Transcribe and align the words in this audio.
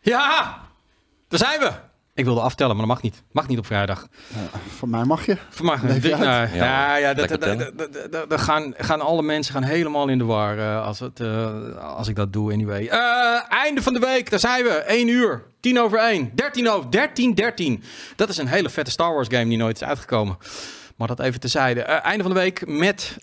Ja, 0.00 0.58
daar 1.28 1.38
zijn 1.38 1.60
we. 1.60 1.72
Ik 2.14 2.24
wilde 2.24 2.40
aftellen, 2.40 2.76
maar 2.76 2.86
dat 2.86 2.94
mag 2.94 3.02
niet. 3.02 3.22
Mag 3.32 3.48
niet 3.48 3.58
op 3.58 3.66
vrijdag. 3.66 4.06
Voor 4.76 4.88
mij 4.88 5.04
mag 5.04 5.26
je. 5.26 5.36
Voor 5.50 5.64
mij, 5.66 5.78
Leef 5.82 6.02
je 6.02 6.08
nou, 6.08 6.22
Ja, 6.24 6.44
ja, 6.54 6.96
ja, 6.96 7.14
dat, 7.14 7.30
lekker 7.30 7.58
dat, 7.58 7.78
dat, 7.78 7.92
dat- 7.92 8.12
dat- 8.12 8.30
dat 8.30 8.40
gaan, 8.40 8.74
gaan 8.76 9.00
alle 9.00 9.22
mensen 9.22 9.54
gaan 9.54 9.62
helemaal 9.62 10.08
in 10.08 10.18
de 10.18 10.24
war 10.24 10.58
eh, 10.58 10.84
als, 10.86 10.98
het, 10.98 11.20
eh, 11.20 11.76
als 11.76 12.08
ik 12.08 12.16
dat 12.16 12.32
doe 12.32 12.52
anyway. 12.52 12.86
Eh, 12.86 13.52
einde 13.52 13.82
van 13.82 13.92
de 13.92 13.98
week, 13.98 14.30
daar 14.30 14.38
zijn 14.38 14.64
we. 14.64 14.70
1 14.70 15.08
uur, 15.08 15.42
10 15.60 15.80
over 15.80 15.98
1, 15.98 16.30
13 16.34 16.68
over 16.70 16.90
13, 16.90 17.34
13. 17.34 17.82
Dat 18.16 18.28
is 18.28 18.36
een 18.36 18.46
hele 18.48 18.70
vette 18.70 18.90
Star 18.90 19.14
Wars 19.14 19.28
game 19.30 19.48
die 19.48 19.58
nooit 19.58 19.76
is 19.80 19.88
uitgekomen. 19.88 20.38
Maar 20.96 21.08
dat 21.08 21.20
even 21.20 21.40
tezijde. 21.40 21.82
Eh, 21.82 22.04
einde 22.04 22.22
van 22.22 22.32
de 22.34 22.40
week 22.40 22.66
met 22.66 23.16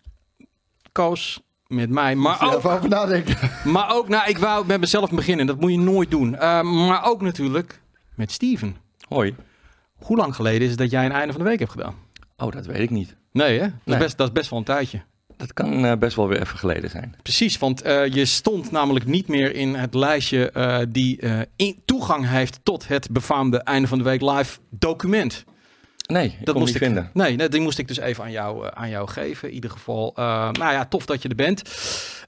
Koos, 0.91 1.41
met 1.68 1.89
mij, 1.89 2.15
maar 2.15 2.38
Ja, 2.39 2.47
ook 2.47 2.57
even 2.57 2.71
over 2.71 2.89
nadenken. 2.89 3.36
maar 3.71 3.95
ook, 3.95 4.07
nou, 4.07 4.29
ik 4.29 4.38
wou 4.38 4.65
met 4.65 4.79
mezelf 4.79 5.09
beginnen. 5.09 5.45
Dat 5.45 5.59
moet 5.59 5.71
je 5.71 5.79
nooit 5.79 6.11
doen. 6.11 6.33
Uh, 6.33 6.61
maar 6.61 7.05
ook 7.05 7.21
natuurlijk 7.21 7.82
met 8.15 8.32
Steven. 8.32 8.75
Hoi. 9.07 9.36
Hoe 9.96 10.18
lang 10.18 10.36
geleden 10.36 10.61
is 10.61 10.69
het 10.69 10.77
dat 10.79 10.91
jij 10.91 11.05
een 11.05 11.11
einde 11.11 11.33
van 11.33 11.41
de 11.41 11.50
week 11.50 11.60
hebt 11.60 11.71
gedaan? 11.71 11.96
Oh, 12.38 12.51
dat 12.51 12.65
weet 12.65 12.79
ik 12.79 12.89
niet. 12.89 13.15
Nee, 13.32 13.60
hè? 13.60 13.65
Dat, 13.65 13.71
Nee. 13.86 13.96
Is, 13.96 14.04
best, 14.04 14.18
dat 14.18 14.27
is 14.27 14.33
best 14.33 14.50
wel 14.50 14.60
een 14.60 14.65
tijdje. 14.65 15.01
Dat 15.38 15.54
kan 15.54 15.86
eh, 15.86 15.97
best 15.97 16.15
wel 16.15 16.27
weer 16.27 16.41
even 16.41 16.57
geleden 16.57 16.89
zijn. 16.89 17.15
Precies, 17.21 17.57
want 17.57 17.86
uh, 17.86 18.07
je 18.07 18.25
stond 18.25 18.71
namelijk 18.71 19.05
niet 19.05 19.27
meer 19.27 19.55
in 19.55 19.75
het 19.75 19.93
lijstje 19.93 20.52
uh, 20.54 20.79
die 20.89 21.21
uh, 21.21 21.39
in 21.55 21.82
toegang 21.86 22.29
heeft 22.29 22.60
tot 22.63 22.88
het 22.88 23.10
befaamde 23.11 23.57
einde 23.57 23.88
van 23.88 23.97
de 23.97 24.04
week 24.04 24.21
live 24.21 24.60
document. 24.69 25.43
Nee, 26.07 26.36
ik 26.39 26.46
dat 26.46 26.56
moest 26.56 26.75
ik 26.75 26.82
vinden. 26.82 27.10
Nee, 27.14 27.36
nee, 27.36 27.50
die 27.50 27.61
moest 27.61 27.78
ik 27.78 27.88
dus 27.88 28.00
even 28.00 28.24
aan 28.24 28.32
jou, 28.32 28.66
uh, 28.66 28.71
aan 28.74 28.89
jou 28.89 29.07
geven. 29.07 29.47
In 29.47 29.54
ieder 29.54 29.70
geval, 29.70 30.14
uh, 30.20 30.25
nou 30.52 30.71
ja, 30.71 30.86
tof 30.86 31.06
dat 31.06 31.21
je 31.21 31.30
er 31.30 31.36
bent. 31.36 31.61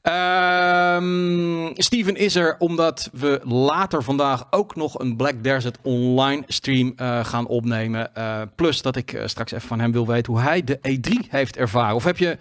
Uh, 0.03 1.69
Steven 1.73 2.15
is 2.15 2.35
er 2.35 2.55
omdat 2.57 3.09
we 3.13 3.39
later 3.43 4.03
vandaag 4.03 4.47
ook 4.49 4.75
nog 4.75 4.99
een 4.99 5.15
Black 5.15 5.43
Desert 5.43 5.77
online 5.81 6.43
stream 6.47 6.93
uh, 6.97 7.25
gaan 7.25 7.47
opnemen. 7.47 8.11
Plus 8.55 8.81
dat 8.81 8.95
ik 8.95 9.21
straks 9.25 9.51
even 9.51 9.67
van 9.67 9.79
hem 9.79 9.91
wil 9.91 10.07
weten 10.07 10.33
hoe 10.33 10.41
hij 10.41 10.63
de 10.63 10.77
E3 10.77 11.29
heeft 11.29 11.57
ervaren. 11.57 11.95
Of 11.95 12.03
heb 12.03 12.17
je 12.17 12.37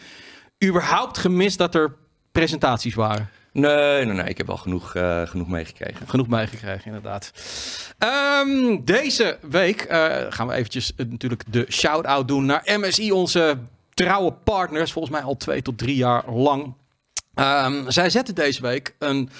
überhaupt 0.65 1.19
gemist 1.19 1.59
dat 1.59 1.75
er 1.75 1.95
presentaties 2.33 2.95
waren? 2.95 3.29
Nee, 3.59 4.05
nee, 4.05 4.15
nee. 4.15 4.29
Ik 4.29 4.39
heb 4.39 4.47
wel 4.47 4.57
genoeg, 4.57 4.95
uh, 4.95 5.27
genoeg 5.27 5.49
meegekregen. 5.49 6.09
Genoeg 6.09 6.29
meegekregen, 6.29 6.85
inderdaad. 6.85 7.33
Um, 8.45 8.85
deze 8.85 9.39
week 9.51 9.87
uh, 9.91 10.17
gaan 10.29 10.47
we 10.47 10.55
eventjes 10.55 10.93
uh, 10.97 11.07
natuurlijk 11.07 11.45
de 11.49 11.67
shout-out 11.69 12.29
doen 12.29 12.47
naar 12.47 12.63
MSI, 12.65 13.13
onze 13.13 13.59
trouwe 13.95 14.33
partners. 14.33 14.93
Volgens 14.93 15.15
mij 15.15 15.25
al 15.25 15.37
twee 15.37 15.63
tot 15.63 15.79
drie 15.79 15.97
jaar 15.97 16.31
lang. 16.31 16.75
Um, 17.35 17.91
zij 17.91 18.11
zetten 18.11 18.35
deze 18.35 18.63
week 18.63 18.95
een 18.99 19.31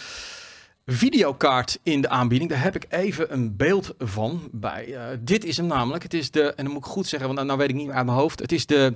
videokaart 0.87 1.79
in 1.83 2.01
de 2.01 2.09
aanbieding. 2.09 2.51
Daar 2.51 2.63
heb 2.63 2.77
ik 2.77 2.87
even 2.89 3.33
een 3.33 3.57
beeld 3.57 3.95
van 3.99 4.49
bij. 4.53 4.97
Dit 5.21 5.45
is 5.45 5.57
hem 5.57 5.67
namelijk. 5.67 6.03
Het 6.03 6.15
is 6.15 6.31
de, 6.31 6.55
en 6.55 6.65
dan 6.65 6.73
moet 6.73 6.85
ik 6.85 6.91
goed 6.91 7.07
zeggen, 7.07 7.27
want 7.27 7.35
nou, 7.35 7.47
nou 7.47 7.59
weet 7.59 7.69
ik 7.69 7.75
niet 7.75 7.87
meer 7.87 7.97
uit 7.97 8.07
mijn 8.07 8.19
hoofd. 8.19 8.41
Het 8.41 8.53
is 8.53 8.67
de, 8.67 8.95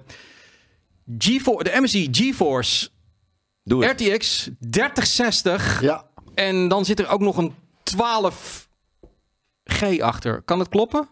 GeForce, 1.19 1.70
de 1.70 1.81
MSI 1.81 2.09
GeForce 2.11 2.89
Doe 3.64 3.84
het. 3.84 4.00
RTX 4.00 4.50
3060. 4.58 5.80
Ja. 5.80 6.05
En 6.34 6.68
dan 6.68 6.84
zit 6.84 7.00
er 7.00 7.08
ook 7.08 7.20
nog 7.20 7.36
een 7.36 7.55
12G 7.84 10.00
achter. 10.00 10.42
Kan 10.42 10.58
het 10.58 10.69
kloppen? 10.69 11.08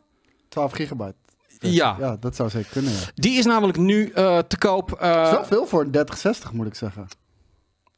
12 0.49 0.73
gigabyte. 0.73 1.15
Ja. 1.59 1.97
Ja, 1.99 2.17
dat 2.17 2.37
zou 2.37 2.51
zeker 2.51 2.71
kunnen, 2.71 2.93
ja. 2.93 2.99
Die 3.15 3.39
is 3.39 3.45
namelijk 3.45 3.79
nu 3.79 4.13
uh, 4.15 4.39
te 4.39 4.59
koop. 4.59 4.93
Uh, 4.93 5.01
Dat 5.01 5.27
is 5.27 5.31
wel 5.31 5.45
veel 5.45 5.67
voor 5.67 5.81
een 5.81 5.91
3060, 5.91 6.53
moet 6.53 6.67
ik 6.67 6.75
zeggen. 6.75 7.09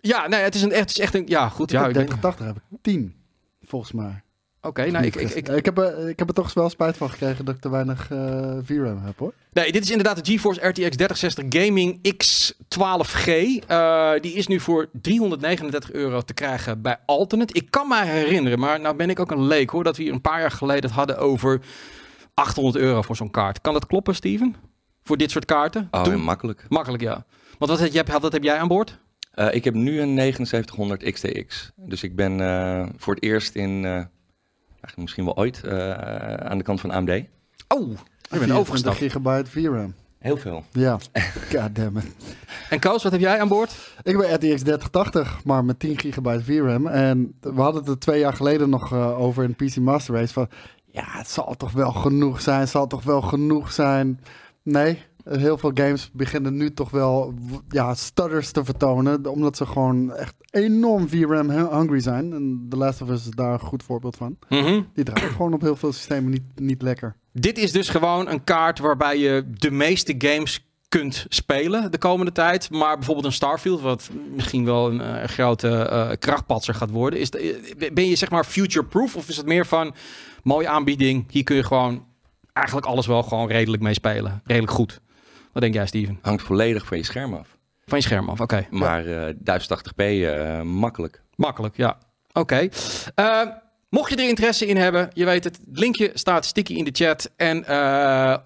Ja, 0.01 0.29
nee, 0.29 0.41
het 0.41 0.55
is, 0.55 0.63
een, 0.63 0.73
het 0.73 0.91
is 0.91 0.99
echt 0.99 1.15
een... 1.15 1.27
Ja, 1.27 1.49
goed. 1.49 1.73
Ik 1.73 1.79
ja, 1.79 1.81
heb 1.81 1.89
ik 1.89 1.95
3080 1.95 2.47
heb 2.47 2.57
ik 2.57 2.63
10, 2.83 3.15
volgens 3.63 3.93
mij. 3.93 4.23
Oké, 4.65 4.81
okay, 4.81 4.93
nou, 4.93 5.05
ik, 5.05 5.15
ik, 5.15 5.31
ik, 5.31 5.49
ik, 5.49 5.65
heb, 5.65 5.79
er, 5.79 6.09
ik 6.09 6.19
heb 6.19 6.29
er 6.29 6.35
toch 6.35 6.55
wel 6.55 6.71
spijt 6.71 6.97
van 6.97 7.11
gekregen 7.11 7.45
dat 7.45 7.55
ik 7.55 7.61
te 7.61 7.71
weinig 7.71 8.11
uh, 8.11 8.57
VRAM 8.63 9.03
heb, 9.05 9.19
hoor. 9.19 9.33
Nee, 9.53 9.73
dit 9.73 9.83
is 9.83 9.91
inderdaad 9.91 10.25
de 10.25 10.33
GeForce 10.33 10.69
RTX 10.69 10.97
3060 10.97 11.45
Gaming 11.49 12.15
X12G. 12.15 13.29
Uh, 13.71 14.13
die 14.21 14.33
is 14.33 14.47
nu 14.47 14.61
voor 14.61 14.89
339 14.93 15.93
euro 15.93 16.21
te 16.21 16.35
krijgen 16.35 16.83
bij 16.83 16.97
Alternate. 17.07 17.55
Ik 17.55 17.71
kan 17.71 17.89
me 17.89 18.05
herinneren, 18.05 18.59
maar 18.59 18.81
nou 18.81 18.97
ben 18.97 19.11
ik 19.11 19.21
ook 19.21 19.31
een 19.31 19.47
leek 19.47 19.71
hoor, 19.71 19.85
dat 19.85 19.97
we 19.97 20.03
hier 20.03 20.13
een 20.13 20.21
paar 20.21 20.41
jaar 20.41 20.51
geleden 20.51 20.83
het 20.83 20.93
hadden 20.93 21.19
over 21.19 21.61
800 22.35 22.77
euro 22.77 23.03
voor 23.03 23.17
zo'n 23.17 23.31
kaart. 23.31 23.61
Kan 23.61 23.73
dat 23.73 23.87
kloppen, 23.87 24.15
Steven? 24.15 24.57
Voor 25.03 25.17
dit 25.17 25.31
soort 25.31 25.45
kaarten? 25.45 25.89
Oh, 25.91 26.03
ja, 26.07 26.17
makkelijk. 26.17 26.65
Makkelijk, 26.69 27.03
ja. 27.03 27.25
Want 27.59 27.71
wat 27.71 27.81
heb, 27.81 27.93
je, 27.93 28.21
wat 28.21 28.33
heb 28.33 28.43
jij 28.43 28.59
aan 28.59 28.69
boord? 28.69 28.99
Uh, 29.35 29.55
ik 29.55 29.65
heb 29.65 29.75
nu 29.75 30.01
een 30.01 30.15
7900 30.17 31.13
XTX. 31.13 31.73
Dus 31.77 32.03
ik 32.03 32.17
ben 32.17 32.39
uh, 32.39 32.87
voor 32.97 33.15
het 33.15 33.23
eerst 33.23 33.55
in, 33.55 33.83
uh, 33.83 34.05
eigenlijk 34.83 34.97
misschien 34.97 35.25
wel 35.25 35.37
ooit, 35.37 35.69
aan 36.49 36.59
de 36.59 36.65
kant 36.65 36.81
van 36.81 36.91
AMD. 36.91 37.25
Oh, 37.69 37.91
je 38.31 38.39
bent 38.39 38.53
overgestapt. 38.53 38.97
gigabyte 38.97 39.51
VRAM. 39.51 39.95
Heel 40.23 40.37
veel. 40.37 40.65
Ja, 40.71 40.99
goddammit. 41.53 42.07
En 42.71 42.81
Koos, 42.81 43.03
wat 43.03 43.13
heb 43.13 43.21
jij 43.21 43.41
aan 43.41 43.49
boord? 43.49 43.95
Ik 44.03 44.19
ben 44.19 44.35
RTX 44.35 44.63
3080, 44.63 45.45
maar 45.45 45.65
met 45.65 45.79
10 45.79 45.99
gigabyte 45.99 46.45
VRAM. 46.45 46.87
En 46.87 47.35
we 47.41 47.61
hadden 47.61 47.81
het 47.81 47.91
er 47.91 47.99
twee 47.99 48.19
jaar 48.19 48.33
geleden 48.33 48.71
nog 48.71 48.93
uh, 48.93 49.21
over 49.21 49.45
in 49.45 49.55
PC 49.55 49.77
Master 49.77 50.15
Race 50.15 50.33
van... 50.33 50.49
Ja, 50.85 51.05
het 51.07 51.31
zal 51.31 51.55
toch 51.57 51.73
wel 51.73 51.93
genoeg 51.93 52.41
zijn, 52.41 52.61
het 52.61 52.69
zal 52.69 52.87
toch 52.87 53.03
wel 53.03 53.21
genoeg 53.21 53.73
zijn. 53.73 54.21
Nee, 54.63 55.03
heel 55.25 55.59
veel 55.59 55.71
games 55.75 56.11
beginnen 56.13 56.57
nu 56.57 56.73
toch 56.73 56.91
wel 56.91 57.35
ja, 57.69 57.95
stutters 57.95 58.51
te 58.51 58.65
vertonen. 58.65 59.27
Omdat 59.27 59.57
ze 59.57 59.67
gewoon 59.67 60.13
echt 60.13 60.35
enorm 60.51 61.09
VRAM 61.09 61.51
hungry 61.51 62.01
zijn. 62.01 62.33
En 62.33 62.67
The 62.69 62.77
Last 62.77 63.03
of 63.03 63.09
Us 63.09 63.27
is 63.27 63.31
daar 63.31 63.53
een 63.53 63.61
goed 63.61 63.83
voorbeeld 63.83 64.17
van. 64.17 64.37
Mm 64.49 64.65
-hmm. 64.65 64.87
Die 64.95 65.05
draait 65.05 65.33
gewoon 65.37 65.53
op 65.53 65.61
heel 65.61 65.77
veel 65.77 65.93
systemen 65.93 66.31
niet, 66.31 66.43
niet 66.55 66.83
lekker. 66.83 67.17
Dit 67.33 67.59
is 67.59 67.73
dus 67.73 67.89
gewoon 67.89 68.29
een 68.29 68.45
kaart 68.45 68.79
waarbij 68.79 69.19
je 69.19 69.45
de 69.55 69.71
meeste 69.71 70.15
games 70.19 70.67
kunt 70.89 71.27
spelen 71.29 71.91
de 71.91 71.99
komende 71.99 72.33
tijd. 72.33 72.71
Maar 72.71 72.97
bijvoorbeeld 72.97 73.27
een 73.27 73.33
Starfield, 73.33 73.81
wat 73.81 74.11
misschien 74.35 74.65
wel 74.65 74.91
een 74.91 75.01
uh, 75.01 75.25
grote 75.25 75.69
uh, 75.69 76.11
krachtpatser 76.19 76.75
gaat 76.75 76.91
worden. 76.91 77.19
Is 77.19 77.31
de, 77.31 77.91
ben 77.93 78.09
je 78.09 78.17
zeg 78.17 78.31
maar 78.31 78.45
future-proof? 78.45 79.17
Of 79.17 79.29
is 79.29 79.37
het 79.37 79.47
meer 79.47 79.67
van 79.67 79.95
mooie 80.43 80.69
aanbieding? 80.69 81.25
Hier 81.31 81.45
kun 81.45 81.57
je 81.57 81.65
gewoon 81.65 82.05
eigenlijk 82.53 82.87
alles 82.87 83.07
wel 83.07 83.23
gewoon 83.23 83.49
redelijk 83.49 83.83
mee 83.83 83.95
spelen. 83.95 84.43
Redelijk 84.45 84.73
goed. 84.73 85.01
Wat 85.53 85.63
denk 85.63 85.75
jij, 85.75 85.87
Steven? 85.87 86.19
Hangt 86.23 86.43
volledig 86.43 86.87
van 86.87 86.97
je 86.97 87.05
scherm 87.05 87.35
af. 87.35 87.57
Van 87.87 87.99
je 87.99 88.05
scherm 88.05 88.29
af, 88.29 88.41
oké. 88.41 88.55
Okay. 88.55 88.67
Maar 88.71 89.07
uh, 89.07 89.29
1080p 89.29 90.05
uh, 90.05 90.63
makkelijk. 90.63 91.23
Makkelijk, 91.35 91.77
ja. 91.77 91.99
Oké. 92.33 92.41
Okay. 92.41 92.71
Uh, 93.47 93.53
mocht 93.89 94.11
je 94.11 94.17
er 94.17 94.29
interesse 94.29 94.67
in 94.67 94.77
hebben, 94.77 95.11
je 95.13 95.25
weet 95.25 95.45
het, 95.45 95.59
het 95.67 95.79
linkje 95.79 96.11
staat 96.15 96.45
sticky 96.45 96.75
in 96.75 96.85
de 96.85 96.91
chat 96.93 97.31
en 97.37 97.57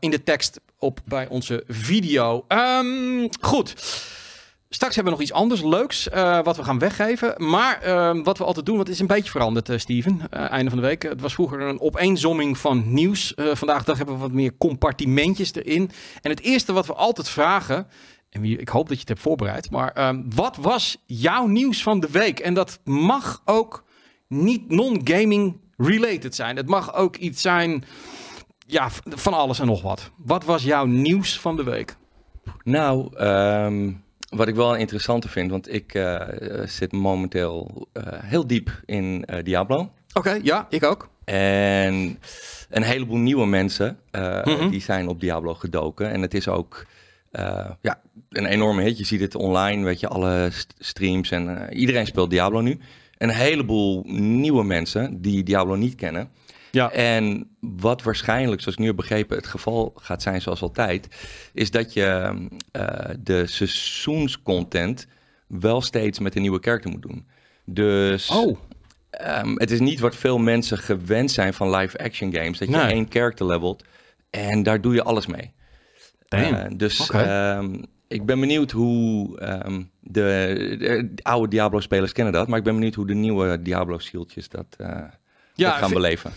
in 0.00 0.10
de 0.10 0.22
tekst 0.22 0.60
op 0.78 1.00
bij 1.04 1.28
onze 1.28 1.64
video. 1.66 2.44
Um, 2.48 3.28
goed. 3.40 3.74
Straks 4.76 4.94
hebben 4.94 5.12
we 5.12 5.18
nog 5.18 5.28
iets 5.28 5.38
anders 5.38 5.62
leuks 5.62 6.08
uh, 6.08 6.42
wat 6.42 6.56
we 6.56 6.64
gaan 6.64 6.78
weggeven. 6.78 7.34
Maar 7.36 7.86
uh, 7.86 8.24
wat 8.24 8.38
we 8.38 8.44
altijd 8.44 8.66
doen, 8.66 8.78
het 8.78 8.88
is 8.88 8.98
een 8.98 9.06
beetje 9.06 9.30
veranderd, 9.30 9.68
uh, 9.68 9.78
Steven. 9.78 10.30
einde 10.30 10.70
van 10.70 10.80
de 10.80 10.86
week. 10.86 11.02
Het 11.02 11.20
was 11.20 11.34
vroeger 11.34 11.60
een 11.60 11.80
opeenzomming 11.80 12.58
van 12.58 12.92
nieuws. 12.92 13.34
Eh, 13.34 13.54
vandaag 13.54 13.84
dag 13.84 13.96
hebben 13.96 14.14
we 14.14 14.20
wat 14.20 14.32
meer 14.32 14.56
compartimentjes 14.58 15.54
erin. 15.54 15.90
En 16.22 16.30
het 16.30 16.40
eerste 16.40 16.72
wat 16.72 16.86
we 16.86 16.94
altijd 16.94 17.28
vragen. 17.28 17.86
En 18.30 18.44
ik 18.44 18.68
hoop 18.68 18.88
dat 18.88 18.94
je 18.94 19.00
het 19.00 19.08
hebt 19.08 19.20
voorbereid. 19.20 19.70
Maar 19.70 19.98
uh, 19.98 20.10
wat 20.34 20.56
was 20.56 20.96
jouw 21.04 21.46
nieuws 21.46 21.82
van 21.82 22.00
de 22.00 22.10
week? 22.10 22.40
En 22.40 22.54
dat 22.54 22.80
mag 22.84 23.42
ook 23.44 23.84
niet 24.28 24.70
non-gaming 24.70 25.60
related 25.76 26.34
zijn. 26.34 26.56
Het 26.56 26.68
mag 26.68 26.94
ook 26.94 27.16
iets 27.16 27.42
zijn. 27.42 27.84
Ja, 28.66 28.88
van 29.08 29.34
alles 29.34 29.58
en 29.58 29.66
nog 29.66 29.82
wat. 29.82 30.10
Wat 30.16 30.44
was 30.44 30.62
jouw 30.62 30.84
nieuws 30.84 31.40
van 31.40 31.56
de 31.56 31.64
week? 31.64 31.96
Nou, 32.62 33.18
um, 33.24 34.04
wat 34.36 34.48
ik 34.48 34.54
wel 34.54 34.74
een 34.74 34.80
interessante 34.80 35.28
vind, 35.28 35.50
want 35.50 35.72
ik 35.72 35.94
uh, 35.94 36.20
zit 36.64 36.92
momenteel 36.92 37.86
uh, 37.92 38.02
heel 38.06 38.46
diep 38.46 38.80
in 38.84 39.24
uh, 39.30 39.42
Diablo. 39.42 39.76
Oké, 39.78 39.90
okay, 40.12 40.40
ja, 40.42 40.66
ik 40.70 40.84
ook. 40.84 41.08
En 41.24 42.18
een 42.70 42.82
heleboel 42.82 43.16
nieuwe 43.16 43.46
mensen, 43.46 43.98
mm 44.12 44.42
-hmm. 44.42 44.70
die 44.70 44.80
zijn 44.80 45.08
op 45.08 45.20
Diablo 45.20 45.54
gedoken. 45.54 46.10
En 46.10 46.22
het 46.22 46.34
is 46.34 46.48
ook 46.48 46.86
ja, 47.80 48.00
een 48.30 48.46
enorme 48.46 48.82
hit. 48.82 48.98
Je 48.98 49.04
ziet 49.04 49.20
het 49.20 49.34
online, 49.34 49.84
weet 49.84 50.00
je, 50.00 50.08
alle 50.08 50.48
st 50.50 50.74
streams 50.78 51.30
en 51.30 51.72
iedereen 51.72 52.06
speelt 52.06 52.30
Diablo 52.30 52.60
nu. 52.60 52.78
Een 53.18 53.30
heleboel 53.30 54.02
nieuwe 54.06 54.64
mensen 54.64 55.22
die 55.22 55.42
Diablo 55.42 55.74
niet 55.74 55.94
kennen. 55.94 56.28
Ja. 56.76 56.90
En 56.90 57.50
wat 57.60 58.02
waarschijnlijk, 58.02 58.60
zoals 58.60 58.76
ik 58.76 58.80
nu 58.80 58.86
heb 58.86 58.96
begrepen, 58.96 59.36
het 59.36 59.46
geval 59.46 59.92
gaat 59.96 60.22
zijn 60.22 60.40
zoals 60.40 60.62
altijd, 60.62 61.08
is 61.52 61.70
dat 61.70 61.92
je 61.92 62.34
uh, 62.72 62.98
de 63.18 63.46
seizoenscontent 63.46 65.06
wel 65.46 65.80
steeds 65.80 66.18
met 66.18 66.34
een 66.34 66.42
nieuwe 66.42 66.60
karakter 66.60 66.90
moet 66.90 67.02
doen. 67.02 67.26
Dus 67.64 68.30
oh. 68.30 68.58
um, 69.40 69.58
het 69.58 69.70
is 69.70 69.80
niet 69.80 70.00
wat 70.00 70.16
veel 70.16 70.38
mensen 70.38 70.78
gewend 70.78 71.30
zijn 71.30 71.54
van 71.54 71.76
live-action 71.76 72.34
games, 72.34 72.58
dat 72.58 72.68
je 72.68 72.76
nee. 72.76 72.92
één 72.92 73.08
karakter 73.08 73.46
levelt 73.46 73.84
en 74.30 74.62
daar 74.62 74.80
doe 74.80 74.94
je 74.94 75.02
alles 75.02 75.26
mee. 75.26 75.52
Uh, 76.34 76.64
dus 76.76 77.00
okay. 77.00 77.56
um, 77.56 77.84
ik 78.08 78.26
ben 78.26 78.40
benieuwd 78.40 78.70
hoe 78.70 79.40
um, 79.66 79.90
de, 80.00 80.76
de, 80.78 81.10
oude 81.22 81.48
Diablo-spelers 81.48 82.12
kennen 82.12 82.32
dat, 82.32 82.48
maar 82.48 82.58
ik 82.58 82.64
ben 82.64 82.74
benieuwd 82.74 82.94
hoe 82.94 83.06
de 83.06 83.14
nieuwe 83.14 83.62
Diablo-zieltjes 83.62 84.48
dat... 84.48 84.76
Uh, 84.80 85.02
dat 85.54 85.72
gaan 85.72 85.92
beleven. 85.92 86.32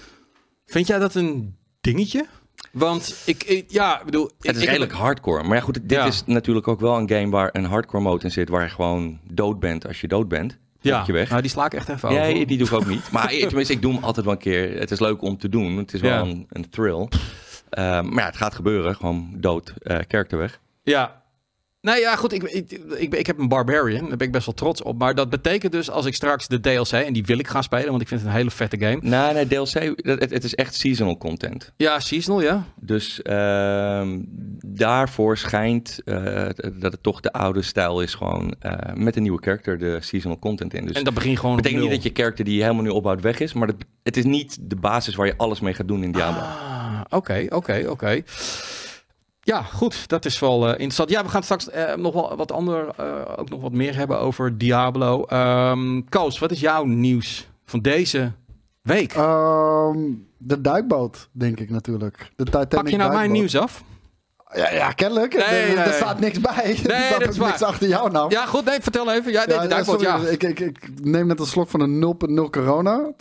Vind 0.70 0.88
jij 0.88 1.00
dat 1.00 1.16
een 1.16 1.56
dingetje? 1.82 2.26
Want 2.72 3.22
ik, 3.26 3.44
ik- 3.44 3.72
ja, 3.72 4.00
ik 4.00 4.06
bedoel... 4.06 4.26
ik- 4.26 4.34
Het 4.48 4.56
is 4.56 4.62
ik- 4.62 4.68
redelijk 4.68 4.92
hardcore. 4.92 5.44
Maar 5.44 5.56
ja, 5.58 5.64
goed, 5.64 5.74
dit 5.82 5.92
Ja. 5.92 6.06
is 6.06 6.24
natuurlijk 6.26 6.68
ook 6.68 6.80
wel 6.80 6.98
een 6.98 7.10
game 7.10 7.30
waar 7.30 7.50
een 7.54 7.66
hardcore 7.66 8.04
mode 8.04 8.24
in 8.24 8.32
zit, 8.32 8.50
waar 8.50 8.64
je 8.64 8.70
gewoon 8.70 9.20
dood 9.32 9.60
bent 9.60 9.88
als 9.88 10.02
je 10.02 10.08
dood 10.08 10.28
bent. 10.28 10.58
Ja, 10.82 11.04
je 11.08 11.14
weg. 11.14 11.30
nou, 11.30 11.42
die 11.42 11.52
sla 11.52 11.66
ik 11.66 11.74
echt 11.74 11.90
even 11.90 12.12
Ja, 12.14 12.28
over. 12.30 12.48
die 12.48 12.58
doe 12.58 12.68
ik 12.68 12.74
ook 12.74 12.86
niet. 12.88 13.12
Maar 13.12 13.28
tenminste, 13.28 13.74
ik 13.74 13.82
doe 13.82 13.94
hem 13.94 14.04
altijd 14.04 14.26
wel 14.26 14.34
een 14.36 14.40
keer. 14.42 14.80
Het 14.80 14.92
is 14.92 15.00
leuk 15.00 15.22
om 15.22 15.38
te 15.38 15.50
doen. 15.50 15.78
Het 15.78 15.94
is 15.94 16.02
wel 16.02 16.12
Ja. 16.12 16.20
een, 16.32 16.46
een 16.50 16.70
thrill. 16.70 17.08
Eh, 17.70 17.84
maar 18.02 18.14
ja, 18.20 18.26
het 18.26 18.38
gaat 18.38 18.56
gebeuren. 18.56 18.96
Gewoon 18.96 19.34
dood, 19.36 19.74
eh 19.82 19.98
kerk 20.08 20.32
weg. 20.32 20.60
Ja. 20.84 21.19
Nee, 21.82 22.00
ja, 22.00 22.16
goed. 22.16 22.34
Ik, 22.34 22.44
ik, 22.44 22.72
ik, 22.98 23.14
ik 23.16 23.28
heb 23.28 23.38
een 23.38 23.48
Barbarian. 23.48 24.08
Daar 24.08 24.18
ben 24.18 24.28
ik 24.28 24.34
best 24.34 24.46
wel 24.46 24.56
trots 24.56 24.82
op. 24.82 24.98
Maar 25.00 25.16
dat 25.16 25.30
betekent 25.30 25.72
dus 25.72 25.90
als 25.90 26.06
ik 26.06 26.14
straks 26.16 26.48
de 26.48 26.60
DLC, 26.60 26.92
en 26.92 27.14
die 27.14 27.26
wil 27.26 27.40
ik 27.40 27.48
gaan 27.48 27.64
spelen, 27.64 27.90
want 27.90 28.02
ik 28.02 28.08
vind 28.08 28.22
het 28.22 28.30
een 28.30 28.36
hele 28.36 28.52
vette 28.52 28.78
game. 28.78 29.00
Nee, 29.02 29.34
nee, 29.34 29.48
DLC, 29.48 30.02
het, 30.02 30.32
het 30.32 30.44
is 30.44 30.56
echt 30.56 30.76
seasonal 30.76 31.18
content. 31.18 31.74
Ja, 31.78 32.00
seasonal, 32.00 32.42
ja. 32.42 32.64
Dus 32.76 33.22
ehm, 33.22 34.20
daarvoor 34.66 35.38
schijnt 35.38 36.00
eh, 36.06 36.48
dat 36.74 36.92
het 36.92 37.04
toch 37.04 37.20
de 37.20 37.32
oude 37.34 37.62
stijl 37.62 38.02
is. 38.02 38.14
Gewoon 38.14 38.56
eh, 38.60 38.94
met 38.94 39.16
een 39.16 39.22
nieuwe 39.22 39.42
character 39.42 39.78
de 39.78 39.98
seasonal 40.00 40.40
content 40.40 40.74
in. 40.74 40.86
Dus 40.86 40.96
En 40.96 41.04
dat 41.04 41.14
begint 41.14 41.40
gewoon 41.40 41.56
Dat 41.56 41.64
betekent 41.64 41.90
niet 41.90 42.02
dat 42.04 42.12
je 42.12 42.22
character 42.22 42.46
die 42.46 42.56
je 42.56 42.62
helemaal 42.62 42.84
nu 42.84 42.90
opbouwt 42.90 43.22
weg 43.22 43.40
is. 43.40 43.54
Maar 43.54 43.68
het, 43.68 43.86
het 44.04 44.18
is 44.18 44.24
niet 44.24 44.58
de 44.62 44.76
basis 44.76 45.16
waar 45.16 45.26
je 45.26 45.38
alles 45.38 45.60
mee 45.60 45.74
gaat 45.74 45.88
doen 45.88 46.04
in 46.04 46.12
Diablo. 46.12 46.42
Ah, 46.42 47.02
Oké, 47.10 47.46
oké, 47.50 47.86
oké. 47.88 48.24
Ja, 49.50 49.62
goed. 49.62 50.08
Dat 50.08 50.26
is 50.26 50.40
wel 50.40 50.66
eh, 50.66 50.72
interessant. 50.72 51.10
Ja, 51.10 51.24
we 51.24 51.30
gaan 51.30 51.44
straks 51.44 51.70
eh, 51.70 51.96
nog 51.96 52.14
wel 52.14 52.36
wat 52.36 52.52
ander, 52.52 52.88
eh, 52.98 53.06
ook 53.36 53.50
nog 53.50 53.62
wat 53.62 53.72
meer 53.72 53.96
hebben 53.96 54.20
over 54.20 54.58
Diablo. 54.58 55.24
Ehm 55.24 56.02
Koos, 56.10 56.40
wat 56.40 56.52
is 56.52 56.60
jouw 56.60 56.84
nieuws 56.84 57.50
van 57.66 57.80
deze 57.80 58.32
week? 58.82 59.14
Ehm, 59.14 59.98
de 60.38 60.62
duikboot, 60.62 61.30
denk 61.32 61.60
ik 61.60 61.70
natuurlijk. 61.70 62.32
De 62.36 62.44
Titanic 62.44 62.70
Pak 62.70 62.88
je 62.88 62.98
nou 62.98 63.14
mijn 63.14 63.32
nieuws 63.32 63.58
af? 63.58 63.84
Ja, 64.54 64.72
ja 64.72 64.92
kennelijk. 64.92 65.34
Nee, 65.34 65.44
er, 65.44 65.78
er 65.78 65.86
nee. 65.86 65.94
staat 65.94 66.20
niks 66.20 66.40
bij. 66.40 66.66
er 66.70 66.76
staat 66.76 67.10
dat 67.10 67.24
ook 67.24 67.30
is 67.30 67.38
waar. 67.38 67.48
niks 67.48 67.62
achter 67.62 67.88
jouw 67.88 68.08
naam. 68.08 68.32
Ja, 68.32 68.46
goed. 68.46 68.66
Nee, 68.66 68.80
vertel 68.82 69.12
even. 69.12 69.32
Ja, 69.32 69.46
nee, 69.46 69.56
Ja, 69.56 69.62
de 69.62 69.68
ja, 69.68 69.74
duikboot, 69.76 70.02
ja. 70.02 70.18
sorry, 70.18 70.34
Ik, 70.34 70.44
ik, 70.44 70.60
ik 70.60 70.90
neem 71.02 71.28
net 71.28 71.40
een 71.40 71.46
slok 71.46 71.70
van 71.70 71.82
een 71.82 72.16
0.0 72.46 72.50
corona. 72.50 73.12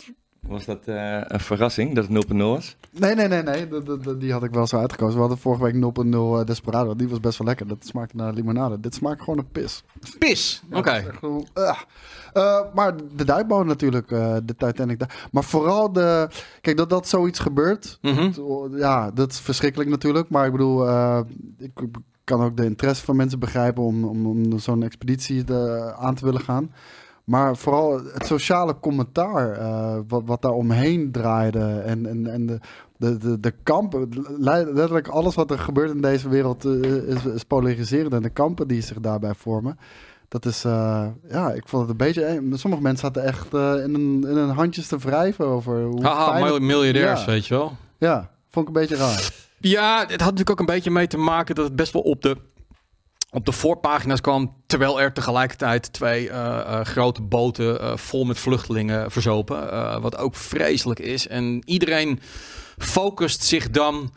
Was 0.49 0.65
dat 0.65 0.79
eh, 0.85 1.21
een 1.27 1.39
verrassing 1.39 1.95
dat 1.95 2.07
het 2.07 2.25
0.0 2.31 2.37
was? 2.37 2.75
Nee, 2.91 3.15
nee, 3.15 3.27
nee, 3.27 3.43
nee. 3.43 3.67
De- 3.67 3.83
de- 3.83 3.97
de- 3.99 4.17
die 4.17 4.31
had 4.31 4.43
ik 4.43 4.51
wel 4.51 4.67
zo 4.67 4.77
uitgekozen. 4.77 5.13
We 5.13 5.19
hadden 5.19 5.37
vorige 5.37 5.63
week 5.63 5.73
0.0 6.41 6.43
Desperado. 6.45 6.95
Die 6.95 7.09
was 7.09 7.19
best 7.19 7.37
wel 7.37 7.47
lekker. 7.47 7.67
Dat 7.67 7.85
smaakte 7.85 8.15
naar 8.15 8.33
limonade. 8.33 8.79
Dit 8.79 8.93
smaakt 8.95 9.19
gewoon 9.21 9.39
een 9.39 9.51
pis. 9.51 9.83
Pis. 10.19 10.61
Oké. 10.71 10.91
Ja, 10.91 11.03
ugh. 11.53 11.81
Eh, 12.33 12.59
maar 12.73 12.93
de 13.15 13.25
duikboot 13.25 13.65
natuurlijk, 13.65 14.11
eh, 14.11 14.35
de 14.43 14.55
Titanic. 14.55 15.01
Maar 15.31 15.43
vooral 15.43 15.91
de... 15.93 16.27
Kijk, 16.61 16.77
dat 16.77 16.89
dat 16.89 17.07
zoiets 17.07 17.39
gebeurt, 17.39 17.97
Mhm. 18.01 18.31
ja, 18.77 19.11
dat 19.11 19.31
is 19.31 19.39
verschrikkelijk 19.39 19.89
natuurlijk. 19.89 20.29
Maar 20.29 20.45
ik 20.45 20.51
bedoel, 20.51 20.87
eh, 20.87 21.19
ik 21.57 21.71
kan 22.23 22.41
ook 22.41 22.57
de 22.57 22.65
interesse 22.65 23.05
van 23.05 23.15
mensen 23.15 23.39
begrijpen 23.39 23.83
om, 23.83 24.03
om, 24.03 24.25
om 24.25 24.59
zo'n 24.59 24.83
expeditie 24.83 25.43
te- 25.43 25.93
aan 25.97 26.15
te 26.15 26.25
willen 26.25 26.41
gaan. 26.41 26.71
Maar 27.29 27.57
vooral 27.57 28.01
het 28.13 28.25
sociale 28.25 28.75
commentaar, 28.79 29.51
eh, 29.51 29.97
wat, 30.07 30.21
wat 30.25 30.41
daar 30.41 30.51
omheen 30.51 31.11
draaide. 31.11 31.59
En, 31.85 32.05
en, 32.05 32.27
en 32.27 32.45
de, 32.45 32.59
de, 32.97 33.17
de, 33.17 33.39
de 33.39 33.53
kampen, 33.63 34.09
le- 34.37 34.63
letterlijk 34.73 35.07
alles 35.07 35.35
wat 35.35 35.51
er 35.51 35.59
gebeurt 35.59 35.91
in 35.91 36.01
deze 36.01 36.29
wereld 36.29 36.65
eh, 36.65 36.93
is, 36.93 37.25
is 37.25 37.43
polariserend. 37.43 38.13
En 38.13 38.21
de 38.21 38.29
kampen 38.29 38.67
die 38.67 38.81
zich 38.81 38.99
daarbij 38.99 39.33
vormen. 39.33 39.77
Dat 40.27 40.45
is, 40.45 40.63
eh, 40.65 41.05
ja, 41.29 41.51
ik 41.51 41.63
vond 41.67 41.81
het 41.81 41.91
een 41.91 41.97
beetje... 41.97 42.41
Sommige 42.57 42.81
mensen 42.83 43.05
zaten 43.13 43.23
echt 43.23 43.53
eh, 43.53 43.73
in, 43.83 43.93
een, 43.93 44.25
in 44.29 44.35
hun 44.35 44.49
handjes 44.49 44.87
te 44.87 44.97
wrijven 44.97 45.45
over 45.45 45.83
hoe 45.83 46.03
Haha, 46.03 46.45
het- 46.53 46.61
miljardairs, 46.61 47.19
Ja. 47.25 47.25
weet 47.31 47.45
je 47.47 47.53
wel. 47.53 47.71
Ja, 47.97 48.29
vond 48.49 48.67
ik 48.69 48.75
een 48.75 48.81
beetje 48.81 48.95
raar. 48.95 49.31
Ja, 49.61 49.99
het 49.99 50.09
had 50.09 50.19
natuurlijk 50.19 50.49
ook 50.49 50.59
een 50.59 50.65
beetje 50.75 50.91
mee 50.91 51.07
te 51.07 51.17
maken 51.17 51.55
dat 51.55 51.65
het 51.65 51.75
best 51.75 51.93
wel 51.93 52.01
op 52.01 52.21
de, 52.21 52.37
op 53.31 53.45
de 53.45 53.51
voorpagina's 53.51 54.21
kwam. 54.21 54.53
Terwijl 54.67 55.01
er 55.01 55.13
tegelijkertijd 55.13 55.93
twee 55.93 56.29
eh, 56.29 56.59
eh, 56.59 56.85
grote 56.85 57.21
boten 57.21 57.81
eh, 57.81 57.97
vol 57.97 58.25
met 58.25 58.39
vluchtelingen 58.39 59.11
verzopen. 59.11 60.01
wat 60.01 60.17
ook 60.17 60.35
vreselijk 60.35 60.99
is. 60.99 61.27
En 61.27 61.61
iedereen 61.65 62.19
focust 62.77 63.43
zich 63.43 63.69
dan 63.69 64.13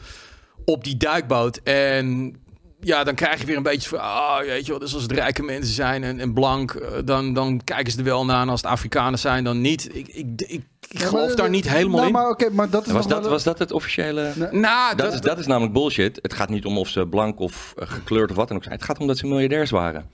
op 0.65 0.85
die 0.85 0.97
duikboot. 0.97 1.57
En 1.57 2.37
ja, 2.85 3.05
dan 3.05 3.15
krijg 3.15 3.41
je 3.41 3.47
weer 3.47 3.57
een 3.57 3.63
beetje 3.63 3.89
van, 3.89 3.99
ah, 4.01 4.39
weet 4.41 4.65
je 4.65 4.71
wel, 4.71 4.81
dus 4.81 4.95
als 4.95 5.03
het 5.03 5.13
rijke 5.13 5.43
mensen 5.43 5.75
zijn 5.75 6.05
en, 6.05 6.21
en 6.21 6.33
blank, 6.33 6.71
eh, 6.75 6.91
dan, 7.05 7.33
dan 7.35 7.61
kijken 7.65 7.93
ze 7.93 7.99
er 7.99 8.05
wel 8.05 8.25
naar. 8.25 8.43
En 8.43 8.49
als 8.49 8.63
het 8.63 8.71
Afrikanen 8.71 9.19
zijn, 9.19 9.45
dan 9.45 9.61
niet. 9.61 9.89
Ik, 9.97 10.09
ik, 10.09 10.41
ik, 10.41 10.49
ik 10.49 11.01
Ja, 11.01 11.07
geloof 11.07 11.27
maar- 11.27 11.37
daar 11.37 11.51
niet 11.51 11.69
helemaal 11.69 11.95
nou, 11.97 12.07
in. 12.07 12.13
Maar 12.13 12.29
oké, 12.29 12.51
maar 12.51 12.71
dat 12.71 12.87
is 12.87 12.93
Was 12.93 13.07
dat, 13.07 13.21
wel- 13.21 13.31
was 13.31 13.43
dat 13.43 13.59
het 13.59 13.73
officiële... 13.73 14.33
nou, 14.51 14.97
Dat 14.97 15.13
is, 15.13 15.21
dat 15.21 15.39
is 15.39 15.47
namelijk 15.47 15.73
bullshit. 15.73 16.19
Het 16.23 16.35
gaat 16.35 16.49
niet 16.49 16.65
om 16.65 16.79
of 16.79 16.89
ze 16.89 17.07
blank 17.07 17.41
of 17.41 17.75
eh, 17.79 17.89
gekleurd 17.91 18.31
of 18.31 18.37
wat 18.37 18.49
dan 18.49 18.57
ook 18.57 18.63
zijn. 18.63 18.75
Het 18.75 18.85
gaat 18.85 18.99
om 18.99 19.07
dat 19.07 19.19
ze 19.19 19.27
miljardairs 19.27 19.71
waren. 19.71 20.09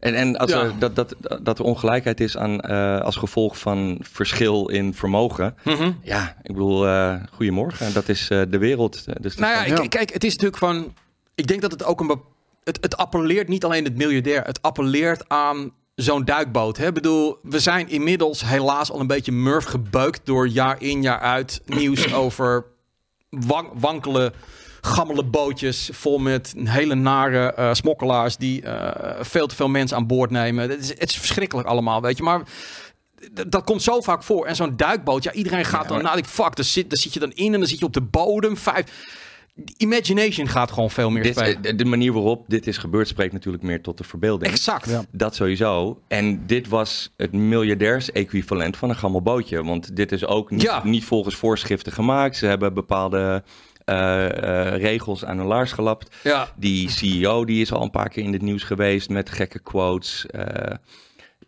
En, 0.00 0.14
en 0.14 0.36
als 0.36 0.50
Ja. 0.50 0.60
er, 0.62 0.72
dat, 0.78 0.94
dat, 0.96 1.14
dat 1.42 1.58
er 1.58 1.64
ongelijkheid 1.64 2.20
is 2.20 2.36
aan, 2.36 2.60
eh, 2.60 3.00
als 3.00 3.16
gevolg 3.16 3.58
van 3.58 3.98
verschil 4.02 4.68
in 4.68 4.94
vermogen. 4.94 5.54
Mhm. 5.64 5.90
Ja, 6.02 6.36
ik 6.42 6.52
bedoel, 6.52 6.86
eh 6.86 7.14
goedemorgen. 7.32 7.92
Dat 7.94 8.08
is 8.08 8.28
eh, 8.30 8.42
de 8.48 8.58
wereld. 8.58 9.04
Dus 9.20 9.36
Nou 9.36 9.52
ja, 9.54 9.64
Ja. 9.64 9.82
ik- 9.82 9.90
kijk, 9.90 10.12
het 10.12 10.24
is 10.24 10.30
natuurlijk 10.32 10.58
van. 10.58 10.94
Ik 11.36 11.46
denk 11.46 11.60
dat 11.60 11.70
het 11.70 11.84
ook 11.84 12.00
een. 12.00 12.20
Het, 12.64 12.78
het 12.80 12.96
appelleert 12.96 13.48
niet 13.48 13.64
alleen 13.64 13.84
het 13.84 13.96
miljardair. 13.96 14.42
Het 14.44 14.62
appelleert 14.62 15.28
aan 15.28 15.72
zo'n 15.94 16.24
duikboot. 16.24 16.76
Hè? 16.76 16.86
Ik 16.86 16.94
bedoel, 16.94 17.38
we 17.42 17.58
zijn 17.60 17.88
inmiddels 17.88 18.44
helaas 18.44 18.90
al 18.90 19.00
een 19.00 19.06
beetje 19.06 19.32
murf 19.32 19.64
gebeukt 19.64 20.20
door 20.24 20.48
jaar 20.48 20.82
in 20.82 21.02
jaar 21.02 21.20
uit 21.20 21.62
nieuws 21.66 22.12
over 22.24 22.64
wan- 23.30 23.70
wankele, 23.74 24.32
gammele 24.80 25.24
bootjes 25.24 25.90
vol 25.92 26.18
met 26.18 26.54
hele 26.64 26.94
nare 26.94 27.52
eh, 27.52 27.74
smokkelaars 27.74 28.36
die 28.36 28.62
eh, 28.62 29.24
veel 29.24 29.46
te 29.46 29.54
veel 29.54 29.68
mensen 29.68 29.96
aan 29.96 30.06
boord 30.06 30.30
nemen. 30.30 30.70
Het 30.70 30.80
is, 30.80 30.88
het 30.88 31.10
is 31.10 31.18
verschrikkelijk 31.18 31.68
allemaal, 31.68 32.02
weet 32.02 32.16
je. 32.16 32.22
Maar 32.22 32.42
dat 33.46 33.64
komt 33.64 33.82
zo 33.82 34.00
vaak 34.00 34.22
voor. 34.22 34.46
En 34.46 34.56
zo'n 34.56 34.76
duikboot, 34.76 35.22
ja, 35.22 35.32
iedereen 35.32 35.64
gaat 35.64 35.82
Ja, 35.82 35.88
dan, 35.88 36.02
nou, 36.02 36.24
fuck, 36.24 36.56
daar 36.56 36.64
zit, 36.64 36.90
daar 36.90 36.98
zit 36.98 37.12
je 37.12 37.20
dan 37.20 37.32
in 37.32 37.52
en 37.52 37.58
dan 37.58 37.68
zit 37.68 37.78
je 37.78 37.84
op 37.84 37.92
de 37.92 38.00
bodem. 38.00 38.56
Vijf. 38.56 38.84
Imagination 39.76 40.48
gaat 40.48 40.70
gewoon 40.70 40.90
veel 40.90 41.10
meer 41.10 41.22
Dit, 41.22 41.32
spelen. 41.38 41.62
eh, 41.62 41.76
de, 41.76 41.84
manier 41.84 42.12
waarop 42.12 42.44
dit 42.48 42.66
is 42.66 42.76
gebeurd 42.78 43.08
spreekt 43.08 43.32
natuurlijk 43.32 43.62
meer 43.62 43.82
tot 43.82 43.98
de 43.98 44.04
verbeelding. 44.04 44.52
Exact. 44.52 44.88
Ja. 44.90 45.04
Dat 45.10 45.34
sowieso. 45.34 46.00
En 46.08 46.46
dit 46.46 46.68
was 46.68 47.12
het 47.16 47.32
miljardairs-equivalent 47.32 48.76
van 48.76 48.88
een 48.88 48.96
gammel 48.96 49.22
bootje. 49.22 49.64
Want 49.64 49.96
dit 49.96 50.12
is 50.12 50.26
ook 50.26 50.50
niet, 50.50 50.62
Ja. 50.62 50.80
niet 50.84 51.04
volgens 51.04 51.34
voorschriften 51.34 51.92
gemaakt. 51.92 52.36
Ze 52.36 52.46
hebben 52.46 52.74
bepaalde 52.74 53.42
eh, 53.84 54.24
eh, 54.74 54.80
regels 54.80 55.24
aan 55.24 55.38
hun 55.38 55.46
laars 55.46 55.72
gelapt. 55.72 56.16
Ja. 56.22 56.48
Die 56.56 56.90
CEO 56.90 57.44
die 57.44 57.60
is 57.60 57.72
al 57.72 57.82
een 57.82 57.90
paar 57.90 58.08
keer 58.08 58.22
in 58.24 58.32
het 58.32 58.42
nieuws 58.42 58.62
geweest 58.62 59.08
met 59.08 59.30
gekke 59.30 59.58
quotes. 59.58 60.26
Eh, 60.26 60.74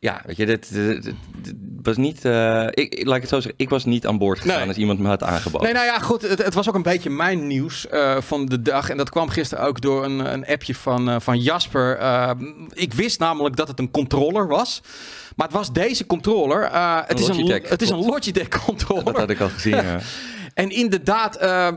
ja, 0.01 0.23
weet 0.27 0.37
je, 0.37 0.47
dit, 0.47 0.73
dit- 0.73 1.03
dit- 1.03 1.15
dit 1.43 1.55
was 1.83 1.97
niet... 1.97 2.25
eh, 2.25 2.67
ik, 2.71 3.01
laat 3.07 3.15
ik 3.17 3.21
het 3.21 3.31
zo 3.31 3.41
zeggen, 3.41 3.55
ik 3.57 3.69
was 3.69 3.85
niet 3.85 4.07
aan 4.07 4.19
boord 4.19 4.41
gegaan 4.41 4.59
Nee. 4.59 4.69
als 4.69 4.77
iemand 4.77 4.99
me 4.99 5.09
had 5.09 5.23
aangeboden. 5.23 5.63
Nee, 5.63 5.73
nou 5.73 5.87
ja, 5.87 5.99
goed. 5.99 6.23
Het, 6.23 6.45
het 6.45 6.55
was 6.55 6.69
ook 6.69 6.75
een 6.75 6.83
beetje 6.83 7.11
mijn 7.11 7.47
nieuws 7.47 7.87
eh, 7.89 8.21
van 8.21 8.47
de 8.47 8.63
dag. 8.63 8.91
En 8.91 8.97
dat 8.97 9.11
kwam 9.11 9.29
gisteren 9.29 9.65
ook 9.65 9.81
door 9.81 10.05
een, 10.05 10.33
een 10.33 10.47
appje 10.47 10.75
van, 10.75 11.09
eh, 11.11 11.17
van 11.21 11.39
Jasper. 11.41 11.97
Eh, 11.97 12.31
ik 12.73 12.93
wist 12.95 13.19
namelijk 13.19 13.57
dat 13.57 13.69
het 13.69 13.79
een 13.79 13.91
controller 13.91 14.47
was. 14.49 14.83
Maar 15.37 15.47
het 15.47 15.57
was 15.57 15.73
deze 15.73 16.07
controller. 16.07 16.63
Eh, 16.63 16.99
het, 17.07 17.19
is 17.21 17.29
een, 17.29 17.37
Logitech, 17.37 17.69
het 17.71 17.83
is 17.83 17.91
een. 17.91 18.05
Logitech 18.05 18.49
controller. 18.65 19.05
Dat 19.05 19.17
had 19.17 19.31
ik 19.31 19.41
al 19.41 19.49
gezien, 19.49 19.77
ja. 19.77 19.99
En 20.55 20.71
inderdaad, 20.71 21.37
eh, 21.37 21.69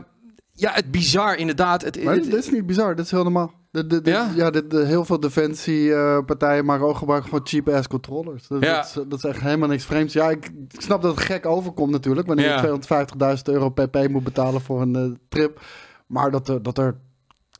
ja, 0.54 0.72
het 0.72 0.90
bizar 0.90 1.36
inderdaad. 1.36 1.82
Het, 1.82 2.04
Maar 2.04 2.14
het- 2.14 2.24
dit 2.24 2.34
is 2.34 2.50
niet 2.50 2.66
bizar, 2.66 2.96
dit 2.96 3.04
is 3.04 3.10
heel 3.10 3.22
normaal. 3.22 3.52
De, 3.72 3.86
de, 3.86 4.00
de- 4.00 4.10
Ja? 4.10 4.30
ja, 4.36 4.50
de, 4.50 4.66
de- 4.66 4.84
heel 4.86 5.04
veel 5.04 5.20
defensiepartijen 5.20 6.64
maken 6.64 6.86
ook 6.86 6.96
gebruik 6.96 7.26
van 7.26 7.40
cheap-ass 7.44 7.88
controllers. 7.88 8.46
Dat, 8.48 8.62
Ja. 8.64 8.74
dat, 8.76 8.84
is, 8.84 8.92
dat 9.08 9.18
is 9.18 9.24
echt 9.24 9.40
helemaal 9.40 9.68
niks 9.68 9.84
vreemds. 9.84 10.12
Ja, 10.12 10.30
ik, 10.30 10.46
ik 10.68 10.80
snap 10.80 11.02
dat 11.02 11.14
het 11.16 11.24
gek 11.24 11.46
overkomt 11.46 11.90
natuurlijk, 11.90 12.26
wanneer 12.26 12.46
Ja. 12.46 12.62
je 12.62 13.36
250.000 13.36 13.42
euro 13.44 13.70
pp 13.70 14.08
moet 14.08 14.24
betalen 14.24 14.60
voor 14.60 14.80
een 14.80 14.96
eh, 14.96 15.10
trip. 15.28 15.60
Maar 16.06 16.30
dat 16.30 16.48
er, 16.48 16.62
dat 16.62 16.78
er 16.78 16.96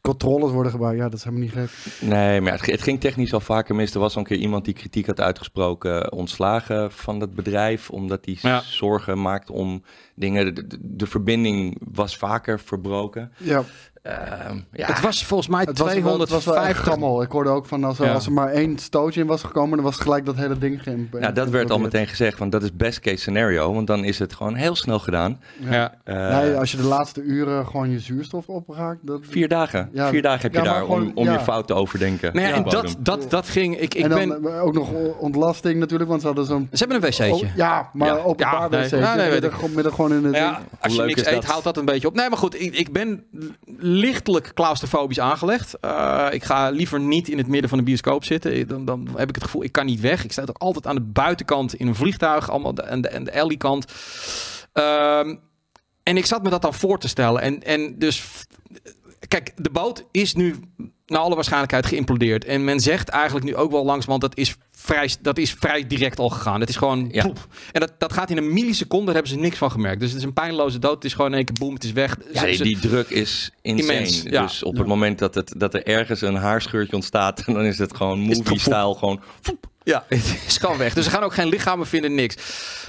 controllers 0.00 0.52
worden 0.52 0.72
gebruikt, 0.72 0.98
ja, 0.98 1.04
dat 1.08 1.18
is 1.18 1.24
helemaal 1.24 1.44
niet 1.44 1.52
gek. 1.52 1.70
Nee, 2.08 2.40
maar 2.40 2.52
het, 2.52 2.66
het 2.66 2.82
ging 2.82 3.00
technisch 3.00 3.32
al 3.34 3.40
vaker 3.40 3.74
mis. 3.74 3.94
Er 3.94 4.00
was 4.00 4.14
al 4.14 4.20
een 4.20 4.26
keer 4.26 4.36
iemand 4.38 4.64
die 4.64 4.74
kritiek 4.74 5.06
had 5.06 5.20
uitgesproken, 5.20 6.02
eh, 6.04 6.18
ontslagen 6.18 6.92
van 6.92 7.18
dat 7.18 7.34
bedrijf, 7.34 7.90
omdat 7.90 8.24
hij 8.24 8.36
Ja. 8.40 8.60
zorgen 8.60 9.20
maakte 9.22 9.52
om 9.52 9.82
dingen. 10.14 10.54
De, 10.54 10.66
de, 10.66 10.78
de 10.80 11.06
verbinding 11.06 11.80
was 11.92 12.16
vaker 12.16 12.60
verbroken. 12.60 13.32
Ja, 13.36 13.64
ja, 14.02 14.86
Het 14.86 15.00
was 15.00 15.24
volgens 15.24 15.48
mij 15.48 15.60
Het 15.64 15.78
was, 15.78 15.94
wel- 15.98 16.20
het 16.20 16.30
was 16.30 16.44
wel 16.44 16.54
echt 16.56 16.64
250. 16.64 16.84
gammel. 16.84 17.22
Ik 17.22 17.30
hoorde 17.30 17.50
ook 17.50 17.66
van 17.66 17.84
als 17.84 17.98
er, 17.98 18.04
Ja. 18.06 18.12
als 18.12 18.26
er 18.26 18.32
maar 18.32 18.48
één 18.48 18.78
stootje 18.78 19.20
in 19.20 19.26
was 19.26 19.42
gekomen, 19.42 19.76
dan 19.76 19.84
was 19.84 19.96
gelijk 19.96 20.26
dat 20.26 20.36
hele 20.36 20.58
ding 20.58 20.82
geen. 20.82 21.08
nou, 21.20 21.32
dat 21.32 21.48
werd 21.48 21.70
al 21.70 21.78
meteen 21.78 22.06
gezegd, 22.06 22.38
want 22.38 22.52
dat 22.52 22.62
is 22.62 22.76
best 22.76 23.00
case 23.00 23.16
scenario. 23.16 23.72
Want 23.74 23.86
dan 23.86 24.04
is 24.04 24.18
het 24.18 24.34
gewoon 24.34 24.54
heel 24.54 24.74
snel 24.76 24.98
gedaan. 24.98 25.40
Ja. 25.70 25.94
Eh, 26.04 26.16
Nee, 26.38 26.56
als 26.56 26.70
je 26.70 26.76
de 26.76 26.82
laatste 26.82 27.22
uren 27.22 27.66
gewoon 27.66 27.90
je 27.90 27.98
zuurstof 28.00 28.46
opraakt. 28.48 28.98
Dat... 29.02 29.20
Vier 29.28 29.48
dagen. 29.48 29.88
Ja, 29.92 30.08
Vier 30.08 30.22
dagen 30.22 30.40
heb 30.40 30.52
je 30.52 30.58
ja, 30.58 30.64
maar 30.64 30.72
daar 30.74 30.82
om, 30.82 30.88
gewoon- 30.88 31.12
om 31.14 31.24
ja. 31.24 31.32
je 31.32 31.38
fout 31.40 31.66
te 31.66 31.74
overdenken. 31.74 32.40
Ja, 32.40 32.50
en 32.52 32.64
op 32.64 32.70
dat, 32.70 32.96
dat, 32.98 33.30
dat 33.30 33.48
ging. 33.48 33.78
Ik, 33.80 33.94
ik 33.94 34.02
en 34.02 34.08
dan 34.10 34.28
ben. 34.42 34.52
eh, 34.54 34.62
ook 34.64 34.74
nog 34.74 34.90
ontlasting 35.18 35.78
natuurlijk, 35.78 36.08
want 36.10 36.20
ze 36.20 36.26
hadden 36.26 36.46
zo'n. 36.46 36.68
Ze 36.72 36.78
hebben 36.78 36.96
een 36.96 37.02
wc'tje. 37.02 37.32
Oh, 37.32 37.56
ja, 37.56 37.90
maar 37.92 38.08
Ja. 38.08 38.16
openbaar 38.22 38.60
Ja, 38.62 38.68
nee. 38.68 38.80
wc'tje. 38.80 38.96
Ja, 38.96 39.14
nee, 39.14 39.30
weet 39.30 39.44
ik. 39.44 39.52
gewoon, 39.52 40.12
in 40.12 40.24
het 40.24 40.56
als 40.80 40.94
je 40.94 41.02
niks 41.02 41.24
eet, 41.26 41.44
houdt 41.44 41.64
dat 41.64 41.76
een 41.76 41.84
beetje 41.84 42.08
op. 42.08 42.14
Nee, 42.14 42.28
maar 42.28 42.38
goed, 42.38 42.60
ik, 42.60 42.74
ik 42.76 42.92
ben 42.92 43.24
lichtelijk 43.92 44.54
claustrofobisch 44.54 45.20
aangelegd. 45.20 45.80
Eh, 45.80 46.26
ik 46.30 46.44
ga 46.44 46.70
liever 46.70 47.00
niet 47.00 47.28
in 47.28 47.38
het 47.38 47.46
midden 47.46 47.68
van 47.68 47.78
de 47.78 47.84
bioscoop 47.84 48.24
zitten. 48.24 48.68
Dan, 48.68 48.84
dan 48.84 49.08
heb 49.16 49.28
ik 49.28 49.34
het 49.34 49.44
gevoel, 49.44 49.64
ik 49.64 49.72
kan 49.72 49.86
niet 49.86 50.00
weg. 50.00 50.24
Ik 50.24 50.32
sta 50.32 50.42
ook 50.42 50.58
altijd 50.58 50.86
aan 50.86 50.94
de 50.94 51.00
buitenkant 51.00 51.74
in 51.74 51.86
een 51.86 51.94
vliegtuig, 51.94 52.50
allemaal 52.50 52.74
de, 52.74 52.82
en 52.82 53.00
de, 53.00 53.08
en 53.08 53.24
de 53.24 53.40
alley-kant. 53.40 53.84
Ehm, 54.72 55.34
en 56.02 56.16
ik 56.16 56.26
zat 56.26 56.42
me 56.42 56.50
dat 56.50 56.62
dan 56.62 56.74
voor 56.74 56.98
te 56.98 57.08
stellen. 57.08 57.42
En, 57.42 57.62
en 57.62 57.98
dus, 57.98 58.24
kijk, 59.28 59.52
de 59.56 59.70
boot 59.70 60.04
is 60.10 60.34
nu 60.34 60.56
naar 61.06 61.20
alle 61.20 61.34
waarschijnlijkheid 61.34 61.86
geïmplodeerd. 61.86 62.44
En 62.44 62.64
men 62.64 62.80
zegt 62.80 63.08
eigenlijk 63.08 63.46
nu 63.46 63.56
ook 63.56 63.70
wel 63.70 63.84
langs, 63.84 64.06
want 64.06 64.20
dat 64.20 64.36
is 64.36 64.56
vrij, 64.82 65.10
dat 65.20 65.38
is 65.38 65.52
vrij 65.58 65.86
direct 65.86 66.18
al 66.18 66.28
gegaan. 66.28 66.60
Het 66.60 66.68
is 66.68 66.76
gewoon 66.76 67.08
Ja. 67.12 67.22
poep. 67.22 67.46
En 67.72 67.80
dat, 67.80 67.92
dat 67.98 68.12
gaat 68.12 68.30
in 68.30 68.36
een 68.36 68.52
milliseconde, 68.52 69.04
daar 69.04 69.14
hebben 69.14 69.32
ze 69.32 69.38
niks 69.38 69.58
van 69.58 69.70
gemerkt. 69.70 70.00
Dus 70.00 70.08
het 70.08 70.18
is 70.18 70.24
een 70.24 70.32
pijnloze 70.32 70.78
dood. 70.78 70.94
Het 70.94 71.04
is 71.04 71.12
gewoon 71.14 71.30
in 71.30 71.36
één 71.36 71.44
keer 71.44 71.56
boem, 71.58 71.74
het 71.74 71.84
is 71.84 71.92
weg. 71.92 72.16
Ja, 72.32 72.44
die, 72.44 72.78
druk 72.78 73.08
is 73.08 73.50
insane. 73.62 73.92
Immens, 73.92 74.22
ja. 74.22 74.42
Dus 74.42 74.62
op 74.62 74.76
het 74.76 74.86
moment 74.86 75.18
dat, 75.18 75.34
het, 75.34 75.54
dat 75.56 75.74
er 75.74 75.86
ergens 75.86 76.20
een 76.20 76.34
haarscheurtje 76.34 76.94
ontstaat, 76.96 77.44
dan 77.46 77.64
is 77.64 77.78
het 77.78 77.96
gewoon 77.96 78.18
movie-style. 78.18 78.94
Gewoon, 78.94 79.20
Ja, 79.84 80.04
het 80.08 80.42
is 80.46 80.56
gewoon 80.56 80.76
weg. 80.78 80.94
Dus 80.94 81.04
ze 81.04 81.10
gaan 81.10 81.22
ook 81.22 81.34
geen 81.34 81.48
lichamen 81.48 81.86
vinden, 81.86 82.14
niks. 82.14 82.36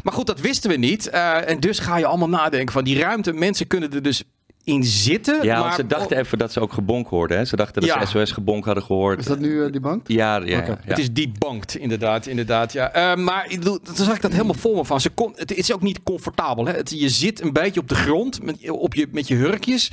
Maar 0.03 0.13
goed, 0.13 0.27
dat 0.27 0.39
wisten 0.39 0.69
we 0.69 0.75
niet. 0.77 1.09
Eh, 1.09 1.50
en 1.50 1.59
dus 1.59 1.79
ga 1.79 1.97
je 1.97 2.05
allemaal 2.05 2.29
nadenken 2.29 2.73
van 2.73 2.83
die 2.83 3.00
ruimte. 3.00 3.33
Mensen 3.33 3.67
kunnen 3.67 3.93
er 3.93 4.01
dus 4.01 4.23
in 4.63 4.84
zitten. 4.84 5.43
ja, 5.43 5.53
maar 5.53 5.63
want 5.63 5.75
ze 5.75 5.88
dachten 5.88 6.17
even 6.17 6.38
dat 6.38 6.51
ze 6.51 6.60
ook 6.60 6.74
gebonk 6.74 7.08
hoorden. 7.08 7.38
Hè? 7.38 7.46
Ze 7.46 7.55
dachten 7.55 7.82
dat 7.82 7.89
Ja. 7.89 8.05
ze 8.05 8.17
SOS 8.20 8.32
gebonk 8.32 8.65
hadden 8.65 8.84
gehoord. 8.84 9.20
Is 9.20 9.25
dat 9.25 9.39
nu 9.39 9.65
eh, 9.65 9.72
die 9.72 9.82
bank? 9.82 10.08
Ja, 10.08 10.36
ja. 10.38 10.77
Het 10.82 10.98
is 11.00 11.12
debunked, 11.13 11.75
inderdaad. 11.75 12.25
inderdaad 12.25 12.74
ja. 12.74 12.91
Eh, 12.91 13.15
maar 13.17 13.48
toen 13.60 13.79
zag 13.96 14.15
ik 14.15 14.22
dat 14.22 14.32
helemaal 14.32 14.53
vol 14.53 14.75
me 14.75 14.86
van. 14.86 15.01
Ze 15.01 15.10
kon, 15.10 15.34
het 15.36 15.53
is 15.53 15.74
ook 15.74 15.82
niet 15.82 16.03
comfortabel. 16.03 16.65
Hè? 16.65 16.74
Het, 16.74 16.89
je 17.00 17.10
zit 17.10 17.41
een 17.41 17.53
beetje 17.53 17.79
op 17.79 17.89
de 17.89 17.96
grond 17.96 18.43
met, 18.43 18.70
op 18.70 18.93
je, 18.93 19.08
met 19.12 19.27
je 19.27 19.36
hurkjes. 19.36 19.91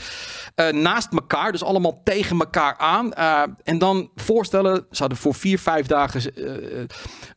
eh, 0.54 0.68
naast 0.72 1.12
elkaar, 1.12 1.52
dus 1.52 1.62
allemaal 1.64 2.00
tegen 2.04 2.38
elkaar 2.38 2.76
aan. 2.78 3.12
Eh, 3.12 3.42
en 3.64 3.78
dan 3.78 4.10
voorstellen, 4.16 4.86
ze 4.90 4.98
hadden 5.00 5.18
voor 5.18 5.34
vier, 5.34 5.58
vijf 5.58 5.86
dagen 5.86 6.34
eh, 6.34 6.80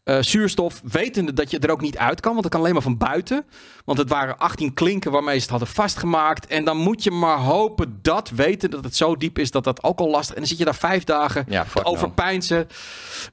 eh, 0.04 0.24
zuurstof. 0.24 0.82
Wetende 0.92 1.34
dat 1.34 1.52
je 1.52 1.60
er 1.60 1.72
ook 1.72 1.82
niet 1.82 1.98
uit 1.98 2.20
kan, 2.20 2.32
want 2.32 2.44
dat 2.44 2.52
kan 2.52 2.62
alleen 2.62 2.74
maar 2.74 2.82
van 2.82 2.98
buiten. 2.98 3.46
Want 3.86 3.98
het 3.98 4.10
waren 4.10 4.38
18 4.38 4.74
klinken 4.74 5.12
waarmee 5.12 5.36
ze 5.36 5.42
het 5.42 5.50
hadden 5.50 5.68
vastgemaakt. 5.68 6.48
En 6.48 6.66
dan 6.66 6.78
moet 6.78 7.04
je 7.04 7.12
maar 7.12 7.22
hopen 7.30 8.00
dat, 8.02 8.30
weten 8.30 8.70
dat 8.70 8.84
het 8.84 8.96
zo 8.96 9.16
diep 9.16 9.40
is, 9.40 9.52
dat 9.52 9.64
dat 9.64 9.84
ook 9.84 10.00
al 10.00 10.10
lastig. 10.10 10.34
En 10.34 10.40
dan 10.40 10.50
zit 10.50 10.58
je 10.58 10.66
daar 10.66 10.76
vijf 10.76 11.04
dagen 11.04 11.46
Ja, 11.48 11.66
te 11.74 11.86
overpijnsen. 11.86 12.68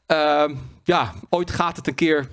Ehm, 0.07 0.55
ja, 0.85 1.13
ooit 1.29 1.51
gaat 1.51 1.77
het 1.77 1.87
een 1.87 1.95
keer 1.95 2.29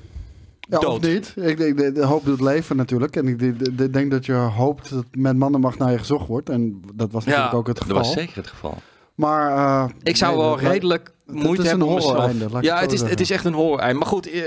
Ja, 0.59 0.79
dood. 0.79 0.85
of 0.85 1.01
niet. 1.01 1.33
Ik, 1.35 1.59
ik, 1.59 1.79
ik 1.79 1.97
hoop 1.97 2.25
doet 2.25 2.41
leven 2.41 2.75
natuurlijk. 2.75 3.15
En 3.15 3.27
ik, 3.27 3.41
ik- 3.41 3.61
ik 3.79 3.93
denk 3.93 4.11
dat 4.11 4.25
je 4.25 4.33
hoopt 4.33 4.89
dat 4.89 5.05
met 5.11 5.37
mannenmacht 5.37 5.77
naar 5.77 5.91
je 5.91 5.97
gezocht 5.97 6.27
wordt. 6.27 6.49
En 6.49 6.81
dat 6.93 7.11
was 7.11 7.25
natuurlijk 7.25 7.53
ook 7.53 7.67
het 7.67 7.75
Dat 7.77 7.85
geval. 7.87 8.01
was 8.01 8.11
zeker 8.13 8.35
het 8.35 8.47
geval. 8.47 8.77
Maar 9.15 9.51
eh, 9.51 9.89
Ik 10.03 10.15
zou 10.17 10.31
nee, 10.35 10.41
wel 10.41 10.49
dat- 10.55 10.59
redelijk 10.71 11.11
moeite 11.25 11.67
hebben 11.67 11.87
om 11.87 11.93
mezelf... 11.93 12.31
Ja, 12.61 12.79
het 12.79 12.91
is, 12.93 13.01
het 13.01 13.19
is 13.19 13.29
echt 13.31 13.45
een 13.45 13.53
horror 13.53 13.95
Maar 13.95 14.07
goed, 14.07 14.29
eh, 14.29 14.41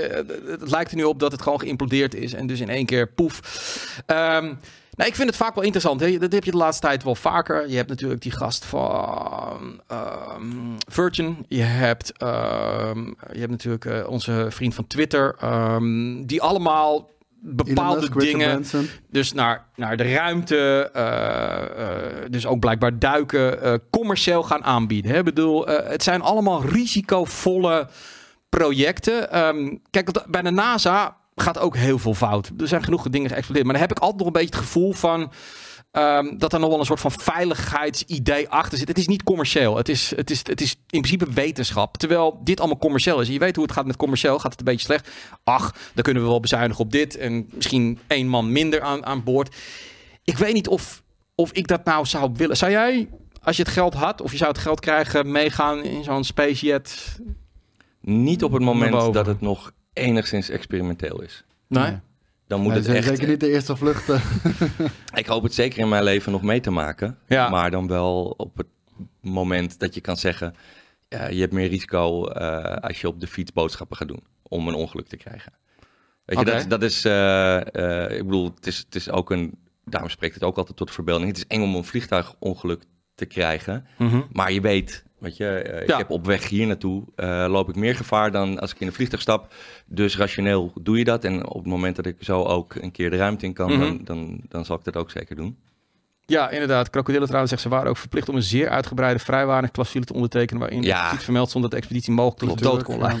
het 0.47 0.71
lijkt 0.71 0.91
er 0.91 0.97
nu 0.97 1.03
op 1.03 1.19
dat 1.19 1.31
het 1.31 1.41
gewoon 1.41 1.59
geïmplodeerd 1.59 2.15
is. 2.15 2.33
En 2.33 2.47
dus 2.47 2.59
in 2.59 2.69
één 2.69 2.85
keer 2.85 3.07
poef. 3.07 3.39
Ehm, 4.05 4.53
nou, 4.95 5.09
ik 5.09 5.15
vind 5.15 5.27
het 5.29 5.37
vaak 5.37 5.55
wel 5.55 5.63
interessant. 5.63 5.99
Hè? 5.99 6.17
Dat 6.17 6.31
heb 6.31 6.43
je 6.43 6.51
de 6.51 6.57
laatste 6.57 6.87
tijd 6.87 7.03
wel 7.03 7.15
vaker. 7.15 7.69
Je 7.69 7.75
hebt 7.75 7.89
natuurlijk 7.89 8.21
die 8.21 8.31
gast 8.31 8.65
van 8.65 9.81
ehm, 9.87 10.77
Virgin. 10.87 11.45
Je 11.47 11.61
hebt, 11.61 12.17
ehm, 12.17 13.05
je 13.31 13.39
hebt 13.39 13.49
natuurlijk 13.51 13.85
eh, 13.85 14.09
onze 14.09 14.47
vriend 14.49 14.75
van 14.75 14.87
Twitter. 14.87 15.35
ehm, 15.39 16.23
die 16.25 16.41
allemaal 16.41 17.09
bepaalde 17.39 17.99
Musk, 17.99 18.19
dingen... 18.19 18.65
Dus 19.09 19.33
naar, 19.33 19.65
naar 19.75 19.97
de 19.97 20.13
ruimte, 20.13 20.89
eh, 20.93 21.61
eh, 21.63 22.29
dus 22.29 22.45
ook 22.45 22.59
blijkbaar 22.59 22.99
duiken, 22.99 23.81
commercieel 23.89 24.43
gaan 24.43 24.63
aanbieden. 24.63 25.11
Hè? 25.11 25.17
Ik 25.17 25.23
bedoel, 25.23 25.67
het 25.67 26.03
zijn 26.03 26.21
allemaal 26.21 26.65
risicovolle 26.65 27.87
projecten. 28.49 29.29
Kijk, 29.89 30.25
bij 30.27 30.41
de 30.41 30.51
NASA 30.51 31.19
gaat 31.35 31.59
ook 31.59 31.75
heel 31.75 31.99
veel 31.99 32.13
fout. 32.13 32.51
Er 32.57 32.67
zijn 32.67 32.83
genoeg 32.83 33.09
dingen 33.09 33.29
geëxplodeerd. 33.29 33.65
Maar 33.65 33.73
dan 33.73 33.83
heb 33.83 33.91
ik 33.91 33.99
altijd 33.99 34.17
nog 34.17 34.27
een 34.27 34.33
beetje 34.33 34.55
het 34.55 34.65
gevoel 34.65 34.93
van... 34.93 35.31
ehm, 35.91 36.37
dat 36.37 36.53
er 36.53 36.59
nog 36.59 36.69
wel 36.69 36.79
een 36.79 36.85
soort 36.85 36.99
van 36.99 37.11
veiligheidsidee 37.11 38.49
achter 38.49 38.77
zit. 38.77 38.87
Het 38.87 38.97
is 38.97 39.07
niet 39.07 39.23
commercieel. 39.23 39.77
Het 39.77 39.89
is, 39.89 40.13
het 40.15 40.29
is, 40.29 40.39
het 40.43 40.61
is 40.61 40.71
in 40.71 41.01
principe 41.01 41.31
wetenschap. 41.31 41.97
Terwijl 41.97 42.39
dit 42.43 42.59
allemaal 42.59 42.77
commercieel 42.77 43.21
is. 43.21 43.27
En 43.27 43.33
je 43.33 43.39
weet 43.39 43.55
hoe 43.55 43.65
het 43.65 43.73
gaat 43.73 43.85
met 43.85 43.95
commercieel. 43.95 44.39
Gaat 44.39 44.51
het 44.51 44.59
een 44.59 44.65
beetje 44.65 44.85
slecht? 44.85 45.09
Ach, 45.43 45.75
dan 45.93 46.03
kunnen 46.03 46.23
we 46.23 46.29
wel 46.29 46.39
bezuinigen 46.39 46.83
op 46.83 46.91
dit. 46.91 47.17
En 47.17 47.49
misschien 47.51 47.99
één 48.07 48.27
man 48.27 48.51
minder 48.51 48.81
aan, 48.81 49.05
aan 49.05 49.23
boord. 49.23 49.55
Ik 50.23 50.37
weet 50.37 50.53
niet 50.53 50.67
of, 50.67 51.03
of 51.35 51.51
ik 51.51 51.67
dat 51.67 51.85
nou 51.85 52.05
zou 52.05 52.31
willen. 52.33 52.57
Zou 52.57 52.71
jij, 52.71 53.09
als 53.43 53.55
je 53.55 53.63
het 53.63 53.71
geld 53.71 53.93
had... 53.93 54.21
of 54.21 54.31
je 54.31 54.37
zou 54.37 54.51
het 54.51 54.61
geld 54.61 54.79
krijgen... 54.79 55.31
meegaan 55.31 55.83
in 55.83 56.03
zo'n 56.03 56.23
spacejet? 56.23 57.19
Niet 58.01 58.43
op 58.43 58.51
het 58.51 58.61
moment 58.61 59.13
dat 59.13 59.25
het 59.25 59.41
nog 59.41 59.71
enigszins 59.93 60.49
experimenteel 60.49 61.21
is. 61.21 61.43
Nee? 61.67 61.99
Dan 62.47 62.61
moet 62.61 62.71
Nee, 62.73 62.81
het 62.81 62.91
echt... 62.91 63.07
Zeker 63.07 63.27
niet 63.27 63.39
de 63.39 63.49
eerste 63.49 63.75
vluchten. 63.75 64.21
Ik 65.13 65.25
hoop 65.25 65.43
het 65.43 65.53
zeker 65.53 65.79
in 65.79 65.89
mijn 65.89 66.03
leven 66.03 66.31
nog 66.31 66.41
mee 66.41 66.59
te 66.59 66.71
maken. 66.71 67.17
Ja. 67.27 67.49
Maar 67.49 67.71
dan 67.71 67.87
wel 67.87 68.33
op 68.37 68.57
het 68.57 68.67
moment 69.21 69.79
dat 69.79 69.93
je 69.93 70.01
kan 70.01 70.17
zeggen... 70.17 70.55
ja, 71.07 71.27
je 71.27 71.39
hebt 71.39 71.53
meer 71.53 71.67
risico 71.69 72.25
eh, 72.27 72.75
als 72.75 73.01
je 73.01 73.07
op 73.07 73.19
de 73.19 73.27
fiets 73.27 73.53
boodschappen 73.53 73.97
gaat 73.97 74.07
doen. 74.07 74.23
Om 74.43 74.67
een 74.67 74.73
ongeluk 74.73 75.07
te 75.07 75.17
krijgen. 75.17 75.53
Weet 76.25 76.39
je, 76.39 76.45
dat, 76.45 76.69
dat 76.69 76.83
is... 76.83 77.05
eh, 77.05 77.57
eh, 77.75 78.17
ik 78.17 78.25
bedoel, 78.25 78.51
het 78.55 78.67
is, 78.67 78.77
het 78.77 78.95
is 78.95 79.09
ook 79.09 79.31
een... 79.31 79.59
Daarom 79.85 80.09
spreekt 80.09 80.33
het 80.33 80.43
ook 80.43 80.57
altijd 80.57 80.77
tot 80.77 80.87
de 80.87 80.93
verbeelding. 80.93 81.27
Het 81.27 81.37
is 81.37 81.47
eng 81.47 81.61
om 81.63 81.75
een 81.75 81.83
vliegtuigongeluk 81.83 82.83
te 83.15 83.25
krijgen. 83.25 83.85
Mhm. 83.97 84.21
Maar 84.31 84.51
je 84.51 84.61
weet, 84.61 85.03
weet 85.21 85.37
je, 85.37 85.47
eh, 85.47 85.81
ik 85.81 85.87
Ja. 85.87 85.97
heb 85.97 86.09
op 86.09 86.25
weg 86.25 86.49
hier 86.49 86.67
naartoe 86.67 87.03
eh, 87.15 87.45
loop 87.49 87.69
ik 87.69 87.75
meer 87.75 87.95
gevaar 87.95 88.31
dan 88.31 88.59
als 88.59 88.71
ik 88.71 88.79
in 88.79 88.87
een 88.87 88.93
vliegtuig 88.93 89.21
stap. 89.21 89.53
Dus 89.85 90.17
rationeel 90.17 90.71
doe 90.81 90.97
je 90.97 91.03
dat. 91.03 91.23
En 91.23 91.47
op 91.47 91.57
het 91.57 91.65
moment 91.71 91.95
dat 91.95 92.05
ik 92.05 92.15
zo 92.19 92.43
ook 92.43 92.75
een 92.75 92.91
keer 92.91 93.09
de 93.09 93.17
ruimte 93.17 93.45
in 93.45 93.53
kan, 93.53 93.71
Mhm. 93.71 93.79
dan, 93.79 93.99
dan, 94.03 94.41
dan 94.49 94.65
zal 94.65 94.75
ik 94.77 94.83
dat 94.83 94.95
ook 94.95 95.11
zeker 95.11 95.35
doen. 95.35 95.57
Ja, 96.25 96.49
inderdaad. 96.49 96.89
Krokodillen 96.89 97.25
trouwens 97.25 97.51
zegt 97.51 97.63
ze 97.63 97.69
waren 97.69 97.89
ook 97.89 97.97
verplicht 97.97 98.29
om 98.29 98.35
een 98.35 98.43
zeer 98.43 98.69
uitgebreide 98.69 99.19
vrijwaringsclausule 99.19 100.05
te 100.05 100.13
ondertekenen 100.13 100.59
waarin 100.61 100.81
Ja. 100.83 101.15
vermeld 101.17 101.47
stond 101.49 101.63
dat 101.63 101.71
de 101.71 101.77
expeditie 101.77 102.13
mogelijk 102.13 102.39
tot 102.51 102.61
dood 102.63 102.83
kon. 102.83 102.99
Ja. 102.99 103.19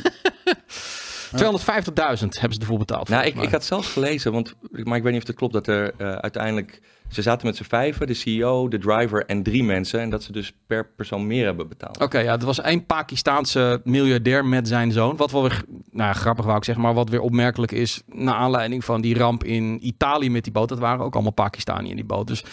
250.000 1.35 2.27
hebben 2.39 2.53
ze 2.53 2.59
ervoor 2.59 2.77
betaald. 2.77 3.09
Nou, 3.09 3.25
ik, 3.25 3.35
ik 3.35 3.51
had 3.51 3.63
zelfs 3.65 3.87
gelezen, 3.87 4.31
want, 4.31 4.53
maar 4.71 4.97
ik 4.97 5.03
weet 5.03 5.11
niet 5.13 5.21
of 5.21 5.27
het 5.27 5.35
klopt, 5.37 5.53
dat 5.53 5.67
er 5.67 5.93
eh, 5.97 6.11
uiteindelijk... 6.15 6.81
Ze 7.11 7.21
zaten 7.21 7.47
met 7.47 7.55
z'n 7.55 7.63
vijven, 7.63 8.07
de 8.07 8.13
CEO, 8.13 8.67
de 8.67 8.77
driver 8.77 9.25
en 9.25 9.43
drie 9.43 9.63
mensen. 9.63 9.99
En 9.99 10.09
dat 10.09 10.23
ze 10.23 10.31
dus 10.31 10.53
per 10.67 10.87
persoon 10.95 11.27
meer 11.27 11.45
hebben 11.45 11.67
betaald. 11.67 12.01
Oké, 12.01 12.19
ja, 12.19 12.39
er 12.39 12.45
was 12.45 12.61
één 12.61 12.85
Pakistaanse 12.85 13.81
miljardair 13.83 14.45
met 14.45 14.67
zijn 14.67 14.91
zoon. 14.91 15.15
Wat 15.15 15.31
wel 15.31 15.41
weer, 15.41 15.63
nou 15.91 16.13
grappig 16.13 16.45
wou 16.45 16.57
ik 16.57 16.63
zeggen, 16.63 16.83
maar 16.83 16.93
wat 16.93 17.09
weer 17.09 17.19
opmerkelijk 17.19 17.71
is... 17.71 18.01
naar 18.05 18.35
aanleiding 18.35 18.85
van 18.85 19.01
die 19.01 19.17
ramp 19.17 19.43
in 19.43 19.87
Italië 19.87 20.29
met 20.29 20.43
die 20.43 20.53
boot. 20.53 20.69
Dat 20.69 20.79
waren 20.79 21.05
ook 21.05 21.13
allemaal 21.13 21.31
Pakistani 21.31 21.89
in 21.89 21.95
die 21.95 22.05
boot. 22.05 22.27
Dus 22.27 22.43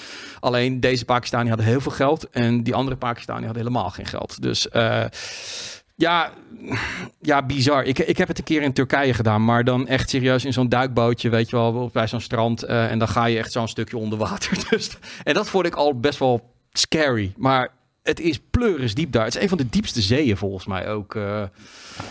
alleen 0.41 0.81
deze 0.81 1.05
Pakistani 1.05 1.49
hadden 1.49 1.67
heel 1.67 1.81
veel 1.81 1.93
geld... 1.93 2.29
en 2.29 2.63
die 2.63 2.75
andere 2.75 2.97
Pakistani 2.97 3.45
hadden 3.45 3.63
helemaal 3.63 3.91
geen 3.91 4.07
geld. 4.07 4.43
Dus 4.43 4.69
eh, 4.69 5.05
ja, 5.99 6.33
ja, 7.21 7.47
bizar. 7.47 7.85
Ik, 7.85 7.99
ik 7.99 8.19
heb 8.19 8.29
het 8.29 8.39
een 8.39 8.45
keer 8.45 8.63
in 8.63 8.73
Turkije 8.73 9.15
gedaan... 9.15 9.45
maar 9.45 9.65
dan 9.65 9.87
echt 9.87 10.11
serieus 10.11 10.45
in 10.45 10.53
zo'n 10.53 10.69
duikbootje, 10.69 11.29
weet 11.29 11.51
je 11.51 11.57
wel... 11.57 11.91
bij 11.93 12.07
zo'n 12.07 12.21
strand 12.21 12.63
eh, 12.63 12.91
en 12.91 12.99
dan 12.99 13.09
ga 13.09 13.25
je 13.25 13.39
echt 13.39 13.53
zo'n 13.53 13.69
stukje 13.69 13.97
onder 13.97 14.19
water. 14.19 14.59
Dus, 14.71 14.99
en 15.25 15.35
dat 15.35 15.49
vond 15.49 15.67
ik 15.67 15.75
al 15.75 16.01
best 16.01 16.19
wel 16.19 16.51
scary. 16.73 17.33
Maar 17.37 17.69
het 18.03 18.21
is 18.21 18.41
pleuris 18.51 18.95
diep 18.95 19.13
daar. 19.13 19.25
Het 19.25 19.35
is 19.37 19.43
een 19.43 19.49
van 19.49 19.59
de 19.59 19.69
diepste 19.69 20.01
zeeën 20.01 20.37
volgens 20.37 20.67
mij 20.67 20.89
ook. 20.89 21.15
eh. 21.15 21.43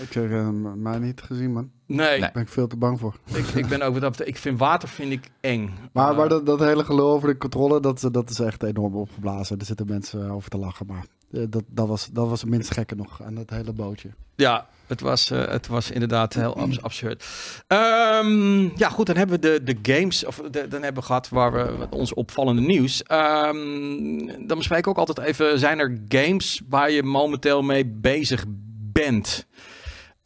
Ik 0.01 0.13
heb 0.13 0.31
eh, 0.31 0.49
mij 0.75 0.99
niet 0.99 1.21
gezien, 1.21 1.53
man. 1.53 1.69
nee. 1.85 2.19
Daar 2.19 2.31
ben 2.33 2.41
ik 2.41 2.49
veel 2.49 2.67
te 2.67 2.77
bang 2.77 2.99
voor. 2.99 3.15
Ik, 3.33 3.45
ik 3.47 3.67
ben 3.67 3.81
ook 3.81 3.99
wat 3.99 4.27
Ik 4.27 4.37
vind 4.37 4.59
water 4.59 4.89
vind 4.89 5.11
ik 5.11 5.29
eng. 5.41 5.73
Maar, 5.91 6.15
maar 6.15 6.29
dat, 6.29 6.45
dat 6.45 6.59
hele 6.59 6.83
gelul 6.83 7.09
over 7.09 7.27
de 7.27 7.37
controle, 7.37 7.79
dat, 7.79 8.09
dat 8.11 8.29
is 8.29 8.39
echt 8.39 8.63
enorm 8.63 8.95
opgeblazen. 8.95 9.59
Er 9.59 9.65
zitten 9.65 9.87
mensen 9.87 10.29
over 10.29 10.49
te 10.49 10.57
lachen. 10.57 10.85
Maar 10.85 11.05
dat, 11.29 11.63
dat, 11.67 11.87
was, 11.87 12.07
dat 12.11 12.27
was 12.29 12.41
het 12.41 12.49
minst 12.49 12.73
gekke 12.73 12.95
nog 12.95 13.21
aan 13.23 13.35
het 13.35 13.49
hele 13.49 13.73
bootje. 13.73 14.09
Ja, 14.35 14.67
het 14.87 15.01
was, 15.01 15.31
eh, 15.31 15.47
het 15.47 15.67
was 15.67 15.91
inderdaad 15.91 16.33
heel 16.33 16.57
abs- 16.57 16.81
absurd. 16.81 17.25
Ehm, 17.67 18.61
ja, 18.77 18.89
goed, 18.89 19.05
dan 19.05 19.15
hebben 19.15 19.39
we 19.41 19.47
de, 19.63 19.75
de 19.75 19.93
games, 19.93 20.25
of 20.25 20.41
de, 20.51 20.67
dan 20.67 20.81
hebben 20.83 21.01
we 21.01 21.07
gehad 21.07 21.29
waar 21.29 21.51
we 21.51 21.87
ons 21.89 22.13
opvallende 22.13 22.61
nieuws. 22.61 23.03
Ehm, 23.03 24.47
dan 24.47 24.57
bespreek 24.57 24.79
ik 24.79 24.87
ook 24.87 24.97
altijd 24.97 25.27
even, 25.27 25.59
zijn 25.59 25.79
er 25.79 26.01
games 26.07 26.61
waar 26.69 26.91
je 26.91 27.03
momenteel 27.03 27.61
mee 27.61 27.85
bezig 27.85 28.45
bent? 28.91 29.45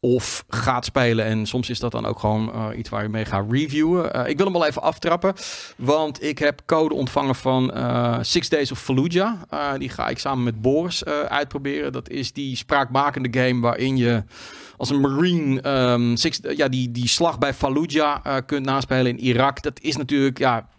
Of 0.04 0.46
gaat 0.50 0.86
spelen. 0.86 1.26
En 1.26 1.46
soms 1.46 1.70
is 1.70 1.80
dat 1.80 1.92
dan 1.92 2.06
ook 2.06 2.20
gewoon 2.20 2.54
eh, 2.54 2.78
iets 2.78 2.90
waar 2.90 3.04
je 3.04 3.10
mee 3.10 3.26
gaat 3.26 3.52
reviewen. 3.52 4.14
Eh, 4.14 4.30
ik 4.30 4.38
wil 4.38 4.46
hem 4.46 4.56
wel 4.56 4.66
even 4.66 4.82
aftrappen. 4.82 5.34
Want 5.78 6.24
ik 6.24 6.38
heb 6.38 6.62
code 6.66 6.96
ontvangen 6.96 7.36
van 7.36 7.74
eh, 7.74 8.18
Six 8.22 8.50
Days 8.50 8.72
of 8.72 8.80
Fallujah. 8.80 9.34
Die 9.78 9.90
ga 9.90 10.08
ik 10.08 10.20
samen 10.20 10.44
met 10.44 10.62
Boris 10.62 11.06
uitproberen. 11.06 11.92
Dat 11.92 12.10
is 12.10 12.34
die 12.34 12.56
spraakmakende 12.56 13.40
game 13.40 13.62
waarin 13.62 13.98
je 13.98 14.24
als 14.78 14.90
een 14.90 15.02
marine 15.02 15.62
ehm, 15.62 16.16
six, 16.16 16.40
ja, 16.56 16.68
die, 16.68 16.92
die 16.92 17.08
slag 17.08 17.38
bij 17.38 17.54
Fallujah 17.54 18.38
kunt 18.46 18.66
naspelen 18.66 19.08
in 19.08 19.20
Irak. 19.20 19.62
Dat 19.62 19.80
is 19.82 19.98
natuurlijk, 19.98 20.38
ja, 20.38 20.70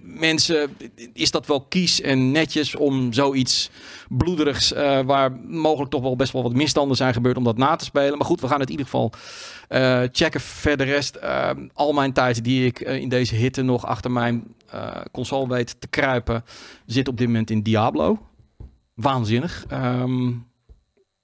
mensen, 0.00 0.76
is 1.12 1.30
dat 1.30 1.46
wel 1.46 1.60
kies 1.60 2.00
en 2.00 2.30
netjes 2.30 2.76
om 2.76 3.12
zoiets 3.12 3.70
bloederigs, 4.08 4.72
eh, 4.72 5.00
waar 5.00 5.32
mogelijk 5.46 5.90
toch 5.90 6.02
wel 6.02 6.16
best 6.16 6.32
wel 6.32 6.42
wat 6.42 6.52
misstanden 6.52 6.96
zijn 6.96 7.12
gebeurd, 7.12 7.36
om 7.36 7.44
dat 7.44 7.56
na 7.56 7.76
te 7.76 7.84
spelen. 7.84 8.18
Maar 8.18 8.26
goed, 8.26 8.40
we 8.40 8.48
gaan 8.48 8.60
het 8.60 8.70
in 8.70 8.76
ieder 8.78 8.90
geval 8.90 9.12
eh, 9.68 10.02
checken. 10.12 10.40
Verder 10.40 10.86
rest, 10.86 11.14
eh, 11.14 11.50
al 11.74 11.92
mijn 11.92 12.12
tijd 12.12 12.44
die 12.44 12.66
ik 12.66 12.80
eh, 12.80 12.96
in 12.96 13.08
deze 13.08 13.34
hitte 13.34 13.62
nog 13.62 13.86
achter 13.86 14.10
mijn 14.10 14.54
eh, 14.70 15.00
console 15.12 15.48
weet 15.48 15.76
te 15.80 15.86
kruipen, 15.86 16.44
zit 16.86 17.08
op 17.08 17.16
dit 17.16 17.26
moment 17.26 17.50
in 17.50 17.62
Diablo. 17.62 18.18
Waanzinnig. 18.94 19.64
Ehm, 19.68 20.32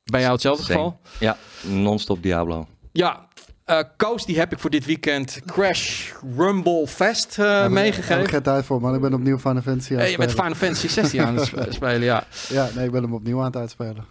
bij 0.04 0.20
jou 0.20 0.32
hetzelfde 0.32 0.64
Same. 0.64 0.78
geval? 0.78 1.00
Ja, 1.20 1.36
non-stop 1.62 2.22
Diablo. 2.22 2.66
Ja, 2.92 3.28
eh 3.70 3.84
Koos 3.96 4.26
die 4.26 4.38
heb 4.38 4.52
ik 4.52 4.58
voor 4.58 4.70
dit 4.70 4.84
weekend 4.84 5.40
Crash 5.46 6.10
Rumble 6.36 6.86
Fest 6.86 7.30
eh, 7.30 7.36
Daar 7.44 7.56
heb 7.56 7.64
ik- 7.66 7.70
meegegeven. 7.70 8.14
heb 8.16 8.24
ik 8.24 8.30
geen 8.30 8.42
tijd 8.42 8.64
voor, 8.64 8.80
man. 8.80 8.94
Ik 8.94 9.00
ben 9.00 9.14
opnieuw 9.14 9.38
Final 9.38 9.62
Fantasy 9.62 9.90
aan 9.92 9.96
Hey, 9.98 10.04
het 10.10 10.12
je 10.12 10.18
bent. 10.26 10.30
Final 10.30 10.54
Fantasy 10.54 10.88
16 10.88 11.22
aan 11.22 11.36
het 11.36 11.44
sp- 11.46 11.66
spelen, 11.80 12.02
ja. 12.02 12.24
Ja, 12.48 12.68
nee, 12.74 12.84
ik 12.84 12.90
ben 12.90 13.02
hem 13.02 13.14
opnieuw 13.14 13.38
aan 13.38 13.44
het 13.44 13.56
uitspelen. 13.56 14.04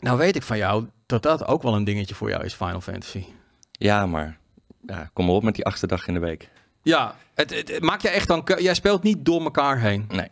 Nou 0.00 0.18
weet 0.18 0.36
ik 0.36 0.42
van 0.42 0.56
jou 0.56 0.86
dat 1.06 1.22
dat 1.22 1.46
ook 1.46 1.62
wel 1.62 1.74
een 1.74 1.84
dingetje 1.84 2.14
voor 2.14 2.28
jou 2.30 2.44
is, 2.44 2.54
Final 2.54 2.80
Fantasy. 2.80 3.24
Ja, 3.72 4.06
maar 4.06 4.38
ja, 4.86 5.10
kom 5.12 5.26
maar 5.26 5.34
op 5.34 5.42
met 5.42 5.54
die 5.54 5.64
achtste 5.64 5.86
dag 5.86 6.06
in 6.08 6.14
de 6.14 6.20
week. 6.20 6.48
Ja, 6.82 7.14
het, 7.34 7.50
het, 7.54 7.80
maak 7.82 8.00
je 8.00 8.08
echt 8.08 8.28
dan... 8.28 8.48
Jij 8.58 8.74
speelt 8.74 9.02
niet 9.02 9.24
door 9.24 9.42
elkaar 9.42 9.80
heen. 9.80 10.04
Nee. 10.08 10.28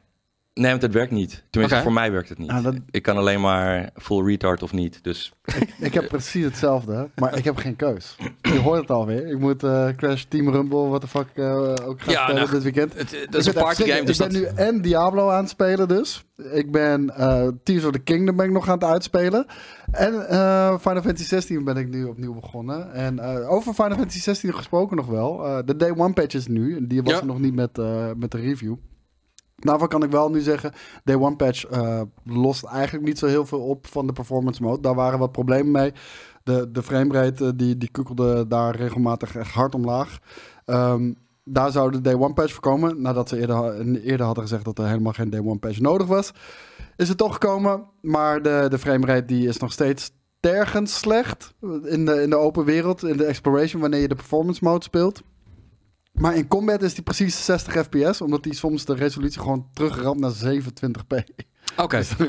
Nee, 0.55 0.71
want 0.71 0.83
het 0.83 0.93
werkt 0.93 1.13
niet. 1.13 1.45
Tenminste, 1.51 1.81
voor 1.83 1.93
mij 1.93 2.13
werkt 2.13 2.29
het 2.29 2.39
niet. 2.39 2.51
Ah, 2.51 2.63
dat- 2.65 2.75
Ik 2.91 3.03
kan 3.03 3.17
alleen 3.17 3.41
maar 3.41 3.91
full 3.97 4.25
retard 4.25 4.63
of 4.63 4.73
niet. 4.73 4.99
Dus 5.05 5.33
Ik 5.81 5.95
heb 5.95 6.09
precies 6.09 6.45
hetzelfde, 6.45 7.11
maar 7.15 7.37
ik 7.39 7.45
heb 7.45 7.57
geen 7.57 7.77
keus. 7.77 8.17
Je 8.43 8.59
hoort 8.59 8.81
het 8.81 8.91
alweer. 8.91 9.27
Ik 9.27 9.39
moet 9.39 9.63
eh, 9.63 9.89
Crash 9.97 10.23
Team 10.29 10.49
Rumble, 10.49 10.89
what 10.89 11.01
the 11.01 11.09
fuck, 11.09 11.27
eh, 11.35 11.57
ook 11.61 12.01
gaan 12.03 12.13
Ja, 12.13 12.23
spelen 12.23 12.35
nou, 12.41 12.51
dit 12.51 12.63
weekend. 12.63 12.93
Het, 12.99 13.11
het- 13.11 13.27
dat 13.33 13.41
is 13.41 13.47
een 13.47 13.53
partygame, 13.63 13.97
sick. 13.97 14.07
dus 14.07 14.21
ik 14.21 14.29
ben 14.33 14.43
dat... 14.43 14.57
nu 14.57 14.63
en 14.65 14.83
Diablo 14.83 15.29
aan 15.31 15.41
het 15.41 15.49
spelen 15.51 15.89
dus. 15.89 16.25
Ik 16.53 16.73
ben 16.73 17.11
eh 17.17 17.49
Tears 17.63 17.85
of 17.85 17.93
the 17.93 17.99
Kingdom 17.99 18.37
ben 18.37 18.47
ik 18.47 18.53
nog 18.53 18.69
aan 18.69 18.75
het 18.75 18.85
uitspelen. 18.85 19.47
En 19.91 20.29
eh, 20.29 20.79
Final 20.79 21.03
Fantasy 21.03 21.25
16 21.25 21.65
ben 21.65 21.77
ik 21.77 21.89
nu 21.89 22.05
opnieuw 22.05 22.35
begonnen. 22.35 22.93
En 22.93 23.19
eh, 23.19 23.51
over 23.51 23.75
Final 23.75 23.97
Fantasy 23.97 24.21
16 24.21 24.55
gesproken 24.55 24.97
nog 24.97 25.07
wel. 25.07 25.47
Eh, 25.47 25.59
de 25.65 25.77
Day 25.77 25.93
One 25.97 26.13
patch 26.13 26.35
is 26.35 26.47
nu. 26.47 26.87
Die 26.87 27.03
was 27.03 27.13
Ja. 27.13 27.21
er 27.21 27.27
nog 27.27 27.39
niet 27.41 27.55
met, 27.55 27.79
eh, 27.79 28.07
met 28.17 28.31
de 28.31 28.39
review. 28.39 28.75
Daarvan 29.57 29.89
kan 29.89 30.03
ik 30.03 30.11
wel 30.11 30.31
nu 30.31 30.41
zeggen, 30.41 30.73
Day 31.05 31.17
One 31.17 31.37
patch 31.37 31.65
eh, 31.65 32.01
lost 32.25 32.65
eigenlijk 32.65 33.07
niet 33.07 33.19
zo 33.19 33.27
heel 33.27 33.47
veel 33.47 33.61
op 33.61 33.87
van 33.87 34.07
de 34.07 34.13
performance 34.13 34.63
mode. 34.63 34.83
Daar 34.83 34.95
waren 34.95 35.19
wat 35.19 35.33
problemen 35.33 35.73
mee. 35.73 35.93
De, 36.43 36.71
de 36.71 36.83
framerate 36.83 37.57
die, 37.57 37.79
die 37.79 37.91
kukkelde 37.91 38.47
daar 38.47 38.77
regelmatig 38.77 39.37
echt 39.37 39.51
hard 39.51 39.75
omlaag. 39.75 40.19
Ehm, 40.65 41.13
daar 41.45 41.71
zou 41.71 41.91
de 41.91 42.01
Day 42.01 42.15
One 42.15 42.33
patch 42.33 42.53
voor 42.53 42.63
komen. 42.63 43.03
Nadat 43.03 43.29
ze 43.29 43.39
eerder, 43.39 43.81
eerder 44.01 44.27
hadden 44.27 44.45
gezegd 44.45 44.65
dat 44.65 44.79
er 44.79 44.87
helemaal 44.87 45.13
geen 45.13 45.31
Day 45.31 45.41
One 45.41 45.59
patch 45.59 45.81
nodig 45.81 46.07
was. 46.07 46.33
Is 46.97 47.09
het 47.09 47.19
toch 47.19 47.33
gekomen. 47.33 47.85
Maar 48.01 48.43
de, 48.43 48.67
de 48.71 48.79
framerate 48.79 49.25
die 49.25 49.49
is 49.49 49.59
nog 49.59 49.73
steeds 49.73 50.11
tergend 50.41 50.91
slecht. 50.91 51.55
In 51.83 52.05
de, 52.05 52.23
in 52.23 52.31
de 52.31 52.37
open 52.37 52.65
wereld, 52.65 53.05
in 53.05 53.17
de 53.17 53.25
exploration, 53.25 53.81
wanneer 53.81 54.01
je 54.01 54.09
de 54.09 54.15
performance 54.15 54.65
mode 54.65 54.85
speelt. 54.85 55.23
Maar 56.15 56.37
in 56.37 56.49
combat 56.49 56.83
is 56.83 56.95
die 56.95 57.03
precies 57.03 57.45
60 57.45 57.85
fps. 57.87 58.21
Omdat 58.21 58.43
die 58.43 58.55
soms 58.55 58.85
de 58.85 58.95
resolutie 58.95 59.41
gewoon 59.41 59.69
terugramt 59.73 60.21
naar 60.21 60.33
27p. 60.33 61.25
Oké, 61.77 61.97
Dus 61.97 62.09
dan 62.17 62.27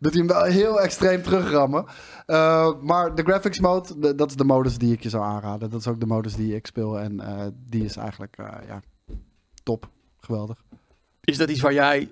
doet 0.00 0.12
hij 0.12 0.22
hem 0.22 0.26
wel 0.26 0.42
heel 0.42 0.80
extreem 0.80 1.22
terugrammen. 1.22 1.84
Eh, 2.26 2.70
maar 2.80 3.14
de 3.14 3.22
graphics 3.22 3.60
mode, 3.60 3.98
de- 3.98 4.14
dat 4.14 4.30
is 4.30 4.36
de 4.36 4.44
modus 4.44 4.78
die 4.78 4.92
ik 4.92 5.02
je 5.02 5.08
zou 5.08 5.24
aanraden. 5.24 5.70
Dat 5.70 5.80
is 5.80 5.86
ook 5.86 6.00
de 6.00 6.06
modus 6.06 6.34
die 6.34 6.54
ik 6.54 6.66
speel. 6.66 6.98
En 7.00 7.20
eh, 7.20 7.46
die 7.66 7.84
is 7.84 7.96
eigenlijk 7.96 8.36
eh, 8.36 8.46
ja, 8.68 8.82
top. 9.62 9.88
Geweldig. 10.20 10.62
is 11.24 11.36
dat 11.36 11.50
iets 11.50 11.60
waar 11.60 11.72
jij 11.72 12.10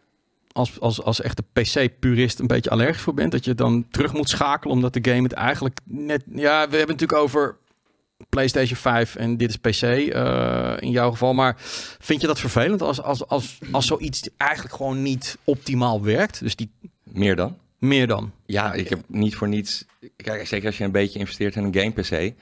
als, 0.52 0.80
als, 0.80 1.02
als 1.02 1.20
echte 1.20 1.42
PC-purist 1.52 2.38
een 2.38 2.46
beetje 2.46 2.70
allergisch 2.70 3.02
voor 3.02 3.14
bent? 3.14 3.32
Dat 3.32 3.44
je 3.44 3.54
dan 3.54 3.86
terug 3.90 4.12
moet 4.12 4.28
schakelen 4.28 4.74
omdat 4.74 4.92
de 4.92 5.10
game 5.10 5.22
het 5.22 5.32
eigenlijk 5.32 5.78
net... 5.84 6.24
Ja, 6.26 6.68
we 6.68 6.76
hebben 6.76 6.78
het 6.78 6.88
natuurlijk 6.88 7.18
over 7.18 7.56
PlayStation 8.28 8.76
5 8.76 9.16
en 9.16 9.36
dit 9.36 9.48
is 9.48 9.56
PC 9.56 9.82
eh, 9.82 10.74
in 10.78 10.90
jouw 10.90 11.10
geval. 11.10 11.34
Maar 11.34 11.54
vind 11.98 12.20
je 12.20 12.26
dat 12.26 12.40
vervelend 12.40 12.82
als, 12.82 13.02
als, 13.02 13.26
als, 13.28 13.58
als 13.72 13.86
zoiets 13.86 14.28
eigenlijk 14.36 14.74
gewoon 14.74 15.02
niet 15.02 15.38
optimaal 15.44 16.02
werkt? 16.02 16.40
Dus 16.40 16.56
die 16.56 16.70
meer 17.02 17.36
dan. 17.36 17.56
meer 17.78 18.06
dan? 18.06 18.32
Ja, 18.46 18.72
ik 18.72 18.88
heb 18.88 19.00
niet 19.06 19.34
voor 19.34 19.48
niets... 19.48 19.84
Kijk, 20.16 20.46
zeker 20.46 20.66
als 20.66 20.78
je 20.78 20.84
een 20.84 20.92
beetje 20.92 21.18
investeert 21.18 21.56
in 21.56 21.64
een 21.64 21.74
game 21.74 21.92
PC. 21.92 22.34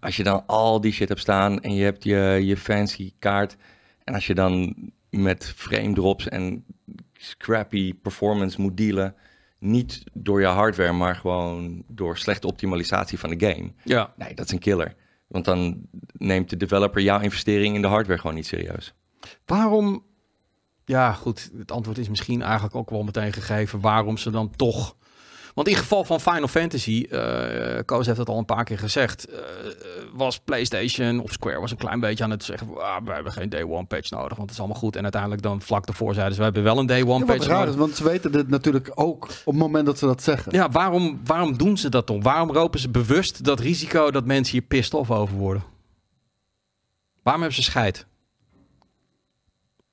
Als 0.00 0.16
je 0.16 0.22
dan 0.22 0.42
al 0.46 0.80
die 0.80 0.92
shit 0.92 1.08
hebt 1.08 1.20
staan 1.20 1.62
en 1.62 1.74
je 1.74 1.84
hebt 1.84 2.04
je, 2.04 2.40
je 2.42 2.56
fancy 2.56 3.12
kaart. 3.18 3.56
En 4.04 4.14
als 4.14 4.26
je 4.26 4.34
dan 4.34 4.74
met 5.10 5.52
frame 5.56 5.92
drops 5.92 6.28
en 6.28 6.64
scrappy 7.12 7.94
performance 7.94 8.60
moet 8.60 8.76
dealen. 8.76 9.14
Niet 9.58 10.04
door 10.12 10.40
je 10.40 10.46
hardware, 10.46 10.92
maar 10.92 11.14
gewoon 11.14 11.82
door 11.88 12.18
slechte 12.18 12.46
optimalisatie 12.46 13.18
van 13.18 13.30
de 13.30 13.46
game. 13.46 13.72
Ja. 13.84 14.12
Nee, 14.16 14.34
dat 14.34 14.44
is 14.46 14.52
een 14.52 14.58
killer. 14.58 14.94
Want 15.28 15.44
dan 15.44 15.88
neemt 16.12 16.50
de 16.50 16.56
developer 16.56 17.02
jouw 17.02 17.20
investering 17.20 17.74
in 17.74 17.82
de 17.82 17.88
hardware 17.88 18.20
gewoon 18.20 18.36
niet 18.36 18.46
serieus. 18.46 18.94
Waarom? 19.46 20.04
Ja, 20.84 21.12
goed. 21.12 21.50
Het 21.58 21.72
antwoord 21.72 21.98
is 21.98 22.08
misschien 22.08 22.42
eigenlijk 22.42 22.74
ook 22.74 22.90
wel 22.90 23.02
meteen 23.02 23.32
gegeven. 23.32 23.80
Waarom 23.80 24.16
ze 24.16 24.30
dan 24.30 24.50
toch. 24.56 24.96
Want 25.58 25.70
in 25.70 25.76
geval 25.76 26.04
van 26.04 26.20
Final 26.20 26.48
Fantasy, 26.48 27.06
eh 27.10 27.78
Koos 27.84 28.06
heeft 28.06 28.18
het 28.18 28.28
al 28.28 28.38
een 28.38 28.44
paar 28.44 28.64
keer 28.64 28.78
gezegd, 28.78 29.26
eh, 29.26 29.38
was 30.12 30.38
PlayStation 30.38 31.20
of 31.20 31.32
Square 31.32 31.60
was 31.60 31.70
een 31.70 31.76
klein 31.76 32.00
beetje 32.00 32.24
aan 32.24 32.30
het 32.30 32.44
zeggen, 32.44 32.80
ah, 32.80 33.04
we 33.04 33.12
hebben 33.12 33.32
geen 33.32 33.48
day 33.48 33.62
one 33.62 33.84
patch 33.84 34.10
nodig, 34.10 34.28
want 34.28 34.40
het 34.40 34.50
is 34.50 34.58
allemaal 34.58 34.76
goed. 34.76 34.96
En 34.96 35.02
uiteindelijk 35.02 35.42
dan 35.42 35.60
vlak 35.60 35.86
daarvoor 35.86 36.14
zeiden 36.14 36.34
ze, 36.34 36.38
we 36.38 36.44
hebben 36.44 36.62
wel 36.62 36.78
een 36.78 36.86
day 36.86 37.02
one 37.02 37.12
Ja, 37.12 37.18
wat 37.18 37.26
patch 37.26 37.46
raar 37.48 37.58
nodig. 37.58 37.74
is, 37.74 37.80
want 37.80 37.96
ze 37.96 38.04
weten 38.04 38.32
dit 38.32 38.48
natuurlijk 38.48 38.90
ook 38.94 39.24
op 39.24 39.30
het 39.44 39.54
moment 39.54 39.86
dat 39.86 39.98
ze 39.98 40.06
dat 40.06 40.22
zeggen. 40.22 40.52
Ja, 40.52 40.70
waarom, 40.70 41.20
waarom 41.24 41.56
doen 41.56 41.78
ze 41.78 41.88
dat 41.88 42.06
dan? 42.06 42.22
Waarom 42.22 42.52
ropen 42.52 42.80
ze 42.80 42.88
bewust 42.88 43.44
dat 43.44 43.60
risico 43.60 44.10
dat 44.10 44.24
mensen 44.24 44.52
hier 44.52 44.66
pissed 44.66 44.94
off 44.94 45.10
over 45.10 45.36
worden? 45.36 45.62
Waarom 47.22 47.42
hebben 47.42 47.62
ze 47.62 47.70
scheid? 47.70 48.06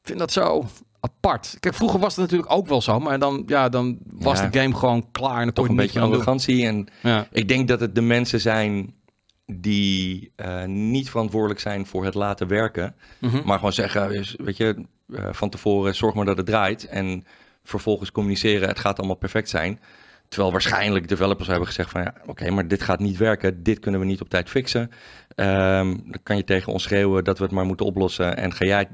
Ik 0.02 0.12
vind 0.12 0.20
dat 0.20 0.32
zo 0.32 0.66
apart. 1.06 1.58
Kijk, 1.60 1.76
vroeger 1.76 2.00
was 2.00 2.16
het 2.16 2.24
natuurlijk 2.24 2.52
ook 2.52 2.68
wel 2.68 2.82
zo, 2.82 3.00
maar 3.00 3.20
dan, 3.20 3.44
ja, 3.46 3.70
dan 3.70 3.98
was 4.06 4.40
Ja. 4.40 4.48
de 4.48 4.60
game 4.60 4.76
gewoon 4.76 5.12
klaar 5.12 5.38
en 5.38 5.44
dan 5.44 5.54
Toch 5.54 5.68
een 5.68 5.76
beetje 5.76 6.00
arrogantie. 6.00 6.66
En. 6.66 6.88
Ja. 7.02 7.28
ik 7.32 7.48
denk 7.48 7.68
dat 7.68 7.80
het 7.80 7.96
de 7.96 8.02
mensen 8.02 8.40
zijn 8.42 8.94
die 9.46 10.32
eh, 10.36 10.64
niet 10.66 11.10
verantwoordelijk 11.10 11.60
zijn 11.60 11.86
voor 11.86 12.06
het 12.06 12.14
laten 12.14 12.48
werken. 12.48 12.96
Mhm. 13.20 13.42
Maar 13.46 13.58
gewoon 13.58 13.74
zeggen, 13.74 14.10
weet 14.38 14.58
je, 14.58 14.86
eh, 15.14 15.28
van 15.32 15.50
tevoren 15.50 15.96
zorg 15.96 16.14
maar 16.16 16.26
dat 16.26 16.38
het 16.38 16.46
draait. 16.46 16.88
En 16.88 17.24
vervolgens 17.64 18.12
communiceren, 18.12 18.68
het 18.68 18.80
gaat 18.80 18.98
allemaal 18.98 19.16
perfect 19.16 19.50
zijn. 19.50 19.80
Terwijl 20.28 20.52
waarschijnlijk 20.52 21.08
developers 21.08 21.48
hebben 21.48 21.68
gezegd 21.68 21.90
van, 21.90 22.02
ja, 22.02 22.14
oké, 22.26 22.50
maar 22.50 22.68
dit 22.68 22.82
gaat 22.82 23.00
niet 23.00 23.18
werken. 23.18 23.64
Dit 23.64 23.80
kunnen 23.80 24.00
we 24.00 24.06
niet 24.06 24.22
op 24.22 24.30
tijd 24.30 24.50
fixen. 24.50 24.92
Ehm, 25.36 25.96
dan 26.06 26.20
kan 26.24 26.38
je 26.38 26.44
tegen 26.44 26.74
ons 26.74 26.84
schreeuwen 26.84 27.24
dat 27.24 27.38
we 27.38 27.44
het 27.44 27.54
maar 27.54 27.66
moeten 27.66 27.86
oplossen. 27.86 28.38
En 28.38 28.54
ga 28.54 28.66
jij 28.66 28.88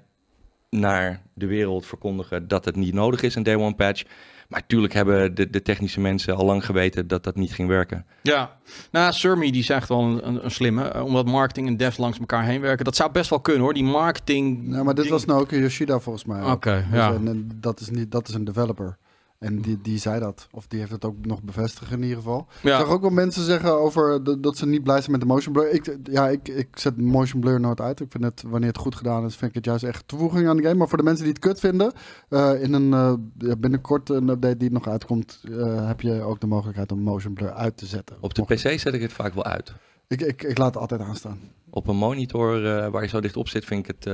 naar 0.76 1.22
de 1.34 1.46
wereld 1.46 1.86
verkondigen 1.86 2.48
dat 2.48 2.66
het 2.66 2.76
niet 2.76 2.94
nodig 2.94 3.22
is, 3.22 3.36
een 3.36 3.44
day 3.44 3.56
one 3.56 3.76
patch. 3.76 4.04
Maar 4.48 4.60
natuurlijk 4.60 4.94
hebben 4.94 5.36
de, 5.36 5.50
de 5.50 5.62
technische 5.62 6.00
mensen 6.00 6.36
al 6.36 6.46
lang 6.46 6.66
geweten 6.66 7.08
dat 7.08 7.24
dat 7.24 7.36
niet 7.36 7.54
ging 7.54 7.68
werken. 7.68 8.06
Ja, 8.22 8.58
nou, 8.92 9.14
Surmy 9.14 9.52
die 9.52 9.64
zegt 9.64 9.90
wel 9.90 10.02
een, 10.02 10.28
een, 10.28 10.44
een 10.46 10.52
slimme, 10.52 10.84
eh, 10.84 11.04
omdat 11.06 11.26
marketing 11.26 11.68
en 11.68 11.78
devs 11.78 11.98
langs 11.98 12.20
elkaar 12.20 12.44
heen 12.44 12.62
werken. 12.62 12.86
Dat 12.86 12.96
zou 12.96 13.12
best 13.12 13.30
wel 13.30 13.40
kunnen 13.40 13.62
hoor, 13.62 13.74
die 13.74 13.84
marketing... 13.84 14.76
Ja, 14.76 14.84
maar 14.84 14.94
dit 14.94 15.04
ding- 15.04 15.10
was 15.16 15.26
nou 15.26 15.42
ook 15.42 15.52
Yoshida 15.52 16.00
volgens 16.00 16.26
mij. 16.26 16.52
Oké, 16.52 16.86
Dus, 16.90 17.00
ja. 17.00 17.14
en, 17.14 17.28
en 17.28 17.52
dat, 17.56 17.80
is 17.80 17.90
niet, 17.90 18.12
dat 18.12 18.28
is 18.28 18.34
een 18.34 18.44
developer. 18.44 18.98
En 19.42 19.62
die, 19.62 19.80
die 19.82 19.98
zei 19.98 20.20
dat. 20.20 20.48
Of 20.52 20.68
die 20.68 20.80
heeft 20.80 20.92
het 20.92 21.06
ook 21.06 21.26
nog 21.26 21.42
bevestigd 21.44 21.92
in 21.92 22.02
ieder 22.02 22.18
geval. 22.18 22.48
Ja. 22.62 22.80
Ik 22.80 22.86
zag 22.86 22.94
ook 22.94 23.02
wel 23.02 23.10
mensen 23.10 23.44
zeggen 23.44 23.72
over 23.80 24.24
de- 24.24 24.40
dat 24.40 24.58
ze 24.58 24.66
niet 24.68 24.84
blij 24.84 25.00
zijn 25.00 25.12
met 25.12 25.20
de 25.20 25.26
motion 25.28 25.54
blur. 25.54 25.72
Ik, 25.72 25.98
ja, 26.04 26.30
ik, 26.30 26.48
ik 26.48 26.68
zet 26.74 26.98
motion 27.02 27.42
blur 27.42 27.60
nooit 27.60 27.82
uit. 27.82 28.00
Ik 28.00 28.12
vind 28.12 28.24
het, 28.24 28.44
wanneer 28.48 28.70
het 28.70 28.78
goed 28.78 28.96
gedaan 28.96 29.26
is, 29.26 29.36
vind 29.36 29.50
ik 29.50 29.56
het 29.56 29.66
juist 29.66 29.84
echt 29.84 30.08
toevoeging 30.08 30.48
aan 30.48 30.58
de 30.58 30.64
game. 30.64 30.76
Maar 30.76 30.88
voor 30.88 30.98
de 30.98 31.04
mensen 31.04 31.24
die 31.24 31.34
het 31.34 31.42
kut 31.42 31.60
vinden, 31.60 31.92
eh, 32.30 32.62
in 32.62 32.74
een, 32.74 32.94
eh, 32.94 33.52
binnenkort 33.58 34.10
een 34.10 34.30
update 34.30 34.58
die 34.58 34.72
nog 34.72 34.88
uitkomt, 34.88 35.44
eh, 35.52 35.88
heb 35.88 36.02
je 36.02 36.22
ook 36.22 36.40
de 36.40 36.48
mogelijkheid 36.48 36.92
om 36.92 37.00
motion 37.00 37.34
blur 37.34 37.52
uit 37.54 37.78
te 37.78 37.86
zetten. 37.86 38.18
Op 38.20 38.34
de 38.34 38.42
Mocht- 38.48 38.54
PC 38.54 38.80
zet 38.80 38.94
ik 38.94 39.02
het 39.02 39.14
vaak 39.14 39.34
wel 39.34 39.46
uit. 39.46 39.74
Ik, 40.08 40.22
ik, 40.22 40.44
ik 40.44 40.58
laat 40.58 40.74
het 40.74 40.82
altijd 40.82 41.02
aanstaan. 41.02 41.40
Op 41.70 41.88
een 41.88 41.96
monitor 41.98 42.62
waar 42.92 43.02
je 43.04 43.10
zo 43.10 43.20
dicht 43.22 43.38
op 43.38 43.48
zit, 43.48 43.66
vind 43.66 43.88
ik 43.90 43.96
het. 43.96 44.06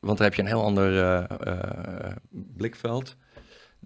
want 0.00 0.18
dan 0.18 0.26
heb 0.26 0.34
je 0.34 0.42
een 0.42 0.48
heel 0.48 0.64
ander 0.64 1.26
blikveld. 2.56 3.16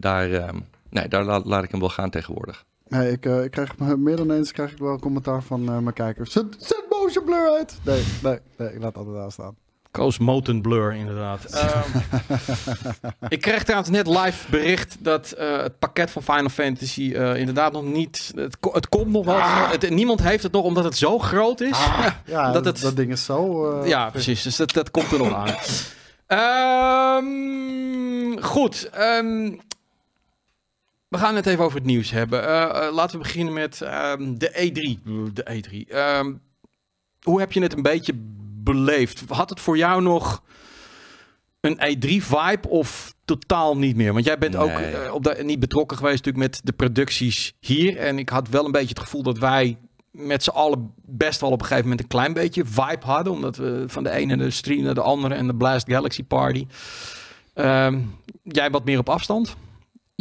Daar, 0.00 0.30
eh, 0.32 0.48
nee, 0.90 1.08
daar 1.08 1.24
la- 1.24 1.42
laat 1.44 1.64
ik 1.64 1.70
hem 1.70 1.80
wel 1.80 1.88
gaan 1.88 2.10
tegenwoordig. 2.10 2.64
Nee, 2.88 3.10
ik, 3.12 3.26
eh, 3.26 3.44
ik 3.44 3.50
krijg 3.50 3.76
meer 3.78 4.16
dan 4.16 4.30
eens 4.30 4.52
krijg 4.52 4.70
ik 4.72 4.78
wel 4.78 4.98
commentaar 4.98 5.42
van 5.42 5.60
eh, 5.68 5.78
mijn 5.78 5.94
kijkers. 5.94 6.32
Zet, 6.32 6.46
zet 6.58 6.84
motion 6.90 7.24
blur 7.24 7.50
uit! 7.50 7.78
Nee, 7.84 8.04
nee, 8.22 8.38
nee, 8.56 8.68
ik 8.68 8.78
laat 8.78 8.94
het 8.94 8.96
altijd 8.96 9.24
aanstaan. 9.24 9.54
Koos 9.90 10.18
Moten 10.18 10.60
Blur, 10.62 10.94
inderdaad. 10.94 11.44
Ehm, 11.50 11.88
ik 13.28 13.40
kreeg 13.40 13.62
trouwens 13.62 13.90
net 13.90 14.06
live 14.06 14.50
bericht 14.50 14.96
dat 15.00 15.30
eh, 15.32 15.56
het 15.62 15.78
pakket 15.78 16.10
van 16.10 16.22
Final 16.22 16.48
Fantasy 16.48 17.12
eh, 17.14 17.36
inderdaad 17.36 17.72
nog 17.72 17.84
niet... 17.84 18.32
Het, 18.34 18.58
ko- 18.60 18.72
het 18.72 18.88
komt 18.88 19.10
nog 19.12 19.24
wel. 19.24 19.38
Het, 19.40 19.90
niemand 19.90 20.22
heeft 20.22 20.42
het 20.42 20.52
nog 20.52 20.64
omdat 20.64 20.84
het 20.84 20.96
zo 20.96 21.18
groot 21.18 21.60
is. 21.60 21.78
Ja, 22.24 22.52
Dat 22.52 22.64
dat, 22.64 22.74
het- 22.74 22.82
dat 22.82 22.96
ding 22.96 23.12
is 23.12 23.24
zo... 23.24 23.70
eh, 23.80 23.88
ja, 23.88 24.10
precies. 24.10 24.42
Dus 24.42 24.56
dat, 24.56 24.70
dat 24.72 24.90
komt 24.90 25.12
er 25.12 25.18
nog 25.18 25.34
aan. 25.34 25.54
Ehm, 27.20 28.42
goed. 28.42 28.88
ehm, 28.92 29.52
we 31.11 31.18
gaan 31.18 31.37
het 31.37 31.46
even 31.46 31.64
over 31.64 31.77
het 31.79 31.87
nieuws 31.87 32.11
hebben. 32.11 32.44
Eh, 32.46 32.87
eh, 32.87 32.94
laten 32.94 33.16
we 33.16 33.23
beginnen 33.23 33.53
met 33.55 33.81
ehm, 33.81 34.35
de 34.35 34.51
E3. 34.53 35.03
De 35.33 35.44
E3. 35.51 35.92
Ehm, 35.92 36.33
hoe 37.23 37.40
heb 37.40 37.53
je 37.53 37.62
het 37.62 37.73
een 37.77 37.83
beetje 37.83 38.12
beleefd? 38.62 39.23
Had 39.29 39.51
het 39.51 39.61
voor 39.61 39.77
jou 39.77 40.03
nog 40.03 40.42
een 41.61 41.79
E3-vibe 41.81 42.68
of 42.68 43.14
totaal 43.25 43.77
niet 43.77 43.96
meer? 43.96 44.12
Want 44.12 44.25
jij 44.25 44.38
bent 44.38 44.57
ook 44.57 44.73
Nee. 44.73 44.90
eh, 44.96 45.14
op 45.14 45.25
de, 45.25 45.40
niet 45.44 45.61
betrokken 45.61 45.96
geweest 45.96 46.25
natuurlijk 46.25 46.53
met 46.53 46.61
de 46.64 46.73
producties 46.73 47.55
hier. 47.61 47.96
En 47.96 48.18
ik 48.18 48.29
had 48.29 48.49
wel 48.49 48.64
een 48.64 48.73
beetje 48.73 48.88
het 48.88 48.99
gevoel 48.99 49.23
dat 49.23 49.38
wij 49.38 49.79
met 50.11 50.42
z'n 50.42 50.51
allen 50.51 50.92
best 51.05 51.40
wel 51.40 51.51
op 51.51 51.61
een 51.61 51.66
gegeven 51.66 51.88
moment 51.88 52.01
een 52.03 52.09
klein 52.09 52.33
beetje 52.33 52.64
vibe 52.64 53.05
hadden. 53.05 53.33
Omdat 53.33 53.57
we 53.57 53.85
van 53.87 54.03
de 54.03 54.11
ene 54.11 54.37
de 54.37 54.51
stream 54.51 54.83
naar 54.83 54.94
de 54.94 55.03
andere 55.03 55.35
en 55.35 55.46
de 55.46 55.55
Blast 55.55 55.90
Galaxy 55.90 56.23
Party. 56.25 56.66
Ehm, 57.55 58.01
jij 58.42 58.70
wat 58.70 58.85
meer 58.85 58.99
op 58.99 59.09
afstand? 59.09 59.57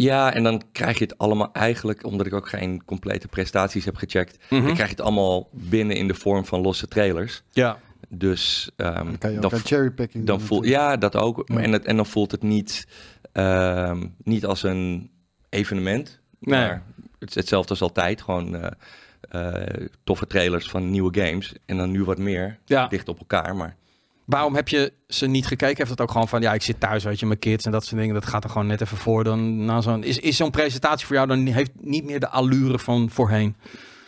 Ja, 0.01 0.33
en 0.33 0.43
dan 0.43 0.61
krijg 0.71 0.97
je 0.97 1.03
het 1.03 1.17
allemaal 1.17 1.49
eigenlijk, 1.53 2.05
omdat 2.05 2.25
ik 2.25 2.33
ook 2.33 2.49
geen 2.49 2.85
complete 2.85 3.27
prestaties 3.27 3.85
heb 3.85 3.95
gecheckt, 3.95 4.37
Mhm. 4.49 4.63
dan 4.65 4.73
krijg 4.73 4.89
je 4.89 4.95
het 4.95 5.01
allemaal 5.05 5.49
binnen 5.51 5.95
in 5.95 6.07
de 6.07 6.13
vorm 6.13 6.45
van 6.45 6.61
losse 6.61 6.87
trailers. 6.87 7.43
Ja. 7.51 7.79
Dus 8.09 8.71
ehm, 8.75 8.93
Dan 9.05 9.17
kan 9.17 9.29
je 9.31 9.35
ook 9.35 9.41
dan, 9.41 9.53
aan 9.53 9.59
cherrypicking 9.59 10.25
dan 10.25 10.41
voel, 10.41 10.63
ja, 10.63 10.97
dat 10.97 11.15
ook. 11.15 11.41
Ja. 11.45 11.57
En, 11.59 11.71
het, 11.71 11.85
en 11.85 11.95
dan 11.95 12.05
voelt 12.05 12.31
het 12.31 12.43
niet, 12.43 12.87
ehm, 13.31 14.07
niet 14.23 14.45
als 14.45 14.63
een 14.63 15.11
evenement. 15.49 16.19
Nee. 16.39 16.59
Maar 16.59 16.83
het 17.19 17.33
hetzelfde 17.33 17.69
als 17.69 17.81
altijd. 17.81 18.21
Gewoon 18.21 18.55
eh, 18.55 18.71
eh, 19.29 19.87
toffe 20.03 20.27
trailers 20.27 20.69
van 20.69 20.89
nieuwe 20.91 21.19
games. 21.21 21.53
En 21.65 21.77
dan 21.77 21.91
nu 21.91 22.03
wat 22.03 22.17
meer 22.17 22.59
Ja. 22.65 22.87
dicht 22.87 23.07
op 23.07 23.19
elkaar. 23.19 23.55
Maar 23.55 23.75
Waarom 24.29 24.55
heb 24.55 24.67
je 24.67 24.93
ze 25.07 25.27
niet 25.27 25.47
gekeken? 25.47 25.77
Heeft 25.77 25.89
het 25.89 26.01
ook 26.01 26.11
gewoon 26.11 26.27
van, 26.27 26.41
ja, 26.41 26.53
ik 26.53 26.61
zit 26.61 26.79
thuis, 26.79 27.03
weet 27.03 27.19
je, 27.19 27.25
mijn 27.25 27.39
kids 27.39 27.65
en 27.65 27.71
dat 27.71 27.85
soort 27.85 27.99
dingen. 27.99 28.13
Dat 28.13 28.25
gaat 28.25 28.43
er 28.43 28.49
gewoon 28.49 28.67
net 28.67 28.81
even 28.81 28.97
voor. 28.97 29.23
Dan, 29.23 29.65
na 29.65 29.81
zo'n, 29.81 30.03
is, 30.03 30.17
is 30.17 30.37
zo'n 30.37 30.51
presentatie 30.51 31.05
voor 31.05 31.15
jou 31.15 31.27
dan 31.27 31.45
heeft 31.45 31.71
niet 31.81 32.05
meer 32.05 32.19
de 32.19 32.29
allure 32.29 32.79
van 32.79 33.09
voorheen? 33.09 33.55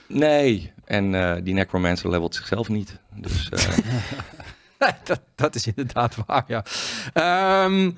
nee. 0.07 0.71
En 0.85 1.15
eh, 1.15 1.43
die 1.43 1.53
Necromancer 1.53 2.09
levelt 2.09 2.35
zichzelf 2.35 2.69
niet. 2.69 2.99
Dus 3.15 3.49
eh, 3.49 4.87
dat, 5.03 5.21
dat 5.35 5.55
is 5.55 5.67
inderdaad 5.67 6.15
waar, 6.25 6.43
ja. 6.47 6.63
Ehm, 7.13 7.91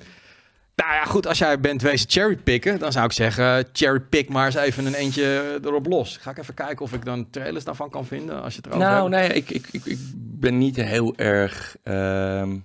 nou 0.76 0.92
ja, 0.92 1.04
goed, 1.04 1.26
als 1.26 1.38
jij 1.38 1.60
bent 1.60 1.82
wezen 1.82 2.10
cherrypicken, 2.10 2.78
dan 2.78 2.92
zou 2.92 3.04
ik 3.04 3.12
zeggen, 3.12 3.68
cherrypick 3.72 4.28
maar 4.28 4.46
eens 4.46 4.54
even 4.54 4.86
een 4.86 4.94
eentje 4.94 5.58
erop 5.64 5.86
los. 5.86 6.16
Ga 6.16 6.30
ik 6.30 6.38
even 6.38 6.54
kijken 6.54 6.84
of 6.84 6.92
ik 6.92 7.04
dan 7.04 7.30
trailers 7.30 7.64
daarvan 7.64 7.90
kan 7.90 8.06
vinden, 8.06 8.42
als 8.42 8.54
je 8.54 8.60
het 8.62 8.66
erover 8.66 8.88
nou, 8.88 9.12
hebt. 9.12 9.28
nee, 9.28 9.36
ik, 9.36 9.50
ik, 9.50 9.68
ik, 9.70 9.84
ik 9.84 9.98
ben 10.16 10.58
niet 10.58 10.76
heel 10.76 11.16
erg 11.16 11.76
ehm, 11.82 12.58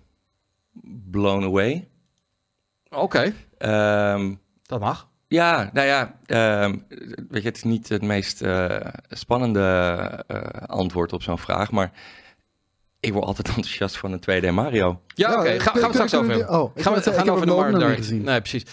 blown 1.10 1.44
away. 1.44 1.88
Oké, 2.90 3.34
Ehm, 3.60 4.34
dat 4.64 4.80
mag. 4.80 5.08
Ja, 5.28 5.70
nou 5.74 5.88
ja, 5.88 6.16
ehm, 6.26 6.78
weet 7.30 7.42
je, 7.42 7.48
het 7.48 7.58
is 7.58 7.64
niet 7.64 7.90
het 7.90 8.02
meest 8.02 8.42
eh, 8.42 8.78
spannende 9.10 9.64
eh, 10.28 10.42
antwoord 10.66 11.14
op 11.14 11.22
zo'n 11.22 11.38
vraag, 11.38 11.72
maar 11.72 11.92
ik 13.00 13.14
word 13.14 13.26
altijd 13.26 13.48
enthousiast 13.56 13.98
van 13.98 14.12
een 14.12 14.22
2D 14.44 14.50
Mario. 14.54 15.02
Ja, 15.08 15.32
Ja, 15.32 15.40
oké, 15.40 15.48
eh, 15.50 15.60
Ga, 15.62 15.72
gaan 15.72 15.82
we 15.88 15.94
straks 15.94 16.14
over 16.16 16.30
hebben. 16.30 16.50
oh, 16.60 16.72
ik 16.76 16.84
gaan 16.84 16.94
we 16.94 17.02
wou 17.02 17.16
gaan 17.18 17.30
over 17.30 17.46
de 17.46 17.54
Mario 17.54 17.78
Direct. 17.78 17.98
gezien. 17.98 18.22
Nee, 18.22 18.40
precies. 18.42 18.64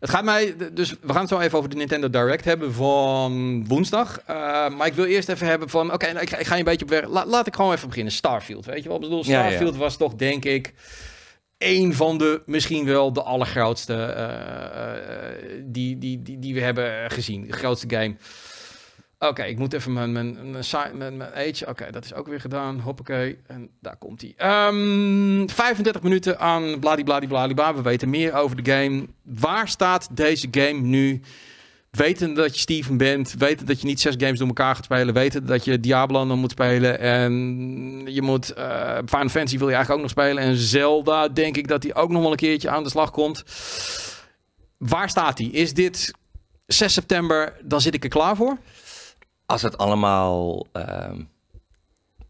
Het 0.00 0.10
gaat 0.10 0.24
mij, 0.24 0.54
dus 0.72 0.90
we 1.00 1.12
gaan 1.12 1.20
het 1.20 1.28
zo 1.28 1.38
even 1.38 1.58
over 1.58 1.70
de 1.70 1.76
Nintendo 1.76 2.10
Direct 2.10 2.44
hebben 2.44 2.74
van 2.74 3.64
woensdag. 3.66 4.20
Eh, 4.26 4.36
maar 4.68 4.86
ik 4.86 4.94
wil 4.94 5.04
eerst 5.04 5.28
even 5.28 5.46
hebben 5.46 5.68
van, 5.68 5.92
oké, 5.92 6.06
nou, 6.06 6.20
ik, 6.20 6.30
ga- 6.30 6.36
ik 6.36 6.46
ga 6.46 6.52
je 6.54 6.58
een 6.58 6.64
beetje 6.66 6.84
op 6.84 6.90
weg. 6.90 7.08
La- 7.08 7.26
laat 7.26 7.46
ik 7.46 7.54
gewoon 7.54 7.72
even 7.72 7.88
beginnen. 7.88 8.12
Starfield, 8.12 8.64
weet 8.64 8.82
je 8.82 8.88
wel? 8.88 8.96
Ik 8.96 9.02
bedoel, 9.02 9.24
Ja, 9.26 9.38
ja. 9.42 9.46
Starfield 9.46 9.76
was 9.76 9.96
toch, 9.96 10.14
denk 10.14 10.44
ik, 10.44 10.72
een 11.58 11.94
van 11.94 12.18
de, 12.18 12.42
misschien 12.46 12.84
wel 12.84 13.12
de 13.12 13.22
allergrootste 13.22 13.94
eh, 13.94 14.24
eh, 14.94 15.62
die, 15.64 15.98
die, 15.98 16.22
die, 16.22 16.38
die 16.38 16.54
we 16.54 16.60
hebben 16.60 17.10
gezien. 17.10 17.46
De 17.46 17.52
grootste 17.52 17.86
game. 17.88 18.16
Oké, 19.28 19.42
ik 19.42 19.58
moet 19.58 19.72
even 19.72 19.92
mijn, 19.92 20.12
mijn, 20.12 20.36
mijn, 20.96 21.22
age. 21.22 21.66
Oké, 21.68 21.90
dat 21.90 22.04
is 22.04 22.14
ook 22.14 22.26
weer 22.26 22.40
gedaan. 22.40 22.80
Hoppakee. 22.80 23.38
En 23.46 23.70
daar 23.80 23.96
komt 23.96 24.20
hij. 24.20 24.34
35 25.46 26.02
minuten 26.02 26.38
aan 26.40 26.78
bladibladibladibla. 26.78 27.74
We 27.74 27.82
weten 27.82 28.10
meer 28.10 28.32
over 28.34 28.62
de 28.62 28.72
game. 28.72 29.06
Waar 29.22 29.68
staat 29.68 30.08
deze 30.16 30.48
game 30.50 30.80
nu? 30.80 31.20
Weten 31.90 32.34
dat 32.34 32.54
je 32.54 32.60
Steven 32.60 32.96
bent. 32.96 33.34
Weten 33.38 33.66
dat 33.66 33.80
je 33.80 33.86
niet 33.86 34.00
zes 34.00 34.14
games 34.18 34.38
door 34.38 34.48
elkaar 34.48 34.74
gaat 34.74 34.84
spelen. 34.84 35.14
Weten 35.14 35.46
dat 35.46 35.64
je 35.64 35.80
Diablo 35.80 36.24
nog 36.24 36.38
moet 36.38 36.50
spelen. 36.50 36.98
En 36.98 37.32
je 38.06 38.22
moet... 38.22 38.52
eh 38.52 38.98
Final 39.06 39.28
Fantasy 39.28 39.58
wil 39.58 39.68
je 39.68 39.74
eigenlijk 39.74 39.90
ook 39.90 40.00
nog 40.00 40.10
spelen. 40.10 40.42
En 40.42 40.56
Zelda 40.56 41.28
denk 41.28 41.56
ik 41.56 41.68
dat 41.68 41.82
hij 41.82 41.94
ook 41.94 42.10
nog 42.10 42.22
wel 42.22 42.30
een 42.30 42.36
keertje 42.36 42.70
aan 42.70 42.82
de 42.82 42.90
slag 42.90 43.10
komt. 43.10 43.44
Waar 44.78 45.08
staat 45.08 45.38
hij? 45.38 45.46
Is 45.46 45.74
dit 45.74 46.12
6 46.66 46.92
september? 46.92 47.52
Dan 47.64 47.80
zit 47.80 47.94
ik 47.94 48.02
er 48.02 48.10
klaar 48.10 48.36
voor. 48.36 48.58
Als 49.52 49.62
het 49.62 49.78
allemaal 49.78 50.66
ehm, 50.72 51.20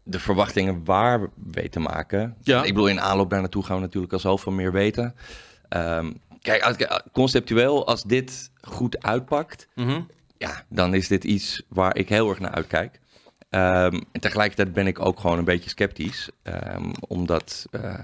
de 0.03 0.19
verwachtingen 0.19 0.85
waar 0.85 1.29
weet 1.51 1.71
te 1.71 1.79
maken. 1.79 2.35
Ja. 2.41 2.63
Ik 2.63 2.73
bedoel, 2.73 2.87
in 2.87 3.01
aanloop 3.01 3.29
daar 3.29 3.39
naartoe 3.39 3.63
gaan 3.63 3.75
we 3.75 3.81
natuurlijk 3.81 4.13
al 4.13 4.19
zoveel 4.19 4.51
meer 4.51 4.71
weten. 4.71 5.15
Ehm, 5.69 6.11
kijk, 6.41 6.61
als- 6.63 7.01
conceptueel, 7.11 7.87
als 7.87 8.03
dit 8.03 8.51
goed 8.61 9.03
uitpakt, 9.03 9.67
ja, 10.37 10.63
dan 10.69 10.93
is 10.93 11.07
dit 11.07 11.23
iets 11.23 11.61
waar 11.67 11.95
ik 11.97 12.09
heel 12.09 12.29
erg 12.29 12.39
naar 12.39 12.51
uitkijk. 12.51 12.99
Ehm, 13.49 14.01
en 14.11 14.21
tegelijkertijd 14.21 14.73
ben 14.73 14.87
ik 14.87 14.99
ook 15.05 15.19
gewoon 15.19 15.37
een 15.37 15.45
beetje 15.45 15.69
sceptisch. 15.69 16.29
omdat 17.07 17.65
eh, 17.71 17.99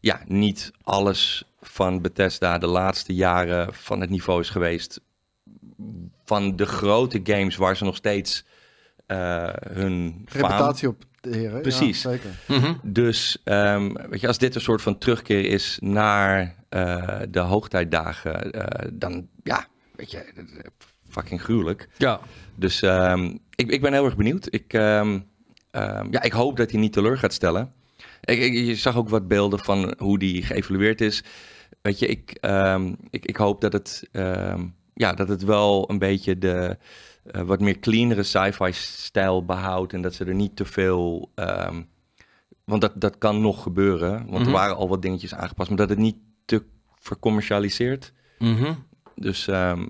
ja, 0.00 0.20
niet 0.26 0.70
alles 0.82 1.44
van 1.60 2.00
Bethesda 2.02 2.58
de 2.58 2.66
laatste 2.66 3.14
jaren 3.14 3.74
van 3.74 4.00
het 4.00 4.10
niveau 4.10 4.40
is 4.40 4.50
geweest. 4.50 5.00
Van 6.24 6.56
de 6.56 6.66
grote 6.66 7.20
games 7.22 7.56
waar 7.56 7.76
ze 7.76 7.84
nog 7.84 7.96
steeds 7.96 8.44
eh, 9.06 9.48
hun 9.70 10.22
faam- 10.26 10.42
Reputatie 10.42 10.88
op 10.88 11.04
de 11.20 11.36
heren. 11.36 11.62
Precies. 11.62 12.02
Ja, 12.02 12.10
zeker. 12.10 12.30
Mhm. 12.48 12.74
Dus 12.82 13.38
ehm, 13.44 13.92
weet 14.10 14.20
je, 14.20 14.26
als 14.26 14.38
dit 14.38 14.54
een 14.54 14.60
soort 14.60 14.82
van 14.82 14.98
terugkeer 14.98 15.44
is 15.44 15.78
naar 15.80 16.54
eh, 16.68 17.20
de 17.28 17.40
hoogtijdagen, 17.40 18.50
eh, 18.52 18.88
dan 18.92 19.28
ja, 19.42 19.66
weet 19.96 20.10
je, 20.10 20.24
fucking 21.08 21.42
gruwelijk. 21.42 21.88
Ja. 21.96 22.20
Dus 22.54 22.82
ehm, 22.82 23.36
ik, 23.54 23.70
ik 23.70 23.80
ben 23.80 23.92
heel 23.92 24.04
erg 24.04 24.16
benieuwd. 24.16 24.46
Ik, 24.50 24.72
ehm, 24.72 25.20
ehm, 25.70 26.06
ja, 26.10 26.22
ik 26.22 26.32
hoop 26.32 26.56
dat 26.56 26.70
hij 26.70 26.80
niet 26.80 26.92
teleur 26.92 27.18
gaat 27.18 27.32
stellen. 27.32 27.72
Ik, 28.20 28.38
ik- 28.38 28.52
je 28.66 28.74
zag 28.74 28.96
ook 28.96 29.08
wat 29.08 29.28
beelden 29.28 29.58
van 29.58 29.94
hoe 29.98 30.18
die 30.18 30.42
geëvalueerd 30.42 31.00
is. 31.00 31.24
Weet 31.82 31.98
je, 31.98 32.06
ik, 32.06 32.30
ehm, 32.40 32.94
ik, 33.10 33.24
ik 33.24 33.36
hoop 33.36 33.60
dat 33.60 33.72
het, 33.72 34.08
ehm, 34.12 34.66
ja, 34.98 35.12
dat 35.12 35.28
het 35.28 35.44
wel 35.44 35.90
een 35.90 35.98
beetje 35.98 36.38
de 36.38 36.76
eh, 37.24 37.42
wat 37.42 37.60
meer 37.60 37.78
cleanere 37.78 38.22
sci-fi 38.22 38.72
stijl 38.72 39.44
behoudt. 39.44 39.92
En 39.92 40.02
dat 40.02 40.14
ze 40.14 40.24
er 40.24 40.34
niet 40.34 40.56
te 40.56 40.64
veel... 40.64 41.30
ehm, 41.34 41.82
want 42.64 42.80
dat, 42.80 42.92
dat 43.00 43.18
kan 43.18 43.40
nog 43.40 43.62
gebeuren. 43.62 44.10
Want 44.16 44.30
Mhm. 44.38 44.46
er 44.46 44.50
waren 44.52 44.76
al 44.76 44.88
wat 44.88 45.02
dingetjes 45.02 45.34
aangepast. 45.34 45.68
Maar 45.68 45.78
dat 45.78 45.88
het 45.88 45.98
niet 45.98 46.16
te 46.44 46.62
vercommercialiseerd. 46.94 48.12
Mhm. 48.38 48.72
Dus, 49.14 49.48
ehm, 49.48 49.86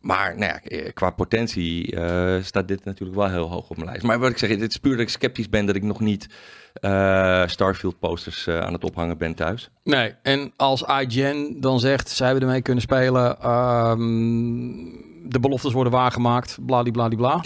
maar 0.00 0.38
nou 0.38 0.52
ja, 0.52 0.60
eh, 0.62 0.92
qua 0.92 1.10
potentie 1.10 1.96
eh, 1.96 2.42
staat 2.42 2.68
dit 2.68 2.84
natuurlijk 2.84 3.18
wel 3.18 3.28
heel 3.28 3.50
hoog 3.50 3.70
op 3.70 3.76
mijn 3.76 3.88
lijst. 3.88 4.04
Maar 4.06 4.18
wat 4.18 4.30
ik 4.30 4.38
zeg, 4.38 4.50
het 4.50 4.70
is 4.70 4.76
puur 4.76 4.92
dat 4.92 5.00
ik 5.00 5.08
sceptisch 5.08 5.48
ben 5.48 5.66
dat 5.66 5.76
ik 5.76 5.82
nog 5.82 6.00
niet 6.00 6.26
eh, 6.80 7.42
Starfield 7.46 7.98
posters 7.98 8.46
eh, 8.46 8.60
aan 8.60 8.72
het 8.72 8.84
ophangen 8.84 9.18
ben 9.18 9.34
thuis. 9.34 9.70
Nee, 9.84 10.14
en 10.22 10.52
als 10.56 10.82
IGN 10.82 11.56
dan 11.60 11.80
zegt, 11.80 12.08
zij 12.10 12.26
hebben 12.26 12.44
ermee 12.46 12.62
kunnen 12.62 12.82
spelen, 12.82 13.40
ehm, 13.40 15.28
de 15.30 15.40
beloftes 15.40 15.72
worden 15.72 15.92
waargemaakt, 15.92 16.58
bladibladibla. 16.66 17.44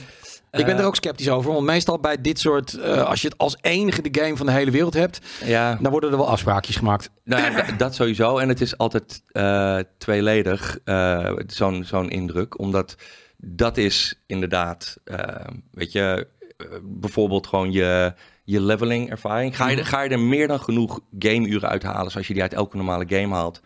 Ik 0.51 0.65
ben 0.65 0.75
Eh. 0.75 0.81
er 0.81 0.87
ook 0.87 0.97
sceptisch 0.97 1.29
over, 1.31 1.53
want 1.53 1.67
meestal 1.67 1.99
bij 1.99 2.21
dit 2.21 2.39
soort, 2.39 2.75
eh, 2.75 3.03
als 3.03 3.23
je 3.23 3.29
het 3.29 3.39
als 3.39 3.57
enige 3.61 4.03
de 4.11 4.21
game 4.23 4.37
van 4.37 4.47
de 4.47 4.53
hele 4.53 4.71
wereld 4.71 4.95
hebt, 4.95 5.21
Ja, 5.45 5.79
dan 5.81 5.91
worden 5.91 6.11
er 6.11 6.17
wel 6.17 6.29
afspraakjes 6.29 6.77
gemaakt. 6.77 7.11
nou 7.25 7.43
ja, 7.53 7.73
dat 7.77 7.95
sowieso. 7.95 8.39
En 8.39 8.49
het 8.49 8.61
is 8.61 8.79
altijd 8.79 9.23
eh, 9.33 9.79
tweeledig, 9.99 10.79
eh, 10.85 11.33
zo'n 11.47 11.85
zo'n 11.85 12.11
indruk. 12.11 12.59
Omdat 12.59 12.95
dat 13.37 13.77
is 13.77 14.23
inderdaad, 14.27 14.97
eh, 15.05 15.47
weet 15.71 15.93
je, 15.93 16.27
eh, 16.57 16.67
bijvoorbeeld 16.83 17.47
gewoon 17.47 17.73
je, 17.73 18.15
je 18.53 18.61
leveling 18.61 19.11
ervaring. 19.11 19.57
Ga 19.57 19.69
je, 19.69 19.77
er- 19.77 19.87
ga 19.87 20.03
je 20.03 20.09
er 20.11 20.21
meer 20.21 20.49
dan 20.49 20.61
genoeg 20.61 21.01
gameuren 21.19 21.69
uithalen 21.69 22.11
zoals 22.11 22.27
je 22.27 22.33
die 22.33 22.43
uit 22.43 22.53
elke 22.55 22.77
normale 22.77 23.05
game 23.09 23.35
haalt? 23.35 23.61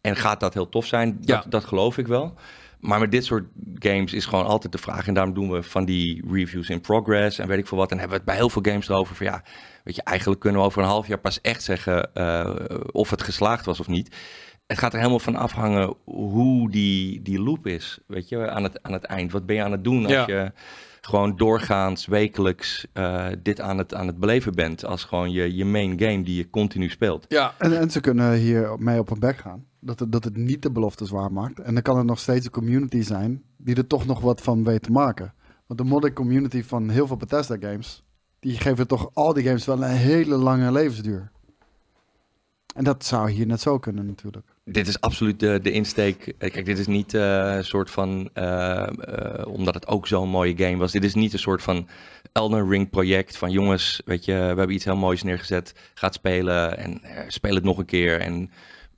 En 0.00 0.16
gaat 0.16 0.40
dat 0.40 0.54
heel 0.54 0.68
tof 0.68 0.86
zijn? 0.86 1.16
Dat, 1.20 1.26
Ja. 1.28 1.44
dat 1.48 1.64
geloof 1.64 1.98
ik 1.98 2.06
wel. 2.06 2.34
Maar 2.80 3.00
met 3.00 3.10
dit 3.10 3.24
soort 3.24 3.44
games 3.74 4.12
is 4.12 4.24
gewoon 4.24 4.46
altijd 4.46 4.72
de 4.72 4.78
vraag. 4.78 5.06
En 5.06 5.14
daarom 5.14 5.34
doen 5.34 5.50
we 5.50 5.62
van 5.62 5.84
die 5.84 6.24
reviews 6.32 6.68
in 6.68 6.80
progress 6.80 7.38
en 7.38 7.48
weet 7.48 7.58
ik 7.58 7.66
veel 7.66 7.78
wat. 7.78 7.90
En 7.90 7.98
hebben 7.98 8.16
we 8.16 8.22
het 8.22 8.32
bij 8.32 8.36
heel 8.40 8.50
veel 8.50 8.62
games 8.64 8.88
erover 8.88 9.16
van 9.16 9.26
ja, 9.26 9.42
weet 9.84 9.96
je, 9.96 10.02
eigenlijk 10.02 10.40
kunnen 10.40 10.60
we 10.60 10.66
over 10.66 10.82
een 10.82 10.88
half 10.88 11.06
jaar 11.06 11.18
pas 11.18 11.40
echt 11.40 11.62
zeggen 11.62 12.14
eh, 12.14 12.54
of 12.92 13.10
het 13.10 13.22
geslaagd 13.22 13.64
was 13.64 13.80
of 13.80 13.88
niet. 13.88 14.16
Het 14.66 14.78
gaat 14.78 14.92
er 14.92 14.98
helemaal 14.98 15.18
van 15.18 15.36
afhangen 15.36 15.94
hoe 16.04 16.70
die, 16.70 17.22
die 17.22 17.40
loop 17.40 17.66
is, 17.66 17.98
weet 18.06 18.28
je, 18.28 18.50
aan 18.50 18.62
het, 18.62 18.82
aan 18.82 18.92
het 18.92 19.04
eind. 19.04 19.32
Wat 19.32 19.46
ben 19.46 19.56
je 19.56 19.62
aan 19.62 19.72
het 19.72 19.84
doen 19.84 20.02
als 20.04 20.12
Ja. 20.12 20.24
je 20.26 20.52
gewoon 21.06 21.36
doorgaans, 21.36 22.06
wekelijks 22.06 22.86
eh, 22.92 23.26
dit 23.42 23.60
aan 23.60 23.78
het, 23.78 23.94
aan 23.94 24.06
het 24.06 24.18
beleven 24.18 24.54
bent. 24.54 24.84
Als 24.84 25.04
gewoon 25.04 25.30
je, 25.30 25.54
je 25.54 25.64
main 25.64 26.00
game 26.00 26.22
die 26.22 26.36
je 26.36 26.50
continu 26.50 26.88
speelt. 26.88 27.24
Ja, 27.28 27.54
En, 27.58 27.78
en 27.78 27.90
ze 27.90 28.00
kunnen 28.00 28.32
hier 28.32 28.76
mee 28.78 28.98
op 28.98 29.08
hun 29.08 29.18
bek 29.18 29.36
gaan. 29.36 29.64
Dat 29.80 30.00
het, 30.00 30.12
dat 30.12 30.24
het 30.24 30.36
niet 30.36 30.62
de 30.62 30.70
beloftes 30.70 31.10
waarmaakt. 31.10 31.60
En 31.60 31.74
dan 31.74 31.82
kan 31.82 31.96
het 31.96 32.06
nog 32.06 32.18
steeds 32.18 32.44
een 32.44 32.52
community 32.52 33.02
zijn 33.02 33.42
die 33.56 33.74
er 33.74 33.86
toch 33.86 34.06
nog 34.06 34.20
wat 34.20 34.40
van 34.40 34.64
weet 34.64 34.82
te 34.82 34.92
maken. 34.92 35.34
Want 35.66 35.80
de 35.80 35.86
modding 35.86 36.14
community 36.14 36.62
van 36.62 36.88
heel 36.88 37.06
veel 37.06 37.16
Bethesda 37.16 37.56
games, 37.60 38.04
die 38.40 38.58
geven 38.58 38.86
toch 38.86 39.10
al 39.12 39.32
die 39.32 39.44
games 39.44 39.64
wel 39.64 39.82
een 39.82 39.90
hele 39.90 40.36
lange 40.36 40.72
levensduur. 40.72 41.30
En 42.74 42.84
dat 42.84 43.04
zou 43.04 43.30
hier 43.30 43.46
net 43.46 43.60
zo 43.60 43.78
kunnen 43.78 44.06
natuurlijk. 44.06 44.51
Dit 44.64 44.88
is 44.88 45.00
absoluut 45.00 45.40
de, 45.40 45.60
de 45.62 45.70
insteek. 45.70 46.26
Eh, 46.38 46.50
Kijk, 46.50 46.64
dit 46.64 46.78
is 46.78 46.86
niet 46.86 47.14
eh, 47.14 47.54
een 47.54 47.64
soort 47.64 47.90
van. 47.90 48.30
eh, 48.34 48.86
omdat 49.46 49.74
het 49.74 49.86
ook 49.86 50.06
zo'n 50.06 50.28
mooie 50.28 50.56
game 50.56 50.76
was. 50.76 50.92
Dit 50.92 51.04
is 51.04 51.14
niet 51.14 51.32
een 51.32 51.38
soort 51.38 51.62
van 51.62 51.88
Elden 52.32 52.68
Ring 52.68 52.90
project. 52.90 53.36
Van 53.36 53.50
jongens, 53.50 54.02
weet 54.04 54.24
je, 54.24 54.32
we 54.32 54.38
hebben 54.38 54.70
iets 54.70 54.84
heel 54.84 54.96
moois 54.96 55.22
neergezet. 55.22 55.74
Gaat 55.94 56.14
spelen 56.14 56.78
en 56.78 57.00
speel 57.28 57.54
het 57.54 57.64
nog 57.64 57.78
een 57.78 57.84
keer. 57.84 58.20
En 58.20 58.50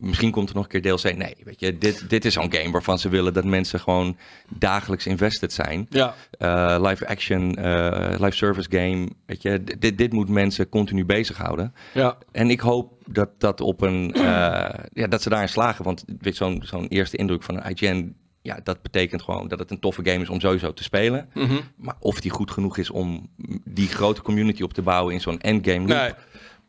misschien 0.05 0.31
komt 0.31 0.49
er 0.49 0.55
nog 0.55 0.65
een 0.65 0.81
keer 0.81 0.97
DLC. 0.97 1.17
Nee, 1.17 1.35
weet 1.45 1.61
je, 1.61 1.79
dit, 1.79 2.11
dit 2.11 2.25
is 2.25 2.33
zo'n 2.33 2.53
game 2.55 2.71
waarvan 2.71 2.99
ze 2.99 3.09
willen 3.09 3.33
dat 3.35 3.45
mensen 3.45 3.81
gewoon 3.81 4.17
dagelijks 4.49 5.07
invested 5.07 5.53
zijn. 5.53 5.87
ja. 5.91 6.15
Eh, 6.39 6.77
live 6.81 7.07
action, 7.07 7.55
eh, 7.57 8.15
live 8.21 8.37
service 8.37 8.69
game. 8.71 9.09
Weet 9.27 9.43
je, 9.43 9.65
dit, 9.79 9.99
dit 9.99 10.13
moet 10.13 10.29
mensen 10.29 10.69
continu 10.69 11.05
bezighouden. 11.05 11.75
ja. 11.93 12.17
En 12.33 12.51
ik 12.51 12.61
hoop 12.61 12.93
dat 13.07 13.29
dat 13.39 13.61
op 13.61 13.81
een 13.81 14.13
eh, 14.15 14.23
ja, 15.01 15.07
dat 15.09 15.23
ze 15.23 15.29
daarin 15.29 15.49
slagen. 15.49 15.85
Want 15.85 16.05
zo'n 16.21 16.63
zo'n 16.65 16.87
eerste 16.89 17.17
indruk 17.17 17.43
van 17.43 17.57
een 17.57 17.71
IGN, 17.77 18.15
ja, 18.43 18.61
dat 18.63 18.83
betekent 18.83 19.23
gewoon 19.23 19.49
dat 19.49 19.59
het 19.59 19.71
een 19.71 19.81
toffe 19.81 20.01
game 20.05 20.23
is 20.23 20.29
om 20.29 20.41
sowieso 20.41 20.73
te 20.73 20.83
spelen. 20.83 21.29
Mhm. 21.35 21.55
Maar 21.77 21.97
of 21.99 22.21
die 22.21 22.31
goed 22.31 22.51
genoeg 22.51 22.79
is 22.79 22.91
om 22.91 23.29
die 23.65 23.89
grote 23.89 24.23
community 24.23 24.63
op 24.63 24.73
te 24.73 24.83
bouwen 24.83 25.15
in 25.15 25.21
zo'n 25.21 25.41
endgame 25.41 25.79
loop, 25.79 25.89
Nee. 25.89 26.13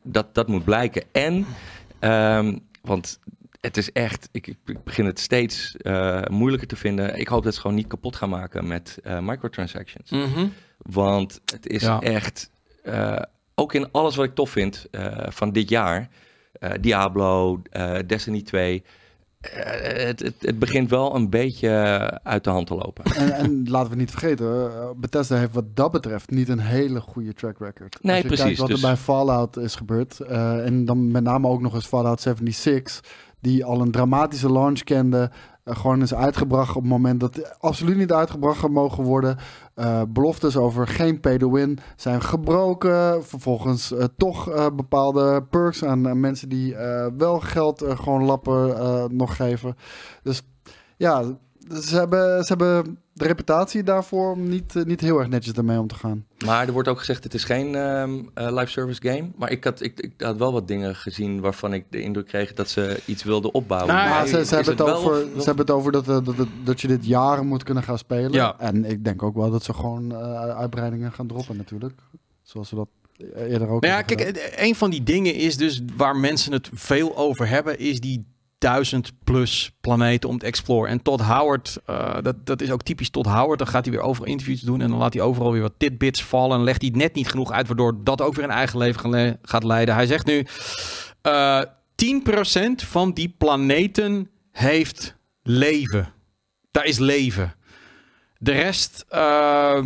dat, 0.03 0.35
dat 0.35 0.47
moet 0.47 0.63
blijken. 0.63 1.03
En, 1.11 1.45
ehm, 1.99 2.57
want 2.85 3.19
het 3.61 3.77
is 3.77 3.91
echt, 3.91 4.29
ik, 4.31 4.47
ik 4.65 4.83
begin 4.83 5.05
het 5.05 5.19
steeds 5.19 5.75
eh, 5.77 6.21
moeilijker 6.29 6.67
te 6.67 6.75
vinden. 6.75 7.19
Ik 7.19 7.27
hoop 7.27 7.43
dat 7.43 7.53
ze 7.53 7.61
gewoon 7.61 7.75
niet 7.75 7.87
kapot 7.87 8.15
gaan 8.15 8.29
maken 8.29 8.67
met 8.67 8.99
eh, 9.03 9.19
microtransactions. 9.19 10.09
Mhm. 10.11 10.47
Want 10.77 11.41
het 11.45 11.67
is 11.67 11.81
Ja. 11.81 11.99
echt, 12.01 12.51
eh, 12.83 13.21
ook 13.55 13.73
in 13.73 13.91
alles 13.91 14.15
wat 14.15 14.25
ik 14.25 14.35
tof 14.35 14.49
vind 14.49 14.87
eh, 14.91 15.17
van 15.29 15.51
dit 15.51 15.69
jaar, 15.69 16.09
eh, 16.59 16.71
Diablo, 16.81 17.61
eh, 17.69 17.97
Destiny 18.07 18.41
2, 18.41 18.83
eh, 18.83 18.89
het, 19.51 20.19
het, 20.19 20.33
het 20.39 20.59
begint 20.59 20.89
wel 20.89 21.15
een 21.15 21.29
beetje 21.29 21.69
uit 22.23 22.43
de 22.43 22.49
hand 22.49 22.67
te 22.67 22.75
lopen. 22.75 23.03
En, 23.15 23.31
en 23.31 23.69
laten 23.69 23.89
we 23.91 23.95
niet 23.97 24.11
vergeten, 24.11 24.45
eh, 24.71 24.89
Bethesda 24.97 25.37
heeft 25.37 25.53
wat 25.53 25.75
dat 25.75 25.91
betreft 25.91 26.29
niet 26.29 26.49
een 26.49 26.59
hele 26.59 26.99
goede 26.99 27.33
track 27.33 27.57
record. 27.59 27.97
Nee, 28.01 28.13
Als 28.13 28.21
je 28.21 28.27
precies, 28.27 28.43
Kijkt 28.45 28.59
wat 28.59 28.69
dus- 28.69 28.81
er 28.81 28.87
bij 28.87 28.97
Fallout 28.97 29.57
is 29.57 29.75
gebeurd. 29.75 30.19
eh, 30.19 30.65
en 30.65 30.85
dan 30.85 31.11
met 31.11 31.23
name 31.23 31.47
ook 31.47 31.61
nog 31.61 31.73
eens 31.73 31.85
Fallout 31.87 32.21
76, 32.21 32.99
die 33.39 33.65
al 33.65 33.81
een 33.81 33.91
dramatische 33.91 34.51
launch 34.51 34.83
kende. 34.83 35.31
Eh, 35.65 35.75
gewoon 35.75 36.01
is 36.01 36.13
uitgebracht 36.13 36.75
op 36.75 36.81
het 36.81 36.91
moment 36.91 37.19
dat 37.19 37.59
absoluut 37.59 37.97
niet 37.97 38.11
uitgebracht 38.11 38.67
mogen 38.67 39.03
worden. 39.03 39.37
Eh, 39.73 40.01
beloftes 40.07 40.57
over 40.57 40.87
geen 40.87 41.19
pay 41.19 41.37
to 41.37 41.51
win 41.51 41.79
zijn 41.95 42.21
gebroken. 42.21 43.25
Vervolgens 43.25 43.91
eh, 43.91 44.03
toch 44.17 44.73
bepaalde 44.75 45.43
perks 45.43 45.83
aan, 45.83 46.19
mensen 46.19 46.49
die 46.49 46.75
wel 47.17 47.39
geld 47.39 47.83
gewoon 47.87 48.23
lappen 48.23 49.15
nog 49.17 49.35
geven. 49.35 49.75
Dus 50.23 50.41
ja, 50.97 51.23
ze 51.81 51.95
hebben, 51.97 52.43
ze 52.43 52.47
hebben 52.57 52.97
de 53.13 53.23
reputatie 53.25 53.83
daarvoor 53.83 54.31
om 54.31 54.49
niet, 54.49 54.75
eh, 54.75 54.83
niet 54.83 55.01
heel 55.01 55.19
erg 55.19 55.27
netjes 55.29 55.53
ermee 55.53 55.79
om 55.79 55.87
te 55.87 55.95
gaan. 55.95 56.25
Maar 56.45 56.67
er 56.67 56.73
wordt 56.73 56.87
ook 56.87 56.99
gezegd, 56.99 57.23
het 57.23 57.33
is 57.33 57.43
geen 57.43 57.75
ehm, 57.75 58.13
eh, 58.33 58.51
live 58.53 58.71
service 58.71 59.01
game. 59.01 59.29
Maar 59.35 59.51
ik 59.51 59.63
had, 59.63 59.81
ik, 59.81 59.99
ik 59.99 60.13
had 60.17 60.37
wel 60.37 60.51
wat 60.53 60.67
dingen 60.67 60.95
gezien 60.95 61.41
waarvan 61.41 61.73
ik 61.73 61.85
de 61.89 62.01
indruk 62.01 62.27
kreeg 62.27 62.53
dat 62.53 62.69
ze 62.69 62.99
iets 63.05 63.23
wilden 63.23 63.53
opbouwen. 63.53 63.95
Nou, 63.95 64.09
Maar 64.09 64.27
ze, 64.27 64.45
ze, 64.45 64.55
hebben 64.55 64.73
het 64.77 64.81
over, 64.95 65.11
of- 65.11 65.29
ze 65.41 65.45
hebben 65.45 65.65
het 65.65 65.71
over 65.71 65.91
dat, 65.91 66.07
eh, 66.07 66.17
dat, 66.23 66.37
dat, 66.37 66.47
dat 66.63 66.81
je 66.81 66.87
dit 66.87 67.05
jaren 67.05 67.47
moet 67.47 67.63
kunnen 67.63 67.83
gaan 67.83 67.97
spelen. 67.97 68.31
Ja. 68.31 68.55
En 68.59 68.85
ik 68.85 69.03
denk 69.03 69.23
ook 69.23 69.35
wel 69.35 69.51
dat 69.51 69.63
ze 69.63 69.73
gewoon 69.73 70.11
eh, 70.11 70.39
uitbreidingen 70.57 71.11
gaan 71.11 71.27
droppen 71.27 71.57
natuurlijk. 71.57 71.99
Zoals 72.43 72.69
we 72.69 72.75
dat 72.75 72.87
eerder 73.35 73.67
ook 73.67 73.81
Nou 73.81 73.93
ja, 73.93 73.95
hebben 73.97 74.15
kijk, 74.17 74.37
gedaan. 74.37 74.65
een 74.65 74.75
van 74.75 74.89
die 74.89 75.03
dingen 75.03 75.33
is 75.35 75.57
dus 75.57 75.81
waar 75.97 76.15
mensen 76.15 76.51
het 76.51 76.69
veel 76.73 77.17
over 77.17 77.47
hebben, 77.47 77.79
is 77.79 77.99
die 77.99 78.25
duizend 78.57 79.11
plus 79.23 79.71
planeten 79.81 80.29
om 80.29 80.37
te 80.37 80.45
exploren. 80.45 80.89
En 80.89 81.01
Todd 81.01 81.21
Howard, 81.21 81.77
eh, 81.85 82.17
dat, 82.21 82.45
dat 82.45 82.61
is 82.61 82.71
ook 82.71 82.83
typisch 82.83 83.09
Todd 83.09 83.27
Howard. 83.27 83.59
Dan 83.59 83.67
gaat 83.67 83.85
hij 83.85 83.93
weer 83.93 84.03
overal 84.03 84.27
interviews 84.27 84.61
doen 84.61 84.81
en 84.81 84.89
dan 84.89 84.97
laat 84.97 85.13
hij 85.13 85.23
overal 85.23 85.51
weer 85.51 85.61
wat 85.61 85.73
tidbits 85.77 86.23
vallen 86.23 86.57
en 86.57 86.63
legt 86.63 86.81
hij 86.81 86.91
net 86.95 87.13
niet 87.13 87.29
genoeg 87.29 87.51
uit, 87.51 87.67
waardoor 87.67 88.03
dat 88.03 88.21
ook 88.21 88.35
weer 88.35 88.43
een 88.43 88.49
eigen 88.49 88.77
leven 88.77 89.39
gaat 89.41 89.63
leiden. 89.63 89.95
Hij 89.95 90.05
zegt 90.05 90.25
nu, 90.25 90.45
eh 91.21 91.61
10% 91.95 92.83
van 92.83 93.13
die 93.13 93.35
planeten 93.37 94.29
heeft 94.51 95.15
leven. 95.41 96.13
Daar 96.71 96.85
is 96.85 96.97
leven. 96.99 97.53
De 98.37 98.51
rest 98.51 99.05
ehm, 99.09 99.85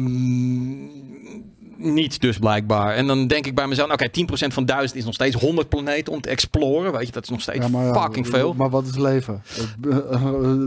niet 1.80 2.22
dus 2.22 2.38
blijkbaar. 2.38 2.96
En 2.96 3.08
dan 3.08 3.28
denk 3.28 3.46
ik 3.46 3.56
bij 3.56 3.68
mezelf, 3.68 3.92
oké, 3.92 4.08
10% 4.08 4.54
van 4.54 4.66
1000 4.66 5.00
is 5.00 5.06
nog 5.06 5.14
steeds 5.14 5.36
100 5.36 5.70
planeten 5.70 6.14
om 6.14 6.22
te 6.22 6.30
exploren. 6.30 6.92
Weet 6.92 7.08
je, 7.08 7.12
dat 7.12 7.24
is 7.24 7.30
nog 7.30 7.42
steeds 7.42 7.66
Ja, 7.66 7.68
maar 7.68 7.86
ja, 7.86 8.02
fucking 8.02 8.28
veel. 8.28 8.54
Maar 8.54 8.70
wat 8.70 8.86
is 8.86 8.98
leven? 8.98 9.44
Eh, 9.90 9.98
eh, 9.98 10.22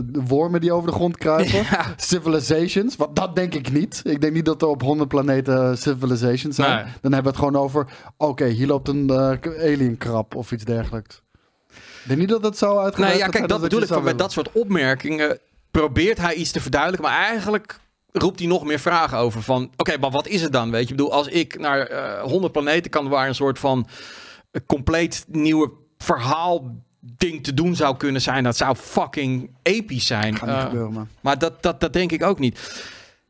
de 0.05 0.21
wormen 0.27 0.61
die 0.61 0.71
over 0.71 0.87
de 0.87 0.95
grond 0.95 1.17
kruipen? 1.17 1.51
Ja. 1.71 1.93
Civilizations? 1.97 2.95
Want 2.95 3.15
dat 3.15 3.35
denk 3.35 3.53
ik 3.53 3.71
niet. 3.71 4.01
Ik 4.03 4.21
denk 4.21 4.33
niet 4.33 4.45
dat 4.45 4.61
er 4.61 4.67
op 4.67 4.81
100 4.81 5.09
planeten 5.09 5.77
civilizations 5.77 6.55
zijn. 6.55 6.75
Nee. 6.75 6.93
Dan 7.01 7.13
hebben 7.13 7.31
we 7.31 7.37
het 7.37 7.47
gewoon 7.47 7.63
over... 7.63 7.87
Oké, 8.17 8.45
hier 8.45 8.67
loopt 8.67 8.87
een 8.87 9.09
eh 9.09 9.53
alien 9.59 9.97
krab 9.97 10.35
of 10.35 10.51
iets 10.51 10.63
dergelijks. 10.63 11.21
Ik 12.03 12.09
denk 12.09 12.19
niet 12.19 12.29
dat 12.29 12.43
het 12.43 12.57
zo 12.57 12.77
uitgewerkt 12.77 13.15
Nee, 13.15 13.23
ja, 13.23 13.29
kijk, 13.29 13.47
dat 13.47 13.61
bedoel 13.61 13.81
ik. 13.81 13.87
Van, 13.87 14.03
met 14.03 14.17
dat 14.17 14.31
soort 14.31 14.51
opmerkingen 14.51 15.39
probeert 15.71 16.17
hij 16.17 16.33
iets 16.33 16.51
te 16.51 16.61
verduidelijken. 16.61 17.09
Maar 17.09 17.19
eigenlijk 17.19 17.79
roept 18.13 18.39
hij 18.39 18.47
nog 18.47 18.63
meer 18.63 18.79
vragen 18.79 19.17
over. 19.17 19.41
Van, 19.41 19.71
oké, 19.77 19.97
maar 19.97 20.11
wat 20.11 20.27
is 20.27 20.41
het 20.41 20.51
dan? 20.51 20.71
Weet 20.71 20.83
je, 20.83 20.91
ik 20.91 20.95
bedoel, 20.97 21.13
als 21.13 21.27
ik 21.27 21.59
naar 21.59 21.79
eh 21.79 22.21
100 22.21 22.53
planeten 22.53 22.91
kan... 22.91 23.07
waar 23.09 23.27
een 23.27 23.35
soort 23.35 23.59
van 23.59 23.87
eh, 24.51 24.61
compleet 24.65 25.25
nieuwe 25.27 25.71
verhaal 25.97 26.75
ding 26.99 27.43
te 27.43 27.53
doen 27.53 27.75
zou 27.75 27.97
kunnen 27.97 28.21
zijn... 28.21 28.43
dat 28.43 28.57
zou 28.57 28.75
fucking 28.75 29.55
episch 29.61 30.05
zijn. 30.07 30.35
Gaat 30.35 30.47
niet 30.49 30.57
Eh, 30.57 30.63
gebeuren, 30.63 30.93
man. 30.93 31.07
Maar 31.21 31.37
dat, 31.39 31.63
dat, 31.63 31.79
dat 31.79 31.93
denk 31.93 32.11
ik 32.11 32.23
ook 32.23 32.39
niet. 32.39 32.83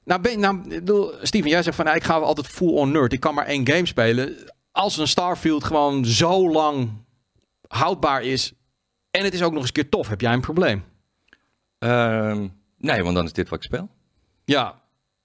Nou, 0.06 0.22
ben, 0.22 0.40
nou 0.40 0.68
bedoel, 0.68 1.14
Steven, 1.22 1.50
jij 1.50 1.64
zegt 1.64 1.76
van 1.76 1.86
nou, 1.86 1.98
ik 1.98 2.04
ga 2.04 2.14
altijd 2.18 2.48
full 2.48 2.74
on 2.74 2.92
nerd. 2.92 3.14
Ik 3.14 3.20
kan 3.20 3.34
maar 3.34 3.46
één 3.46 3.68
game 3.68 3.86
spelen. 3.86 4.36
Als 4.72 4.98
een 4.98 5.08
Starfield 5.08 5.64
gewoon 5.64 6.06
zo 6.06 6.52
lang 6.52 6.92
houdbaar 7.68 8.24
is 8.24 8.54
en 9.12 9.24
het 9.24 9.34
is 9.34 9.42
ook 9.42 9.52
nog 9.52 9.60
eens 9.60 9.68
een 9.68 9.74
keer 9.74 9.90
tof, 9.90 10.08
heb 10.08 10.22
jij 10.22 10.34
een 10.34 10.42
probleem? 10.42 10.84
Ehm, 11.80 12.48
nee, 12.78 13.04
want 13.04 13.16
dan 13.16 13.26
is 13.26 13.34
dit 13.34 13.50
wat 13.50 13.60
ik 13.60 13.66
speel. 13.66 13.90
Ja, 14.46 14.82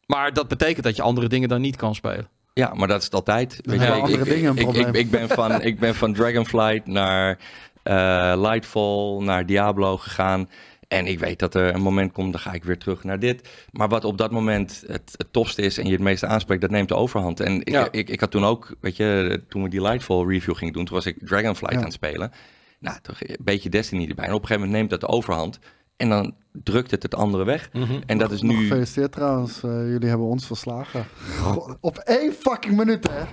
maar 0.07 0.33
dat 0.33 0.48
betekent 0.48 0.85
dat 0.85 0.96
je 0.96 1.02
andere 1.02 1.28
dingen 1.28 1.48
dan 1.48 1.61
niet 1.61 1.76
kan 1.76 1.94
spelen. 1.94 2.28
Ja, 2.54 2.74
maar 2.74 2.88
dat 2.88 2.98
is 2.98 3.04
het 3.04 3.14
altijd. 3.14 3.59
Weet 3.62 3.81
je, 3.81 3.90
andere 3.92 4.22
ik, 4.24 4.28
dingen 4.28 4.50
een 4.50 4.57
ik, 4.57 4.62
ik, 4.62 4.72
probleem. 4.72 4.94
ik, 4.94 5.11
ben 5.11 5.28
van, 5.28 5.62
ik 5.62 5.78
ben 5.78 5.94
van 5.94 6.12
Dragonflight 6.14 6.87
naar 6.87 7.38
eh, 7.83 8.33
Lightfall, 8.37 9.18
naar 9.20 9.46
Diablo 9.46 9.96
gegaan. 9.96 10.48
En 10.88 11.07
ik 11.07 11.18
weet 11.18 11.38
dat 11.38 11.54
er 11.54 11.74
een 11.74 11.81
moment 11.81 12.12
komt, 12.12 12.33
dan 12.33 12.40
ga 12.40 12.52
ik 12.52 12.64
weer 12.64 12.78
terug 12.78 13.04
naar 13.04 13.18
dit. 13.18 13.48
Maar 13.72 13.88
wat 13.88 14.04
op 14.04 14.18
dat 14.18 14.31
moment 14.31 14.85
het, 14.87 15.14
het 15.16 15.33
tofste 15.33 15.62
is 15.62 15.78
en 15.78 15.85
je 15.87 15.92
het 15.92 16.00
meeste 16.00 16.26
aanspreekt, 16.26 16.61
dat 16.61 16.70
neemt 16.70 16.88
de 16.88 16.94
overhand. 16.94 17.40
En 17.40 17.61
ik, 17.61 17.68
Ja. 17.70 17.88
ik, 17.90 18.09
ik 18.09 18.20
had 18.20 18.31
toen 18.31 18.44
ook, 18.44 18.74
weet 18.81 18.96
je, 18.96 19.42
toen 19.48 19.62
we 19.62 19.68
die 19.68 19.83
Lightfall 19.83 20.24
review 20.26 20.57
gingen 20.57 20.72
doen, 20.72 20.85
toen 20.85 20.94
was 20.94 21.07
ik 21.07 21.16
Dragonflight 21.26 21.72
Ja. 21.72 21.78
aan 21.78 21.85
het 21.85 21.92
spelen. 21.92 22.33
Nou, 22.81 22.98
toch 23.02 23.16
een 23.22 23.37
beetje 23.40 23.68
Destiny 23.68 24.09
erbij. 24.09 24.24
En 24.24 24.33
op 24.33 24.40
een 24.40 24.46
gegeven 24.46 24.68
moment 24.68 24.88
neemt 24.88 25.00
dat 25.00 25.11
de 25.11 25.16
overhand. 25.16 25.59
En 25.99 26.09
dan 26.09 26.35
drukt 26.53 26.91
het 26.91 27.03
het 27.03 27.15
andere 27.15 27.45
weg. 27.45 27.71
En 28.07 28.19
dat 28.19 28.31
is 28.33 28.43
Nog 28.43 28.57
nu... 28.57 28.63
Gefeliciteerd 28.63 29.13
trouwens, 29.13 29.63
eh, 29.63 29.71
jullie 29.71 30.09
hebben 30.09 30.27
ons 30.27 30.47
verslagen. 30.47 31.07
God, 31.41 31.77
op 31.81 31.99
één 31.99 32.33
fucking 32.33 32.77
minuut, 32.77 33.09
hè? 33.11 33.25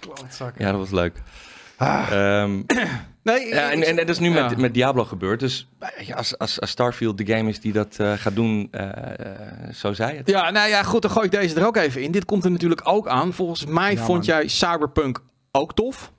Klootzakken. 0.00 0.64
Ja, 0.64 0.70
dat 0.70 0.80
was 0.80 0.90
leuk. 0.90 1.22
Ah. 1.76 2.06
Ehm, 2.42 2.62
Nee, 3.22 3.46
ja, 3.46 3.70
en, 3.70 3.82
en 3.82 3.96
dat 3.96 4.08
is 4.08 4.18
nu 4.18 4.30
Ja. 4.34 4.48
met, 4.48 4.58
met 4.58 4.74
Diablo 4.74 5.04
gebeurd. 5.04 5.40
Dus 5.40 5.68
weet 5.78 6.06
je, 6.06 6.14
als, 6.14 6.38
als, 6.38 6.60
als 6.60 6.70
Starfield 6.70 7.18
de 7.18 7.26
game 7.26 7.48
is 7.48 7.60
die 7.60 7.72
dat 7.72 7.96
eh, 7.98 8.12
gaat 8.12 8.34
doen, 8.34 8.68
eh, 8.70 9.18
eh, 9.18 9.74
zo 9.74 9.92
zei 9.92 10.16
het. 10.16 10.28
Ja, 10.28 10.50
nou 10.50 10.68
ja, 10.68 10.82
goed, 10.82 11.02
dan 11.02 11.10
gooi 11.10 11.24
ik 11.26 11.30
deze 11.32 11.54
er 11.60 11.66
ook 11.66 11.76
even 11.76 12.02
in. 12.02 12.10
Dit 12.10 12.24
komt 12.24 12.44
er 12.44 12.50
natuurlijk 12.50 12.80
ook 12.84 13.08
aan. 13.08 13.32
Volgens 13.32 13.64
mij 13.66 13.92
Ja, 13.92 14.04
vond 14.04 14.26
man. 14.26 14.26
jij 14.26 14.48
Cyberpunk 14.48 15.20
ook 15.52 15.74
tof. 15.74 16.12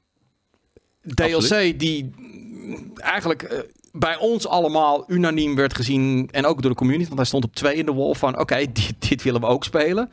DLC 1.14 1.80
die 1.80 2.14
mm, 2.18 2.92
eigenlijk 2.96 3.44
eh, 3.44 3.60
bij 3.96 4.18
ons 4.18 4.48
allemaal 4.48 5.04
unaniem 5.08 5.56
werd 5.56 5.76
gezien 5.76 6.30
en 6.32 6.46
ook 6.46 6.62
door 6.62 6.72
de 6.72 6.78
community, 6.78 7.06
want 7.06 7.18
hij 7.18 7.28
stond 7.28 7.44
op 7.44 7.56
twee 7.56 7.76
in 7.76 7.86
de 7.86 7.94
wall 7.94 8.14
van 8.14 8.40
oké, 8.40 8.56
dit, 8.74 8.94
dit 9.10 9.24
willen 9.24 9.42
we 9.42 9.48
ook 9.48 9.64
spelen. 9.64 10.10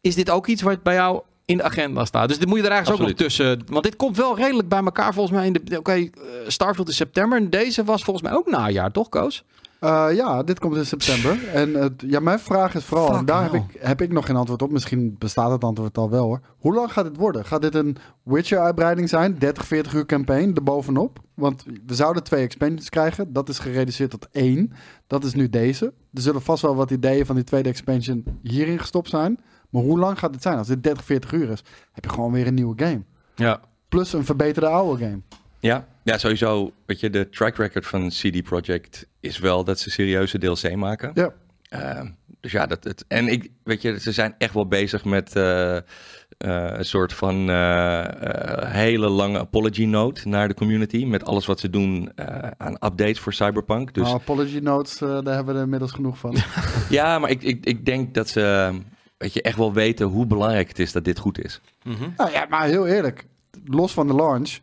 Is 0.00 0.14
dit 0.14 0.30
ook 0.30 0.46
iets 0.46 0.62
wat 0.62 0.82
bij 0.82 0.94
jou 0.94 1.20
in 1.44 1.56
de 1.56 1.62
agenda 1.62 2.04
staat? 2.04 2.28
Dus 2.28 2.38
dit 2.38 2.48
moet 2.48 2.58
je 2.58 2.64
er 2.64 2.70
eigenlijk 2.70 3.02
ook 3.02 3.08
nog 3.08 3.16
tussen, 3.16 3.62
want 3.66 3.84
dit 3.84 3.96
komt 3.96 4.16
wel 4.16 4.36
redelijk 4.36 4.68
bij 4.68 4.82
elkaar 4.84 5.14
volgens 5.14 5.36
mij. 5.36 5.46
in 5.46 5.52
de 5.52 5.78
Oké, 5.78 5.92
eh, 5.92 6.08
Starfield 6.46 6.88
in 6.88 6.94
september 6.94 7.38
en 7.38 7.50
deze 7.50 7.84
was 7.84 8.04
volgens 8.04 8.28
mij 8.28 8.36
ook 8.36 8.50
najaar, 8.50 8.92
toch 8.92 9.08
Koos? 9.08 9.44
Eh, 9.84 10.06
ja, 10.16 10.42
dit 10.42 10.58
komt 10.58 10.76
in 10.76 10.86
september. 10.86 11.48
En 11.48 11.74
het- 11.74 12.02
ja, 12.06 12.20
mijn 12.20 12.38
vraag 12.38 12.74
is 12.74 12.84
vooral, 12.84 13.16
en 13.16 13.24
daar 13.24 13.42
heb 13.42 13.52
ik, 13.54 13.76
heb 13.78 14.00
ik 14.02 14.12
nog 14.12 14.26
geen 14.26 14.36
antwoord 14.36 14.62
op. 14.62 14.70
Misschien 14.70 15.16
bestaat 15.18 15.50
het 15.50 15.64
antwoord 15.64 15.98
al 15.98 16.10
wel 16.10 16.24
hoor. 16.24 16.40
Hoe 16.58 16.74
lang 16.74 16.92
gaat 16.92 17.04
dit 17.04 17.16
worden? 17.16 17.44
Gaat 17.44 17.62
dit 17.62 17.74
een 17.74 17.96
Witcher-uitbreiding 18.22 19.08
zijn? 19.08 19.38
30, 19.38 19.66
40 19.66 19.94
uur 19.94 20.06
campaign 20.06 20.52
erbovenop? 20.54 21.18
Want 21.34 21.64
we 21.86 21.94
zouden 21.94 22.22
twee 22.22 22.42
expansions 22.42 22.88
krijgen. 22.88 23.32
Dat 23.32 23.48
is 23.48 23.58
gereduceerd 23.58 24.10
tot 24.10 24.28
één. 24.32 24.72
Dat 25.06 25.24
is 25.24 25.34
nu 25.34 25.48
deze. 25.48 25.84
Er 26.12 26.20
zullen 26.22 26.42
vast 26.42 26.62
wel 26.62 26.74
wat 26.74 26.90
ideeën 26.90 27.26
van 27.26 27.34
die 27.34 27.44
tweede 27.44 27.68
expansion 27.68 28.24
hierin 28.42 28.78
gestopt 28.78 29.08
zijn. 29.10 29.40
Maar 29.70 29.82
hoe 29.82 29.98
lang 29.98 30.18
gaat 30.18 30.32
dit 30.32 30.42
zijn? 30.42 30.58
Als 30.58 30.66
dit 30.66 30.82
30, 30.82 31.04
40 31.04 31.32
uur 31.32 31.50
is, 31.50 31.62
heb 31.92 32.04
je 32.04 32.10
gewoon 32.10 32.32
weer 32.32 32.46
een 32.46 32.54
nieuwe 32.54 32.84
game. 32.84 33.02
Ja. 33.34 33.60
Plus 33.88 34.12
een 34.12 34.24
verbeterde 34.24 34.68
oude 34.68 35.04
game. 35.04 35.20
Ja, 35.58 35.86
ja, 36.04 36.18
sowieso. 36.18 36.72
Weet 36.86 37.00
je, 37.00 37.10
de 37.10 37.28
track 37.28 37.56
record 37.56 37.86
van 37.86 38.08
CD 38.08 38.42
Projekt 38.42 39.06
is 39.20 39.38
wel 39.38 39.64
dat 39.64 39.78
ze 39.78 39.90
serieuze 39.90 40.38
DLC 40.38 40.74
maken. 40.76 41.10
Ja. 41.14 41.32
Eh, 41.68 42.00
dus 42.40 42.52
ja, 42.52 42.66
dat 42.66 42.84
het. 42.84 43.04
En 43.08 43.28
ik, 43.28 43.50
weet 43.62 43.82
je, 43.82 44.00
ze 44.00 44.12
zijn 44.12 44.34
echt 44.38 44.54
wel 44.54 44.66
bezig 44.66 45.04
met 45.04 45.36
eh, 45.36 45.76
eh, 45.76 45.82
een 46.38 46.84
soort 46.84 47.12
van 47.12 47.50
eh, 47.50 48.04
hele 48.72 49.08
lange 49.08 49.38
apology 49.38 49.84
note 49.84 50.28
naar 50.28 50.48
de 50.48 50.54
community. 50.54 51.04
Met 51.04 51.24
alles 51.24 51.46
wat 51.46 51.60
ze 51.60 51.70
doen 51.70 52.12
eh, 52.14 52.50
aan 52.56 52.72
updates 52.72 53.18
voor 53.20 53.32
Cyberpunk. 53.32 53.94
Dus 53.94 54.02
Nou, 54.04 54.14
apology 54.14 54.58
notes, 54.58 55.00
eh, 55.00 55.08
daar 55.08 55.34
hebben 55.34 55.46
we 55.46 55.58
er 55.58 55.64
inmiddels 55.64 55.92
genoeg 55.92 56.18
van. 56.18 56.36
ja, 56.90 57.18
maar 57.18 57.30
ik, 57.30 57.42
ik, 57.42 57.64
ik 57.64 57.86
denk 57.86 58.14
dat 58.14 58.28
ze, 58.28 58.72
weet 59.18 59.32
je, 59.32 59.42
echt 59.42 59.56
wel 59.56 59.72
weten 59.72 60.06
hoe 60.06 60.26
belangrijk 60.26 60.68
het 60.68 60.78
is 60.78 60.92
dat 60.92 61.04
dit 61.04 61.18
goed 61.18 61.44
is. 61.44 61.60
Mhm. 61.82 62.08
Nou 62.16 62.30
ja, 62.30 62.46
maar 62.50 62.66
heel 62.66 62.86
eerlijk. 62.86 63.26
Los 63.64 63.92
van 63.92 64.06
de 64.06 64.14
launch. 64.14 64.58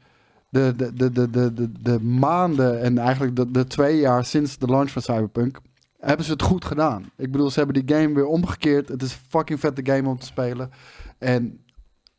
De, 0.52 0.74
de, 0.76 0.94
de, 0.94 1.12
de, 1.12 1.30
de, 1.30 1.54
de, 1.54 1.72
de 1.82 2.02
maanden 2.02 2.82
en 2.82 2.98
eigenlijk 2.98 3.36
de, 3.36 3.52
de 3.52 3.66
twee 3.66 4.00
jaar 4.00 4.26
sinds 4.26 4.58
de 4.58 4.66
launch 4.68 4.90
van 4.92 5.02
Cyberpunk. 5.02 5.60
Hebben 6.00 6.26
ze 6.26 6.32
het 6.32 6.42
goed 6.42 6.66
gedaan. 6.66 7.12
Ik 7.18 7.32
bedoel, 7.32 7.50
ze 7.50 7.60
hebben 7.60 7.86
die 7.86 7.96
game 7.98 8.14
weer 8.14 8.26
omgekeerd. 8.26 8.90
Het 8.90 9.02
is 9.02 9.14
een 9.14 9.20
fucking 9.30 9.60
vette 9.60 9.92
game 9.92 10.10
om 10.10 10.20
te 10.20 10.26
spelen. 10.26 10.70
En 11.18 11.66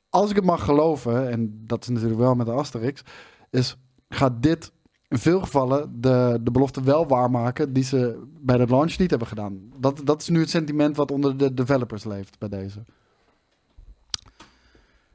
als 0.09 0.31
ik 0.31 0.37
het 0.37 0.45
mag 0.45 0.65
geloven, 0.65 1.31
en 1.31 1.63
dat 1.67 1.83
is 1.83 1.89
natuurlijk 1.89 2.21
wel 2.21 2.35
met 2.35 2.47
de 2.47 2.53
Asterix, 2.53 3.03
is 3.51 3.77
gaat 4.09 4.43
dit 4.43 4.73
in 5.09 5.19
veel 5.19 5.41
gevallen 5.41 6.01
de, 6.01 6.39
de 6.43 6.51
belofte 6.51 6.83
wel 6.83 7.07
waarmaken 7.07 7.73
die 7.73 7.85
ze 7.85 8.23
bij 8.41 8.57
de 8.57 8.67
launch 8.67 8.99
niet 8.99 9.11
hebben 9.11 9.29
gedaan. 9.29 9.61
Dat, 9.79 10.01
dat 10.05 10.21
is 10.21 10.29
nu 10.29 10.41
het 10.41 10.51
sentiment 10.51 10.97
wat 10.97 11.11
onder 11.11 11.37
de 11.37 11.55
developers 11.55 12.05
leeft 12.05 12.39
bij 12.39 12.49
deze. 12.49 12.85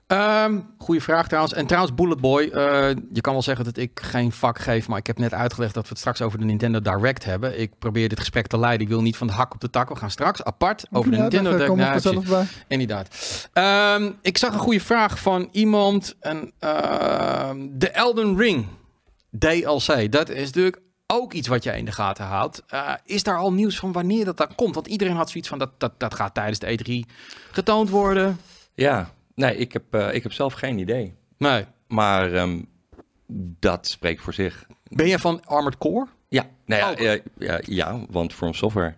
Ehm 0.07 0.59
goeie 0.77 1.01
vraag 1.01 1.27
trouwens. 1.27 1.53
En 1.53 1.65
trouwens, 1.65 1.95
Bullet 1.95 2.21
Boy, 2.21 2.43
eh, 2.43 2.89
je 3.11 3.21
kan 3.21 3.33
wel 3.33 3.41
zeggen 3.41 3.65
dat 3.65 3.77
ik 3.77 3.99
geen 4.03 4.31
vak 4.31 4.59
geef, 4.59 4.87
maar 4.87 4.97
ik 4.97 5.07
heb 5.07 5.17
net 5.17 5.33
uitgelegd 5.33 5.73
dat 5.73 5.83
we 5.83 5.89
het 5.89 5.97
straks 5.97 6.21
over 6.21 6.39
de 6.39 6.45
Nintendo 6.45 6.81
Direct 6.81 7.23
hebben. 7.25 7.59
Ik 7.59 7.71
probeer 7.79 8.09
dit 8.09 8.19
gesprek 8.19 8.47
te 8.47 8.57
leiden. 8.59 8.81
Ik 8.81 8.87
wil 8.87 9.01
niet 9.01 9.17
van 9.17 9.27
de 9.27 9.33
hak 9.33 9.53
op 9.53 9.61
de 9.61 9.69
tak. 9.69 9.89
We 9.89 9.95
gaan 9.95 10.11
straks 10.11 10.43
apart 10.43 10.85
over 10.91 11.11
de 11.11 11.15
Ja, 11.15 11.21
Nintendo 11.21 11.49
Direct. 11.51 11.69
kom 11.69 11.79
ik 11.79 11.85
Nou, 11.85 12.01
vanzelf 12.01 12.27
bij. 12.27 12.45
Inderdaad. 12.67 13.07
Ehm, 13.53 14.11
ik 14.21 14.37
zag 14.37 14.53
een 14.53 14.59
goede 14.59 14.79
vraag 14.79 15.19
van 15.19 15.49
iemand. 15.51 16.15
En, 16.19 16.51
ehm, 16.59 17.67
de 17.71 17.89
Elden 17.89 18.37
Ring 18.37 18.65
DLC. 19.39 20.11
Dat 20.11 20.29
is 20.29 20.45
natuurlijk 20.45 20.81
ook 21.07 21.33
iets 21.33 21.47
wat 21.47 21.63
jij 21.63 21.77
in 21.77 21.85
de 21.85 21.91
gaten 21.91 22.25
houdt. 22.25 22.63
Eh, 22.67 22.93
is 23.05 23.23
daar 23.23 23.37
al 23.37 23.53
nieuws 23.53 23.79
van 23.79 23.91
wanneer 23.91 24.25
dat 24.25 24.37
dan 24.37 24.55
komt? 24.55 24.75
Want 24.75 24.87
iedereen 24.87 25.15
had 25.15 25.29
zoiets 25.29 25.49
van 25.49 25.59
dat, 25.59 25.79
dat, 25.79 25.93
dat 25.97 26.13
gaat 26.13 26.33
tijdens 26.33 26.59
de 26.59 26.67
E3 26.77 27.09
getoond 27.51 27.89
worden. 27.89 28.39
Ja, 28.73 29.09
nee, 29.37 29.55
ik 29.57 29.73
heb, 29.73 29.83
eh, 29.93 30.13
ik 30.13 30.23
heb 30.23 30.31
zelf 30.33 30.53
geen 30.53 30.77
idee. 30.77 31.13
Nee. 31.37 31.65
Maar 31.87 32.33
ehm, 32.33 32.61
dat 33.59 33.87
spreekt 33.87 34.21
voor 34.21 34.33
zich. 34.33 34.65
Ben 34.89 35.07
je 35.07 35.19
van 35.19 35.45
Armored 35.45 35.77
Core? 35.77 36.07
Ja, 36.29 36.45
nou 36.65 37.01
ja, 37.03 37.11
ja, 37.11 37.19
ja, 37.37 37.59
ja, 37.65 37.99
want 38.09 38.33
From 38.33 38.53
Software. 38.53 38.95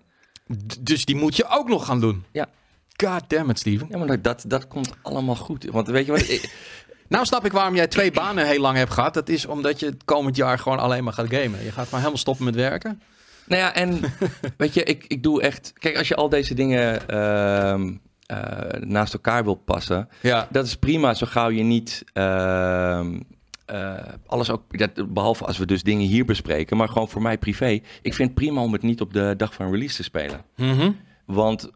D- 0.67 0.78
dus 0.86 1.06
die 1.06 1.15
moet 1.15 1.36
je 1.36 1.45
ook 1.49 1.67
nog 1.67 1.86
gaan 1.86 1.99
doen. 1.99 2.23
Ja. 2.32 2.47
God 3.04 3.23
damn 3.30 3.49
it, 3.49 3.60
Steven. 3.60 3.88
Ja, 3.89 3.97
maar 3.97 4.21
dat- 4.21 4.43
dat, 4.47 4.67
komt 4.67 4.93
allemaal 5.02 5.36
goed. 5.36 5.65
Want 5.65 5.88
weet 5.88 6.06
je 6.06 6.12
wat? 6.12 6.21
ik- 6.30 6.54
Nou 7.08 7.25
snap 7.25 7.45
ik 7.45 7.52
waarom 7.52 7.75
jij 7.75 7.88
twee 7.88 8.12
banen 8.12 8.47
heel 8.47 8.60
lang 8.62 8.78
hebt 8.78 8.91
gehad. 8.91 9.13
Dat 9.13 9.30
is 9.30 9.45
omdat 9.45 9.80
je 9.80 9.86
het 9.86 10.04
komend 10.06 10.36
jaar 10.36 10.60
gewoon 10.60 10.80
alleen 10.80 11.04
maar 11.04 11.13
gaat 11.13 11.30
gamen. 11.34 11.63
Je 11.63 11.71
gaat 11.71 11.89
maar 11.89 11.99
helemaal 11.99 12.17
stoppen 12.19 12.45
met 12.45 12.56
werken. 12.56 13.02
nou 13.45 13.62
ja, 13.62 13.73
en 13.73 13.99
weet 14.58 14.73
je, 14.73 14.84
ik, 14.84 15.06
ik 15.08 15.23
doe 15.23 15.41
echt... 15.41 15.73
Kijk, 15.80 15.97
als 15.97 16.08
je 16.08 16.15
al 16.15 16.30
deze 16.30 16.54
dingen 16.54 17.08
ehm, 17.08 17.93
eh, 18.29 18.81
naast 18.81 19.13
elkaar 19.13 19.43
wil 19.43 19.55
passen... 19.55 20.09
Ja. 20.21 20.47
Dat 20.51 20.65
is 20.65 20.75
prima, 20.75 21.13
zo 21.13 21.25
gauw 21.29 21.49
je 21.49 21.63
niet... 21.63 22.03
ehm, 22.13 23.19
eh, 23.65 23.93
alles 24.25 24.49
ook, 24.49 24.77
dat, 24.77 25.13
behalve 25.13 25.45
als 25.45 25.57
we 25.57 25.65
dus 25.65 25.83
dingen 25.83 26.07
hier 26.07 26.25
bespreken, 26.25 26.77
maar 26.77 26.87
gewoon 26.87 27.09
voor 27.09 27.21
mij 27.21 27.37
privé. 27.37 27.79
Ik 28.01 28.13
vind 28.13 28.29
het 28.29 28.33
prima 28.33 28.61
om 28.61 28.73
het 28.73 28.81
niet 28.81 29.01
op 29.01 29.13
de 29.13 29.33
dag 29.37 29.53
van 29.53 29.71
release 29.71 29.95
te 29.95 30.03
spelen. 30.03 30.41
Mhm. 30.55 30.91
Want 31.25 31.71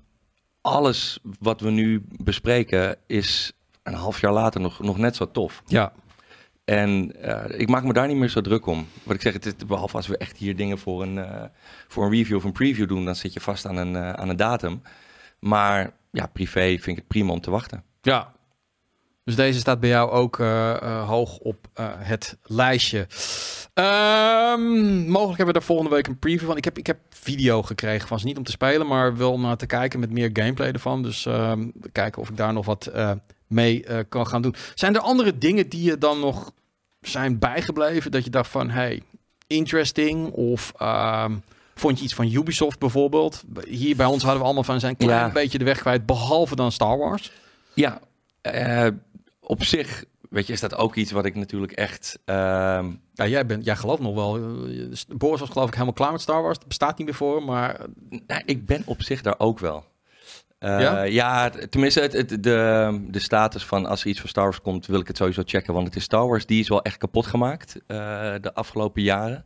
alles 0.61 1.19
wat 1.39 1.61
we 1.61 1.69
nu 1.69 2.05
bespreken 2.23 2.95
is 3.07 3.51
een 3.83 3.93
half 3.93 4.21
jaar 4.21 4.33
later 4.33 4.61
nog, 4.61 4.79
nog 4.79 4.97
net 4.97 5.15
zo 5.15 5.31
tof. 5.31 5.63
Ja. 5.65 5.93
En 6.65 7.21
eh, 7.21 7.59
ik 7.59 7.69
maak 7.69 7.83
me 7.83 7.93
daar 7.93 8.07
niet 8.07 8.17
meer 8.17 8.29
zo 8.29 8.41
druk 8.41 8.65
om. 8.65 8.87
Wat 9.03 9.15
ik 9.15 9.21
zeg, 9.21 9.33
het 9.33 9.45
is, 9.45 9.55
behalve 9.67 9.95
als 9.95 10.07
we 10.07 10.17
echt 10.17 10.37
hier 10.37 10.55
dingen 10.55 10.77
voor 10.77 11.01
een, 11.01 11.49
voor 11.87 12.05
een 12.05 12.11
review 12.11 12.37
of 12.37 12.43
een 12.43 12.51
preview 12.51 12.87
doen, 12.87 13.05
dan 13.05 13.15
zit 13.15 13.33
je 13.33 13.39
vast 13.39 13.65
aan 13.65 13.77
een, 13.77 13.97
aan 13.97 14.29
een 14.29 14.35
datum. 14.35 14.81
Maar 15.39 15.93
ja, 16.13 16.25
privé 16.25 16.61
vind 16.61 16.87
ik 16.87 16.95
het 16.95 17.07
prima 17.07 17.31
om 17.31 17.41
te 17.41 17.51
wachten. 17.51 17.83
Ja. 18.01 18.33
Dus 19.23 19.35
deze 19.35 19.59
staat 19.59 19.79
bij 19.79 19.89
jou 19.89 20.11
ook 20.11 20.39
eh, 20.39 20.71
eh, 20.71 21.07
hoog 21.07 21.37
op 21.37 21.67
eh, 21.73 21.85
het 21.89 22.37
lijstje. 22.43 23.07
Ehm, 23.73 24.61
mogelijk 25.07 25.37
hebben 25.37 25.45
we 25.45 25.53
daar 25.53 25.63
volgende 25.63 25.91
week 25.95 26.07
een 26.07 26.19
preview 26.19 26.47
van. 26.47 26.57
Ik 26.57 26.63
heb, 26.63 26.77
ik 26.77 26.87
heb 26.87 26.97
video 27.09 27.61
gekregen 27.61 28.07
van 28.07 28.19
ze. 28.19 28.25
Niet 28.25 28.37
om 28.37 28.43
te 28.43 28.51
spelen, 28.51 28.87
maar 28.87 29.17
wel 29.17 29.31
om 29.31 29.41
naar 29.41 29.57
te 29.57 29.65
kijken 29.65 29.99
met 29.99 30.11
meer 30.11 30.29
gameplay 30.33 30.71
ervan. 30.71 31.03
Dus 31.03 31.25
ehm, 31.25 31.67
kijken 31.91 32.21
of 32.21 32.29
ik 32.29 32.37
daar 32.37 32.53
nog 32.53 32.65
wat 32.65 32.91
mee 33.47 33.85
kan 34.09 34.27
gaan 34.27 34.41
doen. 34.41 34.55
Zijn 34.75 34.95
er 34.95 35.01
andere 35.01 35.37
dingen 35.37 35.69
die 35.69 35.83
je 35.83 35.97
dan 35.97 36.19
nog 36.19 36.51
zijn 37.01 37.39
bijgebleven? 37.39 38.11
Dat 38.11 38.23
je 38.23 38.29
dacht 38.29 38.51
van, 38.51 38.69
hey, 38.69 39.03
interesting. 39.47 40.31
Of 40.31 40.73
ehm, 40.77 41.35
vond 41.75 41.97
je 41.97 42.03
iets 42.03 42.13
van 42.13 42.31
Ubisoft 42.31 42.79
bijvoorbeeld? 42.79 43.43
Hier 43.67 43.95
bij 43.95 44.05
ons 44.05 44.21
hadden 44.21 44.39
we 44.39 44.45
allemaal 44.45 44.63
van 44.63 44.79
zijn 44.79 44.97
klein 44.97 45.25
Ja. 45.27 45.31
beetje 45.31 45.57
de 45.57 45.65
weg 45.65 45.79
kwijt. 45.79 46.05
Behalve 46.05 46.55
dan 46.55 46.71
Star 46.71 46.97
Wars. 46.97 47.31
Ja, 47.73 47.99
eh, 48.41 48.87
op 49.39 49.63
zich, 49.63 50.03
weet 50.29 50.47
je, 50.47 50.53
is 50.53 50.59
dat 50.59 50.75
ook 50.75 50.95
iets 50.95 51.11
wat 51.11 51.25
ik 51.25 51.35
natuurlijk 51.35 51.71
echt... 51.71 52.19
ehm, 52.25 52.91
Ja, 53.13 53.27
jij, 53.27 53.45
bent, 53.45 53.65
jij 53.65 53.75
gelooft 53.75 54.01
nog 54.01 54.13
wel. 54.15 54.37
eh, 54.37 54.87
Boris 55.17 55.39
was 55.39 55.49
geloof 55.49 55.67
ik 55.67 55.73
helemaal 55.73 55.93
klaar 55.93 56.11
met 56.11 56.21
Star 56.21 56.41
Wars. 56.41 56.57
Dat 56.57 56.67
bestaat 56.67 56.97
niet 56.97 57.07
meer 57.07 57.15
voor 57.15 57.43
maar... 57.43 57.79
Nou, 58.27 58.41
ik 58.45 58.65
ben 58.65 58.81
op 58.85 59.01
zich 59.03 59.21
daar 59.21 59.35
ook 59.37 59.59
wel. 59.59 59.85
Eh, 60.59 60.79
Ja? 60.79 61.03
ja? 61.03 61.49
tenminste, 61.49 61.99
het, 62.01 62.13
het- 62.13 62.43
de, 62.43 63.05
de 63.09 63.19
status 63.19 63.65
van 63.65 63.85
als 63.85 64.01
er 64.01 64.07
iets 64.07 64.19
van 64.19 64.29
Star 64.29 64.43
Wars 64.43 64.61
komt, 64.61 64.85
wil 64.85 64.99
ik 64.99 65.07
het 65.07 65.17
sowieso 65.17 65.41
checken. 65.45 65.73
Want 65.73 65.87
het 65.87 65.95
is 65.95 66.03
Star 66.03 66.27
Wars, 66.27 66.45
die 66.45 66.59
is 66.59 66.67
wel 66.67 66.81
echt 66.81 66.97
kapot 66.97 67.25
gemaakt 67.27 67.79
de 67.87 68.51
afgelopen 68.53 69.01
jaren. 69.01 69.45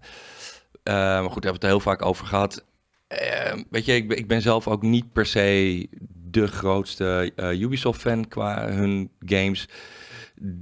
Eh, 0.87 0.93
maar 0.93 1.29
goed, 1.31 1.41
daar 1.41 1.51
hebben 1.51 1.51
we 1.51 1.51
het 1.51 1.63
er 1.63 1.69
heel 1.69 1.79
vaak 1.79 2.01
over 2.05 2.25
gehad. 2.25 2.65
Eh, 3.07 3.53
weet 3.69 3.85
je, 3.85 3.95
ik, 3.95 4.07
ben- 4.07 4.17
ik 4.17 4.27
ben 4.27 4.41
zelf 4.41 4.67
ook 4.67 4.81
niet 4.81 5.11
per 5.13 5.25
se 5.25 5.87
de 6.29 6.47
grootste 6.47 7.31
eh, 7.35 7.61
Ubisoft-fan 7.61 8.27
qua 8.27 8.69
hun 8.69 9.09
games. 9.19 9.67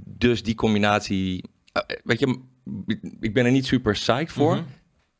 Dus 0.04 0.42
die 0.42 0.54
combinatie, 0.54 1.44
weet 2.04 2.18
je, 2.18 2.40
ik 3.20 3.34
ben 3.34 3.44
er 3.44 3.50
niet 3.50 3.66
super 3.66 3.92
psyched 3.92 4.32
voor. 4.32 4.54
Mhm. 4.54 4.64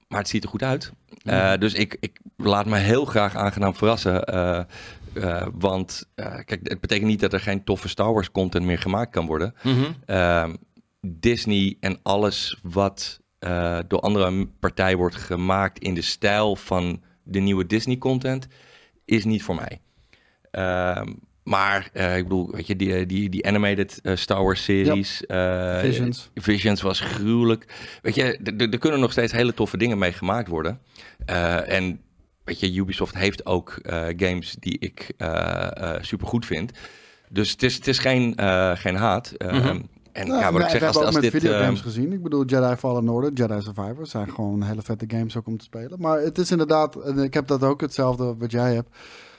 maar 0.08 0.18
het 0.18 0.28
ziet 0.28 0.42
er 0.42 0.48
goed 0.48 0.62
uit. 0.62 0.92
Uh, 1.24 1.56
dus 1.58 1.74
ik, 1.74 1.96
ik 2.00 2.20
laat 2.36 2.66
me 2.66 2.76
heel 2.76 3.04
graag 3.04 3.34
aangenaam 3.36 3.74
verrassen. 3.74 4.34
Uh, 4.34 4.60
uh, 5.14 5.46
want 5.52 6.08
kijk, 6.14 6.58
het 6.62 6.80
betekent 6.80 7.08
niet 7.08 7.20
dat 7.20 7.32
er 7.32 7.40
geen 7.40 7.64
toffe 7.64 7.88
Star 7.88 8.12
Wars 8.12 8.30
content 8.30 8.64
meer 8.64 8.78
gemaakt 8.78 9.10
kan 9.10 9.26
worden. 9.26 9.54
Mhm. 9.62 9.84
Ehm, 10.06 10.54
Disney 11.00 11.76
en 11.80 11.98
alles 12.02 12.58
wat 12.62 13.20
door 13.86 14.00
andere 14.00 14.46
partijen 14.46 14.98
wordt 14.98 15.16
gemaakt 15.16 15.78
in 15.78 15.94
de 15.94 16.02
stijl 16.02 16.56
van 16.56 17.02
de 17.22 17.40
nieuwe 17.40 17.66
Disney 17.66 17.98
content, 17.98 18.46
is 19.04 19.24
niet 19.24 19.42
voor 19.42 19.54
mij. 19.54 19.80
Ehm, 20.50 21.12
maar 21.42 21.90
uh, 21.92 22.16
ik 22.16 22.22
bedoel, 22.22 22.50
weet 22.50 22.66
je, 22.66 22.76
die, 22.76 23.06
die, 23.06 23.28
die 23.28 23.46
animated 23.46 24.00
uh, 24.02 24.16
Star 24.16 24.42
Wars 24.42 24.64
series. 24.64 25.24
Yep. 25.26 25.80
Visions. 25.80 26.30
Visions 26.34 26.82
was 26.82 27.00
gruwelijk. 27.00 27.66
Weet 28.02 28.14
je, 28.14 28.38
er 28.70 28.78
kunnen 28.78 29.00
nog 29.00 29.12
steeds 29.12 29.32
hele 29.32 29.54
toffe 29.54 29.76
dingen 29.76 29.98
mee 29.98 30.12
gemaakt 30.12 30.48
worden. 30.48 30.80
en 31.66 32.00
weet 32.44 32.60
je, 32.60 32.74
Ubisoft 32.74 33.14
heeft 33.14 33.46
ook 33.46 33.78
games 34.16 34.56
die 34.60 34.78
ik 34.78 35.10
super 36.00 36.26
goed 36.26 36.46
vind. 36.46 36.72
Dus 37.28 37.50
het 37.50 37.62
is, 37.62 37.74
het 37.74 37.86
is 37.86 37.98
geen, 37.98 38.34
geen 38.76 38.96
haat. 38.96 39.34
Mm 39.38 39.60
-hmm. 39.60 39.88
En 40.16 40.28
nou, 40.28 40.40
ja, 40.40 40.52
wat 40.52 40.62
ik 40.62 40.68
zeg, 40.68 40.82
als, 40.82 40.96
als 40.96 41.14
met 41.14 41.22
dit, 41.22 41.30
videogames 41.30 41.80
gezien. 41.80 42.12
Ik 42.12 42.22
bedoel, 42.22 42.44
Jedi 42.44 42.76
Fallen 42.76 43.08
Order, 43.08 43.32
Jedi 43.32 43.60
Survivor 43.60 44.06
zijn 44.06 44.30
gewoon 44.30 44.62
hele 44.62 44.82
vette 44.82 45.04
games 45.08 45.36
ook 45.36 45.46
om 45.46 45.56
te 45.56 45.64
spelen. 45.64 46.00
Maar 46.00 46.20
het 46.20 46.38
is 46.38 46.50
inderdaad, 46.50 46.96
en 46.96 47.18
ik 47.18 47.34
heb 47.34 47.46
dat 47.46 47.62
ook 47.62 47.80
hetzelfde 47.80 48.34
wat 48.36 48.50
jij 48.50 48.74
hebt. 48.74 48.96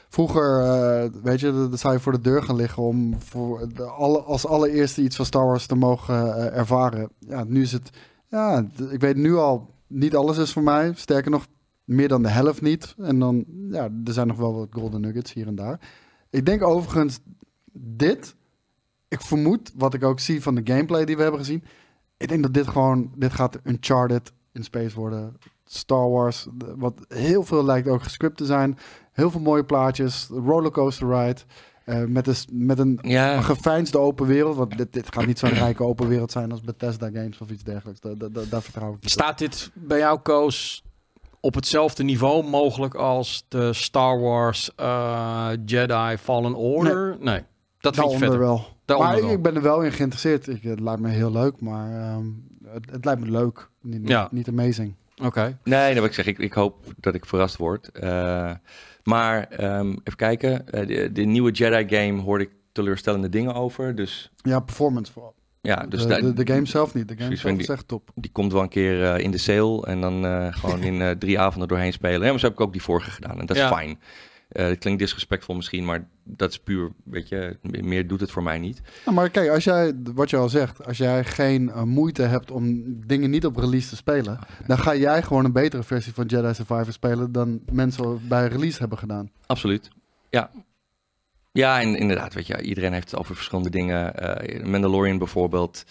Vroeger, 0.10 0.62
uh, 0.62 1.22
weet 1.24 1.40
je, 1.40 1.52
dan 1.52 1.78
zou 1.78 1.94
je 1.94 2.00
voor 2.00 2.12
de 2.12 2.22
deur 2.22 2.44
gaan 2.44 2.56
liggen 2.56 2.84
om 2.84 3.22
voor 3.22 3.68
de 3.74 3.84
alle, 3.84 4.20
als 4.20 4.48
allereerste 4.48 5.02
iets 5.02 5.16
van 5.16 5.26
Star 5.26 5.46
Wars 5.46 5.66
te 5.66 5.76
mogen 5.76 6.26
uh, 6.26 6.58
ervaren. 6.58 7.10
Ja, 7.20 7.44
nu 7.44 7.62
is 7.62 7.72
het, 7.72 7.90
ja, 8.28 8.66
ik 8.90 9.02
weet 9.02 9.16
nu 9.16 9.36
al, 9.36 9.70
niet 9.88 10.16
alles 10.16 10.38
is 10.38 10.54
voor 10.54 10.64
mij. 10.64 10.92
Sterker 10.96 11.32
nog, 11.32 11.48
meer 11.84 12.08
dan 12.08 12.24
de 12.24 12.30
helft 12.30 12.62
niet. 12.62 12.96
En 12.98 13.20
dan, 13.20 13.46
ja, 13.70 13.90
er 14.06 14.14
zijn 14.14 14.28
nog 14.28 14.38
wel 14.38 14.56
wat 14.56 14.68
golden 14.72 15.02
nuggets 15.02 15.34
hier 15.34 15.48
en 15.48 15.56
daar. 15.56 15.80
Ik 16.30 16.46
denk 16.46 16.64
overigens, 16.64 17.20
dit, 17.74 18.36
ik 19.08 19.22
vermoed, 19.22 19.72
wat 19.76 19.94
ik 19.94 20.04
ook 20.04 20.20
zie 20.20 20.42
van 20.42 20.56
de 20.56 20.74
gameplay 20.74 21.06
die 21.06 21.16
we 21.16 21.22
hebben 21.22 21.40
gezien. 21.40 21.64
Ik 22.18 22.28
denk 22.28 22.44
dat 22.44 22.54
dit 22.54 22.68
gewoon, 22.68 23.12
dit 23.16 23.34
gaat 23.34 23.60
Uncharted 23.64 24.32
in 24.54 24.64
space 24.64 24.96
worden. 24.96 25.38
Star 25.66 26.10
Wars, 26.10 26.48
wat 26.76 26.94
heel 27.08 27.44
veel 27.44 27.66
lijkt 27.66 27.88
ook 27.88 28.04
gescript 28.04 28.38
te 28.38 28.46
zijn. 28.46 28.78
Heel 29.12 29.32
veel 29.32 29.42
mooie 29.42 29.64
plaatjes, 29.64 30.28
rollercoaster 30.32 31.10
ride. 31.10 31.42
Uh, 31.86 32.04
met, 32.04 32.28
een, 32.28 32.36
met 32.52 32.80
een 32.80 33.00
ja. 33.02 33.42
geveinsde 33.42 33.98
open 33.98 34.26
wereld. 34.26 34.56
Want 34.56 34.78
dit, 34.78 34.94
dit 34.94 35.14
gaat 35.14 35.26
niet 35.26 35.40
zo'n 35.40 35.50
rijke 35.66 35.84
open 35.84 36.08
wereld 36.08 36.32
zijn 36.32 36.52
als 36.52 36.62
Bethesda 36.62 37.10
Games 37.14 37.38
of 37.38 37.50
iets 37.50 37.64
dergelijks. 37.64 38.00
Da, 38.00 38.14
da, 38.14 38.28
da, 38.28 38.42
daar 38.50 38.62
vertrouw 38.62 38.94
ik 38.94 39.02
niet 39.02 39.12
Staat 39.12 39.38
dit 39.38 39.72
bij 39.74 39.98
jou, 39.98 40.20
Koos, 40.20 40.84
op 41.40 41.56
hetzelfde 41.56 42.04
niveau 42.04 42.44
mogelijk 42.44 42.96
als 42.96 43.46
de 43.48 43.74
Star 43.74 44.20
Wars 44.20 44.72
uh, 44.80 45.50
Jedi 45.66 46.18
Fallen 46.18 46.56
Order? 46.56 47.18
Nee, 47.20 47.34
nee 47.34 47.44
dat 47.96 48.06
vind 48.06 48.12
je 48.12 48.18
verder. 48.18 48.40
wel. 48.40 48.66
Daaronder 48.86 49.14
maar 49.14 49.22
wel. 49.22 49.32
ik 49.32 49.42
ben 49.42 49.56
er 49.56 49.62
wel 49.62 49.82
in 49.82 49.92
geïnteresseerd. 49.92 50.48
Ik, 50.48 50.64
het 50.64 50.80
lijkt 50.80 51.02
me 51.02 51.10
heel 51.10 51.32
leuk, 51.32 51.62
maar 51.62 52.16
um, 52.16 52.48
het, 52.66 52.92
het, 52.92 53.06
lijkt 53.06 53.22
me 53.22 53.32
leuk. 53.32 53.70
Niet, 53.82 54.08
ja. 54.08 54.28
niet 54.32 54.48
amazing. 54.48 54.96
Oké. 55.16 55.26
Okay. 55.28 55.58
Nee, 55.64 55.88
dat 55.88 55.94
wil 55.94 56.06
ik 56.06 56.14
zeg. 56.14 56.26
Ik, 56.26 56.38
ik 56.38 56.54
hoop 56.54 56.86
dat 57.00 57.16
ik 57.16 57.26
verrast 57.26 57.58
word. 57.58 57.90
Uh, 57.94 58.52
maar 59.04 59.64
um, 59.64 59.90
even 59.90 60.16
kijken. 60.16 60.52
Uh, 60.52 60.88
de, 60.88 61.12
de, 61.12 61.22
nieuwe 61.22 61.52
Jedi 61.52 61.96
game 61.96 62.22
hoorde 62.22 62.44
ik 62.44 62.52
teleurstellende 62.72 63.30
dingen 63.30 63.54
over. 63.54 63.96
Dus... 63.96 64.32
Ja, 64.36 64.60
performance 64.60 65.12
vooral. 65.12 65.36
Ja, 65.62 65.86
dus 65.90 66.08
de, 66.08 66.22
de, 66.22 66.34
de, 66.44 66.54
game 66.54 66.66
zelf 66.66 66.94
niet. 66.94 67.08
De 67.08 67.18
game 67.18 67.36
zelf 67.36 67.54
die, 67.54 67.64
is 67.64 67.70
echt 67.70 67.88
top. 67.88 68.10
Die 68.16 68.32
komt 68.32 68.52
wel 68.52 68.62
een 68.62 68.70
keer 68.70 69.02
uh, 69.02 69.18
in 69.18 69.32
de 69.32 69.38
sale 69.38 69.86
en 69.86 70.02
dan 70.02 70.26
uh, 70.26 70.48
gewoon 70.50 70.84
in 70.90 70.94
uh, 70.94 71.10
drie 71.10 71.40
avonden 71.40 71.68
doorheen 71.68 71.94
spelen. 71.94 72.22
Ja, 72.22 72.30
maar 72.30 72.40
zo 72.40 72.46
heb 72.46 72.56
ik 72.56 72.62
ook 72.62 72.72
die 72.72 72.82
vorige 72.82 73.12
gedaan 73.12 73.40
en 73.40 73.46
dat 73.46 73.58
ja. 73.58 73.82
is 73.82 73.96
fijn. 74.50 74.70
het 74.70 74.80
klinkt 74.80 75.00
disrespectvol 75.00 75.56
misschien, 75.56 75.86
maar 75.86 76.08
dat 76.24 76.50
is 76.50 76.60
puur, 76.60 76.92
weet 77.04 77.30
je, 77.30 77.58
meer 77.62 78.08
doet 78.08 78.20
het 78.20 78.32
voor 78.32 78.44
mij 78.44 78.60
niet. 78.60 78.82
Ja, 79.06 79.12
maar 79.12 79.30
kijk, 79.30 79.50
als 79.50 79.64
jij, 79.64 79.94
wat 80.14 80.30
je 80.30 80.38
al 80.38 80.50
zegt, 80.50 80.86
als 80.86 80.98
jij 80.98 81.24
geen 81.24 81.72
moeite 81.86 82.22
hebt 82.24 82.52
om 82.52 82.84
dingen 83.08 83.30
niet 83.30 83.46
op 83.46 83.58
release 83.58 83.90
te 83.90 83.96
spelen, 83.96 84.40
dan 84.68 84.78
ga 84.78 84.96
jij 84.96 85.22
gewoon 85.24 85.46
een 85.46 85.52
betere 85.52 85.84
versie 85.84 86.14
van 86.14 86.26
Jedi 86.26 86.54
Survivor 86.54 86.94
spelen 86.94 87.32
dan 87.32 87.62
mensen 87.72 88.28
bij 88.28 88.48
release 88.48 88.80
hebben 88.80 88.98
gedaan. 88.98 89.32
Absoluut. 89.46 89.90
Ja, 90.30 90.52
ja, 91.58 91.82
en 91.82 91.96
inderdaad, 91.96 92.34
weet 92.34 92.48
je, 92.48 92.62
iedereen 92.62 92.94
heeft 92.94 93.12
het 93.12 93.20
over 93.20 93.36
verschillende 93.36 93.70
dingen. 93.70 94.14
Uh, 94.22 94.64
Mandalorian 94.66 95.18
bijvoorbeeld 95.18 95.84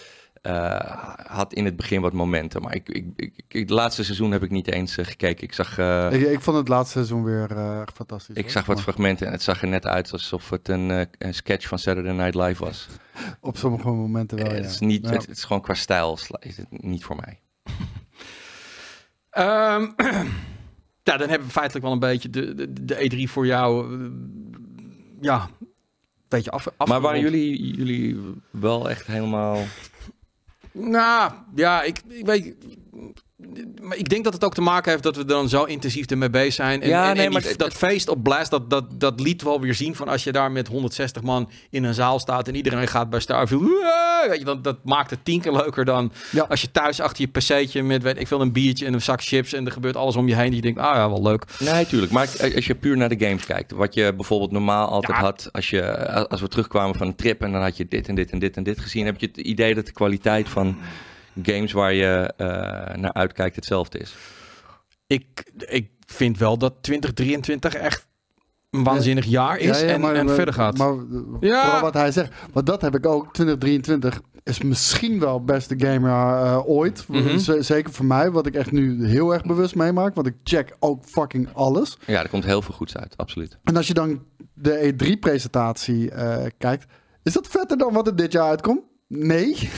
uh, 0.47 0.79
had 1.27 1.53
in 1.53 1.65
het 1.65 1.77
begin 1.77 2.01
wat 2.01 2.13
momenten, 2.13 2.63
maar 2.63 2.75
ik, 2.75 2.89
ik, 2.89 3.07
ik, 3.17 3.45
het 3.49 3.71
laatste 3.71 4.05
seizoen 4.05 4.31
heb 4.31 4.43
ik 4.43 4.51
niet 4.51 4.73
eens 4.73 4.99
uh, 4.99 5.05
gekeken. 5.05 5.45
Ik 5.45 5.53
zag. 5.53 5.79
Ik, 6.13 6.21
ik, 6.21 6.41
vond 6.41 6.57
het 6.57 6.69
laatste 6.69 6.93
seizoen 6.93 7.25
weer 7.25 7.49
fantastisch. 7.95 8.37
Ik 8.37 8.43
hoor. 8.43 8.51
zag 8.51 8.67
wat 8.67 8.81
fragmenten 8.81 9.27
en 9.27 9.33
het 9.33 9.43
zag 9.43 9.63
er 9.63 9.69
net 9.69 9.87
uit 9.87 10.13
alsof 10.13 10.51
het 10.51 10.69
een, 10.69 11.09
een 11.19 11.35
sketch 11.35 11.69
van 11.69 11.79
Saturday 11.79 12.13
Night 12.13 12.35
Live 12.35 12.65
was. 12.65 12.87
Op 13.41 13.57
sommige 13.57 13.89
momenten 13.89 14.39
wel. 14.39 14.47
Het 14.47 14.65
ja. 14.65 14.69
is 14.69 14.79
niet, 14.79 15.05
ja. 15.05 15.13
het, 15.13 15.27
het, 15.27 15.37
is 15.37 15.45
gewoon 15.45 15.63
qua 15.63 15.75
stijl 15.75 16.19
is 16.39 16.57
het 16.57 16.67
niet 16.71 17.05
voor 17.05 17.17
mij. 17.17 17.41
um, 19.77 19.95
ja, 21.09 21.17
dan 21.17 21.29
hebben 21.29 21.47
we 21.47 21.53
feitelijk 21.53 21.85
wel 21.85 21.95
een 21.95 21.99
beetje 21.99 22.31
de, 22.31 22.55
de, 22.55 22.85
de 22.85 23.27
E3 23.27 23.31
voor 23.31 23.47
jou 23.47 23.97
ja, 25.21 25.49
een 25.61 25.69
beetje 26.29 26.51
af. 26.51 26.69
Maar 26.87 27.01
waren 27.01 27.21
jullie, 27.21 27.77
jullie 27.77 28.21
wel 28.51 28.91
echt 28.91 29.07
helemaal. 29.07 29.59
Nou, 30.79 31.33
ja, 31.55 31.83
ik, 31.83 32.01
ik 32.09 32.27
weet. 32.27 32.55
Maar 33.81 33.97
ik 33.97 34.09
denk 34.09 34.25
dat 34.25 34.33
het 34.33 34.45
ook 34.45 34.55
te 34.55 34.61
maken 34.61 34.91
heeft 34.91 35.03
dat 35.03 35.17
we 35.17 35.25
dan 35.25 35.49
zo 35.49 35.65
intensief 35.65 36.07
ermee 36.07 36.31
bezig 36.31 36.55
zijn. 36.55 36.83
En, 36.83 36.89
ja, 36.89 37.09
en, 37.09 37.17
nee, 37.17 37.27
en 37.27 37.33
maar 37.33 37.45
dat 37.57 37.73
feest 37.73 38.09
op 38.09 38.23
Blast, 38.23 38.51
dat, 38.51 38.71
dat, 38.71 39.01
dat 39.01 39.21
liet 39.21 39.43
wel 39.43 39.61
weer 39.61 39.75
zien 39.75 39.95
van 39.95 40.09
als 40.09 40.25
je 40.25 40.33
daar 40.33 40.53
met 40.53 40.69
160 40.69 41.23
man 41.23 41.51
in 41.71 41.85
een 41.85 41.95
zaal 41.95 42.19
staat 42.19 42.49
en 42.49 42.55
iedereen 42.55 42.89
gaat 42.89 43.11
bij 43.11 43.21
Starfield. 43.21 43.63
Weet 44.29 44.39
je, 44.39 44.45
dat, 44.45 44.65
dat 44.65 44.77
maakt 44.85 45.11
het 45.11 45.25
tien 45.25 45.41
keer 45.41 45.53
leuker 45.53 45.85
dan 45.85 46.13
ja. 46.31 46.47
als 46.49 46.61
je 46.61 46.71
thuis 46.71 47.01
achter 47.01 47.21
je 47.21 47.29
pc'tje 47.29 47.83
met 47.83 48.03
weet 48.03 48.21
ik 48.21 48.27
veel 48.27 48.41
een 48.41 48.53
biertje 48.53 48.87
en 48.87 48.93
een 48.93 49.03
zak 49.03 49.23
chips 49.23 49.53
en 49.53 49.67
er 49.67 49.73
gebeurt 49.73 49.97
alles 49.97 50.17
om 50.17 50.29
je 50.29 50.35
heen. 50.35 50.47
Die 50.47 50.57
je 50.57 50.63
denkt, 50.63 50.79
ah 50.79 50.95
ja, 50.95 51.09
wel 51.09 51.23
leuk. 51.23 51.45
Nee, 51.59 51.87
tuurlijk. 51.87 52.13
Maar 52.13 52.29
als 52.55 52.67
je 52.67 52.75
puur 52.75 52.97
naar 52.97 53.09
de 53.09 53.27
games 53.27 53.47
kijkt, 53.47 53.73
wat 53.73 53.95
je 53.95 54.15
bijvoorbeeld 54.15 54.51
normaal 54.51 54.89
altijd 54.89 55.19
ja. 55.19 55.25
had 55.25 55.49
als, 55.53 55.71
je, 55.71 56.09
als 56.29 56.41
we 56.41 56.49
terugkwamen 56.49 56.97
van 56.97 57.07
een 57.07 57.17
trip 57.17 57.43
en 57.43 57.53
dan 57.53 57.63
had 57.63 57.77
je 57.77 57.89
dit 57.89 58.09
en 58.09 58.15
dit 58.15 58.31
en 58.31 58.39
dit 58.39 58.57
en 58.57 58.63
dit 58.63 58.81
gezien, 58.81 59.07
heb 59.07 59.21
je 59.21 59.27
het 59.27 59.37
idee 59.37 59.75
dat 59.75 59.87
de 59.87 59.93
kwaliteit 59.93 60.49
van 60.49 60.77
games 61.43 61.73
waar 61.73 61.93
je 61.93 62.33
uh, 62.39 62.47
naar 62.97 63.13
uitkijkt 63.13 63.57
hetzelfde 63.57 63.99
is? 63.99 64.15
Ik, 65.07 65.53
ik 65.57 65.91
vind 66.07 66.39
wel 66.39 66.59
dat 66.59 66.75
2023 66.81 67.75
echt 67.75 68.07
een 68.71 68.85
waanzinnig 68.85 69.25
jaar 69.25 69.59
is 69.59 69.81
ja, 69.81 69.87
ja, 69.87 69.99
maar, 69.99 70.13
en, 70.13 70.19
en 70.19 70.27
maar, 70.27 70.35
verder 70.35 70.55
gaat. 70.55 70.79
Maar 70.79 70.95
ja. 71.41 71.63
vooral 71.63 71.81
wat 71.81 71.95
hij 71.95 72.13
zegt, 72.13 72.33
want 72.53 72.67
dat 72.67 72.81
heb 72.81 72.95
ik 72.95 73.07
ook. 73.07 73.33
2023 73.33 74.21
is 74.43 74.63
misschien 74.63 75.21
wel 75.21 75.35
het 75.35 75.47
beste 75.47 75.75
gamejaar 75.79 76.45
uh, 76.45 76.69
ooit. 76.69 77.05
Mhm. 77.09 77.21
Mm 77.21 77.27
-hmm. 77.27 77.63
Zeker 77.63 77.93
voor 77.93 78.05
mij, 78.05 78.31
wat 78.31 78.47
ik 78.47 78.55
echt 78.55 78.73
nu 78.73 79.07
heel 79.07 79.33
erg 79.33 79.45
bewust 79.45 79.75
meemaak. 79.75 80.15
Want 80.15 80.27
ik 80.27 80.35
check 80.45 80.77
ook 80.79 81.05
fucking 81.05 81.49
alles. 81.53 81.99
Ja, 82.07 82.23
er 82.23 82.29
komt 82.29 82.45
heel 82.45 82.63
veel 82.63 82.75
goeds 82.75 82.97
uit, 82.97 83.17
absoluut. 83.17 83.59
En 83.65 83.77
als 83.77 83.87
je 83.87 83.95
dan 83.95 84.23
de 84.55 84.95
E3-presentatie 84.95 86.11
uh, 86.13 86.45
kijkt, 86.59 86.87
is 87.23 87.33
dat 87.33 87.47
vetter 87.47 87.79
dan 87.79 87.93
wat 87.93 88.07
er 88.07 88.17
dit 88.17 88.33
jaar 88.33 88.49
uitkomt? 88.49 88.81
Nee. 89.09 89.71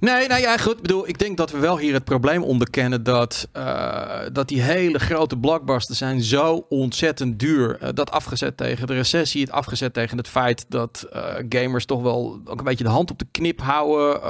Nee, 0.00 0.28
nou 0.28 0.40
ja, 0.40 0.56
goed. 0.56 0.76
Ik 0.76 0.82
bedoel, 0.82 1.08
ik 1.08 1.18
denk 1.18 1.36
dat 1.36 1.50
we 1.50 1.58
wel 1.58 1.78
hier 1.78 1.92
het 1.92 2.04
probleem 2.04 2.42
onderkennen 2.42 3.02
dat, 3.02 3.48
uh, 3.56 4.18
dat 4.32 4.48
die 4.48 4.62
hele 4.62 4.98
grote 4.98 5.36
blockbusters 5.36 5.98
zijn 5.98 6.22
zo 6.22 6.66
ontzettend 6.68 7.38
duur. 7.38 7.78
Uh, 7.82 7.88
dat 7.94 8.10
afgezet 8.10 8.56
tegen 8.56 8.86
de 8.86 8.94
recessie, 8.94 9.40
het 9.40 9.50
afgezet 9.50 9.94
tegen 9.94 10.16
het 10.16 10.28
feit 10.28 10.64
dat 10.68 11.06
uh, 11.12 11.22
gamers 11.48 11.84
toch 11.84 12.02
wel 12.02 12.40
ook 12.44 12.58
een 12.58 12.64
beetje 12.64 12.84
de 12.84 12.90
hand 12.90 13.10
op 13.10 13.18
de 13.18 13.26
knip 13.30 13.60
houden. 13.60 14.20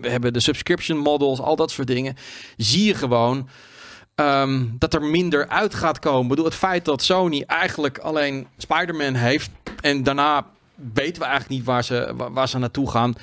we 0.00 0.08
hebben 0.08 0.32
de 0.32 0.40
subscription 0.40 0.98
models, 0.98 1.40
al 1.40 1.56
dat 1.56 1.70
soort 1.70 1.86
dingen. 1.86 2.16
Zie 2.56 2.84
je 2.84 2.94
gewoon 2.94 3.48
um, 4.14 4.76
dat 4.78 4.94
er 4.94 5.02
minder 5.02 5.48
uit 5.48 5.74
gaat 5.74 5.98
komen. 5.98 6.22
Ik 6.22 6.28
bedoel, 6.28 6.44
het 6.44 6.54
feit 6.54 6.84
dat 6.84 7.02
Sony 7.02 7.42
eigenlijk 7.46 7.98
alleen 7.98 8.46
Spider-Man 8.56 9.14
heeft 9.14 9.50
en 9.80 10.02
daarna 10.02 10.46
weten 10.92 11.22
we 11.22 11.28
eigenlijk 11.28 11.48
niet 11.48 11.64
waar 11.64 11.84
ze, 11.84 12.14
waar 12.32 12.48
ze 12.48 12.58
naartoe 12.58 12.90
gaan. 12.90 13.14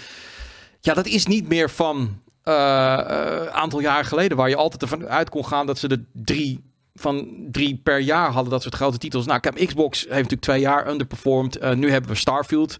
Ja, 0.85 0.93
dat 0.93 1.05
is 1.05 1.25
niet 1.25 1.47
meer 1.47 1.69
van 1.69 1.97
een 2.43 2.53
uh, 2.53 3.45
aantal 3.45 3.79
jaar 3.79 4.05
geleden, 4.05 4.37
waar 4.37 4.49
je 4.49 4.55
altijd 4.55 4.81
ervan 4.81 5.07
uit 5.07 5.29
kon 5.29 5.45
gaan 5.45 5.65
dat 5.65 5.77
ze 5.77 5.87
de 5.87 6.03
drie 6.13 6.63
van 6.93 7.27
drie 7.51 7.81
per 7.83 7.99
jaar 7.99 8.31
hadden 8.31 8.51
dat 8.51 8.61
soort 8.61 8.75
grote 8.75 8.97
titels. 8.97 9.25
Nou, 9.25 9.37
ik 9.37 9.43
heb 9.43 9.67
Xbox 9.67 9.99
heeft 9.99 10.11
natuurlijk 10.11 10.41
twee 10.41 10.59
jaar 10.59 10.87
underperformed. 10.89 11.61
Uh, 11.61 11.71
nu 11.71 11.91
hebben 11.91 12.09
we 12.09 12.15
Starfield. 12.15 12.77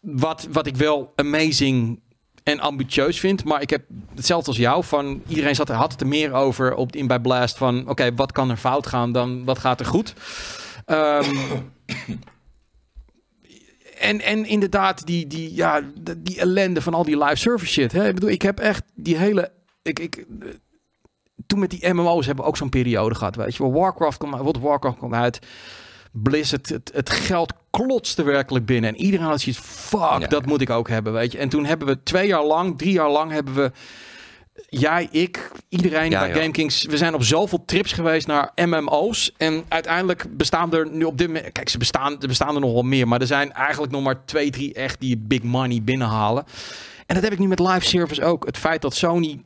Wat, 0.00 0.46
wat 0.50 0.66
ik 0.66 0.76
wel 0.76 1.12
amazing 1.16 2.00
en 2.42 2.60
ambitieus 2.60 3.20
vind. 3.20 3.44
Maar 3.44 3.60
ik 3.60 3.70
heb 3.70 3.82
hetzelfde 4.14 4.48
als 4.48 4.56
jou. 4.56 4.84
Van 4.84 5.22
iedereen 5.28 5.54
zat, 5.54 5.68
had 5.68 5.92
het 5.92 6.00
er 6.00 6.06
meer 6.06 6.32
over 6.32 6.74
op, 6.74 6.96
in 6.96 7.06
bij 7.06 7.20
Blast. 7.20 7.56
Van 7.56 7.88
oké, 7.88 8.14
wat 8.14 8.32
kan 8.32 8.50
er 8.50 8.56
fout 8.56 8.86
gaan 8.86 9.12
dan 9.12 9.44
wat 9.44 9.58
gaat 9.58 9.80
er 9.80 9.86
goed? 9.86 10.14
Um, 10.86 11.72
en, 14.02 14.20
en 14.20 14.44
inderdaad, 14.46 15.06
die, 15.06 15.26
die, 15.26 15.54
ja, 15.54 15.80
die 16.18 16.40
ellende 16.40 16.82
van 16.82 16.94
al 16.94 17.04
die 17.04 17.18
live 17.24 17.36
service 17.36 17.72
shit. 17.72 17.92
Hè? 17.92 18.08
Ik 18.08 18.14
bedoel, 18.14 18.30
ik 18.30 18.42
heb 18.42 18.60
echt 18.60 18.82
die 18.94 19.16
hele. 19.16 19.52
Ik, 19.82 19.98
ik, 19.98 20.26
toen 21.46 21.58
met 21.58 21.70
die 21.70 21.88
MMO's 21.92 22.26
hebben 22.26 22.44
we 22.44 22.50
ook 22.50 22.56
zo'n 22.56 22.68
periode 22.68 23.14
gehad, 23.14 23.36
weet 23.36 23.56
je 23.56 23.62
wel. 23.62 23.72
Warcraft 23.72 24.18
kwam, 24.18 24.30
World 24.30 24.56
of 24.56 24.62
Warcraft 24.62 24.98
kwam 24.98 25.14
uit. 25.14 25.38
Blizzard, 26.12 26.68
het, 26.68 26.90
het 26.94 27.10
geld 27.10 27.52
klotste 27.70 28.22
werkelijk 28.22 28.66
binnen. 28.66 28.90
En 28.90 29.00
iedereen 29.00 29.26
had 29.26 29.40
zoiets, 29.40 29.60
fuck, 29.64 30.00
Ja. 30.00 30.26
dat 30.26 30.46
moet 30.46 30.60
ik 30.60 30.70
ook 30.70 30.88
hebben, 30.88 31.12
weet 31.12 31.32
je. 31.32 31.38
En 31.38 31.48
toen 31.48 31.64
hebben 31.64 31.86
we 31.86 32.02
twee 32.02 32.26
jaar 32.26 32.44
lang, 32.44 32.78
drie 32.78 32.92
jaar 32.92 33.10
lang 33.10 33.30
hebben 33.30 33.54
we... 33.54 33.72
Jij, 34.68 35.08
ik, 35.10 35.50
iedereen 35.68 36.10
Ja, 36.10 36.20
bij. 36.20 36.32
GameKings. 36.34 36.84
We 36.84 36.96
zijn 36.96 37.14
op 37.14 37.22
zoveel 37.22 37.64
trips 37.64 37.92
geweest 37.92 38.26
naar 38.26 38.52
MMO's. 38.54 39.32
En 39.36 39.64
uiteindelijk 39.68 40.36
bestaan 40.36 40.74
er 40.74 40.90
nu 40.90 41.04
op 41.04 41.18
dit 41.18 41.26
moment... 41.26 41.52
Kijk, 41.52 41.68
ze 41.68 41.78
bestaan, 41.78 42.20
er 42.20 42.28
bestaan 42.28 42.54
er 42.54 42.60
nog 42.60 42.72
wel 42.72 42.82
meer. 42.82 43.08
Maar 43.08 43.20
er 43.20 43.26
zijn 43.26 43.52
eigenlijk 43.52 43.92
nog 43.92 44.02
maar 44.02 44.24
twee, 44.24 44.50
drie 44.50 44.74
echt 44.74 45.00
die 45.00 45.16
big 45.16 45.42
money 45.42 45.82
binnenhalen. 45.82 46.44
En 47.06 47.14
dat 47.14 47.24
heb 47.24 47.32
ik 47.32 47.38
nu 47.38 47.48
met 47.48 47.58
live 47.58 47.86
service 47.86 48.24
ook. 48.24 48.46
Het 48.46 48.58
feit 48.58 48.82
dat 48.82 48.94
Sony 48.94 49.42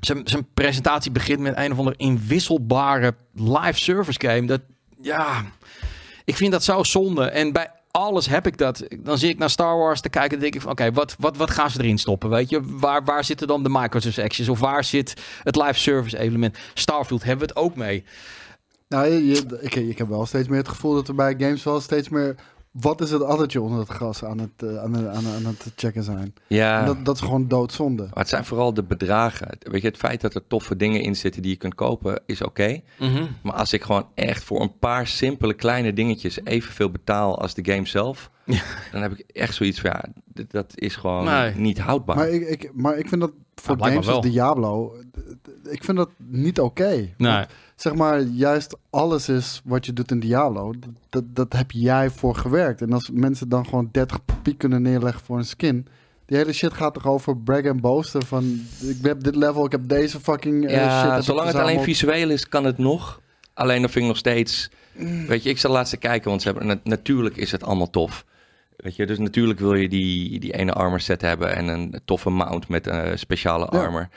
zijn, 0.00 0.20
zijn 0.24 0.46
presentatie 0.54 1.10
begint 1.10 1.40
met 1.40 1.56
een 1.56 1.72
of 1.72 1.78
andere 1.78 1.96
inwisselbare 1.96 3.14
live 3.34 3.78
service 3.78 4.20
game. 4.20 4.46
Dat, 4.46 4.60
ja, 5.00 5.44
ik 6.24 6.36
vind 6.36 6.52
dat 6.52 6.64
zo 6.64 6.82
zonde. 6.82 7.24
En 7.24 7.52
bij 7.52 7.70
alles 7.92 8.26
heb 8.26 8.46
ik 8.46 8.58
dat. 8.58 8.84
Dan 9.00 9.18
zie 9.18 9.28
ik 9.28 9.38
naar 9.38 9.50
Star 9.50 9.78
Wars 9.78 10.00
te 10.00 10.08
kijken 10.08 10.36
en 10.36 10.42
denk 10.42 10.54
ik 10.54 10.60
van... 10.60 10.70
Oké, 10.70 10.92
wat, 10.92 11.16
wat, 11.18 11.36
wat 11.36 11.50
gaan 11.50 11.70
ze 11.70 11.82
erin 11.82 11.98
stoppen, 11.98 12.30
weet 12.30 12.50
je? 12.50 12.60
Waar, 12.64 13.04
waar 13.04 13.24
zitten 13.24 13.46
dan 13.46 13.62
de 13.62 13.68
microtransactions? 13.68 14.48
Of 14.48 14.60
waar 14.60 14.84
zit 14.84 15.22
het 15.42 15.56
live 15.56 15.78
service 15.78 16.18
element? 16.18 16.58
Starfield 16.74 17.24
hebben 17.24 17.46
we 17.46 17.52
het 17.54 17.62
ook 17.62 17.76
mee. 17.76 18.04
Nou, 18.88 19.06
je, 19.06 19.58
ik, 19.60 19.74
ik 19.74 19.98
heb 19.98 20.08
wel 20.08 20.26
steeds 20.26 20.48
meer 20.48 20.58
het 20.58 20.68
gevoel 20.68 20.94
dat 20.94 21.08
er 21.08 21.14
bij 21.14 21.34
games 21.38 21.64
wel 21.64 21.80
steeds 21.80 22.08
meer... 22.08 22.34
Wat 22.72 23.00
is 23.00 23.10
het 23.10 23.22
addertje 23.22 23.60
onder 23.60 23.78
het 23.78 23.88
gras 23.88 24.24
aan 24.24 24.38
het, 24.38 24.50
eh, 24.56 24.76
aan, 24.82 24.96
aan, 24.96 25.26
aan 25.26 25.44
het 25.44 25.72
checken 25.76 26.02
zijn? 26.02 26.34
Ja, 26.46 26.80
En 26.80 26.86
dat, 26.86 27.04
dat 27.04 27.14
is 27.14 27.20
gewoon 27.20 27.48
doodzonde. 27.48 28.02
maar 28.02 28.18
het 28.18 28.28
zijn 28.28 28.44
vooral 28.44 28.74
de 28.74 28.82
bedragen. 28.82 29.48
Weet 29.60 29.82
je, 29.82 29.88
het 29.88 29.96
feit 29.96 30.20
dat 30.20 30.34
er 30.34 30.46
toffe 30.46 30.76
dingen 30.76 31.00
in 31.02 31.16
zitten 31.16 31.42
die 31.42 31.50
je 31.50 31.56
kunt 31.56 31.74
kopen, 31.74 32.20
is 32.26 32.42
oké. 32.42 32.80
Maar 33.42 33.52
als 33.54 33.72
ik 33.72 33.82
gewoon 33.82 34.06
echt 34.14 34.44
voor 34.44 34.60
een 34.60 34.78
paar 34.78 35.06
simpele 35.06 35.54
kleine 35.54 35.92
dingetjes 35.92 36.38
evenveel 36.44 36.90
betaal 36.90 37.38
als 37.40 37.54
de 37.54 37.72
game 37.72 37.86
zelf, 37.86 38.30
Ja. 38.44 38.62
dan 38.92 39.02
heb 39.02 39.12
ik 39.12 39.24
echt 39.32 39.54
zoiets 39.54 39.80
van, 39.80 39.90
ja, 39.90 40.04
dat 40.48 40.72
is 40.74 40.96
gewoon 40.96 41.24
Nee. 41.24 41.54
niet 41.54 41.78
houdbaar. 41.78 42.16
Maar 42.16 42.28
ik, 42.28 42.48
ik, 42.48 42.70
maar 42.74 42.98
ik 42.98 43.08
vind 43.08 43.20
dat 43.20 43.32
voor 43.54 43.76
blijkbaar 43.76 44.02
games 44.02 44.16
als. 44.18 44.26
Diablo... 44.32 44.96
Ik 45.70 45.84
vind 45.84 45.96
dat 45.96 46.10
niet 46.16 46.60
oké. 46.60 47.08
Nee. 47.16 47.44
Zeg 47.82 47.94
maar, 47.94 48.20
juist 48.20 48.76
alles 48.90 49.28
is 49.28 49.60
wat 49.64 49.86
je 49.86 49.92
doet 49.92 50.10
in 50.10 50.20
Diablo. 50.20 50.72
Dat, 51.08 51.24
dat 51.26 51.52
heb 51.52 51.70
jij 51.70 52.10
voor 52.10 52.34
gewerkt. 52.36 52.80
En 52.82 52.92
als 52.92 53.10
mensen 53.12 53.48
dan 53.48 53.64
gewoon 53.64 53.88
30 53.92 54.18
piek 54.42 54.58
kunnen 54.58 54.82
neerleggen 54.82 55.24
voor 55.24 55.38
een 55.38 55.44
skin... 55.44 55.86
Die 56.26 56.36
hele 56.36 56.52
shit 56.52 56.72
gaat 56.72 56.94
toch 56.94 57.06
over 57.06 57.36
brag 57.36 57.60
en 57.62 57.80
boasten 57.80 58.26
van... 58.26 58.60
Ik 58.80 58.96
heb 59.02 59.22
dit 59.22 59.36
level, 59.36 59.64
ik 59.64 59.72
heb 59.72 59.88
deze 59.88 60.20
fucking 60.20 60.64
eh, 60.64 60.70
shit. 60.70 60.80
ja, 60.80 61.20
zolang 61.20 61.46
het 61.46 61.56
alleen 61.56 61.80
visueel 61.82 62.30
is, 62.30 62.48
kan 62.48 62.64
het 62.64 62.78
nog. 62.78 63.20
Alleen 63.54 63.80
dan 63.80 63.90
vind 63.90 64.04
ik 64.04 64.10
nog 64.10 64.18
steeds, 64.18 64.70
Mm. 64.92 65.26
weet 65.26 65.42
je, 65.42 65.50
ik 65.50 65.58
zal 65.58 65.70
laatst 65.72 65.98
kijken, 65.98 66.28
want 66.30 66.42
ze 66.42 66.48
hebben, 66.48 66.66
na- 66.66 66.80
natuurlijk 66.84 67.36
is 67.36 67.52
het 67.52 67.62
allemaal 67.64 67.90
tof. 67.90 68.24
Weet 68.76 68.96
je, 68.96 69.06
dus 69.06 69.18
natuurlijk 69.18 69.58
wil 69.58 69.74
je 69.74 69.88
die, 69.88 70.40
die 70.40 70.52
ene 70.52 70.72
armor 70.72 71.00
set 71.00 71.20
hebben 71.20 71.54
en 71.56 71.68
een 71.68 72.00
toffe 72.04 72.30
mount 72.30 72.68
met 72.68 72.86
een 72.86 73.18
speciale 73.18 73.68
Ja. 73.70 73.78
armor. 73.78 74.08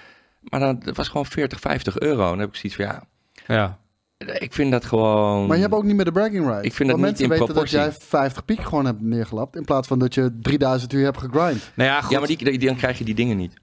Maar 0.41 0.59
dan, 0.59 0.79
dat 0.79 0.95
was 0.95 1.07
gewoon 1.07 1.25
40, 1.25 1.59
50 1.59 1.99
euro. 1.99 2.21
En 2.23 2.29
dan 2.29 2.39
heb 2.39 2.49
ik 2.49 2.55
zoiets 2.55 2.75
van, 2.75 2.85
ja, 2.85 3.03
Ja. 3.47 3.79
ik 4.17 4.53
vind 4.53 4.71
dat 4.71 4.85
gewoon... 4.85 5.47
Maar 5.47 5.55
je 5.55 5.61
hebt 5.61 5.73
ook 5.73 5.83
niet 5.83 5.95
meer 5.95 6.05
de 6.05 6.11
bragging 6.11 6.45
rights. 6.45 6.65
Ik 6.65 6.73
vind 6.73 6.89
dat 6.89 6.99
Want 6.99 7.01
niet 7.01 7.05
mensen 7.19 7.23
in 7.23 7.29
weten 7.29 7.45
proportie. 7.45 7.77
dat 7.77 7.99
jij 7.99 8.07
50 8.07 8.45
piek 8.45 8.61
gewoon 8.61 8.85
hebt 8.85 9.01
neergelapt... 9.01 9.55
in 9.55 9.65
plaats 9.65 9.87
van 9.87 9.99
dat 9.99 10.13
je 10.13 10.37
3000 10.41 10.93
uur 10.93 11.03
hebt 11.03 11.17
gegrind. 11.17 11.71
Nou 11.75 11.89
ja, 11.89 12.01
goed. 12.01 12.11
Ja, 12.11 12.19
maar 12.19 12.27
die, 12.27 12.37
die- 12.57 12.59
dan 12.67 12.75
krijg 12.75 12.97
je 12.97 13.03
die 13.03 13.15
dingen 13.15 13.37
niet. 13.37 13.53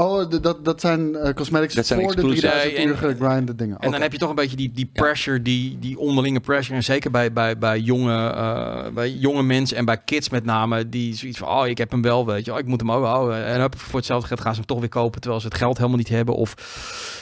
Oh, 0.00 0.30
dat, 0.42 0.64
dat 0.64 0.80
zijn 0.80 1.16
eh, 1.16 1.34
cosmetics 1.34 1.74
Dat 1.74 1.86
zijn 1.86 2.00
voor 2.00 2.08
de 2.08 2.16
exclusive. 2.16 2.46
3000 2.46 2.76
Nee, 2.76 3.46
uur 3.48 3.56
dingen. 3.56 3.78
En 3.78 3.90
dan 3.90 4.00
heb 4.00 4.12
je 4.12 4.18
toch 4.18 4.28
een 4.28 4.34
beetje 4.34 4.56
die, 4.56 4.72
die 4.72 4.90
Ja. 4.92 5.02
pressure, 5.02 5.42
die, 5.42 5.78
die 5.78 5.98
onderlinge 5.98 6.40
pressure. 6.40 6.76
En 6.76 6.84
zeker 6.84 7.10
bij, 7.10 7.32
bij, 7.32 7.58
bij, 7.58 7.80
jonge, 7.80 8.30
eh, 8.30 8.88
bij 8.94 9.10
jonge 9.10 9.42
mensen 9.42 9.76
en 9.76 9.84
bij 9.84 9.98
kids 10.04 10.28
met 10.28 10.44
name. 10.44 10.88
Die 10.88 11.14
zoiets 11.14 11.38
van, 11.38 11.48
oh, 11.48 11.66
ik 11.66 11.78
heb 11.78 11.90
hem 11.90 12.02
wel, 12.02 12.26
weet 12.26 12.44
je. 12.44 12.52
Oh, 12.52 12.58
ik 12.58 12.66
moet 12.66 12.80
hem 12.80 12.92
ook 12.92 13.04
houden. 13.04 13.44
En 13.44 13.60
hup, 13.60 13.78
voor 13.78 13.98
hetzelfde 13.98 14.26
geld 14.26 14.40
gaan 14.40 14.52
ze 14.52 14.58
hem 14.58 14.68
toch 14.68 14.78
weer 14.78 14.88
kopen. 14.88 15.20
Terwijl 15.20 15.42
ze 15.42 15.48
het 15.48 15.56
geld 15.56 15.76
helemaal 15.76 15.98
niet 15.98 16.08
hebben. 16.08 16.34
Of, 16.34 16.54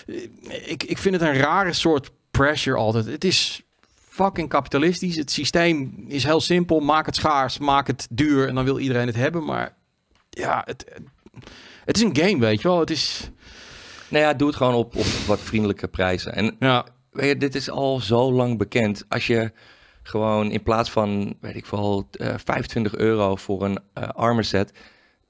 eh, 0.06 0.70
ik, 0.70 0.82
ik 0.82 0.98
vind 0.98 1.14
het 1.14 1.24
een 1.24 1.36
rare 1.36 1.72
soort 1.72 2.10
pressure 2.30 2.76
altijd. 2.76 3.06
Het 3.06 3.24
is 3.24 3.62
fucking 4.08 4.48
kapitalistisch. 4.48 5.16
Het 5.16 5.30
systeem 5.30 6.04
is 6.06 6.24
heel 6.24 6.40
simpel. 6.40 6.80
Maak 6.80 7.06
het 7.06 7.16
schaars, 7.16 7.58
maak 7.58 7.86
het 7.86 8.06
duur. 8.10 8.48
En 8.48 8.54
dan 8.54 8.64
wil 8.64 8.78
iedereen 8.78 9.06
het 9.06 9.16
hebben. 9.16 9.44
Maar 9.44 9.74
ja, 10.30 10.62
het, 10.64 10.84
het 11.88 11.96
is 11.96 12.02
een 12.02 12.16
game, 12.16 12.38
weet 12.38 12.62
je 12.62 12.68
wel. 12.68 12.80
Het 12.80 12.90
is, 12.90 13.30
Nou 14.08 14.24
ja, 14.24 14.34
doe 14.34 14.48
het 14.48 14.56
gewoon 14.56 14.74
op, 14.74 14.96
op 14.96 15.04
wat 15.26 15.40
vriendelijke 15.40 15.88
prijzen. 15.88 16.34
En 16.34 16.56
ja... 16.58 16.86
weet 17.10 17.28
je, 17.28 17.36
dit 17.36 17.54
is 17.54 17.70
al 17.70 18.00
zo 18.00 18.32
lang 18.32 18.58
bekend. 18.58 19.04
Als 19.08 19.26
je 19.26 19.52
gewoon 20.02 20.50
in 20.50 20.62
plaats 20.62 20.90
van, 20.90 21.36
weet 21.40 21.56
ik 21.56 21.66
veel, 21.66 22.08
eh 22.12 22.34
25 22.44 22.94
euro 22.96 23.36
voor 23.36 23.64
een 23.64 23.78
eh 23.94 24.08
armor 24.08 24.44
set... 24.44 24.72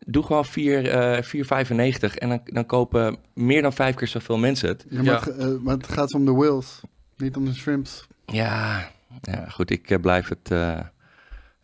Doe 0.06 0.22
gewoon 0.22 0.44
4, 0.44 0.88
eh 0.88 1.22
4,95 1.22 2.14
en 2.14 2.28
dan, 2.28 2.40
dan 2.44 2.66
kopen 2.66 3.16
meer 3.34 3.62
dan 3.62 3.72
vijf 3.72 3.94
keer 3.94 4.06
zoveel 4.08 4.38
mensen 4.38 4.68
het. 4.68 4.84
Ja, 4.88 4.96
maar, 5.02 5.04
Ja. 5.04 5.18
Het, 5.20 5.36
eh, 5.36 5.46
maar 5.60 5.74
het 5.76 5.88
gaat 5.88 6.14
om 6.14 6.24
de 6.24 6.32
whales, 6.32 6.80
niet 7.16 7.36
om 7.36 7.44
de 7.44 7.54
shrimps. 7.54 8.06
Ja, 8.26 8.90
ja 9.20 9.48
goed, 9.48 9.70
ik 9.70 9.90
eh, 9.90 10.00
blijf 10.00 10.28
het... 10.28 10.50
eh, 10.50 10.78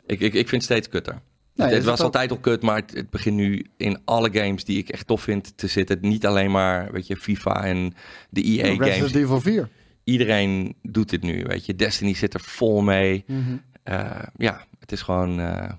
ik, 0.06 0.20
ik, 0.20 0.34
ik 0.34 0.48
vind 0.48 0.50
het 0.50 0.62
steeds 0.62 0.88
kutter. 0.88 1.20
Nee, 1.54 1.68
het 1.74 1.84
was 1.84 1.98
ook. 1.98 2.04
altijd 2.04 2.30
al 2.30 2.38
kut, 2.38 2.62
maar 2.62 2.76
het, 2.76 2.94
het 2.94 3.10
begint 3.10 3.36
nu 3.36 3.66
in 3.76 3.98
alle 4.04 4.32
games 4.32 4.64
die 4.64 4.78
ik 4.78 4.88
echt 4.88 5.06
tof 5.06 5.22
vind 5.22 5.56
te 5.56 5.66
zitten. 5.66 5.98
Niet 6.00 6.26
alleen 6.26 6.50
maar, 6.50 6.92
weet 6.92 7.06
je, 7.06 7.16
FIFA 7.16 7.64
en 7.64 7.94
de 8.30 8.42
EA 8.42 8.64
games. 8.64 8.78
Resident 8.88 9.14
Evil 9.14 9.40
4. 9.40 9.68
Iedereen 10.04 10.74
doet 10.82 11.10
dit 11.10 11.22
nu, 11.22 11.42
weet 11.46 11.66
je. 11.66 11.76
Destiny 11.76 12.14
zit 12.14 12.34
er 12.34 12.40
vol 12.40 12.82
mee. 12.82 13.24
Mhm. 13.26 13.40
Eh, 13.82 14.10
ja, 14.36 14.64
het 14.78 14.92
is 14.92 15.02
gewoon... 15.02 15.40
eh, 15.40 15.70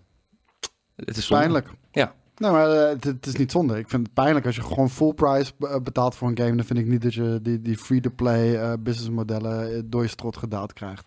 het 0.96 1.18
is 1.18 1.26
zonde. 1.26 1.44
Pijnlijk. 1.44 1.70
Ja. 1.92 2.14
Nou, 2.38 2.54
maar 2.54 2.70
eh, 2.72 2.90
het, 2.90 3.04
het 3.04 3.26
is 3.26 3.36
niet 3.36 3.52
zonde. 3.52 3.78
Ik 3.78 3.90
vind 3.90 4.06
het 4.06 4.14
pijnlijk 4.14 4.46
als 4.46 4.56
je 4.56 4.62
gewoon 4.62 4.90
full 4.90 5.14
price 5.14 5.52
be- 5.58 5.80
betaalt 5.84 6.16
voor 6.16 6.28
een 6.28 6.38
game. 6.38 6.56
Dan 6.56 6.66
vind 6.66 6.80
ik 6.80 6.86
niet 6.88 7.02
dat 7.02 7.14
je 7.14 7.40
die, 7.42 7.62
die 7.62 7.78
free-to-play 7.78 8.78
businessmodellen 8.80 9.90
door 9.90 10.02
je 10.02 10.08
strot 10.08 10.38
gedaald 10.38 10.74
krijgt. 10.74 11.06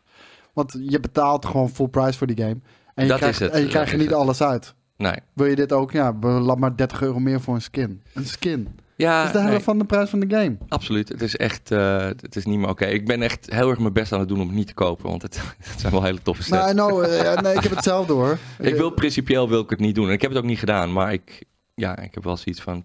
Want 0.52 0.76
je 0.80 1.00
betaalt 1.00 1.46
gewoon 1.46 1.70
full 1.70 1.88
price 1.88 2.18
voor 2.18 2.26
die 2.26 2.36
game. 2.36 2.56
En 2.98 3.04
je 3.04 3.10
Dat 3.10 3.18
krijgt, 3.18 3.40
is 3.40 3.46
het, 3.46 3.54
En 3.54 3.60
je 3.60 3.68
krijgt 3.68 3.92
er 3.92 3.98
niet 3.98 4.06
het. 4.08 4.16
alles 4.16 4.42
uit. 4.42 4.74
Nee. 4.96 5.14
Wil 5.34 5.46
je 5.46 5.56
dit 5.56 5.72
ook? 5.72 5.92
Ja, 5.92 6.18
we- 6.18 6.26
laat 6.28 6.58
maar 6.58 6.76
30 6.76 7.02
euro 7.02 7.18
meer 7.18 7.40
voor 7.40 7.54
een 7.54 7.62
skin. 7.62 8.02
Een 8.14 8.26
skin. 8.26 8.68
Ja, 8.96 9.16
dat 9.18 9.26
is 9.26 9.32
de 9.32 9.38
helft 9.38 9.52
nee, 9.54 9.64
van 9.64 9.78
de 9.78 9.84
prijs 9.84 10.10
van 10.10 10.20
de 10.20 10.36
game. 10.36 10.56
absoluut. 10.68 11.08
Het 11.08 11.22
is 11.22 11.36
echt... 11.36 11.70
eh, 11.70 11.96
het 12.06 12.36
is 12.36 12.44
niet 12.44 12.58
meer 12.58 12.68
oké. 12.68 12.84
Ik 12.84 13.06
ben 13.06 13.22
echt 13.22 13.52
heel 13.52 13.70
erg 13.70 13.78
mijn 13.78 13.92
best 13.92 14.12
aan 14.12 14.18
het 14.20 14.28
doen 14.28 14.40
om 14.40 14.46
het 14.46 14.56
niet 14.56 14.66
te 14.66 14.74
kopen. 14.74 15.08
Want 15.08 15.22
het, 15.22 15.40
het 15.70 15.80
zijn 15.80 15.92
wel 15.92 16.02
hele 16.02 16.22
toffe 16.22 16.42
sets. 16.42 16.56
Nou, 16.56 16.74
nou 16.74 17.04
eh, 17.06 17.36
nee, 17.40 17.54
ik 17.54 17.62
heb 17.62 17.72
hetzelfde 17.74 18.12
hoor. 18.12 18.38
ik 18.58 18.74
wil 18.74 18.90
principieel 18.90 19.48
wil 19.48 19.60
ik 19.60 19.70
het 19.70 19.78
niet 19.80 19.94
doen. 19.94 20.06
En 20.06 20.12
ik 20.12 20.20
heb 20.22 20.30
het 20.30 20.38
ook 20.40 20.46
niet 20.46 20.58
gedaan. 20.58 20.92
Maar 20.92 21.12
ik... 21.12 21.44
Ja, 21.74 21.98
ik 21.98 22.14
heb 22.14 22.24
wel 22.24 22.36
zoiets 22.36 22.62
van... 22.62 22.84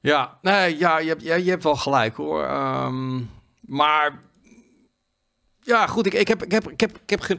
Ja, 0.00 0.38
nee, 0.42 0.78
ja, 0.78 0.98
je 0.98 1.08
hebt, 1.08 1.22
ja, 1.22 1.34
je 1.34 1.50
hebt 1.50 1.62
wel 1.62 1.76
gelijk 1.76 2.16
hoor. 2.16 2.44
Ehm, 2.44 3.16
maar 3.60 4.20
ja, 5.70 5.86
goed, 5.86 6.06
ik, 6.06 6.12
ik 6.14 6.28
heb, 6.28 6.44
ik 6.44 6.52
heb, 6.52 6.70
ik 6.70 6.80
heb, 6.80 6.90
ik 7.02 7.10
heb 7.10 7.20
ge- 7.20 7.38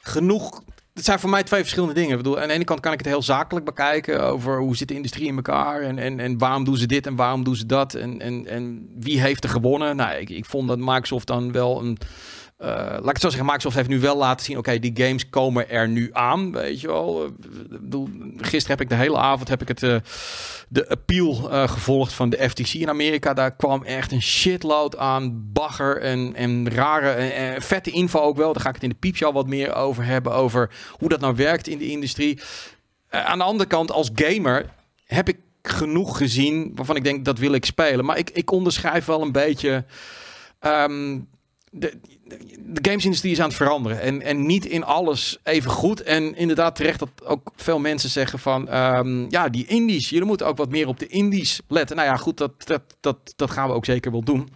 genoeg. 0.00 0.62
Het 0.94 1.04
zijn 1.04 1.18
voor 1.18 1.30
mij 1.30 1.42
twee 1.42 1.60
verschillende 1.60 1.94
dingen. 1.94 2.10
Ik 2.10 2.16
bedoel, 2.16 2.40
aan 2.40 2.48
de 2.48 2.54
ene 2.54 2.64
kant 2.64 2.80
kan 2.80 2.92
ik 2.92 2.98
het 2.98 3.06
heel 3.08 3.22
zakelijk 3.22 3.64
bekijken 3.66 4.22
over 4.22 4.58
hoe 4.58 4.76
zit 4.76 4.88
de 4.88 4.94
industrie 4.94 5.26
in 5.26 5.36
elkaar 5.36 5.80
en, 5.80 5.98
en, 5.98 6.20
en 6.20 6.38
waarom 6.38 6.64
doen 6.64 6.76
ze 6.76 6.86
dit 6.86 7.06
en 7.06 7.16
waarom 7.16 7.44
doen 7.44 7.56
ze 7.56 7.66
dat 7.66 7.94
en, 7.94 8.20
en, 8.20 8.46
en 8.46 8.88
wie 8.98 9.20
heeft 9.20 9.44
er 9.44 9.50
gewonnen. 9.50 9.96
Nou, 9.96 10.16
ik, 10.18 10.30
ik 10.30 10.44
vond 10.44 10.68
dat 10.68 10.78
Microsoft 10.78 11.26
dan 11.26 11.52
wel 11.52 11.80
een. 11.80 11.98
Eh, 12.60 12.68
laat 12.68 12.98
ik 12.98 13.12
het 13.12 13.20
zo 13.20 13.28
zeggen, 13.28 13.46
Microsoft 13.46 13.76
heeft 13.76 13.88
nu 13.88 14.00
wel 14.00 14.16
laten 14.16 14.44
zien, 14.44 14.58
oké, 14.58 14.78
die 14.78 14.92
games 14.94 15.28
komen 15.28 15.70
er 15.70 15.88
nu 15.88 16.10
aan, 16.12 16.52
weet 16.52 16.80
je 16.80 16.86
wel. 16.86 17.30
Bedoel, 17.68 18.08
Gisteren 18.36 18.78
heb 18.78 18.80
ik 18.80 18.88
de 18.88 18.94
hele 19.02 19.18
avond 19.18 19.48
heb 19.48 19.62
ik 19.62 19.68
het, 19.68 19.82
eh, 19.82 19.96
de 20.68 20.88
appeal 20.88 21.50
eh, 21.50 21.68
gevolgd 21.68 22.12
van 22.12 22.30
de 22.30 22.48
FTC 22.48 22.72
in 22.72 22.88
Amerika. 22.88 23.34
Daar 23.34 23.56
kwam 23.56 23.82
echt 23.82 24.12
een 24.12 24.22
shitload 24.22 24.96
aan 24.96 25.52
bagger 25.52 26.00
en, 26.00 26.34
en 26.34 26.70
rare, 26.70 27.56
vette 27.60 27.90
info 27.90 28.20
ook 28.20 28.36
wel. 28.36 28.52
Daar 28.52 28.62
ga 28.62 28.68
ik 28.68 28.74
het 28.74 28.84
in 28.84 28.90
de 28.90 28.94
piepshow 28.94 29.34
wat 29.34 29.46
meer 29.46 29.74
over 29.74 30.04
hebben, 30.04 30.32
over 30.32 30.70
hoe 30.90 31.08
dat 31.08 31.20
nou 31.20 31.36
werkt 31.36 31.68
in 31.68 31.78
de 31.78 31.90
industrie. 31.90 32.40
Eh, 33.08 33.24
aan 33.24 33.38
de 33.38 33.44
andere 33.44 33.68
kant, 33.68 33.92
als 33.92 34.10
gamer 34.14 34.70
heb 35.04 35.28
ik 35.28 35.38
genoeg 35.62 36.16
gezien 36.16 36.72
waarvan 36.74 36.96
ik 36.96 37.04
denk, 37.04 37.24
dat 37.24 37.38
wil 37.38 37.52
ik 37.52 37.64
spelen. 37.64 38.04
Maar 38.04 38.18
ik, 38.18 38.30
ik 38.30 38.50
onderschrijf 38.50 39.04
wel 39.04 39.22
een 39.22 39.32
beetje... 39.32 39.84
ehm, 40.58 41.18
de, 41.70 41.98
de 42.58 42.88
gamesindustrie 42.88 43.32
is 43.32 43.40
aan 43.40 43.48
het 43.48 43.56
veranderen. 43.56 44.00
En, 44.00 44.22
en 44.22 44.46
niet 44.46 44.66
in 44.66 44.84
alles 44.84 45.38
even 45.42 45.70
goed. 45.70 46.02
En 46.02 46.36
inderdaad 46.36 46.76
terecht 46.76 46.98
dat 46.98 47.08
ook 47.24 47.50
veel 47.56 47.78
mensen 47.78 48.10
zeggen 48.10 48.38
van... 48.38 48.68
ehm, 48.68 49.30
ja, 49.30 49.48
die 49.48 49.66
indies. 49.66 50.08
Jullie 50.08 50.26
moeten 50.26 50.46
ook 50.46 50.56
wat 50.56 50.70
meer 50.70 50.88
op 50.88 50.98
de 50.98 51.06
indies 51.06 51.60
letten. 51.68 51.96
Nou 51.96 52.08
ja, 52.08 52.16
goed, 52.16 52.36
dat, 52.36 52.52
dat, 52.66 52.82
dat, 53.00 53.32
dat 53.36 53.50
gaan 53.50 53.68
we 53.68 53.74
ook 53.74 53.84
zeker 53.84 54.10
wel 54.10 54.22
doen. 54.24 54.48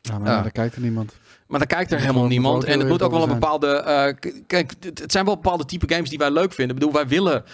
Ja, 0.00 0.18
maar 0.18 0.30
ja, 0.30 0.42
daar 0.42 0.52
kijkt 0.52 0.74
er 0.74 0.80
niemand. 0.80 1.14
Maar 1.46 1.58
dan 1.58 1.68
kijkt 1.68 1.92
er 1.92 2.00
helemaal 2.00 2.26
niemand. 2.26 2.64
En 2.64 2.78
het 2.78 2.88
moet 2.88 3.02
ook 3.02 3.10
wel 3.10 3.22
een 3.22 3.28
bepaalde... 3.28 3.66
eh, 3.66 4.30
kijk, 4.46 4.72
het, 4.80 4.98
het 4.98 5.12
zijn 5.12 5.24
wel 5.24 5.34
bepaalde 5.34 5.64
type 5.64 5.94
games 5.94 6.08
die 6.08 6.18
wij 6.18 6.30
leuk 6.30 6.52
vinden. 6.52 6.76
Ik 6.76 6.80
bedoel, 6.80 6.94
wij 6.94 7.08
willen, 7.08 7.44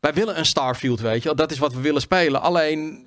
wij 0.00 0.14
willen 0.14 0.38
een 0.38 0.46
Starfield, 0.46 1.00
weet 1.00 1.18
je 1.18 1.24
wel. 1.24 1.36
Dat 1.36 1.50
is 1.50 1.58
wat 1.58 1.74
we 1.74 1.80
willen 1.80 2.00
spelen. 2.00 2.42
Alleen 2.42 3.05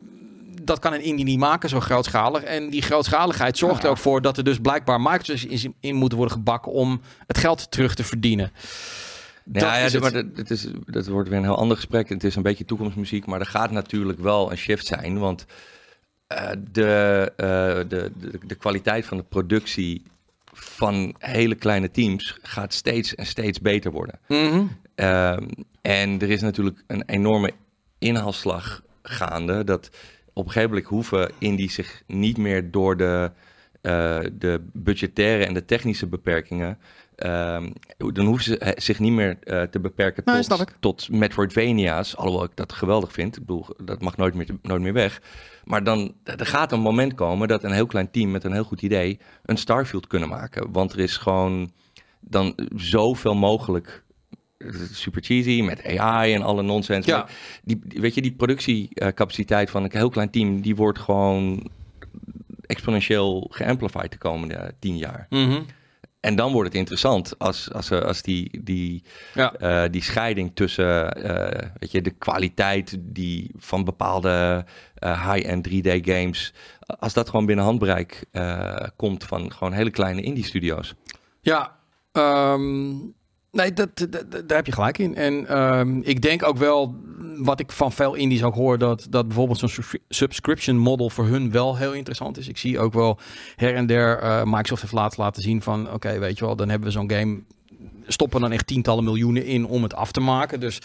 dat 0.61 0.79
kan 0.79 0.93
een 0.93 1.03
indie 1.03 1.25
niet 1.25 1.39
maken, 1.39 1.69
zo 1.69 1.79
grootschalig. 1.79 2.43
En 2.43 2.69
die 2.69 2.81
grootschaligheid 2.81 3.57
zorgt 3.57 3.83
er 3.83 3.89
ook 3.89 3.97
voor 3.97 4.21
dat 4.21 4.37
er 4.37 4.43
dus 4.43 4.59
blijkbaar 4.59 5.01
marketeers 5.01 5.45
in, 5.45 5.75
in 5.79 5.95
moeten 5.95 6.17
worden 6.17 6.37
gebakken 6.37 6.71
om 6.71 7.01
het 7.27 7.37
geld 7.37 7.71
terug 7.71 7.95
te 7.95 8.03
verdienen. 8.03 8.51
Ja, 9.53 9.59
Dat 9.59 9.61
ja, 9.61 9.69
het. 9.69 9.99
maar 9.99 10.11
dat, 10.11 10.35
dat 10.35 10.49
is, 10.49 10.67
dat 10.85 11.07
wordt 11.07 11.29
weer 11.29 11.37
een 11.37 11.43
heel 11.43 11.57
ander 11.57 11.77
gesprek. 11.77 12.09
Het 12.09 12.23
is 12.23 12.35
een 12.35 12.43
beetje 12.43 12.65
toekomstmuziek, 12.65 13.25
maar 13.25 13.39
er 13.39 13.45
gaat 13.45 13.71
natuurlijk 13.71 14.19
wel 14.19 14.51
een 14.51 14.57
shift 14.57 14.85
zijn. 14.85 15.17
Want 15.17 15.45
eh, 16.27 16.49
de, 16.71 17.31
eh, 17.35 17.45
de, 17.89 18.11
de, 18.19 18.39
de 18.45 18.55
kwaliteit 18.55 19.05
van 19.05 19.17
de 19.17 19.23
productie 19.23 20.03
van 20.53 21.15
hele 21.17 21.55
kleine 21.55 21.91
teams 21.91 22.37
gaat 22.41 22.73
steeds 22.73 23.15
en 23.15 23.25
steeds 23.25 23.61
beter 23.61 23.91
worden. 23.91 24.19
Mhm. 24.27 24.63
Ehm, 24.95 25.47
en 25.81 26.21
er 26.21 26.29
is 26.29 26.41
natuurlijk 26.41 26.83
een 26.87 27.03
enorme 27.05 27.51
inhaalslag 27.97 28.81
gaande. 29.01 29.63
Dat 29.63 29.89
op 30.33 30.45
een 30.45 30.51
gegeven 30.51 30.69
moment 30.69 30.87
hoeven 30.87 31.31
indies 31.37 31.73
zich 31.73 32.03
niet 32.07 32.37
meer 32.37 32.71
door 32.71 32.97
de, 32.97 33.31
eh, 33.81 34.19
de 34.33 34.61
budgettaire 34.73 35.45
en 35.45 35.53
de 35.53 35.65
technische 35.65 36.07
beperkingen. 36.07 36.77
ehm, 37.15 37.69
dan 37.97 38.25
hoeven 38.25 38.43
ze 38.43 38.57
eh, 38.57 38.71
zich 38.75 38.99
niet 38.99 39.11
meer 39.11 39.37
eh, 39.39 39.61
te 39.61 39.79
beperken 39.79 40.23
Nee, 40.25 40.43
tot, 40.43 40.73
tot 40.79 41.09
Metroidvania's. 41.09 42.15
Alhoewel 42.15 42.43
ik 42.43 42.55
dat 42.55 42.73
geweldig 42.73 43.11
vind. 43.11 43.35
Ik 43.35 43.45
bedoel, 43.45 43.65
dat 43.83 44.01
mag 44.01 44.17
nooit 44.17 44.33
meer, 44.33 44.47
nooit 44.61 44.81
meer 44.81 44.93
weg. 44.93 45.21
Maar 45.63 45.83
dan 45.83 46.13
er 46.23 46.45
gaat 46.45 46.71
een 46.71 46.79
moment 46.79 47.13
komen 47.13 47.47
dat 47.47 47.63
een 47.63 47.71
heel 47.71 47.85
klein 47.85 48.11
team 48.11 48.31
met 48.31 48.43
een 48.43 48.53
heel 48.53 48.63
goed 48.63 48.81
idee 48.81 49.19
een 49.45 49.57
Starfield 49.57 50.07
kunnen 50.07 50.29
maken. 50.29 50.71
Want 50.71 50.93
er 50.93 50.99
is 50.99 51.17
gewoon 51.17 51.71
dan 52.19 52.55
zoveel 52.75 53.35
mogelijk 53.35 54.03
super 54.91 55.21
cheesy 55.23 55.61
met 55.61 55.85
AI 55.97 56.33
en 56.33 56.41
alle 56.41 56.61
nonsens. 56.61 57.05
Ja. 57.05 57.27
Die, 57.63 57.79
weet 57.87 58.15
je, 58.15 58.21
die 58.21 58.31
productiecapaciteit 58.35 59.69
van 59.69 59.83
een 59.83 59.89
heel 59.93 60.09
klein 60.09 60.29
team, 60.29 60.61
die 60.61 60.75
wordt 60.75 60.99
gewoon 60.99 61.69
exponentieel 62.65 63.47
geamplified 63.51 64.11
de 64.11 64.17
komende 64.17 64.73
tien 64.79 64.97
jaar. 64.97 65.25
Mhm. 65.29 65.61
En 66.19 66.35
dan 66.35 66.51
wordt 66.51 66.67
het 66.69 66.77
interessant 66.77 67.39
als, 67.39 67.71
als, 67.73 67.91
eh, 67.91 68.01
als 68.01 68.21
die, 68.21 68.59
die, 68.63 69.03
Ja. 69.33 69.53
eh, 69.53 69.89
die 69.91 70.03
scheiding 70.03 70.51
tussen 70.53 71.11
eh, 71.23 71.69
weet 71.79 71.91
je, 71.91 72.01
de 72.01 72.09
kwaliteit 72.11 72.97
die 72.99 73.51
van 73.57 73.83
bepaalde 73.83 74.65
eh, 74.95 75.31
high-end 75.33 75.67
3D-games, 75.69 76.53
als 76.79 77.13
dat 77.13 77.29
gewoon 77.29 77.45
binnen 77.45 77.65
handbereik 77.65 78.25
eh, 78.31 78.75
komt 78.95 79.23
van 79.23 79.51
gewoon 79.51 79.73
hele 79.73 79.89
kleine 79.89 80.21
indie-studio's. 80.21 80.93
Ja, 81.41 81.75
ehm, 82.11 82.91
nee, 83.51 83.73
dat, 83.73 83.89
daar 84.45 84.57
heb 84.57 84.65
je 84.65 84.71
gelijk 84.71 84.97
in. 84.97 85.15
En 85.15 85.47
ehm, 85.47 85.99
ik 86.01 86.21
denk 86.21 86.43
ook 86.43 86.57
wel, 86.57 86.95
wat 87.37 87.59
ik 87.59 87.71
van 87.71 87.91
veel 87.91 88.13
indies 88.13 88.43
ook 88.43 88.55
hoor, 88.55 88.77
dat, 88.77 89.07
dat 89.09 89.27
bijvoorbeeld 89.27 89.59
zo'n 89.59 89.69
subscri- 89.69 90.03
subscription 90.09 90.77
model 90.77 91.09
voor 91.09 91.25
hun 91.25 91.51
wel 91.51 91.77
heel 91.77 91.93
interessant 91.93 92.37
is. 92.37 92.47
Ik 92.47 92.57
zie 92.57 92.79
ook 92.79 92.93
wel 92.93 93.19
her 93.55 93.75
en 93.75 93.85
der, 93.85 94.19
eh, 94.19 94.43
Microsoft 94.43 94.81
heeft 94.81 94.93
laatst 94.93 95.17
laten 95.17 95.41
zien 95.41 95.61
van, 95.61 95.93
oké, 95.93 96.19
weet 96.19 96.37
je 96.37 96.45
wel, 96.45 96.55
dan 96.55 96.69
hebben 96.69 96.87
we 96.87 96.93
zo'n 96.93 97.11
game 97.11 97.41
stoppen 98.07 98.41
dan 98.41 98.51
echt 98.51 98.67
tientallen 98.67 99.03
miljoenen 99.03 99.45
in 99.45 99.65
om 99.65 99.83
het 99.83 99.95
af 99.95 100.11
te 100.11 100.19
maken. 100.19 100.59
Dus 100.59 100.81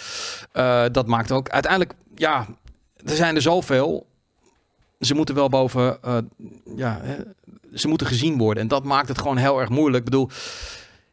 eh, 0.53 0.85
dat 0.93 1.07
maakt 1.07 1.33
ook 1.33 1.49
uiteindelijk, 1.49 1.95
ja, 2.15 2.47
er 3.05 3.17
zijn 3.17 3.35
er 3.35 3.43
zoveel. 3.43 4.07
Ze 5.01 5.15
moeten 5.15 5.35
wel 5.35 5.49
boven, 5.49 6.03
eh, 6.03 6.17
ja, 6.77 7.01
ze 7.75 7.89
moeten 7.89 8.07
gezien 8.07 8.39
worden. 8.39 8.63
En 8.63 8.69
dat 8.69 8.85
maakt 8.85 9.09
het 9.09 9.19
gewoon 9.19 9.37
heel 9.37 9.61
erg 9.61 9.69
moeilijk. 9.69 10.05
Ik 10.05 10.11
bedoel, 10.11 10.29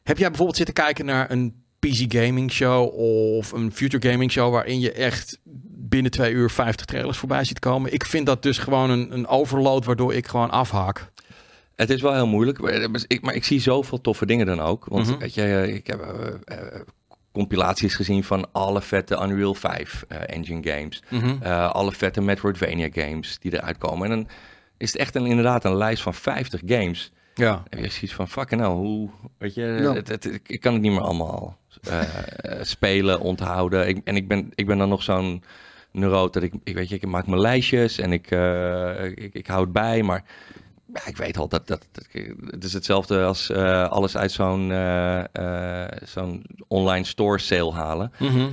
heb 0.04 0.18
jij 0.18 0.28
bijvoorbeeld 0.28 0.58
zitten 0.58 0.76
kijken 0.76 1.06
naar 1.06 1.32
een 1.32 1.64
PC 1.80 2.14
gaming 2.14 2.52
show 2.52 2.93
of 2.93 3.52
een 3.52 3.72
future 3.72 4.10
gaming 4.12 4.32
show 4.32 4.52
waarin 4.54 4.80
je 4.80 4.91
echt 4.91 5.39
binnen 5.74 6.12
twee 6.12 6.32
uur 6.34 6.49
50 6.49 6.86
trailers 6.86 7.18
voorbij 7.18 7.43
ziet 7.43 7.60
komen? 7.60 7.93
Ik 7.93 8.06
vind 8.06 8.26
dat 8.26 8.43
dus 8.43 8.58
gewoon 8.58 8.89
een, 8.89 9.14
een 9.14 9.28
overload 9.28 9.86
waardoor 9.86 10.14
ik 10.14 10.28
gewoon 10.28 10.49
afhaak. 10.52 11.10
Het 11.76 11.89
is 11.89 12.02
wel 12.02 12.14
heel 12.14 12.28
moeilijk, 12.28 12.60
maar 12.62 13.02
ik, 13.08 13.22
maar 13.22 13.36
ik 13.36 13.43
zie 13.43 13.60
zoveel 13.60 14.02
toffe 14.02 14.26
dingen 14.26 14.45
dan 14.45 14.60
ook. 14.60 14.86
Want 14.86 15.08
Mhm. 15.08 15.18
weet 15.20 15.34
je, 15.34 15.41
eh, 15.43 15.74
ik 15.76 15.88
heb 15.88 16.02
eh, 16.02 16.58
eh, 16.58 16.82
compilaties 17.32 17.95
gezien 17.95 18.24
van 18.24 18.47
alle 18.52 18.82
vette 18.82 19.16
Unreal 19.24 19.54
5 19.54 20.06
eh, 20.08 20.18
engine 20.26 20.72
games. 20.72 21.02
Eh, 21.41 21.70
alle 21.72 21.91
vette 21.91 22.22
Metroidvania 22.22 22.89
games 22.91 23.39
die 23.39 23.54
eruit 23.54 23.78
komen. 23.78 24.10
En 24.12 24.16
dan 24.18 24.28
is 24.78 24.91
het 24.91 25.02
echt 25.02 25.16
een, 25.16 25.26
inderdaad 25.26 25.66
een 25.66 25.76
lijst 25.78 26.02
van 26.04 26.14
50 26.14 26.62
games. 26.66 27.12
Ja. 27.36 27.63
En 27.69 27.82
je 27.82 27.89
ziet 27.89 28.13
van, 28.13 28.27
fucking 28.27 28.61
hell, 28.61 28.69
hoe, 28.69 29.09
weet 29.38 29.53
je, 29.53 29.61
Ja. 29.61 29.93
het, 29.93 30.07
het- 30.07 30.39
ik, 30.47 30.59
kan 30.59 30.73
het 30.73 30.82
niet 30.82 30.91
meer 30.91 31.01
allemaal 31.01 31.57
eh, 31.82 32.01
eh, 32.01 32.63
spelen, 32.63 33.19
onthouden. 33.19 33.88
Ik, 33.88 34.01
en 34.03 34.15
ik 34.15 34.27
ben, 34.27 34.51
ik 34.55 34.65
ben 34.65 34.77
dan 34.77 34.89
nog 34.89 35.03
zo'n 35.03 35.43
neuroot 35.91 36.34
dat 36.34 36.43
ik, 36.43 36.53
ik 36.63 36.75
weet 36.75 36.89
je, 36.89 36.95
ik 36.95 37.05
maak 37.07 37.27
mijn 37.27 37.41
lijstjes 37.41 37.97
en 37.97 38.11
ik, 38.13 38.32
eh, 38.32 39.05
ik, 39.05 39.34
ik 39.34 39.47
hou 39.47 39.61
het 39.63 39.71
bij, 39.71 40.03
maar 40.03 40.23
ja, 40.93 41.05
ik 41.05 41.17
weet 41.17 41.38
al 41.38 41.47
dat, 41.47 41.67
dat, 41.67 41.88
dat 41.91 42.07
het 42.49 42.63
is 42.63 42.73
hetzelfde 42.73 43.23
als 43.23 43.51
alles 43.89 44.17
uit 44.17 44.32
zo'n 44.32 44.67
zo'n 46.03 46.45
online 46.67 47.05
store 47.05 47.38
sale 47.39 47.71
halen. 47.71 48.11
Mhm. 48.19 48.47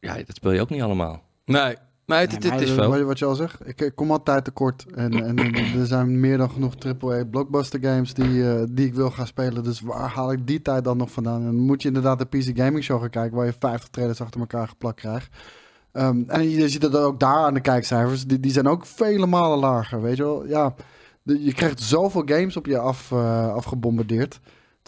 Ja, 0.00 0.14
dat 0.14 0.36
speel 0.36 0.52
je 0.52 0.60
ook 0.60 0.70
niet 0.70 0.82
allemaal. 0.82 1.22
Nee, 1.44 1.76
nee, 2.10 2.20
het, 2.20 2.32
het- 2.32 2.42
het 2.42 2.52
maar 2.52 2.62
is 2.62 2.74
wat- 2.74 2.94
veel. 2.94 3.04
Wat 3.04 3.18
je 3.18 3.24
al 3.24 3.34
zegt, 3.34 3.68
ik, 3.68 3.80
ik 3.80 3.94
kom 3.94 4.10
altijd 4.10 4.44
tekort. 4.44 4.86
En, 4.94 5.12
en, 5.24 5.54
er 5.80 5.86
zijn 5.86 6.20
meer 6.20 6.36
dan 6.38 6.50
genoeg 6.50 6.74
AAA 6.78 7.24
blockbuster 7.24 7.80
games 7.82 8.14
die, 8.14 8.50
eh, 8.50 8.62
die 8.70 8.86
ik 8.86 8.94
wil 8.94 9.10
gaan 9.10 9.26
spelen. 9.26 9.64
Dus 9.64 9.80
waar 9.80 10.08
haal 10.10 10.32
ik 10.32 10.46
die 10.46 10.62
tijd 10.62 10.84
dan 10.84 10.96
nog 10.96 11.10
vandaan? 11.10 11.38
En 11.40 11.44
dan 11.44 11.54
moet 11.54 11.82
je 11.82 11.88
inderdaad 11.88 12.18
de 12.18 12.24
PC 12.38 12.58
Gaming 12.58 12.84
Show 12.84 13.00
gaan 13.00 13.10
kijken, 13.10 13.36
waar 13.36 13.46
je 13.46 13.54
50 13.58 13.88
trailers 13.88 14.20
achter 14.20 14.40
elkaar 14.40 14.68
geplakt 14.68 15.00
krijgt. 15.00 15.28
Ehm, 15.92 16.22
en 16.26 16.48
je 16.50 16.68
ziet 16.68 16.82
het 16.82 16.96
ook 16.96 17.20
daar 17.20 17.44
aan 17.44 17.54
de 17.54 17.60
kijkcijfers. 17.60 18.26
Die, 18.26 18.40
die 18.40 18.52
zijn 18.52 18.68
ook 18.68 18.86
vele 18.86 19.26
malen 19.26 19.58
lager, 19.58 20.02
weet 20.02 20.16
je 20.16 20.22
wel. 20.22 20.46
Ja, 20.46 20.74
je 21.22 21.54
krijgt 21.54 21.80
zoveel 21.82 22.22
games 22.24 22.56
op 22.56 22.66
je 22.66 22.78
af, 22.78 23.12
eh, 23.12 23.52
afgebombardeerd. 23.54 24.40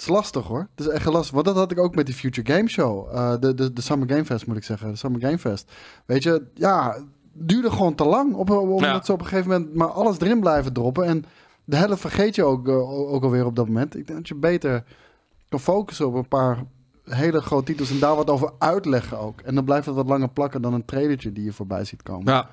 Is 0.02 0.08
lastig 0.08 0.46
hoor. 0.46 0.68
Het 0.76 0.86
is 0.86 0.92
echt 0.92 1.04
lastig. 1.06 1.34
Want 1.34 1.44
dat 1.46 1.56
had 1.56 1.70
ik 1.70 1.78
ook 1.78 1.94
met 1.94 2.06
die 2.06 2.14
Future 2.14 2.52
Game 2.54 2.68
Show. 2.68 3.08
Eh, 3.12 3.32
de, 3.40 3.54
de, 3.54 3.72
de 3.72 3.80
Summer 3.80 4.08
Game 4.08 4.24
Fest 4.24 4.46
moet 4.46 4.56
ik 4.56 4.64
zeggen. 4.64 4.90
De 4.90 4.96
Summer 4.96 5.20
Game 5.20 5.38
Fest. 5.38 5.72
Weet 6.06 6.22
je, 6.22 6.42
ja, 6.54 6.96
duurde 7.32 7.70
gewoon 7.70 7.94
te 7.94 8.04
lang. 8.04 8.34
Op, 8.34 8.50
op, 8.50 8.68
omdat 8.68 8.80
Ja. 8.80 9.02
ze 9.04 9.12
op 9.12 9.20
een 9.20 9.26
gegeven 9.26 9.50
moment 9.50 9.74
maar 9.74 9.88
alles 9.88 10.18
erin 10.20 10.40
blijven 10.40 10.72
droppen. 10.72 11.04
En 11.04 11.24
de 11.64 11.76
helft 11.76 12.00
vergeet 12.00 12.34
je 12.34 12.44
ook, 12.44 12.68
eh, 12.68 13.12
ook 13.12 13.22
alweer 13.22 13.46
op 13.46 13.56
dat 13.56 13.66
moment. 13.66 13.96
Ik 13.96 14.06
denk 14.06 14.18
dat 14.18 14.28
je 14.28 14.34
beter 14.34 14.84
kan 15.48 15.60
focussen 15.60 16.06
op 16.06 16.14
een 16.14 16.28
paar 16.28 16.62
hele 17.04 17.40
grote 17.40 17.64
titels. 17.64 17.90
En 17.90 17.98
daar 17.98 18.16
wat 18.16 18.30
over 18.30 18.52
uitleggen 18.58 19.18
ook. 19.18 19.40
En 19.40 19.54
dan 19.54 19.64
blijft 19.64 19.86
het 19.86 19.94
wat 19.94 20.08
langer 20.08 20.28
plakken 20.28 20.62
dan 20.62 20.72
een 20.74 20.84
trailertje 20.84 21.32
die 21.32 21.44
je 21.44 21.52
voorbij 21.52 21.84
ziet 21.84 22.02
komen. 22.02 22.32
Ja. 22.32 22.50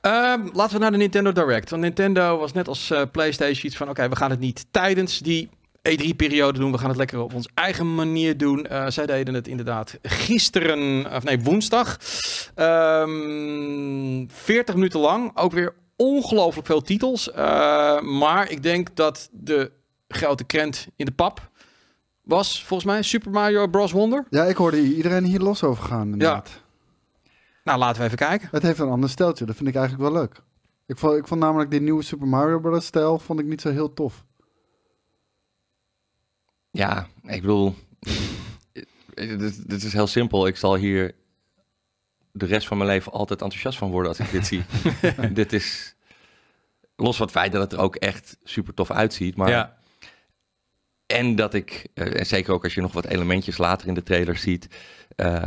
Ehm, 0.00 0.48
laten 0.52 0.74
we 0.74 0.80
naar 0.82 0.90
de 0.90 0.96
Nintendo 0.96 1.32
Direct. 1.32 1.70
Want 1.70 1.82
Nintendo 1.82 2.38
was 2.38 2.52
net 2.52 2.68
als 2.68 2.90
eh, 2.90 3.02
PlayStation 3.12 3.66
iets 3.66 3.76
van: 3.76 3.88
oké, 3.88 4.08
we 4.08 4.16
gaan 4.16 4.30
het 4.30 4.40
niet 4.40 4.66
tijdens 4.70 5.18
die 5.18 5.48
E3-periode 5.88 6.58
doen. 6.58 6.72
We 6.72 6.78
gaan 6.78 6.88
het 6.88 6.98
lekker 6.98 7.20
op 7.20 7.34
onze 7.34 7.50
eigen 7.54 7.94
manier 7.94 8.36
doen. 8.36 8.66
Eh, 8.66 8.86
zij 8.88 9.06
deden 9.06 9.34
het 9.34 9.48
inderdaad 9.48 9.98
gisteren, 10.02 11.06
of 11.14 11.24
nee, 11.24 11.40
woensdag. 11.40 11.98
Ehm 12.54 14.24
40 14.28 14.74
minuten 14.74 15.00
lang. 15.00 15.36
Ook 15.36 15.52
weer 15.52 15.74
ongelooflijk 15.96 16.66
veel 16.66 16.80
titels. 16.80 17.30
Eh, 17.30 18.00
maar 18.00 18.50
ik 18.50 18.62
denk 18.62 18.96
dat 18.96 19.28
de 19.32 19.72
grote 20.08 20.44
krent 20.44 20.86
in 20.96 21.04
de 21.04 21.12
pap 21.12 21.50
was, 22.22 22.64
volgens 22.64 22.88
mij, 22.90 23.02
Super 23.02 23.30
Mario 23.30 23.66
Bros. 23.66 23.92
Wonder. 23.92 24.24
Ja, 24.30 24.44
ik 24.44 24.56
hoorde 24.56 24.82
iedereen 24.82 25.24
hier 25.24 25.40
los 25.40 25.62
over 25.62 25.84
gaan. 25.84 26.12
Inderdaad. 26.12 26.60
Nou, 27.64 27.78
laten 27.78 27.98
we 28.00 28.06
even 28.06 28.18
kijken. 28.18 28.48
Het 28.50 28.62
heeft 28.62 28.78
een 28.78 28.88
ander 28.88 29.10
steltje. 29.10 29.44
Dat 29.44 29.56
vind 29.56 29.68
ik 29.68 29.74
eigenlijk 29.74 30.10
wel 30.10 30.20
leuk. 30.20 30.42
Ik 30.86 30.98
vond, 30.98 31.16
ik 31.16 31.26
vond 31.26 31.40
namelijk 31.40 31.70
die 31.70 31.80
nieuwe 31.80 32.02
Super 32.02 32.28
Mario 32.28 32.58
Bros. 32.58 32.86
stijl 32.86 33.18
vond 33.18 33.40
ik 33.40 33.46
niet 33.46 33.60
zo 33.60 33.70
heel 33.70 33.94
tof. 33.94 34.24
Ja, 36.72 37.06
ik 37.22 37.40
bedoel, 37.40 37.74
dit, 39.14 39.68
dit 39.70 39.82
is 39.82 39.92
heel 39.92 40.06
simpel. 40.06 40.46
Ik 40.46 40.56
zal 40.56 40.76
hier 40.76 41.14
de 42.32 42.46
rest 42.46 42.66
van 42.66 42.76
mijn 42.76 42.88
leven 42.90 43.12
altijd 43.12 43.42
enthousiast 43.42 43.78
van 43.78 43.90
worden 43.90 44.08
als 44.08 44.20
ik 44.20 44.30
dit 44.30 44.46
zie. 44.46 44.64
dit 45.32 45.52
is, 45.52 45.94
los 46.96 47.16
van 47.16 47.26
het 47.26 47.34
feit 47.34 47.52
dat 47.52 47.62
het 47.62 47.72
er 47.72 47.78
ook 47.78 47.96
echt 47.96 48.36
super 48.44 48.74
tof 48.74 48.90
uitziet, 48.90 49.36
maar 49.36 49.48
ja. 49.48 49.76
en 51.06 51.34
dat 51.34 51.54
ik, 51.54 51.88
eh, 51.94 52.18
en 52.18 52.26
zeker 52.26 52.52
ook 52.52 52.64
als 52.64 52.74
je 52.74 52.80
nog 52.80 52.92
wat 52.92 53.06
elementjes 53.06 53.58
later 53.58 53.88
in 53.88 53.94
de 53.94 54.02
trailer 54.02 54.36
ziet, 54.36 54.68
eh, 55.16 55.44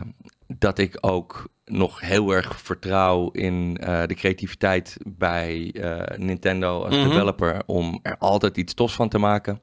dat 0.47 0.77
ik 0.79 0.97
ook 1.01 1.49
nog 1.65 1.99
heel 1.99 2.31
erg 2.31 2.61
vertrouw 2.61 3.29
in 3.31 3.77
eh, 3.77 4.05
de 4.05 4.13
creativiteit 4.15 4.97
bij 5.07 5.75
Nintendo 6.17 6.83
als 6.83 6.95
Mhm. 6.95 7.07
developer 7.09 7.63
om 7.65 7.99
er 8.03 8.17
altijd 8.17 8.57
iets 8.57 8.73
tofs 8.73 8.95
van 8.95 9.09
te 9.09 9.17
maken. 9.17 9.59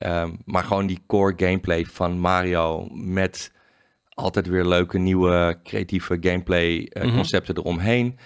Ehm, 0.00 0.30
maar 0.44 0.64
gewoon 0.64 0.86
die 0.86 1.02
core 1.06 1.32
gameplay 1.36 1.84
van 1.84 2.18
Mario 2.18 2.88
met 2.92 3.52
altijd 4.08 4.46
weer 4.46 4.64
leuke 4.64 4.98
nieuwe 4.98 5.58
creatieve 5.64 6.16
gameplay 6.20 6.84
eh, 6.84 7.04
Mhm. 7.04 7.14
concepten 7.14 7.56
eromheen. 7.58 8.18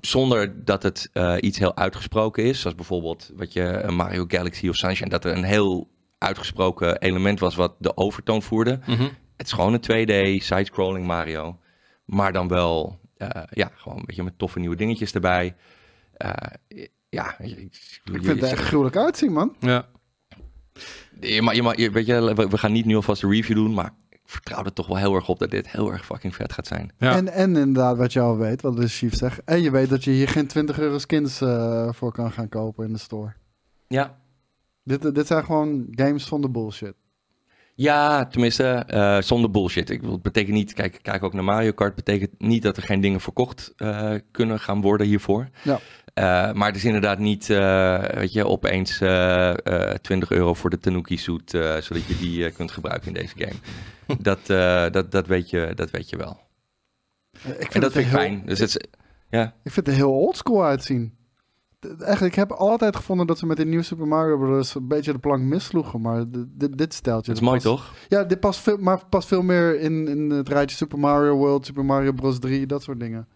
Zonder 0.00 0.64
dat 0.64 0.82
het 0.82 1.10
eh, 1.12 1.34
iets 1.40 1.58
heel 1.58 1.76
uitgesproken 1.76 2.44
is. 2.44 2.60
Zoals 2.60 2.76
bijvoorbeeld 2.76 3.30
wat 3.36 3.52
je 3.52 3.62
een 3.62 3.94
Mario 3.94 4.24
Galaxy 4.28 4.68
of 4.68 4.76
Sunshine. 4.76 5.10
Dat 5.10 5.24
er 5.24 5.36
een 5.36 5.44
heel 5.44 5.88
uitgesproken 6.18 6.98
element 6.98 7.40
was 7.40 7.54
wat 7.54 7.74
de 7.78 7.96
overtoon 7.96 8.42
voerde. 8.42 8.78
Mhm. 8.86 9.08
Het 9.36 9.46
is 9.46 9.52
gewoon 9.52 9.72
een 9.72 9.80
2D 9.80 10.42
side-scrolling 10.42 11.06
Mario. 11.06 11.58
Maar 12.04 12.32
dan 12.32 12.48
wel, 12.48 12.98
eh, 13.16 13.28
ja, 13.50 13.70
gewoon 13.74 13.98
een 13.98 14.04
beetje 14.06 14.22
met 14.22 14.38
toffe 14.38 14.58
nieuwe 14.58 14.76
dingetjes 14.76 15.12
erbij. 15.12 15.54
eh, 16.16 16.30
ja, 17.08 17.38
Ik 17.38 17.68
vind 18.04 18.26
het 18.26 18.42
er 18.42 18.48
echt 18.48 18.60
gruwelijk 18.60 18.96
uitzien, 18.96 19.32
man. 19.32 19.56
Ja. 19.60 19.88
Je, 21.20 21.42
ma- 21.42 21.52
je, 21.52 21.62
ma- 21.62 21.72
je- 21.76 21.90
weet 21.90 22.06
je, 22.06 22.34
we, 22.34 22.48
we 22.48 22.58
gaan 22.58 22.72
niet 22.72 22.84
nu 22.84 22.94
alvast 22.96 23.22
een 23.22 23.30
review 23.30 23.56
doen, 23.56 23.74
maar 23.74 23.94
ik 24.08 24.20
vertrouw 24.24 24.64
er 24.64 24.72
toch 24.72 24.86
wel 24.86 24.96
heel 24.96 25.14
erg 25.14 25.28
op 25.28 25.38
dat 25.38 25.50
dit 25.50 25.70
heel 25.70 25.92
erg 25.92 26.04
fucking 26.04 26.34
vet 26.34 26.52
gaat 26.52 26.66
zijn. 26.66 26.92
Ja. 26.98 27.16
En, 27.16 27.28
en 27.28 27.56
inderdaad, 27.56 27.96
wat 27.96 28.12
je 28.12 28.20
al 28.20 28.36
weet, 28.36 28.62
wat 28.62 28.76
de 28.76 28.88
chief 28.88 29.14
zegt. 29.14 29.40
En 29.44 29.62
je 29.62 29.70
weet 29.70 29.88
dat 29.88 30.04
je 30.04 30.10
hier 30.10 30.28
geen 30.28 30.46
20 30.46 30.78
euro 30.78 30.98
skins 30.98 31.40
eh, 31.40 31.88
voor 31.92 32.12
kan 32.12 32.32
gaan 32.32 32.48
kopen 32.48 32.86
in 32.86 32.92
de 32.92 32.98
store. 32.98 33.32
Ja. 33.88 34.18
Dit, 34.84 35.14
dit 35.14 35.26
zijn 35.26 35.44
gewoon 35.44 35.86
games 35.90 36.26
zonder 36.26 36.50
bullshit. 36.50 36.94
Ja, 37.76 38.26
tenminste, 38.26 38.64
eh, 38.68 39.20
zonder 39.20 39.50
bullshit. 39.50 39.90
Ik, 39.90 39.98
bedoel, 40.00 40.14
het 40.14 40.22
betekent 40.22 40.54
niet, 40.54 40.72
kijk, 40.72 40.98
kijk 41.02 41.22
ook 41.22 41.32
naar 41.32 41.44
Mario 41.44 41.72
Kart, 41.72 41.94
betekent 41.94 42.30
niet 42.38 42.62
dat 42.62 42.76
er 42.76 42.82
geen 42.82 43.00
dingen 43.00 43.20
verkocht 43.20 43.72
eh, 43.76 44.14
kunnen 44.30 44.60
gaan 44.60 44.80
worden 44.80 45.06
hiervoor. 45.06 45.48
Ja. 45.62 45.80
Eh, 46.14 46.52
maar 46.52 46.66
het 46.66 46.76
is 46.76 46.84
inderdaad 46.84 47.18
niet, 47.18 47.50
eh, 47.50 48.02
weet 48.04 48.32
je, 48.32 48.46
opeens 48.46 49.00
eh, 49.00 49.90
eh, 49.90 49.96
20 49.98 50.30
euro 50.30 50.54
voor 50.54 50.70
de 50.70 50.78
Tanuki 50.78 51.16
suit, 51.16 51.54
eh, 51.54 51.76
zodat 51.76 52.04
je 52.04 52.16
die 52.18 52.50
kunt 52.50 52.70
gebruiken 52.70 53.08
in 53.08 53.14
deze 53.14 53.34
game. 53.36 54.18
dat, 54.20 54.38
eh, 54.50 54.90
dat, 54.90 55.10
dat, 55.12 55.26
weet 55.26 55.50
je, 55.50 55.72
dat 55.74 55.90
weet 55.90 56.10
je 56.10 56.16
wel. 56.16 56.40
Ik 57.32 57.40
vind 57.42 57.74
En 57.74 57.80
dat 57.80 57.82
het 57.82 57.92
vind 57.92 58.04
ik 58.06 58.10
heel- 58.10 58.18
fijn. 58.20 58.42
Dus 58.46 58.58
het 58.58 58.68
is, 58.68 58.78
ja, 59.30 59.54
Ik 59.62 59.72
vind 59.72 59.86
het 59.86 59.94
heel 59.94 60.12
oldschool 60.12 60.64
uitzien. 60.64 61.14
Eigenlijk, 61.98 62.20
ik 62.32 62.34
heb 62.34 62.50
altijd 62.52 62.96
gevonden 62.96 63.26
dat 63.26 63.38
ze 63.38 63.46
met 63.46 63.56
de 63.56 63.64
nieuwe 63.64 63.84
Super 63.84 64.06
Mario 64.06 64.38
Bros. 64.38 64.74
een 64.74 64.88
beetje 64.88 65.12
de 65.12 65.18
plank 65.18 65.42
missloegen. 65.42 66.00
Maar 66.00 66.24
dit, 66.48 66.78
dit 66.78 66.94
steltje... 66.94 67.32
dat 67.32 67.40
is 67.42 67.48
mooi 67.48 67.60
past- 67.60 67.66
toch? 67.76 67.92
Ja, 68.08 68.24
dit 68.24 68.40
past 68.40 68.60
veel, 68.60 68.76
maar 68.76 69.06
past 69.06 69.28
veel 69.28 69.42
meer 69.42 69.80
in, 69.80 70.08
in 70.08 70.30
het 70.30 70.48
rijtje 70.48 70.76
Super 70.76 70.98
Mario 70.98 71.36
World, 71.36 71.66
Super 71.66 71.84
Mario 71.84 72.12
Bros. 72.12 72.38
3, 72.38 72.66
dat 72.66 72.82
soort 72.82 73.00
dingen. 73.00 73.28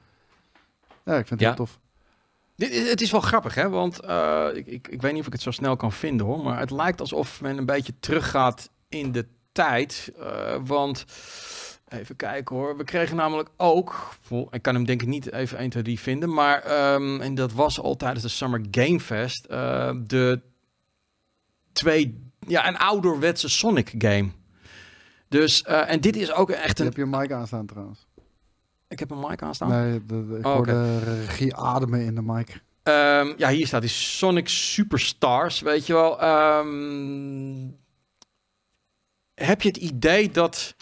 Ja, 1.05 1.16
ik 1.16 1.26
vind 1.26 1.31
het 1.31 1.41
Ja. 1.41 1.47
heel 1.47 1.57
tof. 1.57 1.79
Het 2.66 3.00
is 3.00 3.11
wel 3.11 3.20
grappig, 3.20 3.54
hè? 3.54 3.68
Want 3.68 4.00
eh, 4.00 4.46
ik, 4.54 4.66
ik, 4.66 4.88
ik 4.88 5.02
weet 5.02 5.12
niet 5.12 5.20
of 5.20 5.26
ik 5.26 5.32
het 5.32 5.42
zo 5.42 5.50
snel 5.50 5.76
kan 5.76 5.92
vinden, 5.92 6.26
hoor. 6.26 6.42
Maar 6.42 6.59
het 6.59 6.70
lijkt 6.70 7.00
alsof 7.00 7.40
men 7.40 7.59
een 7.59 7.66
beetje 7.66 7.92
teruggaat 8.00 8.70
in 8.88 9.12
de 9.12 9.26
tijd. 9.52 10.12
eh, 10.18 10.56
want, 10.64 11.04
even 11.88 12.16
kijken 12.16 12.56
hoor. 12.56 12.76
We 12.76 12.84
kregen 12.84 13.16
namelijk 13.16 13.48
ook... 13.56 14.09
Ik 14.50 14.62
kan 14.62 14.74
hem 14.74 14.84
denk 14.84 15.02
ik 15.02 15.09
niet 15.09 15.32
even 15.32 15.59
1, 15.59 15.70
2, 15.70 15.82
3 15.82 15.98
vinden. 16.00 16.32
Maar, 16.34 16.62
ehm, 16.62 17.20
en 17.20 17.34
dat 17.34 17.52
was 17.52 17.80
al 17.80 17.96
tijdens 17.96 18.22
de 18.22 18.28
Summer 18.28 18.61
Game 18.70 19.00
Fest. 19.00 19.44
eh, 19.44 19.90
de 20.06 20.40
twee... 21.72 22.26
Ja, 22.46 22.68
een 22.68 22.78
ouderwetse 22.78 23.48
Sonic 23.48 23.94
game. 23.98 24.28
Dus, 25.28 25.62
en 25.62 26.00
dit 26.00 26.16
is 26.16 26.32
ook 26.32 26.50
echt 26.50 26.78
Je 26.78 26.84
een... 26.84 26.92
je 26.94 27.06
mic 27.06 27.32
aanstaan 27.32 27.66
trouwens. 27.66 28.07
Ik 28.89 28.99
heb 28.99 29.11
een 29.11 29.18
mic 29.28 29.43
aanstaan. 29.43 29.68
Nee, 29.68 30.07
de, 30.07 30.26
de- 30.26 30.36
ik 30.39 30.47
Oh, 30.47 30.53
hoorde 30.53 30.99
regie 30.99 31.55
ademen 31.57 32.01
in 32.01 32.14
de 32.14 32.22
mic. 32.22 32.62
Ehm, 32.82 33.32
ja, 33.36 33.49
hier 33.49 33.66
staat 33.66 33.80
die 33.80 33.91
Sonic 33.91 34.49
Superstars, 34.49 35.61
weet 35.61 35.86
je 35.86 35.93
wel. 35.93 36.20
Ehm, 36.20 37.66
heb 39.34 39.62
je 39.62 39.68
het 39.68 39.76
idee 39.76 40.30
dat 40.30 40.74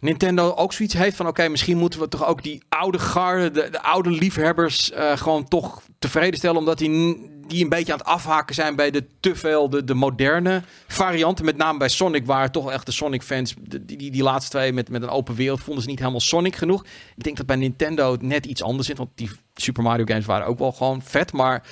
Nintendo 0.00 0.52
ook 0.54 0.72
zoiets 0.72 0.94
heeft 0.94 1.16
van... 1.16 1.26
oké, 1.26 1.48
misschien 1.48 1.76
moeten 1.76 2.00
we 2.00 2.08
toch 2.08 2.26
ook 2.26 2.42
die 2.42 2.62
oude 2.68 2.98
garde, 2.98 3.50
de, 3.50 3.70
de 3.70 3.82
oude 3.82 4.10
liefhebbers... 4.10 4.90
eh, 4.90 5.16
gewoon 5.16 5.48
toch 5.48 5.82
tevreden 5.98 6.38
stellen... 6.38 6.56
omdat 6.56 6.78
die, 6.78 7.30
die 7.48 7.62
een 7.62 7.68
beetje 7.68 7.92
aan 7.92 7.98
het 7.98 8.06
afhaken 8.06 8.54
zijn 8.54 8.76
bij 8.76 8.90
de 8.90 9.04
te 9.20 9.34
veel 9.36 9.70
de, 9.70 9.84
de 9.84 9.94
moderne 9.94 10.62
varianten. 10.86 11.44
Met 11.44 11.56
name 11.56 11.78
bij 11.78 11.88
Sonic, 11.88 12.26
waar 12.26 12.50
toch 12.50 12.70
echt 12.70 12.86
de 12.86 12.92
Sonic-fans... 12.92 13.54
de- 13.60 13.84
Die, 13.84 13.96
die, 13.96 14.10
die 14.10 14.22
laatste 14.22 14.50
twee 14.50 14.72
met, 14.72 14.88
met 14.88 15.02
een 15.02 15.08
open 15.08 15.34
wereld 15.34 15.60
vonden 15.60 15.82
ze 15.82 15.88
niet 15.88 15.98
helemaal 15.98 16.20
Sonic 16.20 16.56
genoeg. 16.56 16.84
Ik 17.16 17.22
denk 17.24 17.36
dat 17.36 17.46
bij 17.46 17.56
Nintendo 17.56 18.12
het 18.12 18.22
net 18.22 18.46
iets 18.46 18.62
anders 18.62 18.86
zit. 18.86 18.98
Want 18.98 19.10
die 19.14 19.30
Super 19.54 19.82
Mario 19.82 20.04
games 20.04 20.26
waren 20.26 20.46
ook 20.46 20.58
wel 20.58 20.72
gewoon 20.72 21.02
vet. 21.02 21.32
Maar 21.32 21.62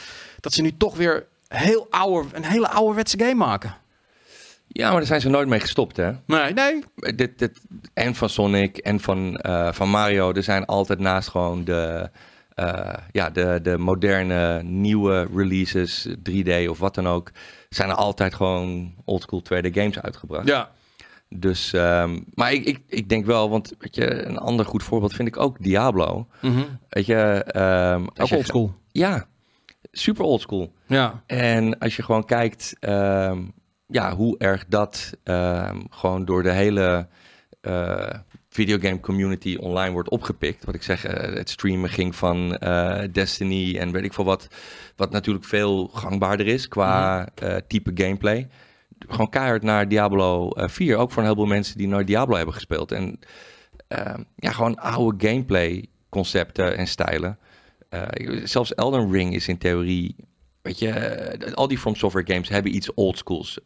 dat 0.41 0.53
ze 0.53 0.62
nu 0.62 0.77
toch 0.77 0.97
weer 0.97 1.27
heel 1.49 1.87
ouder, 1.91 2.31
een 2.33 2.45
hele 2.45 2.68
ouderwetse 2.68 3.18
game 3.18 3.35
maken. 3.35 3.77
Ja, 4.68 4.87
maar 4.89 4.97
daar 4.97 5.07
zijn 5.07 5.20
ze 5.20 5.29
nooit 5.29 5.49
mee 5.49 5.61
gestopt, 5.61 5.97
hè? 5.97 6.11
Nee, 6.27 6.53
nee. 6.53 6.85
dit, 7.14 7.39
dit, 7.39 7.61
en 7.95 8.14
van 8.14 8.29
Sonic 8.29 8.77
en 8.77 9.01
van, 9.01 9.37
eh, 9.37 9.72
van 9.72 9.89
Mario, 9.89 10.33
er 10.33 10.43
zijn 10.43 10.64
altijd 10.66 10.99
naast 10.99 11.29
gewoon 11.29 11.64
de, 11.64 12.11
eh, 12.57 12.95
ja, 13.13 13.31
de, 13.31 13.59
de 13.63 13.79
moderne 13.79 14.63
nieuwe 14.63 15.29
releases, 15.35 16.09
3D 16.31 16.69
of 16.69 16.79
wat 16.79 16.95
dan 16.95 17.09
ook, 17.09 17.31
zijn 17.69 17.89
er 17.89 17.95
altijd 17.95 18.35
gewoon 18.35 18.95
oldschool 19.05 19.43
2D 19.43 19.71
games 19.71 20.01
uitgebracht. 20.01 20.49
Ja. 20.49 20.71
Dus, 21.29 21.73
ehm, 21.73 22.21
maar 22.35 22.53
ik, 22.53 22.65
ik, 22.65 22.83
ik 22.87 23.09
denk 23.09 23.27
wel, 23.27 23.51
want 23.51 23.75
weet 23.79 23.95
je, 23.95 24.25
een 24.25 24.39
ander 24.39 24.67
goed 24.67 24.83
voorbeeld 24.83 25.15
vind 25.15 25.29
ik 25.29 25.37
ook 25.37 25.63
Diablo. 25.63 26.27
Mhm. 26.41 26.63
Weet 26.89 27.07
je, 27.07 27.45
ehm, 27.47 28.07
als 28.15 28.33
Ook 28.33 28.39
oldschool. 28.39 28.75
Ja, 28.93 29.27
super 29.93 30.25
oldschool. 30.25 30.73
Ja. 30.87 31.23
En 31.27 31.79
als 31.79 31.97
je 31.97 32.03
gewoon 32.03 32.25
kijkt 32.25 32.77
ehm, 32.81 33.43
ja, 33.87 34.15
hoe 34.15 34.39
erg 34.39 34.65
dat 34.69 35.13
ehm, 35.23 35.81
gewoon 35.91 36.25
door 36.25 36.43
de 36.43 36.53
hele 36.53 37.09
eh, 37.61 38.09
videogame 38.57 39.01
community 39.01 39.57
online 39.61 39.93
wordt 39.93 40.09
opgepikt. 40.09 40.65
Wat 40.65 40.75
ik 40.75 40.83
zeg, 40.83 41.05
eh, 41.05 41.35
het 41.35 41.51
streamen 41.51 41.91
ging 41.91 42.15
van 42.15 42.57
eh, 42.57 43.03
Destiny 43.13 43.79
en 43.79 43.93
weet 43.93 44.05
ik 44.05 44.13
veel 44.13 44.25
wat. 44.25 44.49
Wat 44.97 45.11
natuurlijk 45.11 45.45
veel 45.45 45.87
gangbaarder 45.87 46.47
is 46.47 46.69
qua 46.69 47.29
eh, 47.35 47.57
type 47.69 47.91
gameplay. 47.95 48.49
Gewoon 49.09 49.29
keihard 49.29 49.63
naar 49.63 49.89
Diablo 49.89 50.51
eh, 50.51 50.69
4. 50.69 50.97
Ook 50.97 51.11
voor 51.11 51.19
een 51.19 51.29
heleboel 51.29 51.47
mensen 51.47 51.79
die 51.79 51.89
nooit 51.89 52.07
Diablo 52.07 52.37
hebben 52.37 52.55
gespeeld. 52.55 52.93
En 52.93 53.19
ehm, 53.89 54.23
ja, 54.37 54.51
gewoon 54.51 54.77
oude 54.77 55.29
gameplay 55.29 55.87
concepten 56.09 56.77
en 56.77 56.87
stijlen. 56.87 57.39
Zelfs 58.45 58.75
Elden 58.75 59.13
Ring 59.13 59.35
is 59.35 59.49
in 59.49 59.59
theorie 59.59 60.17
Weet 60.67 60.79
je, 60.79 61.53
al 61.55 61.69
die 61.69 61.79
From 61.79 61.95
Software 61.95 62.33
games 62.33 62.49
hebben 62.49 62.75
iets 62.75 62.95
oldschools. 62.95 63.59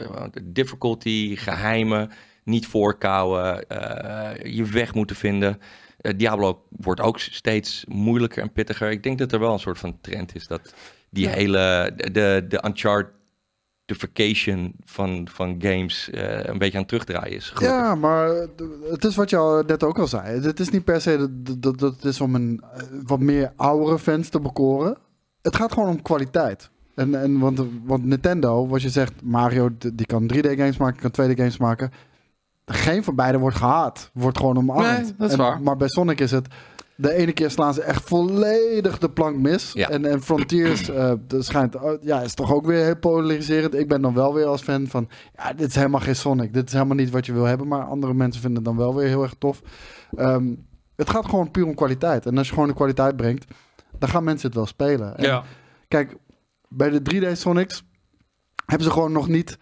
Difficulty, 0.43 1.37
geheimen, 1.37 2.11
niet 2.45 2.67
voorkouwen, 2.67 3.69
eh, 3.69 4.53
je 4.55 4.65
weg 4.65 4.95
moeten 4.95 5.17
vinden. 5.17 5.59
Eh, 6.01 6.13
Diablo 6.17 6.63
wordt 6.69 7.01
ook 7.01 7.19
steeds 7.19 7.85
moeilijker 7.89 8.43
en 8.43 8.53
pittiger. 8.53 8.91
Ik 8.91 9.03
denk 9.03 9.19
dat 9.19 9.33
er 9.33 9.41
wel 9.41 9.53
een 9.53 9.59
soort 9.59 9.79
van 9.79 9.99
trend 10.01 10.35
is 10.35 10.47
dat 10.47 10.75
die 11.11 11.27
Ja. 11.29 11.33
hele, 11.33 11.93
de, 11.97 12.11
de, 12.11 12.45
de 12.49 12.65
Unchartification 12.67 14.75
van, 14.85 15.29
van 15.31 15.55
games 15.59 16.11
eh, 16.11 16.45
een 16.45 16.59
beetje 16.59 16.79
aan 16.79 16.87
terugdraaien 16.87 17.37
is. 17.37 17.51
gelukkig. 17.51 17.79
Ja, 17.79 17.95
maar 17.95 18.29
het 18.91 19.05
is 19.05 19.17
wat 19.17 19.31
je 19.31 19.37
al 19.37 19.63
net 19.63 19.83
ook 19.83 19.99
al 19.99 20.07
zei. 20.07 20.41
Het 20.41 20.61
is 20.61 20.69
niet 20.71 20.85
per 20.85 21.01
se 21.01 21.17
dat, 21.19 21.63
dat, 21.63 21.79
dat 21.79 21.95
het 21.95 22.05
is 22.05 22.21
om 22.21 22.35
een 22.35 22.63
wat 23.07 23.21
meer 23.21 23.53
oudere 23.57 23.99
fans 23.99 24.29
te 24.29 24.41
bekoren. 24.41 24.97
Het 25.43 25.57
gaat 25.57 25.73
gewoon 25.73 25.89
om 25.89 26.03
kwaliteit. 26.03 26.71
En, 26.95 27.15
en 27.15 27.39
want, 27.39 27.61
want 27.85 28.05
Nintendo, 28.05 28.67
wat 28.67 28.83
je 28.83 28.89
zegt, 28.91 29.13
Mario 29.23 29.71
die 29.79 30.07
kan 30.07 30.31
3D 30.35 30.47
games 30.57 30.77
maken, 30.77 31.11
kan 31.11 31.31
2D 31.31 31.35
games 31.35 31.57
maken. 31.57 31.91
Geen 32.73 33.05
van 33.05 33.15
beiden 33.15 33.41
wordt 33.41 33.57
gehaat. 33.57 34.11
Wordt 34.15 34.39
gewoon 34.39 34.57
omarmd. 34.59 35.03
Nee, 35.03 35.15
dat 35.17 35.27
is 35.27 35.33
En- 35.33 35.39
waar. 35.39 35.61
Maar 35.61 35.77
bij 35.77 35.89
Sonic 35.89 36.21
is 36.21 36.31
het. 36.31 36.47
De 36.95 37.13
ene 37.13 37.33
keer 37.33 37.51
slaan 37.51 37.75
ze 37.75 37.83
echt 37.83 38.03
volledig 38.09 38.99
de 38.99 39.11
plank 39.11 39.37
mis. 39.37 39.73
Ja. 39.73 39.89
En, 39.89 40.05
en 40.05 40.23
Frontiers 40.23 40.89
eh, 40.91 41.13
dat 41.27 41.45
schijnt, 41.45 41.77
oh, 41.77 42.03
ja, 42.03 42.21
is 42.21 42.35
toch 42.35 42.53
ook 42.53 42.67
weer 42.67 42.85
heel 42.85 42.97
polariserend. 42.97 43.75
Ik 43.75 43.89
ben 43.89 44.01
dan 44.03 44.15
wel 44.15 44.35
weer 44.35 44.47
als 44.47 44.63
fan 44.63 44.87
van, 44.87 45.09
ja, 45.37 45.53
dit 45.53 45.69
is 45.69 45.75
helemaal 45.75 46.01
geen 46.01 46.17
Sonic. 46.17 46.53
Dit 46.55 46.67
is 46.67 46.73
helemaal 46.73 46.97
niet 46.97 47.11
wat 47.11 47.27
je 47.27 47.33
wil 47.33 47.45
hebben. 47.45 47.69
Maar 47.69 47.85
andere 47.85 48.15
mensen 48.15 48.41
vinden 48.41 48.59
het 48.59 48.67
dan 48.67 48.77
wel 48.85 48.95
weer 48.95 49.07
heel 49.07 49.23
erg 49.23 49.35
tof. 49.39 49.61
Ehm, 50.17 50.55
het 50.97 51.11
gaat 51.11 51.25
gewoon 51.25 51.51
puur 51.51 51.67
om 51.67 51.75
kwaliteit. 51.75 52.27
En 52.27 52.39
als 52.39 52.47
je 52.47 52.53
gewoon 52.53 52.69
de 52.69 52.75
kwaliteit 52.75 53.17
brengt, 53.17 53.45
dan 53.99 54.09
gaan 54.09 54.25
mensen 54.25 54.47
het 54.47 54.57
wel 54.57 54.67
spelen. 54.67 55.17
En 55.17 55.25
Ja. 55.25 55.43
Kijk, 55.89 56.17
bij 56.69 56.91
de 56.91 57.03
3D 57.03 57.37
Sonics 57.39 57.83
hebben 58.67 58.87
ze 58.87 58.93
gewoon 58.93 59.13
nog 59.13 59.29
niet 59.29 59.59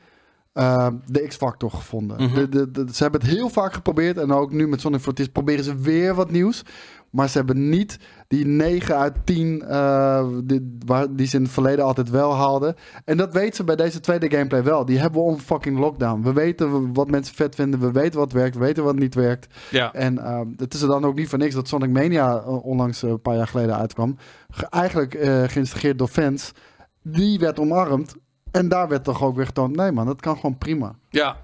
eh, 0.52 0.88
de 1.06 1.26
X-factor 1.26 1.70
gevonden. 1.70 2.22
Mhm. 2.22 2.34
de, 2.34 2.48
de, 2.48 2.70
de- 2.70 2.86
ze 2.94 3.02
hebben 3.02 3.20
het 3.20 3.30
heel 3.30 3.48
vaak 3.48 3.72
geprobeerd. 3.72 4.16
En 4.16 4.32
ook 4.32 4.52
nu 4.52 4.68
met 4.68 4.80
Sonic 4.80 5.00
Frontiers 5.00 5.28
proberen 5.28 5.64
ze 5.64 5.76
weer 5.76 6.14
wat 6.14 6.30
nieuws. 6.30 6.62
Maar 7.10 7.28
ze 7.28 7.38
hebben 7.38 7.68
niet 7.68 7.98
die 8.28 8.46
9 8.46 8.96
uit 8.96 9.14
10 9.24 9.62
eh, 9.62 10.26
die, 10.44 10.76
waar, 10.86 11.14
die 11.16 11.26
ze 11.26 11.36
in 11.36 11.42
het 11.42 11.52
verleden 11.52 11.84
altijd 11.84 12.10
wel 12.10 12.34
haalden. 12.34 12.74
En 13.04 13.16
dat 13.16 13.32
weten 13.32 13.54
ze 13.54 13.64
bij 13.64 13.76
deze 13.76 14.00
tweede 14.00 14.30
gameplay 14.30 14.62
wel. 14.62 14.84
Die 14.84 14.98
hebben 14.98 15.20
we 15.20 15.26
on 15.26 15.40
fucking 15.40 15.78
lockdown. 15.78 16.22
We 16.22 16.32
weten 16.32 16.92
wat 16.94 17.10
mensen 17.10 17.34
vet 17.34 17.54
vinden. 17.54 17.80
We 17.80 17.92
weten 17.92 18.18
wat 18.18 18.32
werkt. 18.32 18.54
We 18.56 18.60
weten 18.64 18.84
wat 18.84 18.98
niet 18.98 19.14
werkt. 19.14 19.54
Ja. 19.70 19.92
En 19.92 20.18
ehm, 20.18 20.46
het 20.56 20.74
is 20.74 20.82
er 20.82 20.88
dan 20.88 21.04
ook 21.04 21.14
niet 21.16 21.28
voor 21.28 21.38
niks 21.38 21.54
dat 21.54 21.68
Sonic 21.68 21.90
Mania 21.90 22.36
eh, 22.38 22.64
onlangs 22.64 23.02
eh, 23.02 23.10
een 23.10 23.20
paar 23.22 23.36
jaar 23.36 23.48
geleden 23.48 23.76
uitkwam. 23.76 24.16
Ge- 24.50 24.66
eigenlijk 24.70 25.18
geïnstigeerd 25.50 25.98
door 25.98 26.08
fans. 26.08 26.52
Die 27.02 27.38
werd 27.38 27.58
omarmd. 27.60 28.14
En 28.52 28.68
daar 28.68 28.88
werd 28.88 29.04
toch 29.04 29.22
ook 29.22 29.36
weer 29.36 29.46
getoond. 29.46 29.76
Nee 29.76 29.92
man, 29.92 30.06
dat 30.06 30.20
kan 30.20 30.34
gewoon 30.34 30.58
prima. 30.58 30.94
Ja. 31.10 31.36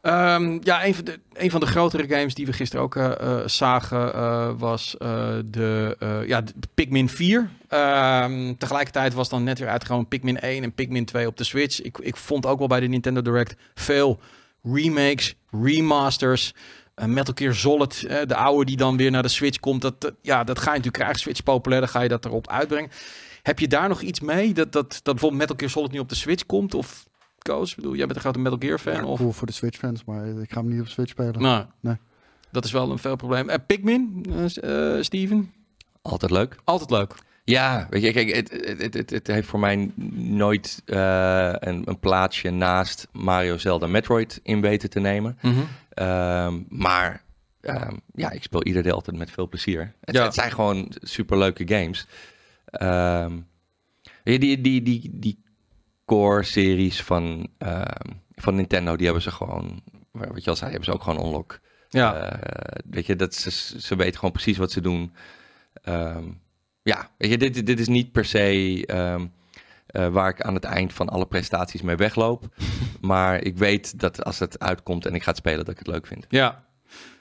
Ehm, 0.00 0.58
ja, 0.62 0.84
een 0.86 0.94
van, 0.94 1.04
de, 1.04 1.20
een 1.32 1.50
van 1.50 1.60
de 1.60 1.66
grotere 1.66 2.08
games 2.08 2.34
die 2.34 2.46
we 2.46 2.52
gisteren 2.52 2.84
ook 2.84 2.96
eh, 2.96 3.12
eh, 3.20 3.46
zagen 3.48 4.14
eh, 4.14 4.50
was 4.56 4.96
de, 5.44 5.96
ja, 6.26 6.42
Pikmin 6.74 7.08
4. 7.08 7.50
Ehm, 7.68 8.54
tegelijkertijd 8.58 9.14
was 9.14 9.28
dan 9.28 9.44
net 9.44 9.58
weer 9.58 9.68
uitgekomen 9.68 10.08
Pikmin 10.08 10.38
1 10.40 10.62
en 10.62 10.72
Pikmin 10.72 11.04
2 11.04 11.26
op 11.26 11.36
de 11.36 11.44
Switch. 11.44 11.82
Ik, 11.82 11.98
ik 11.98 12.16
vond 12.16 12.46
ook 12.46 12.58
wel 12.58 12.68
bij 12.68 12.80
de 12.80 12.86
Nintendo 12.86 13.22
Direct 13.22 13.54
veel 13.74 14.20
remakes, 14.62 15.34
remasters. 15.50 16.54
Eh, 16.94 17.06
Metal 17.06 17.34
Gear 17.36 17.54
Solid, 17.54 18.00
de 18.26 18.34
oude 18.36 18.64
die 18.64 18.76
dan 18.76 18.96
weer 18.96 19.10
naar 19.10 19.22
de 19.22 19.28
Switch 19.28 19.60
komt. 19.60 19.82
Dat, 19.82 20.00
dat- 20.00 20.14
ja, 20.22 20.44
dat 20.44 20.58
ga 20.58 20.64
je 20.64 20.68
natuurlijk 20.70 20.96
krijgen. 20.96 21.18
Switch 21.20 21.42
populair, 21.42 21.80
dan 21.80 21.90
ga 21.90 22.00
je 22.00 22.08
dat 22.08 22.24
erop 22.24 22.48
uitbrengen. 22.50 22.90
Heb 23.44 23.58
je 23.58 23.68
daar 23.68 23.88
nog 23.88 24.00
iets 24.00 24.20
mee? 24.20 24.52
Dat, 24.54 24.72
dat, 24.72 24.90
dat 24.90 25.02
bijvoorbeeld 25.04 25.40
Metal 25.40 25.56
Gear 25.56 25.70
Solid 25.70 25.90
nu 25.92 25.98
op 25.98 26.08
de 26.08 26.14
Switch 26.14 26.46
komt? 26.46 26.74
Of 26.74 27.06
Koos, 27.38 27.70
ik 27.70 27.76
bedoel, 27.76 27.94
jij 27.94 28.04
bent 28.04 28.14
een 28.16 28.22
grote 28.22 28.38
Metal 28.38 28.58
Gear 28.58 28.78
fan? 28.78 28.94
Ja, 28.94 29.04
of? 29.04 29.18
cool 29.18 29.32
voor 29.32 29.46
de 29.46 29.52
Switch 29.52 29.78
fans, 29.78 30.04
maar 30.04 30.26
ik 30.26 30.52
ga 30.52 30.60
hem 30.60 30.68
niet 30.68 30.80
op 30.80 30.88
Switch 30.88 31.10
spelen. 31.10 31.40
Nou, 31.42 31.64
Nee. 31.80 31.96
dat 32.50 32.64
is 32.64 32.72
wel 32.72 32.90
een 32.90 32.98
veel 32.98 33.16
probleem. 33.16 33.48
En 33.48 33.66
Pikmin, 33.66 34.26
eh, 34.60 34.96
eh, 34.96 35.02
Steven? 35.02 35.52
Altijd 36.02 36.30
leuk. 36.30 36.56
Altijd 36.64 36.90
leuk. 36.90 37.14
Ja, 37.44 37.86
weet 37.90 38.02
je, 38.02 38.12
kijk, 38.12 38.34
het, 38.34 38.50
het, 38.50 38.82
het, 38.82 38.94
het, 38.94 39.10
het 39.10 39.26
heeft 39.26 39.48
voor 39.48 39.58
mij 39.60 39.90
nooit 40.14 40.82
eh, 40.84 41.52
een, 41.58 41.82
een 41.84 41.98
plaatsje 42.00 42.50
naast 42.50 43.08
Mario, 43.12 43.58
Zelda, 43.58 43.86
Metroid 43.86 44.40
in 44.42 44.60
weten 44.60 44.90
te 44.90 45.00
nemen. 45.00 45.38
Ehm, 45.90 46.60
maar 46.68 47.22
ehm, 47.60 47.94
ja, 48.14 48.30
ik 48.30 48.42
speel 48.42 48.64
ieder 48.64 48.82
deel 48.82 48.94
altijd 48.94 49.16
met 49.16 49.30
veel 49.30 49.48
plezier. 49.48 49.94
Het, 50.04 50.14
Ja. 50.14 50.24
het 50.24 50.34
zijn 50.34 50.52
gewoon 50.52 50.92
superleuke 51.02 51.68
games. 51.68 52.06
Ehm, 52.78 53.38
die, 54.22 54.60
die, 54.60 54.82
die, 54.82 55.10
die 55.12 55.42
core-series 56.04 57.02
van, 57.02 57.48
ehm, 57.58 58.10
van 58.34 58.54
Nintendo, 58.54 58.96
die 58.96 59.04
hebben 59.04 59.22
ze 59.22 59.30
gewoon, 59.30 59.82
wat 60.12 60.44
je 60.44 60.50
al 60.50 60.56
zei, 60.56 60.70
hebben 60.70 60.88
ze 60.88 60.94
ook 60.94 61.02
gewoon 61.02 61.24
unlock. 61.26 61.60
Ja. 61.88 62.14
Eh, 62.14 62.82
weet 62.90 63.06
je, 63.06 63.16
dat 63.16 63.34
ze, 63.34 63.50
ze 63.80 63.96
weten 63.96 64.18
gewoon 64.18 64.32
precies 64.32 64.56
wat 64.56 64.72
ze 64.72 64.80
doen. 64.80 65.12
Ehm, 65.82 66.24
ja, 66.82 67.10
weet 67.18 67.30
je, 67.30 67.38
dit, 67.38 67.66
dit 67.66 67.80
is 67.80 67.88
niet 67.88 68.12
per 68.12 68.24
se 68.24 68.86
eh, 69.94 70.08
waar 70.08 70.28
ik 70.28 70.40
aan 70.40 70.54
het 70.54 70.64
eind 70.64 70.92
van 70.92 71.08
alle 71.08 71.26
prestaties 71.26 71.82
mee 71.82 71.96
wegloop. 71.96 72.48
maar 73.00 73.42
ik 73.42 73.56
weet 73.56 74.00
dat 74.00 74.24
als 74.24 74.38
het 74.38 74.58
uitkomt 74.58 75.06
en 75.06 75.14
ik 75.14 75.22
ga 75.22 75.28
het 75.28 75.38
spelen, 75.38 75.64
dat 75.64 75.68
ik 75.68 75.78
het 75.78 75.86
leuk 75.86 76.06
vind. 76.06 76.26
Ja. 76.28 76.64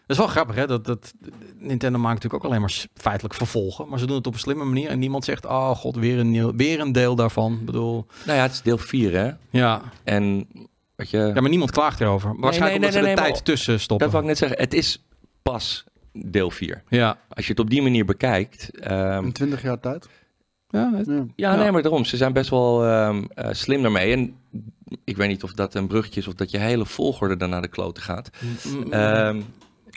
Dat 0.05 0.17
is 0.17 0.17
wel 0.17 0.27
grappig, 0.27 0.55
hè? 0.55 0.67
Dat, 0.67 0.85
dat, 0.85 1.13
Nintendo 1.57 1.99
maakt 1.99 2.13
natuurlijk 2.13 2.43
ook 2.43 2.49
alleen 2.49 2.61
maar 2.61 2.85
feitelijk 2.93 3.33
vervolgen. 3.33 3.87
Maar 3.89 3.99
ze 3.99 4.05
doen 4.05 4.17
het 4.17 4.27
op 4.27 4.33
een 4.33 4.39
slimme 4.39 4.63
manier. 4.63 4.89
En 4.89 4.99
niemand 4.99 5.25
zegt, 5.25 5.45
oh 5.45 5.69
god, 5.69 5.95
weer 5.95 6.19
een, 6.19 6.31
nieuw- 6.31 6.55
weer 6.55 6.79
een 6.79 6.91
deel 6.91 7.15
daarvan. 7.15 7.53
Ik 7.53 7.65
bedoel, 7.65 8.05
Nou 8.25 8.37
ja, 8.37 8.43
het 8.43 8.51
is 8.51 8.61
deel 8.61 8.77
4, 8.77 9.11
hè? 9.17 9.31
ja. 9.49 9.81
En 10.03 10.47
weet 10.95 11.09
je, 11.09 11.17
Ja, 11.17 11.41
maar 11.41 11.49
niemand 11.49 11.71
klaagt 11.71 12.01
erover. 12.01 12.35
Waarschijnlijk 12.39 12.61
nee, 12.81 12.89
omdat 12.89 12.91
nee, 12.91 13.13
ze 13.13 13.15
de 13.15 13.21
nee, 13.21 13.31
tijd 13.31 13.45
tussen 13.45 13.79
stoppen. 13.79 14.05
dat 14.05 14.15
wil 14.15 14.21
ik 14.21 14.27
net 14.27 14.37
zeggen. 14.37 14.59
Het 14.59 14.73
is 14.73 15.03
pas 15.41 15.83
deel 16.13 16.51
4. 16.51 16.83
Ja. 16.89 17.17
Als 17.29 17.45
je 17.45 17.51
het 17.51 17.61
op 17.61 17.69
die 17.69 17.81
manier 17.81 18.05
bekijkt. 18.05 18.79
ehm, 18.79 19.23
In 19.25 19.31
20 19.31 19.61
jaar 19.61 19.79
tijd. 19.79 20.07
Ja, 20.69 20.91
het- 20.93 21.05
Ja. 21.07 21.13
Ja, 21.13 21.25
Ja. 21.35 21.55
nee, 21.55 21.71
maar 21.71 21.81
daarom. 21.81 22.05
Ze 22.05 22.17
zijn 22.17 22.33
best 22.33 22.49
wel 22.49 22.85
ehm, 22.85 23.23
eh, 23.33 23.47
slim 23.51 23.81
daarmee. 23.81 24.11
En 24.13 24.35
ik 25.03 25.17
weet 25.17 25.27
niet 25.27 25.43
of 25.43 25.53
dat 25.53 25.75
een 25.75 25.87
bruggetje 25.87 26.19
is 26.19 26.27
of 26.27 26.33
dat 26.33 26.51
je 26.51 26.57
hele 26.57 26.85
volgorde 26.85 27.37
dan 27.37 27.49
naar 27.49 27.61
de 27.61 27.67
kloten 27.67 28.03
gaat. 28.03 28.29
Mm, 28.63 29.43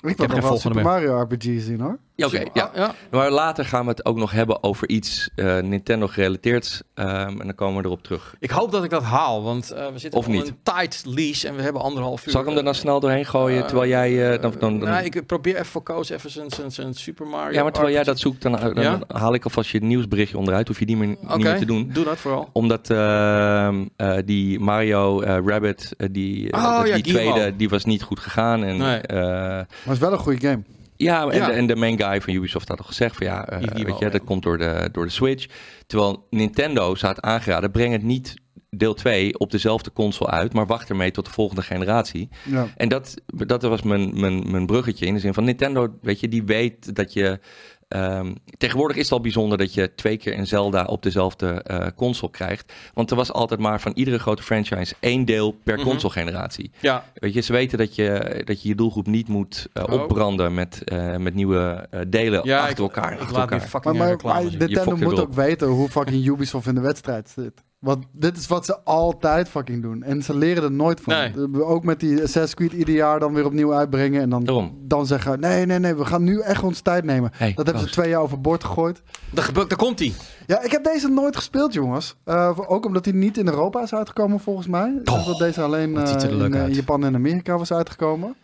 Ik 0.01 0.19
heb 0.19 0.19
nog 0.19 0.41
wel 0.41 0.49
volgende 0.49 0.79
Super. 0.79 0.83
Mario 0.93 1.21
RPG 1.21 1.43
zien 1.43 1.81
hoor. 1.81 1.99
Ja, 2.17 2.27
oké, 2.27 2.43
ja. 2.55 2.71
ja. 2.75 2.95
Maar 3.11 3.31
later 3.31 3.65
gaan 3.65 3.85
we 3.85 3.91
het 3.91 4.05
ook 4.05 4.17
nog 4.17 4.31
hebben 4.31 4.63
over 4.63 4.89
iets 4.89 5.31
eh, 5.35 5.59
Nintendo 5.59 6.07
gerelateerd. 6.07 6.83
ehm, 6.95 7.09
en 7.29 7.37
dan 7.39 7.55
komen 7.55 7.81
we 7.83 7.89
erop 7.89 8.03
terug. 8.03 8.35
Ik 8.39 8.51
hoop 8.51 8.73
dat 8.73 8.85
ik 8.85 8.91
dat 8.91 9.03
haal, 9.03 9.43
want 9.43 9.71
eh, 9.71 9.87
we 9.93 9.99
zitten 9.99 10.21
op 10.21 10.27
een 10.27 10.57
tight 10.63 11.03
lease 11.07 11.49
en 11.49 11.57
we 11.57 11.63
hebben 11.63 11.83
anderhalf 11.83 12.27
uur. 12.27 12.33
Zal 12.33 12.41
ik 12.41 12.47
hem 12.49 12.57
er 12.57 12.65
dan 12.65 12.75
snel 12.75 13.01
doorheen 13.01 13.25
gooien 13.27 13.61
Eh, 13.61 13.67
terwijl 13.67 13.91
jij... 13.91 14.33
eh, 14.35 14.43
dan, 14.43 14.55
dan, 14.59 14.79
dan- 14.81 14.89
nou, 14.89 15.05
ik 15.05 15.27
probeer 15.27 15.55
even 15.55 15.67
voor 15.67 15.83
Koos 15.83 16.09
even 16.11 16.31
zijn, 16.31 16.51
zijn, 16.51 16.73
zijn 16.73 16.95
Super 16.95 17.27
Mario. 17.27 17.53
ja, 17.53 17.63
maar 17.63 17.73
terwijl 17.73 17.95
jij 17.95 18.05
dat 18.05 18.19
zoekt, 18.19 18.43
dan, 18.43 18.53
dan 18.53 18.83
Ja? 18.83 18.99
haal 19.09 19.35
ik 19.35 19.45
alvast 19.45 19.71
je 19.71 19.83
nieuwsberichtje 19.83 20.39
onderuit. 20.39 20.69
Hoef 20.69 20.79
je 20.79 20.87
die 20.87 20.97
meer, 20.97 21.07
niet 21.07 21.37
meer 21.39 21.59
te 21.59 21.65
doen. 21.65 21.91
doe 21.93 22.05
dat 22.05 22.19
vooral. 22.19 22.49
Omdat 22.53 22.91
ehm, 22.91 23.85
eh, 23.97 24.17
die 24.25 24.61
Mario 24.61 25.21
eh, 25.21 25.39
Rabbit, 25.45 25.95
eh, 25.97 26.09
die, 26.11 26.51
eh, 26.51 26.63
Oh, 26.65 26.83
die 26.95 27.03
tweede, 27.03 27.57
die 27.57 27.69
was 27.69 27.85
niet 27.85 28.03
goed 28.03 28.21
gegaan. 28.21 28.65
En, 28.65 28.77
Nee. 28.77 28.99
eh, 29.01 29.17
Maar 29.19 29.67
het 29.83 29.93
is 29.93 29.99
wel 29.99 30.13
een 30.13 30.19
goede 30.19 30.47
game. 30.49 30.63
Ja, 30.97 31.29
en, 31.29 31.39
Ja. 31.39 31.47
De, 31.47 31.53
en 31.53 31.67
de 31.67 31.77
main 31.77 31.99
guy 32.03 32.21
van 32.21 32.35
Ubisoft 32.35 32.69
had 32.69 32.79
al 32.79 32.85
gezegd 32.85 33.17
van 33.17 33.27
ja, 33.27 33.49
eh, 33.49 33.59
weet 33.59 33.99
je, 33.99 34.05
ja. 34.05 34.11
dat 34.11 34.25
komt 34.25 34.43
door 34.43 34.59
de, 34.59 34.89
door 34.93 35.05
de 35.05 35.11
Switch. 35.11 35.47
Terwijl 35.87 36.27
Nintendo 36.31 36.97
had 37.01 37.23
aangeraden, 37.23 37.71
breng 37.71 37.93
het 37.93 38.03
niet 38.03 38.35
deel 38.71 38.95
2 38.95 39.39
op 39.39 39.51
dezelfde 39.51 39.93
console 39.93 40.31
uit, 40.31 40.53
maar 40.53 40.67
wacht 40.67 40.89
ermee 40.89 41.11
tot 41.11 41.25
de 41.25 41.31
volgende 41.31 41.63
generatie. 41.63 42.29
Ja. 42.45 42.67
En 42.77 42.89
dat, 42.89 43.15
dat 43.27 43.63
was 43.63 43.83
mijn, 43.83 44.21
mijn, 44.21 44.51
mijn 44.51 44.67
bruggetje 44.67 45.07
in 45.07 45.15
de 45.15 45.21
zin 45.21 45.35
van 45.35 45.45
Nintendo, 45.45 45.99
weet 46.03 46.21
je, 46.21 46.29
die 46.29 46.45
weet 46.45 46.95
dat 46.95 47.13
je... 47.13 47.41
ehm, 47.89 48.35
tegenwoordig 48.59 48.97
is 48.97 49.03
het 49.03 49.13
al 49.13 49.21
bijzonder 49.21 49.59
dat 49.59 49.75
je 49.75 49.95
twee 49.95 50.17
keer 50.17 50.39
een 50.39 50.47
Zelda 50.47 50.85
op 50.85 51.03
dezelfde 51.03 51.63
eh, 51.63 51.87
console 51.97 52.31
krijgt. 52.33 52.73
Want 52.95 53.11
er 53.11 53.17
was 53.17 53.33
altijd 53.33 53.61
maar 53.61 53.81
van 53.81 53.93
iedere 53.95 54.19
grote 54.19 54.43
franchise 54.43 54.95
één 55.01 55.25
deel 55.25 55.53
per 55.65 55.77
Mhm. 55.79 55.85
console 55.87 56.13
generatie. 56.13 56.71
Ja, 56.81 57.05
Weet 57.15 57.35
je, 57.35 57.41
ze 57.41 57.53
weten 57.53 57.79
dat 57.79 57.95
je 57.95 58.43
dat 58.45 58.63
je, 58.63 58.69
je 58.69 58.75
doelgroep 58.75 59.07
niet 59.07 59.29
moet 59.29 59.69
eh, 59.73 59.83
Oh. 59.89 59.93
opbranden 60.03 60.55
met, 60.55 60.85
eh, 60.85 61.17
met 61.17 61.35
nieuwe 61.35 61.87
eh, 61.91 62.01
delen 62.09 62.41
ja 62.45 62.59
achter 62.59 62.73
ik, 62.73 62.79
elkaar. 62.79 63.13
Ik 63.13 63.19
achter 63.21 63.37
laat 63.37 63.51
elkaar. 63.51 63.69
Maar, 63.85 63.95
maar, 63.95 64.09
reclame 64.09 64.43
maar 64.43 64.57
Nintendo 64.59 64.97
moet 64.97 65.21
ook 65.21 65.33
weten 65.33 65.69
hoe 65.69 65.89
fucking 65.89 66.27
Ubisoft 66.27 66.67
in 66.67 66.75
de 66.75 66.81
wedstrijd 66.81 67.29
zit. 67.29 67.63
Want 67.79 68.05
dit 68.13 68.37
is 68.37 68.47
wat 68.47 68.65
ze 68.65 68.81
altijd 68.85 69.49
fucking 69.49 69.83
doen. 69.83 70.03
En 70.03 70.23
ze 70.23 70.37
leren 70.37 70.63
er 70.63 70.73
nooit 70.73 71.01
van. 71.01 71.15
Nee. 71.15 71.33
Eh, 71.53 71.69
Ook 71.69 71.85
met 71.85 72.01
die 72.01 72.13
Assassin's 72.15 72.55
Creed 72.55 72.73
ieder 72.73 72.95
jaar 72.95 73.19
dan 73.19 73.35
weer 73.35 73.45
opnieuw 73.45 73.75
uitbrengen. 73.75 74.21
En 74.21 74.31
dan, 74.31 74.45
Daarom. 74.45 74.79
dan 74.83 75.07
zeggen, 75.07 75.41
nee, 75.41 75.67
nee, 75.67 75.79
nee, 75.79 75.95
we 75.95 76.05
gaan 76.05 76.25
nu 76.25 76.41
echt 76.41 76.63
ons 76.63 76.81
tijd 76.81 77.05
nemen. 77.05 77.31
Hey, 77.35 77.53
dat 77.55 77.67
hebben 77.67 77.85
ze 77.85 77.91
twee 77.91 78.09
jaar 78.09 78.21
overboord 78.21 78.65
gegooid. 78.65 79.03
Daar, 79.31 79.53
daar 79.53 79.77
komt 79.77 79.99
hij. 79.99 80.13
Ja, 80.47 80.63
ik 80.63 80.71
heb 80.71 80.85
deze 80.85 81.09
nooit 81.09 81.37
gespeeld, 81.37 81.73
jongens. 81.73 82.17
Eh, 82.25 82.59
ook 82.67 82.87
omdat 82.87 83.05
hij 83.05 83.15
niet 83.15 83.39
in 83.39 83.47
Europa 83.47 83.83
is 83.83 83.95
uitgekomen, 83.95 84.41
volgens 84.41 84.67
mij. 84.67 85.01
Dacht 85.03 85.27
dat 85.27 85.39
deze 85.39 85.63
alleen 85.63 85.97
eh, 85.97 86.67
in. 86.67 86.73
Japan 86.73 87.05
en 87.05 87.15
Amerika 87.15 87.59
was 87.59 87.73
uitgekomen. 87.73 88.37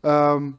Ehm, 0.00 0.50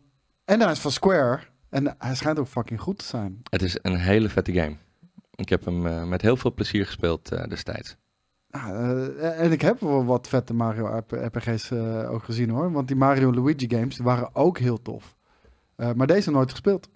en 0.45 0.61
hij 0.61 0.71
is 0.71 0.79
van 0.79 0.91
Square. 0.91 1.39
En 1.69 1.95
hij 1.97 2.15
schijnt 2.15 2.39
ook 2.39 2.47
fucking 2.47 2.81
goed 2.81 2.97
te 2.97 3.05
zijn. 3.05 3.41
Het 3.49 3.61
is 3.61 3.77
een 3.81 3.95
hele 3.95 4.29
vette 4.29 4.53
game. 4.53 4.75
Ik 5.35 5.49
heb 5.49 5.65
hem 5.65 6.09
met 6.09 6.21
heel 6.21 6.37
veel 6.37 6.53
plezier 6.53 6.85
gespeeld 6.85 7.29
destijds. 7.49 7.95
Ja, 8.51 8.73
eh, 8.73 9.41
en 9.41 9.51
ik 9.51 9.61
heb 9.61 9.79
wel 9.79 10.05
wat 10.05 10.27
vette 10.27 10.53
Mario 10.53 10.97
RP 10.97 11.11
RPG's 11.11 11.71
eh, 11.71 12.11
ook 12.11 12.23
gezien 12.23 12.49
hoor. 12.49 12.71
Want 12.71 12.87
die 12.87 12.97
Mario 12.97 13.33
Luigi 13.33 13.69
games 13.69 13.97
waren 13.97 14.35
ook 14.35 14.57
heel 14.57 14.81
tof. 14.81 15.15
Eh, 15.75 15.93
maar 15.93 16.07
deze 16.07 16.31
nooit 16.31 16.51
gespeeld. 16.51 16.89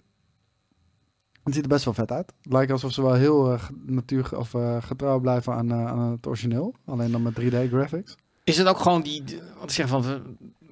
Het 1.42 1.54
ziet 1.54 1.62
er 1.62 1.68
best 1.68 1.84
wel 1.84 1.94
vet 1.94 2.12
uit. 2.12 2.32
Het 2.42 2.52
lijkt 2.52 2.72
alsof 2.72 2.92
ze 2.92 3.02
wel 3.02 3.14
heel 3.14 3.58
natuur 3.86 4.38
of 4.38 4.54
getrouw 4.80 5.20
blijven 5.20 5.52
aan, 5.52 5.72
aan 5.72 6.10
het 6.10 6.26
origineel. 6.26 6.74
Alleen 6.84 7.10
dan 7.10 7.22
met 7.22 7.40
3D 7.40 7.68
graphics. 7.68 8.16
Is 8.44 8.58
het 8.58 8.66
ook 8.66 8.78
gewoon 8.78 9.02
die... 9.02 9.24
Wat 9.58 9.72
zeg 9.72 9.88
van... 9.88 10.04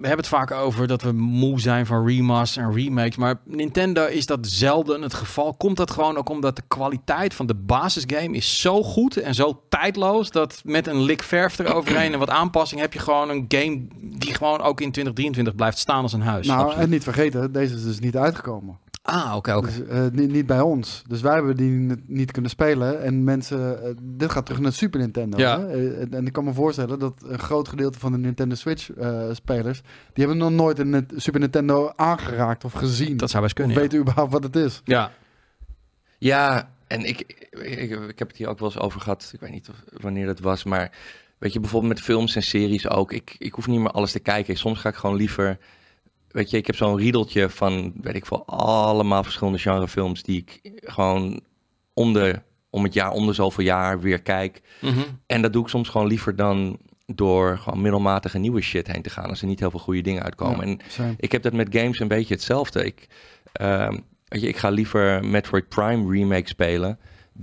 We, 0.02 0.08
hebben 0.08 0.26
het 0.26 0.34
vaak 0.34 0.50
over 0.50 0.86
dat 0.86 1.02
we 1.02 1.12
moe 1.12 1.60
zijn 1.60 1.86
van 1.86 2.06
remasters 2.06 2.66
en 2.66 2.74
remakes. 2.74 3.16
Maar 3.16 3.40
Nintendo 3.44 4.06
is 4.06 4.26
dat 4.26 4.46
zelden 4.46 5.02
het 5.02 5.14
geval. 5.14 5.54
Komt 5.54 5.76
dat 5.76 5.90
gewoon 5.90 6.16
ook 6.16 6.28
omdat 6.28 6.56
de 6.56 6.62
kwaliteit 6.68 7.34
van 7.34 7.46
de 7.46 7.54
basisgame 7.54 8.36
is 8.36 8.60
zo 8.60 8.82
goed 8.82 9.16
en 9.16 9.34
zo 9.34 9.62
tijdloos... 9.68 10.30
dat 10.30 10.62
met 10.64 10.86
een 10.86 11.02
lik 11.02 11.22
verf 11.22 11.58
eroverheen 11.58 12.12
en 12.12 12.18
wat 12.18 12.30
aanpassing... 12.30 12.80
heb 12.80 12.92
je 12.92 12.98
gewoon 12.98 13.30
een 13.30 13.44
game 13.48 13.86
die 14.00 14.34
gewoon 14.34 14.60
ook 14.60 14.80
in 14.80 14.92
2023 14.92 15.54
blijft 15.54 15.78
staan 15.78 16.02
als 16.02 16.12
een 16.12 16.22
huis. 16.22 16.46
nou, 16.46 16.60
Absoluut. 16.60 16.84
en 16.84 16.90
niet 16.90 17.02
vergeten, 17.02 17.52
deze 17.52 17.74
is 17.74 17.84
dus 17.84 18.00
niet 18.00 18.16
uitgekomen. 18.16 18.78
Ah, 19.02 19.32
oké, 19.36 19.52
oké. 19.54 19.66
Dus, 19.66 19.86
eh, 19.86 20.06
niet, 20.12 20.30
niet 20.32 20.46
bij 20.46 20.60
ons. 20.60 21.02
Dus 21.08 21.20
wij 21.20 21.34
hebben 21.34 21.56
die 21.56 21.92
niet 22.06 22.30
kunnen 22.30 22.50
spelen. 22.50 23.02
En 23.02 23.24
mensen, 23.24 23.82
eh, 23.84 23.90
dit 24.02 24.30
gaat 24.30 24.44
terug 24.46 24.60
naar 24.60 24.72
Super 24.72 25.00
Nintendo. 25.00 25.38
Ja. 25.38 25.60
Hè? 25.60 25.66
Eh, 25.66 26.00
en- 26.00 26.12
en 26.14 26.26
ik 26.26 26.32
kan 26.32 26.44
me 26.44 26.52
voorstellen 26.52 26.98
dat 26.98 27.14
een 27.26 27.38
groot 27.38 27.68
gedeelte 27.68 27.98
van 27.98 28.12
de 28.12 28.18
Nintendo 28.18 28.54
Switch 28.54 28.90
eh, 28.92 29.22
spelers, 29.32 29.80
die 30.12 30.24
hebben 30.26 30.36
nog 30.36 30.50
nooit 30.50 30.78
een 30.78 31.08
Super 31.16 31.40
Nintendo 31.40 31.92
aangeraakt 31.96 32.64
of 32.64 32.72
gezien. 32.72 33.16
Dat 33.16 33.30
zou 33.30 33.42
best 33.42 33.54
of 33.58 33.64
kunnen, 33.64 33.76
ja. 33.82 33.82
weten 33.88 34.00
überhaupt 34.00 34.32
wat 34.32 34.42
het 34.42 34.56
is. 34.56 34.80
Ja, 34.84 35.12
Ja, 36.18 36.70
en 36.86 37.04
ik, 37.04 37.48
ik, 37.50 37.90
ik 38.08 38.18
heb 38.18 38.28
het 38.28 38.36
hier 38.36 38.48
ook 38.48 38.58
wel 38.58 38.68
eens 38.70 38.78
over 38.80 39.00
gehad. 39.00 39.30
Ik 39.34 39.40
weet 39.40 39.50
niet 39.50 39.68
of, 39.68 39.76
wanneer 40.02 40.26
dat 40.26 40.38
was, 40.40 40.64
maar 40.64 40.90
weet 41.38 41.52
je, 41.52 41.60
bijvoorbeeld 41.60 41.92
met 41.92 42.02
films 42.02 42.36
en 42.36 42.42
series 42.42 42.88
ook. 42.88 43.12
Ik, 43.12 43.34
ik 43.38 43.52
hoef 43.54 43.66
niet 43.66 43.80
meer 43.80 43.90
alles 43.90 44.12
te 44.12 44.20
kijken. 44.20 44.56
Soms 44.56 44.78
ga 44.80 44.88
ik 44.88 44.94
gewoon 44.94 45.16
liever... 45.16 45.58
Weet 46.32 46.50
je, 46.50 46.56
ik 46.56 46.66
heb 46.66 46.76
zo'n 46.76 46.96
riedeltje 46.96 47.48
van, 47.50 47.92
weet 48.00 48.14
ik 48.14 48.26
veel, 48.26 48.46
allemaal 48.46 49.22
verschillende 49.22 49.58
genrefilms 49.58 50.22
die 50.22 50.38
ik 50.38 50.60
gewoon 50.82 51.40
om, 51.94 52.12
de, 52.12 52.40
om 52.70 52.82
het 52.84 52.92
jaar, 52.94 53.10
om 53.10 53.26
de 53.26 53.32
zoveel 53.32 53.64
jaar 53.64 54.00
weer 54.00 54.22
kijk. 54.22 54.60
Mhm. 54.80 55.00
En 55.26 55.42
dat 55.42 55.52
doe 55.52 55.62
ik 55.62 55.68
soms 55.68 55.88
gewoon 55.88 56.06
liever 56.06 56.36
dan 56.36 56.78
door 57.06 57.58
gewoon 57.58 57.80
middelmatige 57.80 58.38
nieuwe 58.38 58.60
shit 58.60 58.86
heen 58.92 59.02
te 59.02 59.10
gaan. 59.10 59.28
Als 59.28 59.40
er 59.40 59.46
niet 59.46 59.60
heel 59.60 59.70
veel 59.70 59.80
goede 59.80 60.00
dingen 60.00 60.22
uitkomen. 60.22 60.68
Ja, 60.68 61.04
En 61.04 61.14
ik 61.18 61.32
heb 61.32 61.42
dat 61.42 61.52
met 61.52 61.76
games 61.76 61.98
een 62.00 62.08
beetje 62.08 62.34
hetzelfde. 62.34 62.84
Ik, 62.84 63.06
ehm, 63.52 63.98
weet 64.28 64.40
je, 64.42 64.48
ik 64.48 64.56
ga 64.56 64.68
liever 64.68 65.24
Metroid 65.24 65.68
Prime 65.68 66.12
remake 66.12 66.48
spelen. 66.48 66.98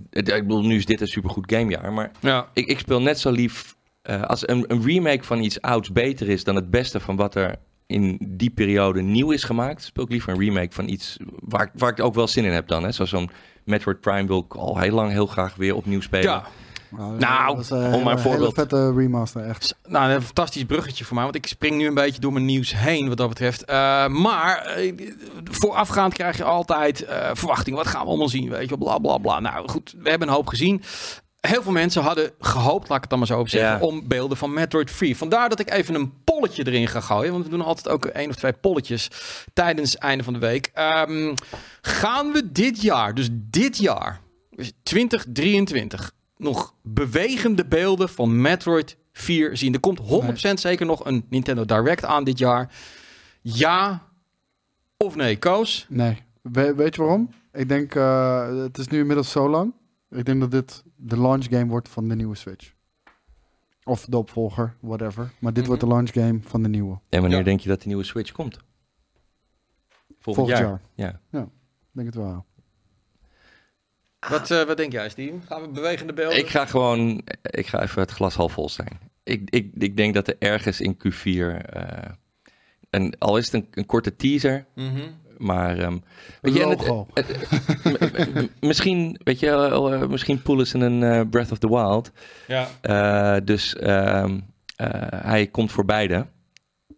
Eh, 0.09 0.19
Ik 0.35 0.47
bedoel, 0.47 0.65
nu 0.65 0.75
is 0.75 0.85
dit 0.85 1.01
een 1.01 1.07
supergoed 1.07 1.51
gamejaar. 1.53 1.93
Maar 1.93 2.11
ja. 2.19 2.49
ik, 2.53 2.67
ik 2.67 2.79
speel 2.79 3.01
net 3.01 3.19
zo 3.19 3.31
lief... 3.31 3.75
eh, 4.01 4.21
als 4.23 4.47
een, 4.47 4.63
een 4.67 4.83
remake 4.83 5.23
van 5.23 5.39
iets 5.41 5.61
ouds 5.61 5.91
beter 5.91 6.29
is 6.29 6.43
dan 6.43 6.55
het 6.55 6.69
beste 6.69 6.99
van 6.99 7.15
wat 7.15 7.35
er 7.35 7.55
in 7.89 8.17
die 8.27 8.49
periode 8.49 9.01
nieuw 9.01 9.31
is 9.31 9.43
gemaakt, 9.43 9.83
speel 9.83 10.03
ik 10.03 10.09
liever 10.09 10.33
een 10.33 10.39
remake 10.39 10.73
van 10.73 10.87
iets 10.87 11.17
waar, 11.39 11.61
ik- 11.63 11.71
waar 11.73 11.89
ik 11.91 11.99
ook 12.03 12.13
wel 12.15 12.27
zin 12.27 12.45
in 12.45 12.51
heb 12.51 12.67
dan. 12.67 12.83
Hè? 12.83 12.91
Zoals 12.91 13.09
zo'n 13.09 13.29
Metroid 13.63 13.99
Prime 14.01 14.27
wil 14.27 14.39
ik 14.47 14.55
al 14.55 14.77
heel 14.77 14.93
lang 14.93 15.11
heel 15.11 15.25
graag 15.27 15.55
weer 15.55 15.75
opnieuw 15.75 16.01
spelen. 16.01 16.29
ja. 16.29 16.45
Nou, 16.91 17.17
Nou, 17.17 17.55
dat 17.55 17.63
is, 17.63 17.71
eh, 17.71 17.77
om 17.77 17.83
maar 17.83 17.91
een 17.93 17.99
een 18.01 18.07
hele 18.07 18.17
voorbeeld- 18.21 18.53
vette 18.53 18.93
remaster, 18.93 19.43
echt. 19.45 19.75
Nou, 19.87 20.11
een 20.11 20.21
fantastisch 20.21 20.63
bruggetje 20.63 21.05
voor 21.05 21.15
mij, 21.15 21.23
want 21.23 21.35
ik 21.35 21.47
spring 21.47 21.75
nu 21.77 21.87
een 21.87 21.93
beetje 21.93 22.21
door 22.21 22.33
mijn 22.33 22.45
nieuws 22.45 22.75
heen 22.75 23.07
wat 23.07 23.17
dat 23.17 23.29
betreft. 23.29 23.63
Eh, 23.65 24.07
maar 24.07 24.57
eh, 24.57 24.93
voorafgaand 25.43 26.13
krijg 26.13 26.37
je 26.37 26.43
altijd 26.43 27.01
eh, 27.05 27.29
verwachting. 27.33 27.75
Wat 27.75 27.87
gaan 27.87 28.01
we 28.01 28.07
allemaal 28.07 28.29
zien? 28.29 28.49
Weet 28.49 28.69
je, 28.69 28.77
bla 28.77 28.97
bla 28.97 29.17
bla. 29.17 29.39
Nou 29.39 29.67
goed, 29.69 29.95
we 30.01 30.09
hebben 30.09 30.27
een 30.27 30.33
hoop 30.33 30.47
gezien. 30.47 30.81
Heel 31.41 31.61
veel 31.63 31.71
mensen 31.71 32.01
hadden 32.01 32.31
gehoopt, 32.39 32.87
laat 32.89 32.95
ik 32.97 33.01
het 33.01 33.09
dan 33.09 33.19
maar 33.19 33.27
zo 33.27 33.39
op 33.39 33.49
zeggen, 33.49 33.71
Ja. 33.79 33.85
om 33.85 34.07
beelden 34.07 34.37
van 34.37 34.53
Metroid 34.53 34.91
Free. 34.91 35.17
Vandaar 35.17 35.49
dat 35.49 35.59
ik 35.59 35.69
even 35.71 35.95
een 35.95 36.23
polletje 36.23 36.67
erin 36.67 36.87
ga 36.87 36.99
gooien. 36.99 37.31
Want 37.31 37.43
we 37.43 37.49
doen 37.49 37.61
altijd 37.61 37.89
ook 37.89 38.05
één 38.05 38.29
of 38.29 38.35
twee 38.35 38.53
polletjes 38.53 39.09
tijdens 39.53 39.91
het 39.91 40.01
einde 40.01 40.23
van 40.23 40.33
de 40.33 40.39
week. 40.39 40.69
Ehm, 40.73 41.35
gaan 41.81 42.31
we 42.31 42.51
dit 42.51 42.81
jaar, 42.81 43.13
dus 43.15 43.29
dit 43.31 43.77
jaar, 43.77 44.19
dus 44.49 44.71
2023, 44.83 46.11
nog 46.37 46.73
bewegende 46.83 47.65
beelden 47.65 48.09
van 48.09 48.41
Metroid 48.41 48.97
4 49.13 49.57
zien? 49.57 49.73
Er 49.73 49.79
komt 49.79 49.99
100% 49.99 50.59
zeker 50.59 50.85
nog 50.85 51.05
een 51.05 51.25
Nintendo 51.29 51.65
Direct 51.65 52.05
aan 52.05 52.23
dit 52.23 52.37
jaar. 52.37 52.69
Ja 53.41 54.03
of 54.97 55.15
nee, 55.15 55.37
Koos? 55.37 55.85
Nee. 55.89 56.23
We- 56.41 56.75
weet 56.75 56.95
je 56.95 57.01
waarom? 57.01 57.29
Ik 57.53 57.69
denk, 57.69 57.95
eh, 57.95 58.47
het 58.55 58.77
is 58.77 58.87
nu 58.87 58.99
inmiddels 58.99 59.31
zo 59.31 59.49
lang. 59.49 59.73
Ik 60.11 60.25
denk 60.25 60.39
dat 60.39 60.51
dit 60.51 60.83
de 60.95 61.19
launch 61.19 61.45
game 61.49 61.65
wordt 61.65 61.89
van 61.89 62.07
de 62.07 62.15
nieuwe 62.15 62.35
Switch. 62.35 62.73
Of 63.83 64.05
de 64.05 64.17
opvolger, 64.17 64.75
whatever. 64.79 65.31
Maar 65.39 65.53
dit 65.53 65.65
wordt 65.65 65.81
de 65.81 65.87
launch 65.87 66.11
game 66.13 66.39
van 66.41 66.63
de 66.63 66.69
nieuwe. 66.69 66.99
En 67.09 67.19
wanneer 67.21 67.37
Ja. 67.37 67.43
denk 67.43 67.59
je 67.59 67.69
dat 67.69 67.81
de 67.81 67.87
nieuwe 67.87 68.03
Switch 68.03 68.31
komt? 68.31 68.57
Volgend, 70.19 70.19
Volgend 70.19 70.57
jaar. 70.57 70.81
jaar. 70.93 71.19
Ja. 71.31 71.41
Ik 71.41 71.49
denk 71.91 72.07
het 72.07 72.15
wel. 72.15 72.45
Wat, 74.29 74.51
eh, 74.51 74.63
wat 74.63 74.77
denk 74.77 74.91
jij, 74.91 75.09
Steven? 75.09 75.41
Gaan 75.41 75.61
we 75.61 75.69
bewegende 75.69 76.13
beelden? 76.13 76.37
Ik 76.37 76.47
ga 76.47 76.65
gewoon, 76.65 77.21
ik 77.41 77.67
ga 77.67 77.81
even 77.81 78.01
het 78.01 78.11
glas 78.11 78.35
half 78.35 78.53
vol 78.53 78.69
zijn. 78.69 78.99
Ik, 79.23 79.49
ik, 79.49 79.71
ik 79.73 79.97
denk 79.97 80.13
dat 80.13 80.27
er 80.27 80.35
ergens 80.39 80.81
in 80.81 80.97
Q4, 80.97 81.65
eh, 81.65 82.11
en 82.89 83.17
al 83.17 83.37
is 83.37 83.45
het 83.45 83.53
een, 83.53 83.67
een 83.71 83.85
korte 83.85 84.15
teaser, 84.15 84.65
Mhm. 84.75 85.09
Maar 85.39 85.77
ehm, 85.77 85.91
Een 85.91 86.03
weet 86.41 86.53
je, 86.53 86.67
het- 87.13 88.33
m- 88.61 88.65
misschien, 88.67 89.19
weet 89.23 89.39
je, 89.39 89.45
wel, 89.49 89.93
eh, 89.93 90.07
misschien 90.07 90.41
poelen 90.41 90.67
ze 90.67 90.77
een 90.77 91.03
eh, 91.03 91.21
Breath 91.29 91.51
of 91.51 91.57
the 91.57 91.69
Wild. 91.69 92.11
Ja. 92.47 92.67
Eh, 92.81 93.41
dus 93.45 93.75
ehm, 93.75 94.39
eh, 94.75 94.87
hij 95.09 95.47
komt 95.47 95.71
voor 95.71 95.85
beide. 95.85 96.25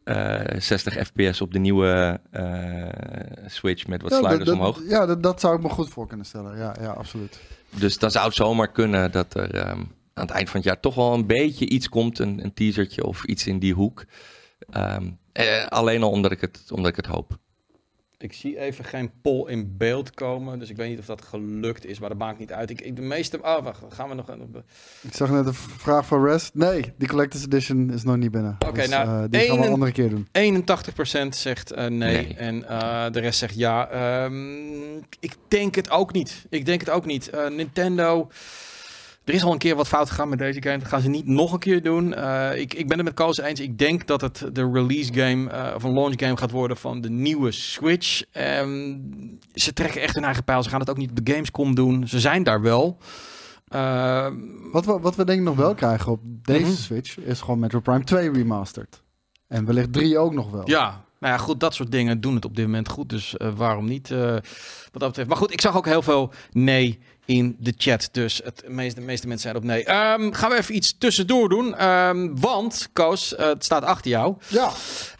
Eh, 0.04 0.40
60 0.58 0.94
fps 1.08 1.42
op 1.42 1.54
de 1.54 1.60
nieuwe 1.60 2.20
eh, 2.32 3.46
Switch 3.48 3.88
met 3.88 4.02
wat 4.02 4.12
Ja, 4.12 4.18
sliders 4.18 4.44
dat- 4.46 4.54
omhoog. 4.56 4.82
Ja, 4.88 5.06
dat, 5.06 5.24
dat 5.24 5.40
zou 5.40 5.56
ik 5.56 5.62
me 5.62 5.70
goed 5.70 5.90
voor 5.90 6.08
kunnen 6.08 6.26
stellen. 6.26 6.58
Ja, 6.58 6.76
ja 6.82 6.92
absoluut. 6.92 7.40
Dus 7.70 7.98
dan 7.98 8.12
zou 8.12 8.26
het 8.26 8.36
zomaar 8.36 8.72
kunnen 8.72 9.12
dat 9.12 9.34
er 9.34 9.54
ehm, 9.56 9.80
aan 10.14 10.26
het 10.28 10.30
eind 10.30 10.50
van 10.50 10.60
het 10.60 10.70
jaar 10.70 10.80
toch 10.80 10.96
wel 10.96 11.14
een 11.14 11.26
beetje 11.28 11.70
iets 11.70 11.90
komt. 11.90 12.20
Een, 12.20 12.44
een 12.44 12.54
teasertje 12.54 13.06
of 13.06 13.24
iets 13.24 13.48
in 13.48 13.60
die 13.60 13.74
hoek. 13.74 14.06
Ehm, 14.70 15.10
eh, 15.32 15.66
alleen 15.68 16.04
al 16.04 16.10
omdat 16.12 16.32
ik, 16.32 16.42
het, 16.42 16.62
omdat 16.72 16.90
ik 16.92 16.96
het 16.96 17.06
hoop. 17.06 17.38
Ik 18.24 18.34
zie 18.34 18.60
even 18.60 18.86
geen 18.86 19.12
poll 19.22 19.50
in 19.50 19.74
beeld 19.78 20.14
komen, 20.14 20.60
dus 20.60 20.70
ik 20.70 20.76
weet 20.76 20.90
niet 20.90 21.00
of 21.00 21.06
dat 21.06 21.22
gelukt 21.22 21.86
is, 21.86 22.00
maar 22.00 22.10
dat 22.10 22.18
maakt 22.18 22.40
niet 22.40 22.52
uit. 22.52 22.70
Ik, 22.70 22.82
ik 22.82 22.96
de 22.96 23.02
meeste. 23.02 23.38
Oh, 23.42 23.64
wacht, 23.64 23.80
gaan 23.90 24.10
we 24.10 24.16
nog. 24.16 24.28
een- 24.28 24.56
Ik 25.02 25.14
zag 25.16 25.30
net 25.30 25.46
een 25.46 25.54
vraag 25.54 26.06
van 26.06 26.26
Rest. 26.26 26.54
Nee, 26.54 26.94
die 26.98 27.08
Collector's 27.08 27.44
Edition 27.46 27.92
is 27.94 28.04
nog 28.04 28.18
niet 28.18 28.32
binnen. 28.32 28.56
Oké, 28.68 28.80
Dus, 28.82 28.90
nou, 28.90 29.08
eh, 29.24 29.30
die 29.30 29.40
gaan 29.42 29.60
we 29.60 29.66
een 29.66 29.72
andere 29.74 29.92
keer 29.92 30.10
doen. 30.10 30.28
81% 30.32 31.36
zegt 31.36 31.72
eh, 31.72 31.86
nee, 31.86 31.98
Nee. 31.98 32.36
en 32.36 32.68
eh, 32.68 33.06
de 33.12 33.20
rest 33.20 33.40
zegt 33.40 33.56
ja. 33.56 33.90
Ehm, 33.90 34.98
ik 35.20 35.36
denk 35.48 35.76
het 35.76 35.90
ook 35.90 36.14
niet. 36.14 36.46
Ik 36.50 36.66
denk 36.66 36.80
het 36.80 36.90
ook 36.90 37.06
niet. 37.06 37.30
Eh, 37.30 37.50
Nintendo. 37.50 38.30
Er 39.24 39.34
is 39.34 39.44
al 39.44 39.52
een 39.52 39.58
keer 39.58 39.76
wat 39.76 39.88
fout 39.88 40.10
gegaan 40.10 40.30
met 40.30 40.40
deze 40.40 40.62
game. 40.62 40.78
Dat 40.78 40.88
gaan 40.88 41.02
ze 41.02 41.10
niet 41.10 41.28
nog 41.28 41.54
een 41.54 41.60
keer 41.60 41.84
doen. 41.84 42.14
Eh, 42.14 42.60
ik, 42.60 42.74
ik 42.74 42.88
ben 42.88 42.98
het 42.98 43.06
met 43.06 43.16
Koos 43.16 43.38
eens. 43.40 43.60
Ik 43.60 43.78
denk 43.78 44.08
dat 44.08 44.22
het 44.22 44.46
de 44.54 44.70
release 44.74 45.14
game 45.14 45.50
eh, 45.50 45.76
of 45.76 45.84
een 45.84 45.94
launch 45.94 46.20
game 46.20 46.38
gaat 46.38 46.52
worden 46.52 46.78
van 46.78 47.02
de 47.02 47.10
nieuwe 47.10 47.52
Switch. 47.52 48.24
Ehm, 48.32 48.98
ze 49.54 49.74
trekken 49.74 50.02
echt 50.02 50.16
hun 50.16 50.24
eigen 50.24 50.44
pijl. 50.44 50.64
Ze 50.64 50.70
gaan 50.70 50.80
het 50.80 50.90
ook 50.90 50.98
niet 50.98 51.10
op 51.10 51.26
de 51.26 51.32
Gamescom 51.34 51.76
doen. 51.76 52.08
Ze 52.08 52.20
zijn 52.20 52.44
daar 52.44 52.62
wel. 52.62 52.98
Ehm, 53.68 54.34
Wat 54.72 54.86
we, 54.86 55.00
wat 55.00 55.16
we 55.16 55.26
denk 55.26 55.40
ik 55.40 55.46
nog 55.46 55.56
wel 55.56 55.76
krijgen 55.76 56.12
op 56.12 56.22
deze 56.26 56.62
Mhm. 56.66 56.72
Switch 56.72 57.18
is 57.20 57.40
gewoon 57.42 57.60
Metro 57.60 57.80
Prime 57.80 58.04
2 58.04 58.32
remastered. 58.32 59.02
En 59.48 59.66
wellicht 59.66 59.94
3 59.94 60.18
ook 60.18 60.34
nog 60.34 60.52
wel. 60.52 60.70
Ja, 60.70 61.04
nou 61.20 61.34
ja, 61.34 61.38
goed, 61.40 61.60
dat 61.60 61.74
soort 61.74 61.92
dingen 61.92 62.22
doen 62.22 62.36
het 62.36 62.46
op 62.46 62.56
dit 62.56 62.66
moment 62.66 62.90
goed. 62.90 63.10
Dus 63.10 63.38
eh, 63.38 63.50
waarom 63.56 63.86
niet? 63.86 64.10
wat 64.10 64.42
dat 64.92 65.08
betreft. 65.08 65.28
Maar 65.30 65.38
goed, 65.38 65.52
ik 65.54 65.62
zag 65.62 65.78
ook 65.78 65.86
heel 65.86 66.02
veel 66.02 66.32
nee 66.52 67.00
in 67.32 67.56
de 67.60 67.74
chat. 67.78 68.10
Dus 68.12 68.42
het 68.44 68.64
meeste, 68.68 69.00
de 69.00 69.06
meeste 69.06 69.28
mensen 69.28 69.50
zijn 69.50 69.62
op 69.62 69.68
nee. 69.70 69.84
Ehm, 69.84 70.32
gaan 70.32 70.50
we 70.50 70.58
even 70.58 70.76
iets 70.76 70.96
tussendoor 70.98 71.50
doen. 71.50 71.76
Ehm, 71.76 72.30
want, 72.36 72.90
Koos, 72.94 73.36
eh, 73.36 73.46
het 73.48 73.64
staat 73.66 73.84
achter 73.84 74.12
jou. 74.12 74.36
Ja, 74.48 74.70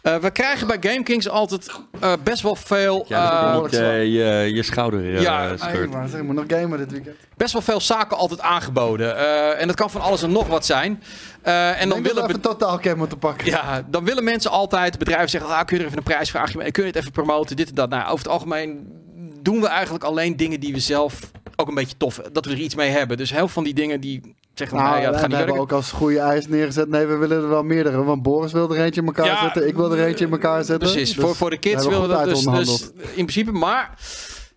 Eh, 0.02 0.16
we 0.16 0.30
krijgen 0.30 0.66
bij 0.66 0.76
GameKings 0.80 1.28
altijd 1.28 1.70
eh, 2.00 2.12
best 2.24 2.42
wel 2.42 2.56
veel... 2.56 3.04
Ja, 3.08 3.52
dat 3.52 3.72
eh, 3.72 4.02
je 4.02 4.10
je, 4.12 4.54
je 4.54 4.62
schouder 4.62 5.14
eh, 5.14 5.20
Ja, 5.22 5.54
maar 5.90 6.14
ik 6.14 6.22
moet 6.22 6.34
nog 6.34 6.44
gamen 6.48 6.78
dit 6.78 6.90
weekend. 6.90 7.16
best 7.36 7.52
wel 7.52 7.62
veel 7.62 7.80
zaken 7.80 8.16
altijd 8.16 8.40
aangeboden. 8.40 9.16
Eh, 9.16 9.60
en 9.60 9.66
dat 9.66 9.76
kan 9.76 9.90
van 9.90 10.00
alles 10.00 10.22
en 10.22 10.32
nog 10.32 10.46
wat 10.46 10.66
zijn. 10.66 11.02
Eh, 11.42 11.80
en 11.80 11.88
dan 11.88 12.02
willen 12.02 12.26
we 12.26 12.40
totaal 12.40 12.80
moeten 12.96 13.18
pakken. 13.18 13.46
Ja, 13.46 13.84
dan 13.90 14.04
willen 14.04 14.24
mensen 14.24 14.50
altijd, 14.50 14.98
bedrijven 14.98 15.28
zeggen, 15.30 15.50
ah, 15.50 15.64
kun 15.64 15.76
je 15.76 15.82
er 15.82 15.88
even 15.88 15.98
een 15.98 16.04
prijsvraagje 16.04 16.58
mee, 16.58 16.70
kun 16.70 16.82
je 16.82 16.88
het 16.88 16.98
even 16.98 17.12
promoten, 17.12 17.56
dit 17.56 17.68
en 17.68 17.74
dat. 17.74 17.88
Nou, 17.88 18.04
over 18.04 18.18
het 18.18 18.28
algemeen 18.28 19.00
doen 19.42 19.60
we 19.60 19.66
eigenlijk 19.66 20.04
alleen 20.04 20.36
dingen 20.36 20.60
die 20.60 20.72
we 20.72 20.80
zelf 20.80 21.20
ook 21.56 21.68
een 21.68 21.74
beetje 21.74 21.96
tof, 21.96 22.20
dat 22.32 22.44
we 22.44 22.50
er 22.50 22.58
iets 22.58 22.74
mee 22.74 22.90
hebben. 22.90 23.16
Dus 23.16 23.30
heel 23.30 23.48
van 23.48 23.64
die 23.64 23.74
dingen 23.74 24.00
die 24.00 24.34
zeggen, 24.54 24.76
Nou, 24.76 24.88
nou, 24.88 25.00
ja, 25.00 25.06
we 25.06 25.12
dat 25.12 25.20
gaat 25.20 25.28
niet 25.28 25.38
hebben 25.38 25.58
ook 25.58 25.72
als 25.72 25.92
goede 25.92 26.18
ijs 26.18 26.46
neergezet. 26.46 26.88
Nee, 26.88 27.06
we 27.06 27.16
willen 27.16 27.42
er 27.42 27.48
wel 27.48 27.62
meerdere. 27.62 28.04
Want 28.04 28.22
Boris 28.22 28.52
wil 28.52 28.74
er 28.74 28.84
eentje 28.84 29.00
in 29.00 29.06
elkaar 29.06 29.26
Ja, 29.26 29.42
zetten. 29.42 29.68
Ik 29.68 29.74
wil 29.74 29.92
er 29.92 30.06
eentje 30.06 30.24
in 30.24 30.32
elkaar 30.32 30.64
zetten. 30.64 30.90
Precies, 30.90 31.14
Dus 31.14 31.24
voor, 31.24 31.36
voor 31.36 31.50
de 31.50 31.58
kids 31.58 31.86
willen 31.86 32.02
we 32.02 32.08
dat 32.08 32.24
dus, 32.24 32.44
dus 32.44 32.90
in 32.92 33.26
principe. 33.26 33.52
Maar 33.52 33.98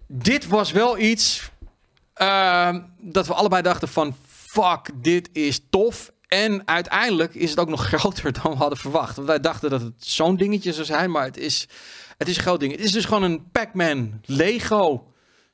dit 0.08 0.48
was 0.48 0.72
wel 0.72 1.00
iets 1.00 1.52
ehm, 2.14 2.82
dat 3.02 3.28
we 3.28 3.34
allebei 3.34 3.62
dachten 3.62 3.88
van, 3.88 4.16
fuck, 4.28 4.90
dit 5.02 5.30
is 5.34 5.62
tof. 5.70 6.14
En 6.28 6.62
uiteindelijk 6.68 7.36
is 7.36 7.50
het 7.50 7.60
ook 7.60 7.70
nog 7.70 7.88
groter 7.94 8.34
dan 8.42 8.52
we 8.52 8.58
hadden 8.58 8.78
verwacht. 8.78 9.16
Want 9.16 9.28
wij 9.28 9.40
dachten 9.40 9.70
dat 9.70 9.82
het 9.82 9.94
zo'n 9.98 10.36
dingetje 10.36 10.74
zou 10.74 10.86
zijn, 10.86 11.12
maar 11.12 11.24
het 11.26 11.38
is, 11.38 11.68
het 12.18 12.28
is 12.28 12.36
een 12.36 12.42
groot 12.44 12.60
ding. 12.60 12.72
Het 12.72 12.82
is 12.82 12.92
dus 12.92 13.06
gewoon 13.06 13.24
een 13.24 13.52
Pac-Man 13.52 14.20
Lego 14.26 15.08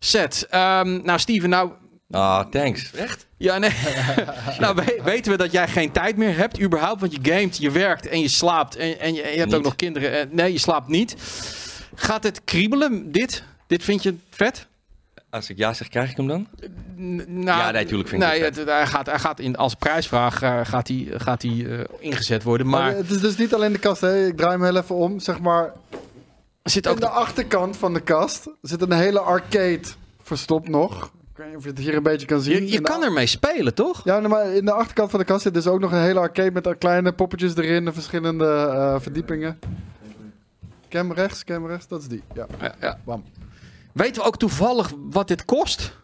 set. 0.06 0.47
Ehm, 0.49 1.02
nou, 1.04 1.20
Steven, 1.20 1.49
nou, 1.49 1.72
Ah, 2.12 2.45
thanks. 2.49 2.91
Echt? 2.93 3.26
ja, 3.38 3.58
nee. 3.58 3.72
nou, 4.60 4.76
we- 4.76 4.99
weten 5.04 5.32
we 5.32 5.38
dat 5.38 5.52
jij 5.52 5.68
geen 5.68 5.91
tijd 5.91 6.18
meer 6.18 6.38
hebt, 6.38 6.62
überhaupt. 6.62 6.99
Want 7.02 7.14
je 7.14 7.20
gamet, 7.32 7.58
je 7.58 7.72
werkt 7.72 8.08
en 8.08 8.20
je 8.20 8.28
slaapt. 8.28 8.76
En, 8.76 8.99
en 8.99 9.14
je, 9.14 9.22
en 9.22 9.32
je 9.34 9.39
hebt 9.39 9.54
ook 9.54 9.64
nog 9.64 9.76
kinderen. 9.76 10.12
En, 10.12 10.30
nee, 10.32 10.52
je 10.52 10.60
slaapt 10.60 10.88
niet. 10.88 11.16
Gaat 11.95 12.24
het 12.24 12.41
kriebelen, 12.43 13.12
dit? 13.12 13.43
Dit 13.68 13.84
vind 13.84 14.04
je 14.04 14.16
vet? 14.30 14.68
Als 15.30 15.49
ik 15.49 15.58
ja 15.58 15.74
zeg, 15.74 15.88
krijg 15.88 16.10
ik 16.12 16.18
hem 16.18 16.28
dan? 16.28 16.47
N- 16.97 17.24
nou, 17.28 17.60
Ja, 17.60 17.72
nee, 17.72 17.86
tuurlijk 17.86 18.10
vind 18.10 18.24
ik 18.24 18.30
nee, 18.30 18.43
het 18.43 18.56
het- 18.56 18.68
hij 18.68 18.88
gaat, 18.88 19.06
hij 19.06 19.20
gaat 19.20 19.39
in, 19.39 19.56
als 19.58 19.74
prijsvraag 19.76 20.41
eh, 20.41 20.60
gaat 20.64 20.88
hij, 20.88 21.08
gaat 21.18 21.41
hij, 21.41 21.66
eh, 21.70 21.80
ingezet 21.99 22.43
worden. 22.43 22.68
Maar 22.68 22.82
Maar 22.82 22.95
het 22.95 23.10
is 23.12 23.20
dus 23.22 23.38
niet 23.38 23.54
alleen 23.54 23.72
de 23.74 23.80
kast. 23.80 24.02
Hè. 24.02 24.28
Ik 24.28 24.38
draai 24.38 24.52
hem 24.52 24.64
heel 24.64 24.78
even 24.78 24.95
om. 24.95 25.20
Zeg 25.20 25.39
maar, 25.39 25.72
zit 26.64 26.86
in 26.86 26.91
ook... 26.91 26.99
de 26.99 27.09
achterkant 27.09 27.78
van 27.78 27.93
de 27.93 28.01
kast 28.01 28.47
zit 28.62 28.82
een 28.82 28.91
hele 28.91 29.20
arcade 29.20 29.82
verstopt 30.22 30.70
nog. 30.70 31.05
Ik 31.32 31.38
weet 31.38 31.47
niet 31.47 31.55
of 31.57 31.64
je 31.64 31.70
het 31.70 31.80
hier 31.80 31.95
een 31.95 32.03
beetje 32.03 32.28
kan 32.28 32.41
zien. 32.41 32.53
je 32.53 32.66
je 32.68 32.76
In 32.76 32.84
de 32.84 32.89
kan 32.89 33.03
ermee 33.03 33.26
spelen, 33.26 33.74
toch? 33.74 34.03
Ja, 34.03 34.20
maar 34.20 34.45
in 34.53 34.66
de 34.66 34.72
achterkant 34.72 35.09
van 35.09 35.20
de 35.20 35.26
kast 35.26 35.41
zit 35.41 35.53
dus 35.53 35.68
ook 35.68 35.80
nog 35.80 35.91
een 35.91 36.01
hele 36.01 36.20
arcade 36.20 36.51
met 36.51 36.78
kleine 36.78 37.14
poppetjes 37.14 37.55
erin 37.55 37.88
en 37.88 37.93
verschillende 37.93 38.45
eh, 38.45 38.99
verdiepingen. 38.99 39.59
Cam 40.89 41.12
rechts, 41.14 41.43
cam 41.43 41.68
rechts, 41.68 41.88
dat 41.88 42.01
is 42.01 42.07
die. 42.07 42.24
Ja, 42.34 42.45
Ja, 42.62 42.76
ja. 42.80 42.99
bam. 43.03 43.24
Weten 43.93 44.22
we 44.22 44.28
ook 44.28 44.38
toevallig 44.38 44.91
wat 45.09 45.28
dit 45.28 45.45
kost? 45.45 45.99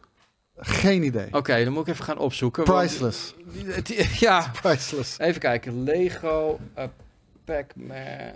Geen 0.58 1.04
idee. 1.04 1.28
Oké, 1.32 1.64
dan 1.64 1.74
moet 1.74 1.88
ik 1.88 1.94
even 1.94 2.06
gaan 2.06 2.18
opzoeken. 2.18 2.64
Priceless. 2.64 3.34
Ja, 4.20 4.52
Priceless. 4.62 5.20
even 5.20 5.42
kijken. 5.42 5.84
Lego 5.84 6.60
uh, 6.78 6.84
Pac-Man 7.46 8.34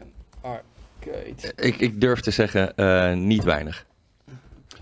Ik, 1.56 1.78
ik 1.78 2.02
durf 2.02 2.20
te 2.20 2.32
zeggen, 2.32 2.76
eh, 2.76 3.14
niet 3.14 3.44
weinig. 3.44 3.86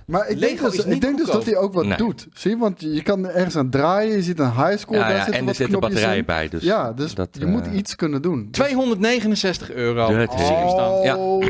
Maar 0.05 0.29
ik 0.29 0.39
denk, 0.39 0.51
Lego 0.51 0.69
dus, 0.69 0.77
is 0.79 0.85
niet 0.85 0.93
ik 0.95 1.01
denk 1.01 1.17
dus 1.17 1.25
goedkoop. 1.25 1.45
dat 1.45 1.53
hij 1.53 1.63
ook 1.63 1.73
wat 1.73 1.85
Nee. 1.85 1.97
doet. 1.97 2.27
Zie, 2.33 2.51
je? 2.51 2.57
want 2.57 2.81
je 2.81 3.01
kan 3.03 3.27
ergens 3.29 3.55
aan 3.55 3.69
draaien. 3.69 4.15
Je 4.15 4.21
ziet 4.23 4.39
een 4.39 4.51
highscore, 4.53 4.99
Ja, 4.99 5.07
daar 5.07 5.15
ja, 5.15 5.23
zitten 5.23 5.33
en 5.33 5.39
er 5.39 5.45
wat 5.45 5.55
zitten 5.55 5.77
knopjes 5.77 5.91
batterijen 5.93 6.19
in. 6.19 6.25
bij. 6.25 6.49
Dus 6.49 6.63
ja, 6.63 6.93
dus 6.93 7.13
dat, 7.13 7.29
je 7.31 7.45
eh, 7.45 7.51
moet 7.51 7.65
iets 7.67 7.95
kunnen 7.95 8.21
doen. 8.21 8.47
269 8.51 9.71
euro. 9.71 10.17
Dat 10.17 10.31
zie 10.33 10.41
ik 10.41 10.55
hem 10.57 10.69
staan. 10.69 11.01
Ja. 11.01 11.17
Oh, 11.17 11.41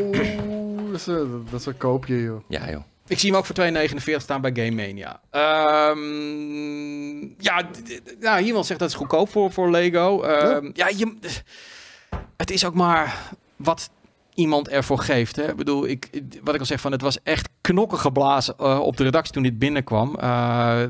dat 0.92 1.00
is, 1.00 1.06
een- 1.08 1.46
dat 1.52 1.60
is 1.60 1.66
een 1.66 1.78
koopje, 1.78 2.22
joh. 2.22 2.42
Ja, 2.48 2.70
joh. 2.70 2.82
Ik 3.08 3.20
zie 3.20 3.30
hem 3.30 3.40
ook 3.40 3.46
voor 3.46 3.56
2,49 3.56 4.22
staan 4.22 4.42
bij 4.42 4.52
Game 4.54 4.72
Mania. 4.72 5.20
Ehm, 5.32 7.20
ja, 7.38 7.64
d- 7.72 7.86
d- 7.86 8.16
ja, 8.20 8.40
iemand 8.40 8.66
zegt 8.66 8.80
dat 8.80 8.90
is 8.90 8.96
goedkoop 8.96 9.30
voor, 9.30 9.52
voor 9.52 9.70
Lego. 9.72 10.22
Ehm, 10.24 10.70
ja, 10.74 10.88
je, 10.98 11.14
het 12.38 12.52
is 12.52 12.66
ook 12.66 12.74
maar 12.74 13.18
wat 13.56 13.90
iemand 14.40 14.68
ervoor 14.70 15.00
geeft. 15.00 15.36
Hè? 15.36 15.50
Ik 15.50 15.56
bedoel, 15.56 15.88
ik, 15.88 16.22
wat 16.44 16.54
ik 16.54 16.60
al 16.60 16.66
zeg, 16.66 16.82
van, 16.82 16.92
het 16.92 17.02
was 17.02 17.24
echt 17.24 17.50
knokken 17.62 17.98
geblazen 17.98 18.54
eh, 18.58 18.80
op 18.80 18.98
de 18.98 19.04
redactie 19.04 19.34
toen 19.34 19.44
dit 19.44 19.60
binnenkwam. 19.60 20.16
Eh, 20.16 20.84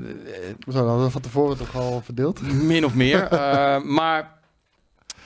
We 0.59 0.77
hadden 0.77 1.11
van 1.11 1.21
tevoren 1.21 1.57
toch 1.57 1.75
al 1.75 2.01
verdeeld. 2.03 2.41
min 2.41 2.85
of 2.85 2.93
meer. 2.93 3.27
Eh, 3.39 3.81
maar 3.81 4.31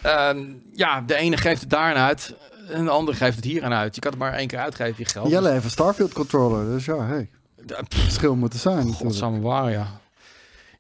ehm, 0.01 0.39
ja, 0.74 1.01
de 1.01 1.15
ene 1.15 1.38
geeft 1.38 1.61
het 1.61 1.69
daarin 1.69 1.97
uit. 1.97 2.36
En 2.69 2.84
de 2.84 2.89
andere 2.89 3.17
geeft 3.17 3.36
het 3.36 3.45
hier 3.45 3.63
aan 3.63 3.74
uit. 3.74 3.95
Je 3.95 4.01
kan 4.01 4.11
het 4.11 4.19
maar 4.19 4.34
één 4.34 4.47
keer 4.47 4.59
uitgeven, 4.59 4.95
je 4.97 5.05
geld. 5.05 5.30
Jelle 5.30 5.49
heeft 5.49 5.63
een 5.63 5.69
Starfield 5.69 6.13
controller, 6.13 6.65
dus 6.65 6.86
ja, 6.86 7.05
hey. 7.05 7.30
Verschil 7.89 8.36
moet 8.36 8.53
er 8.53 8.59
zijn. 8.59 8.93
Godsamme 8.93 9.39
waar, 9.39 9.71
ja. 9.71 9.88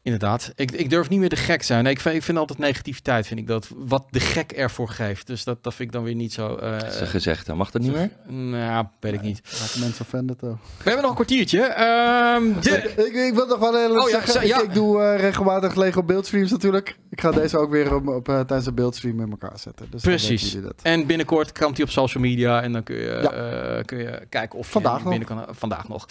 Inderdaad. 0.03 0.51
Ik, 0.55 0.71
ik 0.71 0.89
durf 0.89 1.09
niet 1.09 1.19
meer 1.19 1.29
de 1.29 1.35
gek 1.35 1.63
zijn. 1.63 1.83
Nee, 1.83 1.93
ik, 1.93 1.99
vind, 1.99 2.15
ik 2.15 2.23
vind 2.23 2.37
altijd 2.37 2.59
negativiteit, 2.59 3.27
vind 3.27 3.39
ik 3.39 3.47
dat. 3.47 3.67
Wat 3.75 4.05
de 4.09 4.19
gek 4.19 4.51
ervoor 4.51 4.89
geeft. 4.89 5.27
Dus 5.27 5.43
dat, 5.43 5.63
dat 5.63 5.73
vind 5.73 5.87
ik 5.87 5.93
dan 5.95 6.03
weer 6.03 6.15
niet 6.15 6.33
zo... 6.33 6.55
eh, 6.55 6.79
Dat 6.79 6.93
is 6.93 6.99
een 6.99 7.07
gezegde. 7.07 7.53
Mag 7.53 7.71
dat 7.71 7.81
niet 7.81 7.93
meer? 7.93 8.09
Nou, 8.27 8.85
weet 8.99 9.13
ik 9.13 9.21
niet. 9.21 9.41
Raken 9.61 9.79
mensen 9.79 10.01
offended 10.05 10.39
toch? 10.39 10.57
We 10.77 10.83
hebben 10.83 11.01
nog 11.01 11.09
een 11.09 11.15
kwartiertje. 11.15 11.61
Ehm, 11.61 12.43
de- 12.61 12.93
Ik, 13.07 13.13
ik 13.13 13.33
wil 13.33 13.47
nog 13.47 13.59
wel 13.59 13.77
even 13.83 14.01
Oh, 14.01 14.07
zeggen, 14.07 14.47
ja. 14.47 14.57
ik, 14.57 14.63
ik 14.63 14.73
doe 14.73 15.01
eh, 15.01 15.19
regelmatig 15.19 15.75
Lego 15.75 16.03
beeldstreams 16.03 16.51
natuurlijk. 16.51 16.97
Ik 17.09 17.21
ga 17.21 17.31
deze 17.31 17.57
ook 17.57 17.69
weer 17.71 17.95
op, 17.95 18.07
op, 18.07 18.27
eh, 18.29 18.35
tijdens 18.35 18.63
de 18.65 18.73
beeldstream 18.73 19.15
met 19.15 19.29
elkaar 19.29 19.59
zetten. 19.59 19.87
Dus 19.89 20.01
dan 20.01 20.11
Precies. 20.13 20.57
En 20.81 21.05
binnenkort 21.05 21.51
komt 21.59 21.77
hij 21.77 21.85
op 21.85 21.91
social 21.91 22.23
media 22.23 22.61
en 22.61 22.71
dan 22.73 22.83
kun 22.83 22.95
je, 22.95 23.19
Ja. 23.21 23.31
eh, 23.31 23.83
kun 23.85 23.97
je 23.97 24.25
kijken 24.29 24.59
of 24.59 24.67
Vandaag 24.69 24.97
je 24.97 25.03
nog. 25.03 25.17
binnen 25.17 25.27
kan. 25.27 25.55
Vandaag 25.55 25.87
nog. 25.87 26.05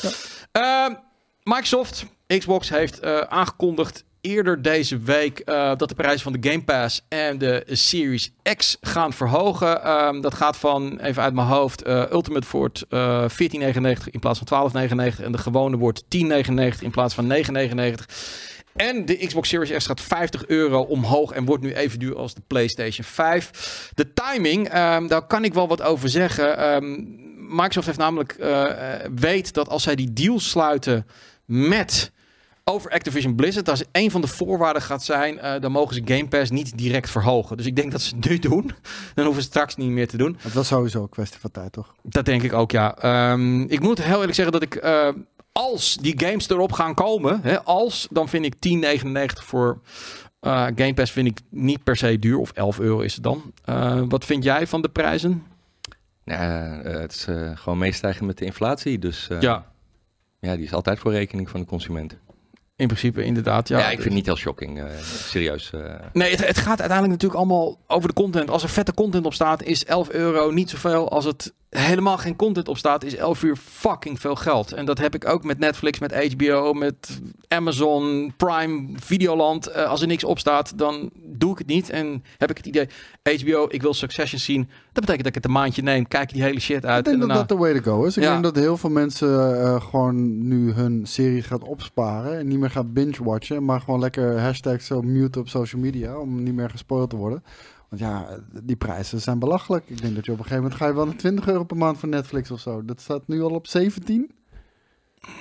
Ja. 0.52 1.02
Microsoft, 1.44 2.04
Xbox 2.26 2.68
heeft 2.68 3.00
eh, 3.00 3.18
aangekondigd 3.18 4.04
eerder 4.20 4.62
deze 4.62 4.98
week 4.98 5.38
eh, 5.38 5.76
dat 5.76 5.88
de 5.88 5.94
prijzen 5.94 6.20
van 6.20 6.32
de 6.32 6.48
Game 6.50 6.62
Pass 6.62 7.04
en 7.08 7.38
de 7.38 7.64
Series 7.66 8.32
X 8.56 8.76
gaan 8.80 9.12
verhogen. 9.12 9.82
Ehm, 9.82 10.20
dat 10.20 10.34
gaat 10.34 10.56
van, 10.56 11.00
even 11.00 11.22
uit 11.22 11.34
mijn 11.34 11.46
hoofd, 11.46 11.82
eh, 11.82 12.10
Ultimate 12.10 12.46
wordt 12.50 12.84
eh 12.88 13.24
14,99 13.28 14.10
in 14.10 14.20
plaats 14.20 14.38
van 14.38 14.46
12,99 14.46 15.20
en 15.20 15.32
de 15.32 15.38
gewone 15.38 15.76
wordt 15.76 16.04
10,99 16.08 16.82
in 16.82 16.90
plaats 16.90 17.14
van 17.14 17.26
9,99. 17.26 18.08
En 18.76 19.04
de 19.04 19.26
Xbox 19.26 19.48
Series 19.48 19.76
X 19.76 19.86
gaat 19.86 20.00
50 20.00 20.46
euro 20.46 20.80
omhoog 20.80 21.32
en 21.32 21.44
wordt 21.44 21.62
nu 21.62 21.74
even 21.74 21.98
duur 21.98 22.16
als 22.16 22.34
de 22.34 22.42
PlayStation 22.46 23.06
5. 23.06 23.90
De 23.94 24.12
timing, 24.12 24.68
ehm, 24.68 25.06
daar 25.06 25.26
kan 25.26 25.44
ik 25.44 25.54
wel 25.54 25.68
wat 25.68 25.82
over 25.82 26.08
zeggen. 26.08 26.56
Ehm, 26.58 27.20
Microsoft 27.48 27.86
heeft 27.86 27.98
namelijk 27.98 28.36
weet 29.14 29.52
dat 29.52 29.68
als 29.68 29.82
zij 29.82 29.94
die 29.94 30.12
deal 30.12 30.40
sluiten 30.40 31.06
met 31.52 32.12
over 32.64 32.90
Activision 32.90 33.34
Blizzard, 33.34 33.68
als 33.68 33.84
een 33.92 34.10
van 34.10 34.20
de 34.20 34.26
voorwaarden 34.26 34.82
gaat 34.82 35.04
zijn, 35.04 35.38
eh, 35.38 35.60
dan 35.60 35.72
mogen 35.72 35.94
ze 35.94 36.02
Game 36.04 36.28
Pass 36.28 36.50
niet 36.50 36.78
direct 36.78 37.10
verhogen. 37.10 37.56
Dus 37.56 37.66
ik 37.66 37.76
denk 37.76 37.92
dat 37.92 38.00
ze 38.00 38.14
het 38.16 38.28
nu 38.28 38.38
doen. 38.38 38.70
Dan 39.14 39.24
hoeven 39.24 39.42
ze 39.42 39.48
het 39.48 39.56
straks 39.56 39.76
niet 39.76 39.90
meer 39.90 40.08
te 40.08 40.16
doen. 40.16 40.36
Het 40.38 40.52
was 40.52 40.66
sowieso 40.66 41.02
een 41.02 41.08
kwestie 41.08 41.40
van 41.40 41.50
tijd, 41.50 41.72
toch? 41.72 41.94
Dat 42.02 42.24
denk 42.24 42.42
ik 42.42 42.52
ook, 42.52 42.70
ja. 42.70 42.96
Ehm, 42.96 43.60
ik 43.60 43.80
moet 43.80 44.02
heel 44.02 44.18
eerlijk 44.18 44.34
zeggen 44.34 44.52
dat 44.52 44.62
ik, 44.62 44.74
eh, 44.74 45.08
als 45.52 45.96
die 46.00 46.20
games 46.20 46.48
erop 46.48 46.72
gaan 46.72 46.94
komen, 46.94 47.40
hè, 47.42 47.62
als, 47.62 48.08
dan 48.10 48.28
vind 48.28 48.44
ik 48.44 48.54
10,99 48.58 49.44
voor 49.44 49.80
eh, 50.40 50.66
Game 50.74 50.94
Pass 50.94 51.12
vind 51.12 51.26
ik 51.26 51.38
niet 51.48 51.84
per 51.84 51.96
se 51.96 52.18
duur. 52.18 52.38
Of 52.38 52.52
11 52.52 52.78
euro 52.78 53.00
is 53.00 53.14
het 53.14 53.22
dan. 53.22 53.52
Eh, 53.64 54.02
wat 54.08 54.24
vind 54.24 54.44
jij 54.44 54.66
van 54.66 54.82
de 54.82 54.88
prijzen? 54.88 55.46
Ja, 56.24 56.80
eh, 56.82 57.00
het 57.00 57.12
is 57.12 57.26
gewoon 57.54 57.78
meestijgen 57.78 58.26
met 58.26 58.38
de 58.38 58.44
inflatie. 58.44 58.98
Dus 58.98 59.28
eh, 59.28 59.40
ja, 59.40 59.71
ja, 60.46 60.56
die 60.56 60.64
is 60.64 60.72
altijd 60.72 60.98
voor 60.98 61.12
rekening 61.12 61.50
van 61.50 61.60
de 61.60 61.66
consument. 61.66 62.16
in 62.76 62.86
principe 62.86 63.24
inderdaad. 63.24 63.68
Ja, 63.68 63.78
Ja, 63.78 63.84
ik 63.84 63.90
vind 63.90 64.04
het 64.04 64.12
niet 64.14 64.26
heel 64.26 64.36
shocking. 64.36 64.80
eh, 64.80 64.98
serieus. 65.02 65.70
eh. 65.72 65.94
Nee, 66.12 66.30
het, 66.30 66.46
het 66.46 66.56
gaat 66.58 66.80
uiteindelijk 66.80 67.08
natuurlijk 67.22 67.40
allemaal 67.40 67.78
over 67.86 68.08
de 68.08 68.14
content. 68.14 68.50
Als 68.50 68.62
er 68.62 68.68
vette 68.68 68.94
content 68.94 69.26
op 69.26 69.34
staat, 69.34 69.62
is 69.62 69.84
11 69.84 70.10
euro 70.10 70.50
niet 70.50 70.70
zoveel. 70.70 71.10
Als 71.10 71.24
het 71.24 71.52
helemaal 71.78 72.18
geen 72.18 72.36
content 72.36 72.68
op 72.68 72.76
staat, 72.78 73.04
is 73.04 73.14
11 73.16 73.42
uur 73.42 73.56
fucking 73.56 74.20
veel 74.20 74.34
geld. 74.34 74.72
En 74.72 74.84
dat 74.84 74.98
heb 74.98 75.14
ik 75.14 75.28
ook 75.28 75.44
met 75.44 75.58
Netflix, 75.58 75.98
met 75.98 76.32
HBO, 76.32 76.72
met 76.72 77.20
Amazon, 77.48 78.32
Prime, 78.36 78.88
Videoland. 78.94 79.66
Eh, 79.66 79.88
als 79.88 80.00
er 80.00 80.06
niks 80.06 80.24
op 80.24 80.38
staat, 80.38 80.78
dan 80.78 81.10
doe 81.22 81.52
ik 81.52 81.58
het 81.58 81.66
niet. 81.66 81.90
En 81.90 82.22
heb 82.38 82.50
ik 82.50 82.56
het 82.56 82.66
idee, 82.66 82.88
HBO, 83.22 83.66
ik 83.68 83.82
wil 83.82 83.94
Succession 83.94 84.40
zien. 84.40 84.60
Dat 84.92 85.04
betekent 85.04 85.18
dat 85.18 85.26
ik 85.26 85.34
het 85.34 85.44
een 85.44 85.50
maandje 85.52 85.82
neem, 85.82 86.08
kijk 86.08 86.32
die 86.32 86.42
hele 86.42 86.60
shit 86.60 86.84
uit. 86.86 86.98
Ik 86.98 87.04
denk 87.04 87.06
en 87.06 87.20
dat 87.20 87.28
daarna- 87.28 87.46
dat 87.46 87.58
de 87.58 87.64
way 87.64 87.80
to 87.80 87.92
go 87.92 88.04
is. 88.04 88.16
Ik 88.16 88.22
Ja. 88.22 88.30
denk 88.30 88.42
dat 88.42 88.56
heel 88.56 88.76
veel 88.76 88.90
mensen 88.90 89.60
eh, 89.62 89.80
gewoon 89.82 90.48
nu 90.48 90.72
hun 90.72 91.06
serie 91.06 91.42
gaat 91.42 91.62
opsparen. 91.64 92.38
En 92.38 92.48
niet 92.48 92.58
meer 92.58 92.70
gaat 92.70 92.92
binge-watchen. 92.92 93.64
Maar 93.64 93.80
gewoon 93.80 94.00
lekker 94.00 94.40
hashtags 94.40 94.86
zo 94.86 95.02
mute 95.02 95.38
op 95.38 95.48
social 95.48 95.82
media. 95.82 96.18
Om 96.18 96.42
niet 96.42 96.54
meer 96.54 96.70
gespoild 96.70 97.10
te 97.10 97.16
worden. 97.16 97.42
Want 97.92 98.04
ja, 98.04 98.26
die 98.62 98.76
prijzen 98.76 99.20
zijn 99.20 99.38
belachelijk. 99.38 99.84
Ik 99.88 100.02
denk 100.02 100.14
dat 100.14 100.24
je 100.24 100.32
op 100.32 100.38
een 100.38 100.44
gegeven 100.44 100.62
moment 100.62 100.80
ga 100.80 100.86
je 100.88 100.94
wel 100.94 101.04
naar 101.06 101.16
20 101.16 101.46
euro 101.48 101.64
per 101.64 101.76
maand 101.76 101.98
voor 101.98 102.08
Netflix 102.08 102.50
of 102.50 102.60
zo. 102.60 102.84
Dat 102.84 103.00
staat 103.00 103.22
nu 103.28 103.42
al 103.42 103.50
op 103.50 103.66
17. 103.66 104.30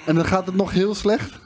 En 0.06 0.16
dan 0.16 0.26
gaat 0.26 0.46
het 0.46 0.56
nog 0.56 0.72
heel 0.72 0.96
slecht. 0.96 1.40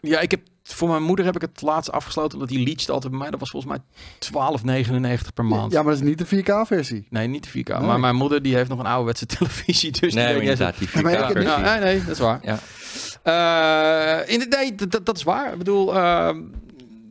Ja, 0.00 0.20
ik 0.20 0.30
heb, 0.30 0.40
voor 0.62 0.88
mijn 0.88 1.02
moeder 1.02 1.24
heb 1.24 1.34
ik 1.34 1.40
het 1.40 1.62
laatst 1.62 1.92
afgesloten, 1.92 2.32
omdat 2.32 2.48
die 2.48 2.64
leached 2.64 2.90
altijd 2.90 3.10
bij 3.10 3.20
mij. 3.20 3.30
Dat 3.30 3.40
was 3.40 3.50
volgens 3.50 3.72
mij 3.72 3.82
12,99 5.18 5.32
per 5.34 5.44
maand. 5.44 5.72
Ja, 5.72 5.82
maar 5.82 5.92
dat 5.92 6.02
is 6.02 6.08
niet 6.08 6.30
de 6.30 6.42
4K-versie. 6.42 7.06
Nee, 7.10 7.26
niet 7.26 7.52
de 7.52 7.62
4K. 7.62 7.68
Nee. 7.78 7.86
Maar 7.86 8.00
mijn 8.00 8.16
moeder 8.16 8.42
die 8.42 8.54
heeft 8.54 8.68
nog 8.68 8.78
een 8.78 8.86
ouderwetse 8.86 9.26
televisie. 9.36 9.90
Dus 9.90 10.00
die 10.00 10.22
nee, 10.22 10.40
inderdaad, 10.40 10.78
die 10.78 10.88
4K-versie. 10.88 11.42
Ja, 11.42 11.58
nee, 11.60 11.80
nee, 11.80 11.98
dat 11.98 12.08
is 12.08 12.18
waar. 12.18 12.40
Ja. 12.42 12.58
Eh, 13.22 14.32
in 14.32 14.38
de, 14.38 14.46
nee, 14.48 14.74
dat- 14.74 15.06
dat, 15.06 15.16
is 15.16 15.22
waar. 15.22 15.52
Ik 15.52 15.58
bedoel, 15.58 15.94
eh, 15.94 16.36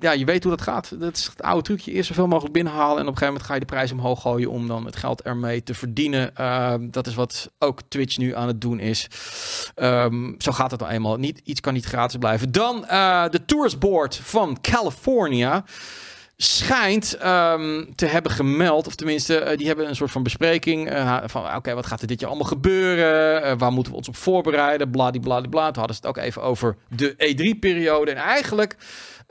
ja, 0.04 0.12
je 0.12 0.26
weet 0.26 0.44
hoe 0.44 0.52
dat 0.52 0.62
gaat. 0.62 1.00
Dat 1.00 1.18
is 1.18 1.26
het 1.26 1.42
oude 1.42 1.62
trucje. 1.62 1.92
Eerst 1.92 2.08
zoveel 2.08 2.28
mogelijk 2.28 2.54
binnenhalen 2.54 2.98
en 2.98 3.08
op 3.08 3.08
een 3.08 3.18
gegeven 3.18 3.28
moment 3.28 3.46
ga 3.46 3.54
je 3.54 3.60
de 3.60 3.66
prijs 3.66 3.92
omhoog 3.92 4.22
gooien 4.22 4.50
om 4.50 4.68
dan 4.68 4.86
het 4.86 4.96
geld 4.96 5.22
ermee 5.22 5.64
te 5.64 5.74
verdienen. 5.74 6.36
Eh, 6.36 6.74
dat 6.80 7.08
is 7.08 7.16
wat 7.16 7.52
ook 7.60 7.82
Twitch 7.88 8.18
nu 8.18 8.36
aan 8.36 8.48
het 8.48 8.62
doen 8.62 8.80
is. 8.80 9.08
Ehm, 9.76 10.32
zo 10.38 10.52
gaat 10.52 10.72
het 10.72 10.80
nou 10.80 10.92
eenmaal. 10.92 11.18
Niet, 11.18 11.42
iets 11.44 11.60
kan 11.60 11.74
niet 11.74 11.86
gratis 11.86 12.18
blijven. 12.18 12.52
Dan 12.52 12.86
eh, 12.86 13.30
de 13.30 13.46
Tours 13.46 13.78
Board 13.78 14.16
van 14.16 14.58
California 14.62 15.64
schijnt 16.38 17.18
ehm, 17.18 17.84
te 17.96 18.06
hebben 18.06 18.32
gemeld, 18.32 18.88
of 18.88 18.96
tenminste, 18.96 19.38
eh, 19.38 19.58
die 19.58 19.68
hebben 19.68 19.88
een 19.88 19.96
soort 19.96 20.12
van 20.12 20.24
bespreking 20.24 20.90
eh, 20.90 21.24
van, 21.26 21.56
oké, 21.56 21.74
wat 21.74 21.86
gaat 21.86 22.02
er 22.02 22.08
dit 22.08 22.20
jaar 22.20 22.30
allemaal 22.30 22.48
gebeuren? 22.48 23.58
Waar 23.58 23.72
moeten 23.72 23.92
we 23.92 23.98
ons 23.98 24.08
op 24.08 24.16
voorbereiden? 24.16 24.92
Bladibladibla. 24.92 25.66
Toen 25.66 25.78
hadden 25.78 25.96
ze 25.96 26.08
het 26.08 26.18
ook 26.18 26.24
even 26.24 26.42
over 26.42 26.76
de 26.88 27.14
E3-periode. 27.14 28.12
En 28.12 28.18
eigenlijk 28.18 28.76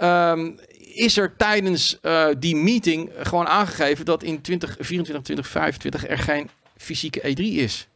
ehm, 0.03 0.51
is 0.95 1.17
er 1.17 1.37
tijdens 1.37 2.01
eh, 2.01 2.27
die 2.39 2.57
meeting 2.57 3.11
gewoon 3.19 3.47
aangegeven 3.47 4.05
dat 4.05 4.23
in 4.23 4.41
2024, 4.41 5.25
2025 5.25 6.09
er 6.09 6.19
geen 6.19 6.51
fysieke 6.77 7.21
E3 7.21 7.43
is. 7.43 7.89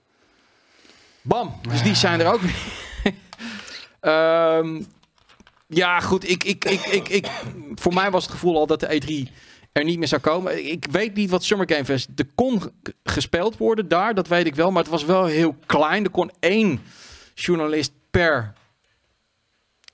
Bam. 1.23 1.61
Dus 1.69 1.83
die 1.83 1.95
zijn 1.95 2.21
er 2.21 2.33
ook 2.33 2.41
weer. 2.41 2.55
Ehm, 4.01 4.83
ja, 5.67 6.01
goed. 6.01 6.29
Ik, 6.31 6.45
ik, 6.45 6.65
ik, 6.65 6.81
ik, 6.81 7.09
ik, 7.09 7.27
voor 7.75 7.95
mij 7.95 8.11
was 8.11 8.23
het 8.23 8.33
gevoel 8.33 8.57
al 8.57 8.67
dat 8.67 8.81
de 8.81 9.01
E3 9.29 9.33
er 9.73 9.85
niet 9.85 9.99
meer 9.99 10.09
zou 10.09 10.21
komen. 10.21 10.71
Ik 10.71 10.87
weet 10.91 11.15
niet 11.15 11.31
wat 11.31 11.45
Summer 11.45 11.71
Game 11.71 11.85
Fest... 11.85 12.09
Er 12.17 12.27
kon 12.35 12.63
gespeeld 13.05 13.57
worden 13.57 13.89
daar, 13.89 14.15
dat 14.15 14.29
weet 14.29 14.47
ik 14.47 14.55
wel. 14.55 14.71
Maar 14.71 14.83
het 14.83 14.91
was 14.91 15.05
wel 15.05 15.25
heel 15.25 15.57
klein. 15.67 16.05
Er 16.05 16.11
kon 16.11 16.31
één 16.41 16.81
journalist 17.35 17.93
per 18.11 18.53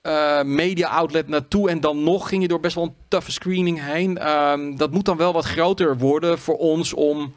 eh, 0.03 0.43
media 0.43 0.87
outlet 0.87 1.27
naartoe. 1.27 1.69
En 1.69 1.79
dan 1.79 2.03
nog 2.03 2.29
ging 2.29 2.41
je 2.41 2.47
door 2.47 2.59
best 2.59 2.75
wel 2.75 2.83
een 2.83 2.95
toffe 3.07 3.31
screening 3.31 3.81
heen. 3.81 4.17
Ehm, 4.17 4.75
dat 4.75 4.91
moet 4.91 5.05
dan 5.05 5.17
wel 5.17 5.33
wat 5.33 5.45
groter 5.45 5.97
worden 5.97 6.39
voor 6.39 6.57
ons 6.57 6.93
om 6.93 7.33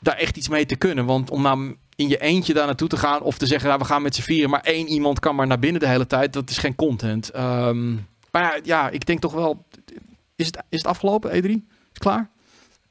daar 0.00 0.16
echt 0.16 0.36
iets 0.36 0.48
mee 0.48 0.66
te 0.66 0.76
kunnen. 0.76 1.04
Want 1.04 1.30
om 1.30 1.42
nou 1.42 1.76
in 1.96 2.08
je 2.08 2.18
eentje 2.18 2.54
daar 2.54 2.66
naartoe 2.66 2.88
te 2.88 2.96
gaan 2.96 3.22
of 3.22 3.38
te 3.38 3.46
zeggen, 3.46 3.68
nou, 3.68 3.80
we 3.80 3.86
gaan 3.86 4.02
met 4.02 4.14
z'n 4.14 4.22
vieren, 4.22 4.50
maar 4.50 4.60
één 4.60 4.86
iemand 4.86 5.18
kan 5.18 5.34
maar 5.34 5.46
naar 5.46 5.58
binnen 5.58 5.80
de 5.80 5.88
hele 5.88 6.06
tijd, 6.06 6.32
dat 6.32 6.50
is 6.50 6.58
geen 6.58 6.74
content. 6.74 7.30
Ehm, 7.30 7.92
maar 8.30 8.42
ja, 8.42 8.58
ja, 8.62 8.88
ik 8.90 9.06
denk 9.06 9.20
toch 9.20 9.32
wel, 9.32 9.64
is 10.36 10.46
het, 10.46 10.56
is 10.68 10.78
het 10.78 10.86
afgelopen, 10.86 11.30
E3? 11.30 11.46
Is 11.46 11.60
het 11.88 11.98
klaar? 11.98 12.30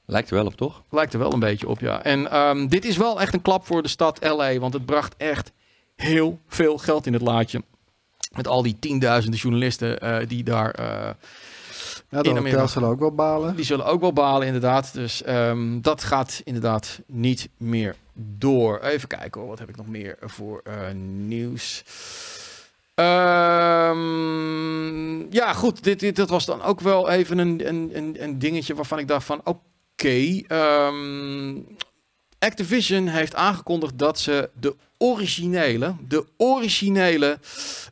Lijkt 0.06 0.30
er 0.30 0.36
wel 0.36 0.46
op, 0.46 0.56
toch? 0.56 0.84
Lijkt 0.90 1.14
er 1.14 1.20
wel 1.20 1.34
een 1.34 1.40
beetje 1.40 1.68
op, 1.68 1.80
ja. 1.80 2.04
En 2.04 2.32
ehm, 2.32 2.68
dit 2.68 2.86
is 2.86 2.98
wel 2.98 3.22
echt 3.22 3.34
een 3.34 3.42
klap 3.42 3.66
voor 3.66 3.82
de 3.82 3.88
stad 3.88 4.24
LA, 4.24 4.58
want 4.58 4.74
het 4.74 4.86
bracht 4.86 5.16
echt 5.18 5.52
heel 5.96 6.40
veel 6.48 6.78
geld 6.78 7.06
in 7.06 7.14
het 7.14 7.22
laadje. 7.22 7.62
Met 8.36 8.48
al 8.48 8.62
die 8.64 8.78
tienduizenden 8.80 9.40
journalisten 9.40 10.00
eh, 10.00 10.28
die 10.28 10.44
daar... 10.44 10.72
eh, 10.72 11.10
Ja, 12.10 12.22
de 12.22 12.30
hotels 12.30 12.72
zullen 12.72 12.90
ook 12.90 13.00
wel 13.00 13.12
balen. 13.16 13.56
die 13.56 13.66
zullen 13.66 13.86
ook 13.86 14.02
wel 14.02 14.14
balen, 14.14 14.48
inderdaad. 14.48 14.94
Dus 14.94 15.24
ehm, 15.24 15.82
dat 15.82 16.04
gaat 16.04 16.42
inderdaad 16.44 17.00
niet 17.06 17.50
meer 17.58 17.96
door. 18.14 18.80
Even 18.80 19.08
kijken 19.08 19.40
hoor, 19.42 19.50
wat 19.50 19.60
heb 19.60 19.70
ik 19.70 19.76
nog 19.78 19.88
meer 19.88 20.18
voor 20.22 20.62
eh, 20.64 20.74
nieuws? 21.26 21.84
Ehm, 23.88 25.20
ja, 25.34 25.54
goed. 25.54 25.84
Dit, 25.84 26.00
dit, 26.00 26.16
dat 26.16 26.30
was 26.30 26.46
dan 26.46 26.62
ook 26.64 26.80
wel 26.80 27.10
even 27.10 27.38
een, 27.38 27.68
een, 27.68 27.92
een, 27.94 28.16
een 28.20 28.40
dingetje 28.40 28.76
waarvan 28.76 29.00
ik 29.00 29.08
dacht 29.08 29.26
van... 29.26 29.42
Oké, 29.44 30.42
ehm, 30.48 31.56
Activision 32.40 33.08
heeft 33.08 33.36
aangekondigd 33.36 33.98
dat 34.00 34.20
ze 34.20 34.50
de 34.60 34.76
originele, 34.98 35.96
de 36.08 36.26
originele 36.38 37.40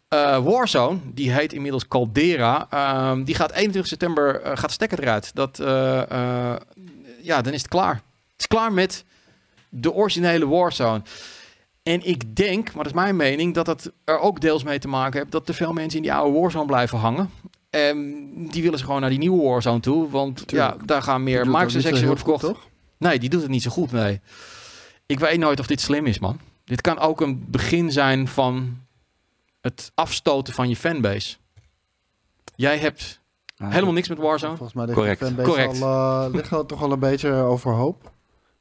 eh, 0.07 0.43
Warzone, 0.43 0.97
die 1.13 1.31
heet 1.31 1.53
inmiddels 1.53 1.87
Caldera, 1.87 2.67
ehm, 2.69 3.23
die 3.23 3.35
gaat 3.35 3.51
21 3.51 3.87
september, 3.87 4.41
eh, 4.41 4.57
gaat 4.57 4.71
stekker 4.71 4.99
eruit. 4.99 5.31
Dat, 5.35 5.59
eh, 5.59 6.55
ja, 7.21 7.41
dan 7.41 7.53
is 7.53 7.61
het 7.61 7.67
klaar. 7.67 7.93
Het 7.93 8.39
is 8.39 8.47
klaar 8.47 8.73
met 8.73 9.03
de 9.69 9.93
originele 9.93 10.47
Warzone. 10.47 11.01
En 11.83 12.07
ik 12.07 12.35
denk, 12.35 12.65
maar 12.65 12.83
dat 12.83 12.93
is 12.93 12.99
mijn 12.99 13.15
mening, 13.15 13.53
dat 13.53 13.67
het 13.67 13.91
er 14.03 14.19
ook 14.19 14.41
deels 14.41 14.63
mee 14.63 14.79
te 14.79 14.87
maken 14.87 15.19
heeft 15.19 15.31
dat 15.31 15.45
te 15.45 15.53
veel 15.53 15.73
mensen 15.73 15.97
in 15.97 16.03
die 16.03 16.13
oude 16.13 16.39
Warzone 16.39 16.65
blijven 16.65 16.97
hangen. 16.97 17.29
En 17.69 18.27
die 18.51 18.63
willen 18.63 18.79
ze 18.79 18.85
gewoon 18.85 19.01
naar 19.01 19.09
die 19.09 19.19
nieuwe 19.19 19.43
Warzone 19.43 19.79
toe, 19.79 20.09
want 20.09 20.47
Tuurlijk. 20.47 20.79
ja, 20.79 20.85
daar 20.85 21.01
gaan 21.01 21.23
meer 21.23 21.41
heel 21.41 21.51
worden 21.51 22.17
verkocht. 22.17 22.41
toch? 22.41 22.67
Nee, 22.97 23.19
die 23.19 23.29
doet 23.29 23.41
het 23.41 23.51
niet 23.51 23.61
zo 23.61 23.69
goed, 23.71 23.91
nee. 23.91 24.21
Ik 25.05 25.19
weet 25.19 25.39
nooit 25.39 25.59
of 25.59 25.67
dit 25.67 25.81
slim 25.81 26.05
is, 26.05 26.19
man. 26.19 26.39
Dit 26.65 26.81
kan 26.81 26.99
ook 26.99 27.21
een 27.21 27.45
begin 27.47 27.91
zijn 27.91 28.27
van 28.27 28.77
het 29.65 29.91
afstoten 29.95 30.53
van 30.53 30.69
je 30.69 30.75
fanbase. 30.75 31.37
Jij 32.55 32.77
hebt 32.77 33.21
Ja, 33.55 33.69
helemaal 33.69 33.93
niks 33.93 34.09
met 34.09 34.17
Warzone. 34.17 34.55
Volgens 34.55 34.73
mij 34.77 34.85
ligt 34.85 34.97
Correct. 34.97 35.19
de 35.19 35.25
fanbase 35.25 35.49
Correct. 35.49 35.81
Al, 35.81 36.25
eh, 36.25 36.33
ligt 36.33 36.53
al 36.53 36.65
toch 36.65 36.81
al 36.81 36.91
een 36.91 36.99
beetje 36.99 37.31
overhoop. 37.31 38.11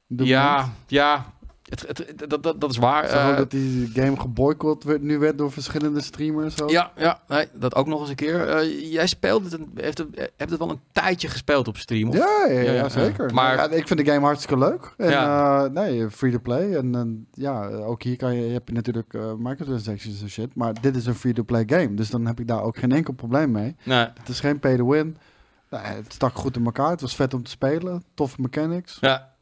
moment. 0.06 0.28
Ja, 0.28 0.72
ja. 0.86 1.32
Het, 1.64 1.84
het, 1.86 2.28
dat, 2.30 2.42
dat, 2.42 2.60
dat 2.60 2.70
is 2.70 2.76
waar. 2.76 3.04
Eh, 3.04 3.36
dat 3.36 3.50
die 3.50 3.90
game 3.94 4.20
geboycott 4.20 4.84
werd, 4.84 5.02
nu 5.02 5.18
werd 5.18 5.38
door 5.38 5.52
verschillende 5.52 6.00
streamers. 6.02 6.62
Ook. 6.62 6.70
ja, 6.70 6.92
ja 6.96 7.20
nee, 7.28 7.48
dat 7.54 7.74
ook 7.74 7.86
nog 7.86 8.00
eens 8.00 8.08
een 8.08 8.14
keer. 8.14 8.48
Eh, 8.48 8.92
jij 8.92 9.06
speelt 9.06 9.44
het, 9.44 9.52
een, 9.52 9.70
heeft 9.74 9.98
het, 9.98 10.30
hebt 10.36 10.50
het 10.50 10.58
wel 10.58 10.70
een 10.70 10.80
tijdje 10.92 11.28
gespeeld 11.28 11.68
op 11.68 11.76
stream? 11.76 12.08
Of? 12.08 12.14
Ja, 12.16 12.46
ja, 12.48 12.52
ja, 12.52 12.60
Ja, 12.60 12.72
ja, 12.72 12.88
zeker. 12.88 13.34
Maar- 13.34 13.72
ik 13.72 13.86
vind 13.86 14.04
de 14.04 14.12
game 14.12 14.24
hartstikke 14.26 14.58
leuk. 14.58 14.94
En 14.96 15.10
Ja. 15.10 15.64
eh, 15.64 15.70
nee, 15.70 16.10
free 16.10 16.32
to 16.32 16.38
play. 16.38 16.74
En, 16.76 16.94
en 16.94 17.26
ja, 17.32 17.66
ook 17.68 18.02
hier 18.02 18.16
kan 18.16 18.34
je, 18.34 18.52
heb 18.52 18.68
je 18.68 18.74
natuurlijk 18.74 19.14
eh, 19.14 19.32
microtransactions 19.38 20.22
en 20.22 20.28
shit. 20.30 20.54
Maar 20.54 20.72
dit 20.80 20.96
is 20.96 21.06
een 21.06 21.14
free 21.14 21.32
to 21.32 21.42
play 21.42 21.62
game. 21.66 21.94
Dus 21.94 22.10
dan 22.10 22.26
heb 22.26 22.40
ik 22.40 22.46
daar 22.48 22.62
ook 22.62 22.76
geen 22.76 22.92
enkel 22.92 23.12
probleem 23.12 23.50
mee. 23.50 23.76
Nee. 23.82 23.98
Het 24.18 24.28
is 24.28 24.40
geen 24.40 24.58
pay 24.58 24.76
to 24.76 24.88
win. 24.88 25.16
Nee, 25.70 25.80
het 25.82 26.12
stak 26.12 26.34
goed 26.34 26.56
in 26.56 26.64
elkaar. 26.64 26.90
Het 26.90 27.00
was 27.00 27.14
vet 27.16 27.34
om 27.34 27.42
te 27.42 27.50
spelen. 27.50 28.04
Toffe 28.14 28.40
mechanics. 28.40 28.96
Ja. 29.00 29.32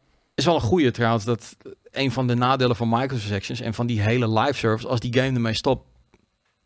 Is 0.42 0.48
wel 0.48 0.56
een 0.60 0.68
goede 0.68 0.90
trouwens. 0.90 1.24
Dat 1.24 1.56
een 1.90 2.12
van 2.12 2.26
de 2.26 2.34
nadelen 2.34 2.76
van 2.76 2.88
microtransactions 2.88 3.60
en 3.60 3.74
van 3.74 3.86
die 3.86 4.00
hele 4.00 4.40
live 4.40 4.58
service, 4.58 4.88
als 4.88 5.00
die 5.00 5.14
game 5.14 5.34
ermee 5.34 5.54
stopt, 5.54 5.86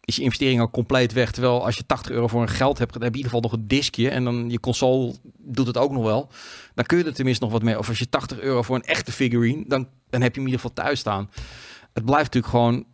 is 0.05 0.17
je 0.17 0.23
investering 0.23 0.61
al 0.61 0.71
compleet 0.71 1.13
weg. 1.13 1.31
Terwijl 1.31 1.65
als 1.65 1.77
je 1.77 1.87
80 1.87 2.13
euro 2.13 2.27
voor 2.27 2.43
een 2.43 2.49
geld 2.49 2.79
hebt, 2.79 2.93
heb 2.95 3.03
je 3.03 3.09
in 3.09 3.15
ieder 3.15 3.31
geval 3.31 3.41
nog 3.41 3.53
een 3.53 3.69
diskje 3.69 4.09
en 4.11 4.25
dan 4.25 4.51
je 4.51 4.61
console 4.61 5.15
doet 5.39 5.67
het 5.67 5.77
ook 5.77 5.91
nog 5.93 6.03
wel. 6.03 6.31
Dan 6.75 6.85
kun 6.85 6.99
je 6.99 7.05
er 7.05 7.15
tenminste 7.15 7.45
nog 7.45 7.53
wat 7.53 7.63
mee. 7.63 7.79
Of 7.79 7.89
als 7.89 7.99
je 7.99 8.09
80 8.09 8.41
euro 8.41 8.63
voor 8.63 8.77
een 8.77 8.83
echte 8.83 9.13
figurine, 9.13 9.65
dan, 9.67 9.89
dan 10.11 10.21
heb 10.21 10.35
je 10.35 10.41
hem 10.41 10.49
in 10.49 10.55
ieder 10.55 10.61
geval 10.61 10.85
thuis 10.85 10.99
staan. 10.99 11.31
Het 11.93 12.05
blijft 12.05 12.35
natuurlijk 12.35 12.53
gewoon, 12.53 12.85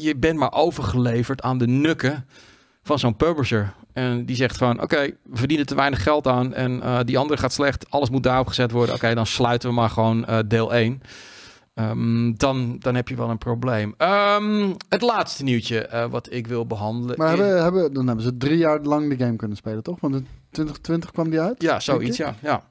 je 0.00 0.16
bent 0.16 0.38
maar 0.38 0.52
overgeleverd 0.52 1.42
aan 1.42 1.58
de 1.58 1.66
nukken 1.66 2.26
van 2.82 2.98
zo'n 2.98 3.16
publisher. 3.16 3.74
En 3.92 4.24
die 4.24 4.36
zegt 4.36 4.56
gewoon, 4.56 4.82
oké, 4.82 4.96
we 5.22 5.36
verdienen 5.36 5.66
te 5.66 5.74
weinig 5.74 6.02
geld 6.02 6.26
aan 6.26 6.54
en 6.54 6.82
eh, 6.82 6.98
die 7.04 7.18
andere 7.18 7.40
gaat 7.40 7.52
slecht. 7.52 7.90
Alles 7.90 8.10
moet 8.10 8.22
daarop 8.22 8.46
gezet 8.46 8.70
worden. 8.70 8.94
Oké, 8.94 9.14
dan 9.14 9.26
sluiten 9.26 9.68
we 9.68 9.74
maar 9.74 9.90
gewoon 9.90 10.24
eh, 10.24 10.38
deel 10.46 10.74
1. 10.74 11.02
Ehm, 11.74 12.32
dan, 12.36 12.76
dan 12.78 12.94
heb 12.94 13.08
je 13.08 13.16
wel 13.16 13.30
een 13.30 13.38
probleem. 13.38 13.94
Ehm, 13.96 14.72
het 14.88 15.02
laatste 15.02 15.44
nieuwtje 15.44 15.86
eh, 15.86 16.10
wat 16.10 16.32
ik 16.32 16.46
wil 16.46 16.66
behandelen. 16.66 17.18
Maar 17.18 17.28
hebben, 17.28 17.62
hebben, 17.62 17.92
dan 17.92 18.06
hebben 18.06 18.24
ze 18.24 18.36
drie 18.36 18.58
jaar 18.58 18.80
lang 18.80 19.08
de 19.16 19.24
game 19.24 19.36
kunnen 19.36 19.56
spelen, 19.56 19.82
toch? 19.82 20.00
Want 20.00 20.14
in 20.14 20.26
2020 20.50 21.10
kwam 21.10 21.30
die 21.30 21.40
uit. 21.40 21.62
Ja, 21.62 21.80
zoiets, 21.80 22.16
ja. 22.16 22.34
ja. 22.42 22.70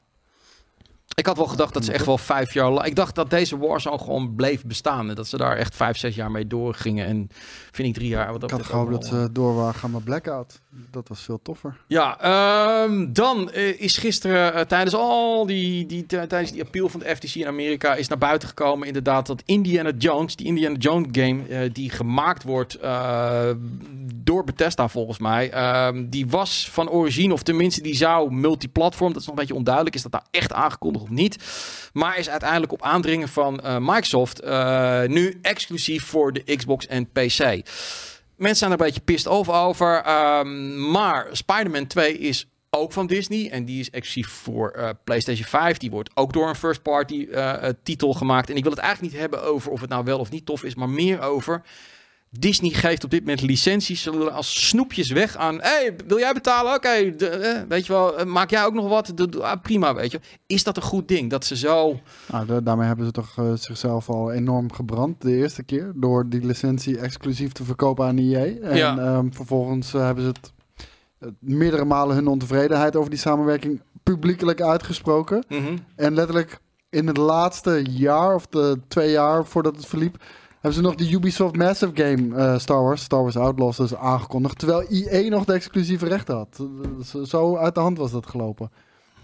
Ik 1.15 1.25
had 1.25 1.37
wel 1.37 1.45
gedacht 1.45 1.73
dat 1.73 1.85
ze 1.85 1.91
echt 1.91 2.05
wel 2.05 2.17
vijf 2.17 2.53
jaar 2.53 2.71
lang... 2.71 2.87
Ik 2.87 2.95
dacht 2.95 3.15
dat 3.15 3.29
deze 3.29 3.57
Warzone 3.57 3.97
gewoon 3.97 4.35
bleef 4.35 4.65
bestaan. 4.65 5.09
En 5.09 5.15
dat 5.15 5.27
ze 5.27 5.37
daar 5.37 5.57
echt 5.57 5.75
vijf, 5.75 5.97
zes 5.97 6.15
jaar 6.15 6.31
mee 6.31 6.47
doorgingen. 6.47 7.05
En 7.05 7.27
vind 7.71 7.87
ik 7.87 7.93
drie 7.93 8.07
jaar... 8.07 8.31
Wat 8.31 8.43
Ik 8.43 8.49
had 8.49 8.65
gehoopt 8.65 8.91
dat 8.91 9.05
ze 9.05 9.29
door 9.31 9.55
waren 9.55 9.73
gaan 9.73 9.91
met 9.91 10.03
Blackout. 10.03 10.61
Dat 10.91 11.07
was 11.07 11.21
veel 11.21 11.39
toffer. 11.43 11.77
Ja, 11.87 12.19
ehm, 12.19 13.13
dan 13.13 13.51
eh, 13.51 13.79
is 13.81 13.97
gisteren 13.97 14.53
eh, 14.53 14.61
tijdens 14.61 14.95
al 14.95 15.45
die, 15.45 15.85
die 15.85 16.05
tijdens 16.05 16.51
die 16.51 16.61
appeal 16.61 16.89
van 16.89 16.99
de 16.99 17.15
FTC 17.15 17.35
in 17.35 17.47
Amerika 17.47 17.95
is 17.95 18.07
naar 18.07 18.17
buiten 18.17 18.47
gekomen 18.47 18.87
inderdaad 18.87 19.27
dat 19.27 19.43
Indiana 19.45 19.91
Jones, 19.97 20.35
die 20.35 20.45
Indiana 20.45 20.75
Jones 20.77 21.07
game 21.11 21.47
eh, 21.47 21.69
die 21.73 21.89
gemaakt 21.89 22.43
wordt 22.43 22.79
door 24.23 24.43
Bethesda 24.43 24.87
volgens 24.87 25.19
mij, 25.19 25.51
ehm, 25.51 26.09
die 26.09 26.27
was 26.27 26.69
van 26.71 26.89
origine 26.89 27.33
of 27.33 27.43
tenminste 27.43 27.81
die 27.81 27.95
zou 27.95 28.33
multiplatform, 28.33 29.13
dat 29.13 29.21
is 29.21 29.27
nog 29.27 29.35
een 29.35 29.41
beetje 29.41 29.57
onduidelijk, 29.57 29.95
is 29.95 30.01
dat 30.01 30.11
daar 30.11 30.25
echt 30.31 30.53
aangekondigd 30.53 31.03
of 31.03 31.09
niet, 31.09 31.37
maar 31.93 32.17
is 32.17 32.29
uiteindelijk 32.29 32.71
op 32.71 32.81
aandringen 32.81 33.27
van 33.27 33.61
Microsoft 33.79 34.41
nu 35.07 35.39
exclusief 35.41 36.03
voor 36.03 36.33
de 36.33 36.55
Xbox 36.55 36.87
en 36.87 37.09
PC. 37.11 37.61
Mensen 38.41 38.59
zijn 38.59 38.71
er 38.71 38.79
een 38.79 38.85
beetje 38.85 39.01
pissed 39.01 39.31
over. 39.31 40.01
ehm, 40.01 40.91
maar 40.91 41.27
Spider-Man 41.31 41.87
2 41.87 42.17
is 42.17 42.47
ook 42.69 42.91
van 42.91 43.07
Disney. 43.07 43.49
En 43.49 43.65
die 43.65 43.79
is 43.79 43.89
exclusief 43.89 44.29
voor 44.29 44.71
eh, 44.71 44.89
PlayStation 45.03 45.45
5. 45.47 45.77
Die 45.77 45.91
wordt 45.91 46.09
ook 46.13 46.33
door 46.33 46.47
een 46.49 46.55
first-party 46.55 47.27
eh, 47.31 47.67
eh, 47.67 47.73
titel 47.83 48.13
gemaakt. 48.13 48.49
En 48.49 48.55
ik 48.55 48.63
wil 48.63 48.71
het 48.71 48.81
eigenlijk 48.81 49.13
niet 49.13 49.21
hebben 49.21 49.43
over 49.43 49.71
of 49.71 49.81
het 49.81 49.89
nou 49.89 50.03
wel 50.03 50.19
of 50.19 50.31
niet 50.31 50.45
tof 50.45 50.63
is. 50.63 50.75
Maar 50.75 50.89
meer 50.89 51.21
over... 51.21 51.61
Disney 52.39 52.69
geeft 52.71 53.03
op 53.03 53.09
dit 53.09 53.19
moment 53.19 53.41
licenties 53.41 54.09
als 54.09 54.67
snoepjes 54.67 55.11
weg 55.11 55.35
aan. 55.37 55.61
hey, 55.61 55.95
wil 56.07 56.19
jij 56.19 56.33
betalen? 56.33 56.73
Oké, 56.73 56.87
eh, 56.89 57.61
weet 57.67 57.85
je 57.85 57.93
wel, 57.93 58.17
eh, 58.17 58.25
maak 58.25 58.49
jij 58.49 58.65
ook 58.65 58.73
nog 58.73 58.87
wat? 58.87 59.13
Ah, 59.41 59.61
prima, 59.61 59.95
weet 59.95 60.11
je. 60.11 60.19
Is 60.47 60.63
dat 60.63 60.77
een 60.77 60.83
goed 60.83 61.07
ding? 61.07 61.29
Dat 61.29 61.45
ze 61.45 61.55
zo. 61.57 61.99
Nou, 62.31 62.45
da- 62.45 62.59
daarmee 62.61 62.87
hebben 62.87 63.05
ze 63.05 63.11
toch 63.11 63.37
eh, 63.37 63.51
zichzelf 63.53 64.09
al 64.09 64.31
enorm 64.31 64.71
gebrand 64.73 65.21
de 65.21 65.35
eerste 65.35 65.63
keer. 65.63 65.91
Door 65.95 66.29
die 66.29 66.45
licentie 66.45 66.97
exclusief 66.99 67.51
te 67.51 67.63
verkopen 67.63 68.05
aan 68.05 68.17
EA. 68.17 68.45
En 68.61 68.75
Ja. 68.77 68.97
ehm, 68.97 69.31
vervolgens 69.31 69.91
hebben 69.91 70.23
ze 70.23 70.29
het 70.29 70.51
meerdere 71.39 71.85
malen 71.85 72.15
hun 72.15 72.27
ontevredenheid 72.27 72.95
over 72.95 73.09
die 73.09 73.19
samenwerking 73.19 73.81
publiekelijk 74.03 74.61
uitgesproken. 74.61 75.43
En 75.95 76.13
letterlijk 76.13 76.59
in 76.89 77.07
het 77.07 77.17
laatste 77.17 77.83
jaar 77.89 78.35
of 78.35 78.47
de 78.47 78.79
twee 78.87 79.11
jaar 79.11 79.45
voordat 79.45 79.75
het 79.75 79.85
verliep, 79.85 80.23
hebben 80.61 80.73
ze 80.73 80.81
nog 80.81 80.95
de 80.95 81.11
Ubisoft 81.11 81.55
Massive 81.55 81.91
Game 81.95 82.35
eh, 82.35 82.57
Star 82.59 82.83
Wars, 82.83 83.01
Star 83.03 83.21
Wars 83.21 83.37
Outlaws, 83.37 83.77
dus 83.77 83.95
aangekondigd. 83.95 84.59
Terwijl 84.59 84.87
EA 84.89 85.29
nog 85.29 85.45
de 85.45 85.53
exclusieve 85.53 86.07
rechten 86.07 86.35
had. 86.35 86.65
Zo- 87.05 87.23
Zo 87.23 87.57
uit 87.57 87.75
de 87.75 87.81
hand 87.81 87.97
was 87.97 88.11
dat 88.11 88.27
gelopen. 88.27 88.71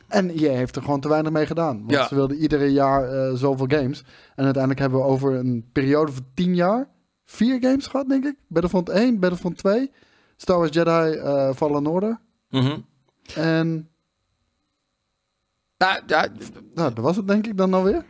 En 0.07 0.29
EA 0.29 0.51
heeft 0.51 0.75
er 0.75 0.81
gewoon 0.81 0.99
te 0.99 1.09
weinig 1.09 1.31
mee 1.31 1.45
gedaan. 1.45 1.77
Want 1.77 1.91
Ja. 1.91 2.07
ze 2.07 2.15
wilden 2.15 2.37
iedere 2.37 2.71
jaar 2.71 3.09
eh, 3.11 3.33
zoveel 3.35 3.65
games. 3.69 4.03
En 4.35 4.43
uiteindelijk 4.43 4.79
hebben 4.79 4.99
we 4.99 5.05
over 5.05 5.33
een 5.33 5.69
periode 5.71 6.11
van 6.11 6.25
tien 6.33 6.55
jaar 6.55 6.89
vier 7.25 7.57
games 7.61 7.87
gehad, 7.87 8.09
denk 8.09 8.25
ik. 8.25 8.35
Battlefront 8.47 8.89
1, 8.89 9.19
Battlefront 9.19 9.57
2, 9.57 9.91
Star 10.37 10.57
Wars 10.57 10.73
Jedi 10.73 11.11
eh, 11.17 11.53
Fallen 11.53 11.87
Order. 11.87 12.19
Mhm. 12.49 12.77
En 13.35 13.89
Nou, 15.77 15.99
ja, 16.07 16.27
nou, 16.73 16.93
dat 16.93 17.03
was 17.03 17.15
het 17.15 17.27
denk 17.27 17.47
ik 17.47 17.57
dan 17.57 17.73
alweer. 17.73 18.05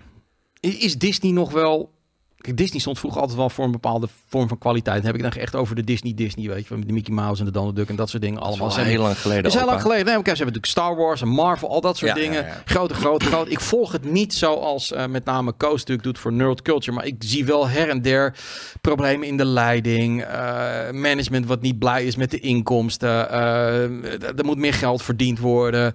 is 0.59 0.97
Disney 0.97 1.31
nog 1.31 1.51
wel. 1.51 1.95
Kijk, 2.37 2.57
Disney 2.57 2.79
stond 2.79 2.99
vroeger 2.99 3.19
altijd 3.21 3.37
wel 3.39 3.49
voor 3.49 3.65
een 3.65 3.71
bepaalde 3.71 4.07
vorm 4.27 4.47
van 4.47 4.57
kwaliteit. 4.57 4.95
Dan 4.97 5.05
heb 5.05 5.15
ik 5.15 5.21
dan 5.21 5.31
echt 5.41 5.55
over 5.55 5.75
de 5.75 5.83
Disney 5.83 6.13
Disney, 6.13 6.47
weet 6.49 6.67
je, 6.67 6.75
met 6.75 6.87
de 6.87 6.93
Mickey 6.93 7.13
Mouse 7.13 7.39
en 7.39 7.45
de 7.45 7.51
Donald 7.51 7.75
Duck 7.75 7.89
en 7.89 7.95
dat 7.95 8.09
soort 8.09 8.21
dingen 8.21 8.39
Dat 8.39 8.45
is 8.47 8.49
allemaal. 8.59 8.71
Ze 8.71 8.81
heel 8.81 9.01
lang 9.01 9.17
geleden. 9.17 9.43
Het 9.43 9.53
is 9.53 9.57
heel 9.59 9.69
lang 9.69 9.81
geleden. 9.81 10.05
Nee, 10.05 10.13
ze 10.13 10.19
hebben 10.21 10.37
natuurlijk 10.37 10.65
Star 10.65 10.95
Wars 10.95 11.21
en 11.21 11.27
Marvel, 11.27 11.69
al 11.69 11.81
dat 11.81 11.97
soort 11.97 12.15
Ja, 12.15 12.17
dingen. 12.17 12.41
ja, 12.41 12.47
ja. 12.47 12.61
Grote, 12.65 12.93
grote, 12.93 13.25
groot. 13.25 13.49
Ik 13.51 13.59
volg 13.59 13.91
het 13.91 14.03
niet 14.11 14.33
zoals 14.33 14.91
eh, 14.91 15.05
met 15.05 15.25
name 15.25 15.51
Koos 15.57 15.77
natuurlijk 15.79 16.03
doet 16.03 16.19
voor 16.19 16.33
Nerd 16.33 16.61
Culture. 16.61 16.95
Maar 16.95 17.05
ik 17.05 17.15
zie 17.19 17.45
wel 17.45 17.67
her 17.69 17.89
en 17.89 18.01
der 18.01 18.35
problemen 18.81 19.27
in 19.27 19.37
de 19.37 19.45
leiding. 19.45 20.23
eh, 20.23 20.91
management 20.91 21.45
wat 21.45 21.61
niet 21.61 21.79
blij 21.79 22.05
is 22.05 22.15
met 22.15 22.31
de 22.31 22.39
inkomsten. 22.39 23.29
eh, 23.29 24.37
er 24.37 24.45
moet 24.45 24.57
meer 24.57 24.73
geld 24.73 25.01
verdiend 25.03 25.39
worden. 25.39 25.93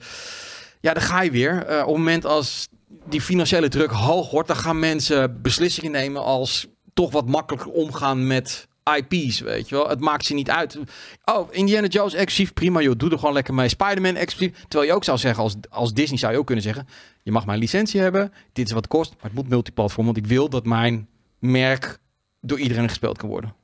Ja, 0.80 0.92
dan 0.92 1.02
ga 1.02 1.22
je 1.22 1.30
weer. 1.30 1.60
Op 1.62 1.68
het 1.68 1.86
moment 1.86 2.24
als 2.26 2.68
die 3.04 3.20
financiële 3.20 3.68
druk 3.68 3.90
hoog 3.90 4.30
wordt, 4.30 4.48
dan 4.48 4.56
gaan 4.56 4.78
mensen 4.78 5.42
beslissingen 5.42 5.90
nemen 5.90 6.22
als 6.24 6.66
toch 6.94 7.10
wat 7.12 7.28
makkelijker 7.28 7.70
omgaan 7.72 8.26
met 8.26 8.68
IP's, 8.96 9.40
weet 9.40 9.68
je 9.68 9.74
wel. 9.74 9.88
Het 9.88 10.00
maakt 10.00 10.24
ze 10.24 10.34
niet 10.34 10.50
uit. 10.50 10.78
Oh, 11.24 11.48
Indiana 11.50 11.86
Jones 11.86 12.14
exclusief, 12.14 12.52
prima 12.52 12.80
joh, 12.80 12.96
doe 12.96 13.10
er 13.10 13.18
gewoon 13.18 13.34
lekker 13.34 13.54
mee. 13.54 13.68
Spider-Man 13.68 14.14
exclusief. 14.16 14.60
Terwijl 14.68 14.90
je 14.90 14.96
ook 14.96 15.04
zou 15.04 15.18
zeggen, 15.18 15.42
als, 15.42 15.54
als 15.70 15.92
Disney 15.92 16.18
zou 16.18 16.32
je 16.32 16.38
ook 16.38 16.46
kunnen 16.46 16.64
zeggen, 16.64 16.86
je 17.22 17.32
mag 17.32 17.46
mijn 17.46 17.58
licentie 17.58 18.00
hebben, 18.00 18.32
dit 18.52 18.66
is 18.66 18.72
wat 18.72 18.82
het 18.82 18.92
kost, 18.92 19.10
maar 19.10 19.22
het 19.22 19.34
moet 19.34 19.48
multiplatform, 19.48 20.04
want 20.06 20.16
ik 20.18 20.26
wil 20.26 20.48
dat 20.48 20.66
mijn 20.66 21.08
merk 21.38 21.98
door 22.40 22.58
iedereen 22.58 22.88
gespeeld 22.88 23.18
kan 23.18 23.28
worden. 23.28 23.54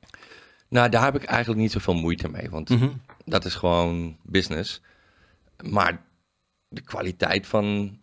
Nou, 0.69 0.89
daar 0.89 1.03
heb 1.03 1.15
ik 1.15 1.23
eigenlijk 1.23 1.61
niet 1.61 1.71
zoveel 1.71 1.93
moeite 1.93 2.29
mee. 2.29 2.49
Want 2.49 2.69
Mhm. 2.69 2.89
dat 3.25 3.45
is 3.45 3.55
gewoon 3.55 4.17
business. 4.23 4.81
Maar 5.63 6.01
de 6.67 6.81
kwaliteit 6.81 7.47
van 7.47 7.97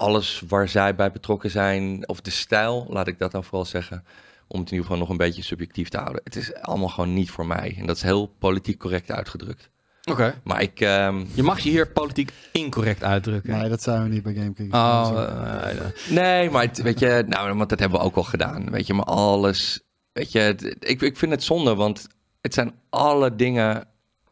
alles 0.00 0.42
waar 0.48 0.68
zij 0.68 0.94
bij 0.94 1.12
betrokken 1.12 1.50
zijn, 1.50 2.08
of 2.08 2.20
de 2.20 2.30
stijl, 2.30 2.86
laat 2.88 3.06
ik 3.06 3.18
dat 3.18 3.30
dan 3.32 3.44
vooral 3.44 3.64
zeggen, 3.64 4.04
om 4.48 4.58
het 4.60 4.68
in 4.70 4.74
ieder 4.74 4.82
geval 4.90 4.98
nog 4.98 5.08
een 5.08 5.16
beetje 5.16 5.42
subjectief 5.42 5.88
te 5.88 5.98
houden. 5.98 6.20
Het 6.24 6.36
is 6.36 6.54
allemaal 6.54 6.88
gewoon 6.88 7.14
niet 7.14 7.30
voor 7.30 7.46
mij. 7.46 7.74
En 7.78 7.86
dat 7.86 7.96
is 7.96 8.02
heel 8.02 8.26
politiek 8.38 8.78
correct 8.78 9.10
uitgedrukt. 9.10 9.70
Oké. 10.10 10.40
Maar 10.44 10.62
ik, 10.62 10.80
ehm, 10.80 11.24
Je 11.34 11.42
mag 11.42 11.58
je 11.60 11.70
hier 11.70 11.88
politiek 11.88 12.32
incorrect 12.52 13.02
uitdrukken. 13.04 13.58
Nee, 13.58 13.68
dat 13.68 13.82
zijn 13.82 14.02
we 14.02 14.08
niet 14.08 14.22
bij 14.22 14.34
GameKing. 14.34 14.74
Oh, 14.74 15.10
eh, 15.16 15.84
nee, 16.08 16.50
maar 16.50 16.62
het- 16.62 16.82
weet 16.82 16.98
je, 16.98 17.24
nou, 17.28 17.54
want 17.56 17.68
dat 17.70 17.78
hebben 17.78 17.98
we 17.98 18.04
ook 18.04 18.16
al 18.16 18.22
gedaan. 18.22 18.70
Weet 18.70 18.86
je, 18.86 18.94
maar 18.94 19.04
alles, 19.04 19.80
weet 20.12 20.32
je, 20.32 20.38
het- 20.38 20.76
ik, 20.78 21.00
ik 21.02 21.16
vind 21.16 21.32
het 21.32 21.42
zonde, 21.42 21.74
want 21.74 22.06
het 22.40 22.54
zijn 22.54 22.74
alle 22.90 23.36
dingen 23.36 23.84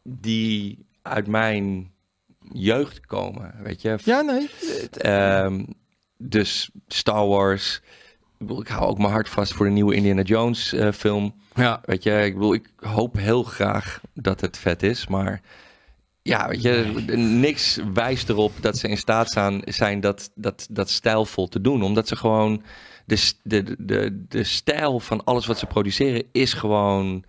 die 0.02 0.86
uit 1.02 1.26
mijn 1.26 1.92
jeugd 2.52 3.06
komen, 3.06 3.54
weet 3.62 3.82
je. 3.82 3.98
ja, 4.04 4.20
nee. 4.20 4.50
Ehm, 4.90 5.64
dus 6.16 6.70
Star 6.86 7.26
Wars. 7.26 7.80
Ik, 8.38 8.46
bedoel, 8.46 8.60
ik 8.60 8.68
hou 8.68 8.86
ook 8.86 8.98
mijn 8.98 9.12
hart 9.12 9.28
vast 9.28 9.52
voor 9.52 9.66
de 9.66 9.72
nieuwe 9.72 9.94
Indiana 9.94 10.22
Jones 10.22 10.72
eh, 10.72 10.92
film. 10.92 11.34
Ja. 11.54 11.80
Weet 11.84 12.02
je, 12.02 12.24
ik 12.24 12.34
bedoel, 12.34 12.54
ik 12.54 12.70
hoop 12.76 13.16
heel 13.16 13.42
graag 13.42 14.00
dat 14.14 14.40
het 14.40 14.58
vet 14.58 14.82
is, 14.82 15.06
maar 15.06 15.40
ja, 16.22 16.48
weet 16.48 16.62
je, 16.62 17.04
niks 17.16 17.78
wijst 17.94 18.28
erop 18.28 18.52
dat 18.60 18.78
ze 18.78 18.88
in 18.88 18.96
staat 18.96 19.30
zijn, 19.30 19.62
zijn 19.64 20.00
dat, 20.00 20.30
dat, 20.34 20.66
dat 20.70 20.90
stijlvol 20.90 21.48
te 21.48 21.60
doen. 21.60 21.82
Omdat 21.82 22.08
ze 22.08 22.16
gewoon, 22.16 22.62
de, 23.04 23.32
de, 23.42 23.76
de, 23.78 24.24
de 24.28 24.44
stijl 24.44 25.00
van 25.00 25.24
alles 25.24 25.46
wat 25.46 25.58
ze 25.58 25.66
produceren 25.66 26.24
is 26.32 26.52
gewoon 26.52 27.24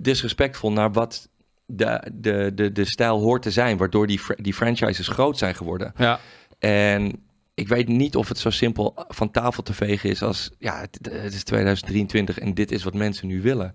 disrespectvol 0.00 0.72
naar 0.72 0.92
wat 0.92 1.28
de, 1.70 2.10
de, 2.12 2.52
de, 2.54 2.72
de 2.72 2.84
stijl 2.84 3.20
hoort 3.20 3.42
te 3.42 3.50
zijn, 3.50 3.76
waardoor 3.76 4.06
die, 4.06 4.18
fr- 4.18 4.42
die 4.42 4.54
franchises 4.54 5.08
groot 5.08 5.38
zijn 5.38 5.54
geworden. 5.54 5.92
Ja. 5.96 6.20
En 6.58 7.22
ik 7.54 7.68
weet 7.68 7.88
niet 7.88 8.16
of 8.16 8.28
het 8.28 8.38
zo 8.38 8.50
simpel 8.50 8.94
van 9.08 9.30
tafel 9.30 9.62
te 9.62 9.72
vegen 9.72 10.10
is 10.10 10.22
als, 10.22 10.50
ja, 10.58 10.80
het, 10.80 10.98
het 11.10 11.34
is 11.34 11.44
2023 11.44 12.38
en 12.38 12.54
dit 12.54 12.72
is 12.72 12.84
wat 12.84 12.94
mensen 12.94 13.26
nu 13.26 13.42
willen. 13.42 13.74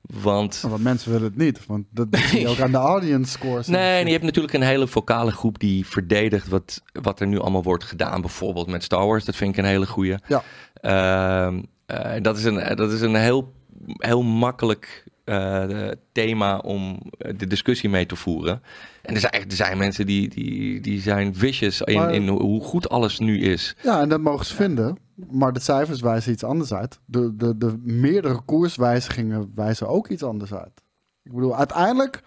Want 0.00 0.60
want 0.68 0.82
mensen 0.82 1.12
willen 1.12 1.26
het 1.26 1.36
niet. 1.36 1.66
Want 1.66 1.84
dat 1.90 2.06
zie 2.16 2.40
je 2.40 2.48
ook 2.48 2.60
aan 2.60 2.70
de 2.70 2.76
audience 2.78 3.30
scores. 3.30 3.66
Nee, 3.66 4.00
en 4.00 4.06
je 4.06 4.12
hebt 4.12 4.24
natuurlijk 4.24 4.54
een 4.54 4.62
hele 4.62 4.86
vocale 4.86 5.30
groep 5.30 5.58
die 5.58 5.86
verdedigt 5.86 6.48
wat, 6.48 6.82
wat 6.92 7.20
er 7.20 7.26
nu 7.26 7.38
allemaal 7.38 7.62
wordt 7.62 7.84
gedaan. 7.84 8.20
Bijvoorbeeld 8.20 8.66
met 8.66 8.82
Star 8.82 9.06
Wars, 9.06 9.24
dat 9.24 9.36
vind 9.36 9.52
ik 9.52 9.58
een 9.58 9.70
hele 9.70 9.86
goeie. 9.86 10.16
Ja. 10.26 10.42
Ehm, 10.74 11.62
eh, 11.86 12.22
dat, 12.22 12.38
is 12.38 12.44
een, 12.44 12.76
dat 12.76 12.92
is 12.92 13.00
een 13.00 13.14
heel, 13.14 13.52
heel 13.86 14.22
makkelijk 14.22 15.04
eh, 15.24 15.88
thema 16.12 16.58
om 16.58 17.00
eh, 17.18 17.32
de 17.36 17.46
discussie 17.46 17.88
mee 17.88 18.06
te 18.06 18.16
voeren. 18.16 18.62
En 19.02 19.14
er 19.14 19.20
zijn, 19.20 19.32
er 19.32 19.44
zijn 19.52 19.78
mensen 19.78 20.06
die, 20.06 20.28
die, 20.28 20.80
die 20.80 21.00
zijn 21.00 21.34
vicious 21.34 21.80
in, 21.82 21.94
Maar- 21.98 22.14
in 22.14 22.28
hoe 22.28 22.62
goed 22.62 22.88
alles 22.88 23.18
nu 23.18 23.40
is. 23.40 23.76
Ja, 23.82 24.00
en 24.00 24.08
dat 24.08 24.20
mogen 24.20 24.46
ze 24.46 24.54
vinden. 24.54 24.98
Maar 25.30 25.52
de 25.52 25.60
cijfers 25.60 26.00
wijzen 26.00 26.32
iets 26.32 26.44
anders 26.44 26.72
uit. 26.72 27.00
De, 27.04 27.36
de, 27.36 27.56
de 27.56 27.78
meerdere 27.82 28.40
koerswijzigingen 28.44 29.52
wijzen 29.54 29.88
ook 29.88 30.08
iets 30.08 30.22
anders 30.22 30.54
uit. 30.54 30.82
Ik 31.22 31.32
bedoel, 31.32 31.56
uiteindelijk... 31.56 32.22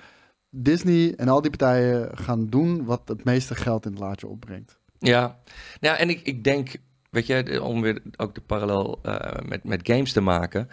Disney 0.56 1.14
en 1.16 1.28
al 1.28 1.42
die 1.42 1.50
partijen 1.50 2.10
gaan 2.18 2.48
doen 2.50 2.86
wat 2.86 3.02
het 3.06 3.24
meeste 3.24 3.56
geld 3.56 3.86
in 3.86 3.92
het 3.92 4.00
laadje 4.00 4.28
opbrengt. 4.28 4.80
Ja, 5.00 5.40
ja 5.80 5.98
en 5.98 6.10
ik, 6.10 6.22
ik 6.22 6.44
denk, 6.44 6.76
weet 7.10 7.26
je, 7.28 7.64
om 7.64 7.82
weer 7.82 8.02
ook 8.18 8.36
de 8.36 8.42
parallel 8.42 9.00
eh, 9.04 9.48
met, 9.48 9.64
met 9.64 9.80
games 9.84 10.12
te 10.12 10.22
maken. 10.22 10.70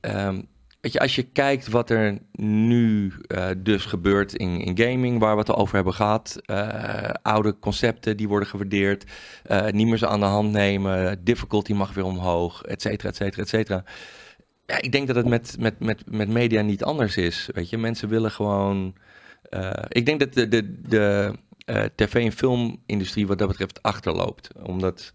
Ehm, 0.00 0.42
weet 0.80 0.92
je, 0.92 1.00
als 1.00 1.14
je 1.14 1.22
kijkt 1.22 1.68
wat 1.68 1.90
er 1.90 2.18
nu 2.32 3.12
eh, 3.26 3.48
dus 3.56 3.84
gebeurt 3.84 4.34
in, 4.34 4.60
in 4.60 4.78
gaming, 4.78 5.18
waar 5.18 5.32
we 5.32 5.40
het 5.40 5.52
over 5.54 5.74
hebben 5.74 5.94
gehad. 5.94 6.40
eh, 6.44 7.10
oude 7.22 7.58
concepten 7.58 8.16
die 8.16 8.28
worden 8.28 8.48
gewaardeerd, 8.48 9.04
eh, 9.44 9.66
niet 9.68 9.86
meer 9.86 9.98
ze 9.98 10.08
aan 10.08 10.20
de 10.20 10.26
hand 10.26 10.52
nemen, 10.52 11.24
difficulty 11.24 11.72
mag 11.72 11.94
weer 11.94 12.04
omhoog, 12.04 12.62
et 12.62 12.82
cetera, 12.82 13.08
et 13.08 13.16
cetera, 13.16 13.42
et 13.42 13.48
cetera. 13.48 13.84
Ja, 14.66 14.80
ik 14.80 14.92
denk 14.92 15.06
dat 15.06 15.16
het 15.16 15.26
met, 15.26 15.56
met, 15.58 15.80
met, 15.80 16.10
met 16.10 16.28
media 16.28 16.62
niet 16.62 16.84
anders 16.84 17.16
is. 17.16 17.48
Weet 17.54 17.70
je, 17.70 17.78
mensen 17.78 18.08
willen 18.08 18.30
gewoon. 18.30 18.94
ik 19.88 20.06
denk 20.06 20.20
dat 20.20 20.32
de, 20.34 20.48
de, 20.48 20.78
de 20.88 21.32
tv- 21.94 22.24
en 22.24 22.32
filmindustrie 22.32 23.26
wat 23.26 23.38
dat 23.38 23.48
betreft 23.48 23.82
achterloopt. 23.82 24.48
Omdat 24.62 25.12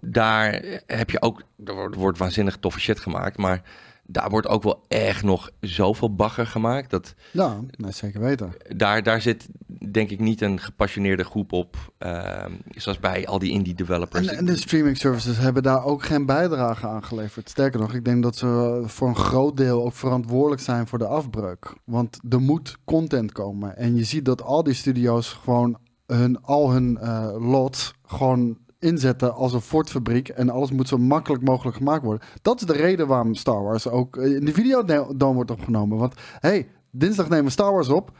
daar 0.00 0.62
heb 0.86 1.10
je 1.10 1.22
ook, 1.22 1.42
er 1.64 1.90
wordt 1.94 2.18
waanzinnig 2.18 2.56
toffe 2.56 2.80
shit 2.80 3.00
gemaakt, 3.00 3.38
maar 3.38 3.62
daar 4.06 4.30
wordt 4.30 4.46
ook 4.46 4.62
wel 4.62 4.84
echt 4.88 5.22
nog 5.22 5.50
zoveel 5.60 6.14
bagger 6.14 6.46
gemaakt. 6.46 6.90
Dat 6.90 7.14
Ja, 7.30 7.60
nee, 7.76 7.92
zeker 7.92 8.20
weten. 8.20 8.52
daar, 8.76 9.02
daar 9.02 9.20
zit 9.20 9.48
denk 9.92 10.10
ik 10.10 10.20
niet 10.20 10.40
een 10.40 10.60
gepassioneerde 10.60 11.24
groep 11.24 11.52
op, 11.52 11.76
ehm, 11.98 12.52
zoals 12.70 12.98
bij 12.98 13.26
al 13.26 13.38
die 13.38 13.50
indie 13.50 13.74
developers. 13.74 14.26
En, 14.26 14.36
en 14.36 14.46
de 14.46 14.56
streaming 14.56 14.96
services 14.96 15.38
hebben 15.38 15.62
daar 15.62 15.84
ook 15.84 16.04
geen 16.04 16.26
bijdrage 16.26 16.86
aan 16.86 17.04
geleverd. 17.04 17.50
Sterker 17.50 17.80
nog, 17.80 17.94
ik 17.94 18.04
denk 18.04 18.22
dat 18.22 18.36
ze 18.36 18.82
voor 18.86 19.08
een 19.08 19.16
groot 19.16 19.56
deel 19.56 19.84
ook 19.84 19.92
verantwoordelijk 19.92 20.62
zijn 20.62 20.86
voor 20.86 20.98
de 20.98 21.06
afbreuk. 21.06 21.74
Want 21.84 22.20
er 22.28 22.40
moet 22.40 22.76
content 22.84 23.32
komen. 23.32 23.76
En 23.76 23.96
je 23.96 24.04
ziet 24.04 24.24
dat 24.24 24.42
al 24.42 24.62
die 24.62 24.74
studio's 24.74 25.28
gewoon 25.28 25.78
hun, 26.06 26.42
al 26.42 26.70
hun 26.70 26.98
eh 26.98 27.34
lot 27.38 27.94
gewoon 28.02 28.58
inzetten 28.84 29.34
als 29.34 29.52
een 29.52 29.60
Ford-fabriek. 29.60 30.28
En 30.28 30.50
alles 30.50 30.70
moet 30.70 30.88
zo 30.88 30.98
makkelijk 30.98 31.42
mogelijk 31.42 31.76
gemaakt 31.76 32.04
worden. 32.04 32.28
Dat 32.42 32.60
is 32.60 32.66
de 32.66 32.72
reden 32.72 33.06
waarom 33.06 33.34
Star 33.34 33.62
Wars 33.62 33.88
ook 33.88 34.16
eh, 34.16 34.34
in 34.34 34.44
de 34.44 34.52
videodome 34.52 35.34
wordt 35.34 35.50
opgenomen. 35.50 35.98
Want 35.98 36.14
hey, 36.40 36.68
dinsdag 36.90 37.28
nemen 37.28 37.44
we 37.44 37.50
Star 37.50 37.72
Wars 37.72 37.88
op. 37.88 38.10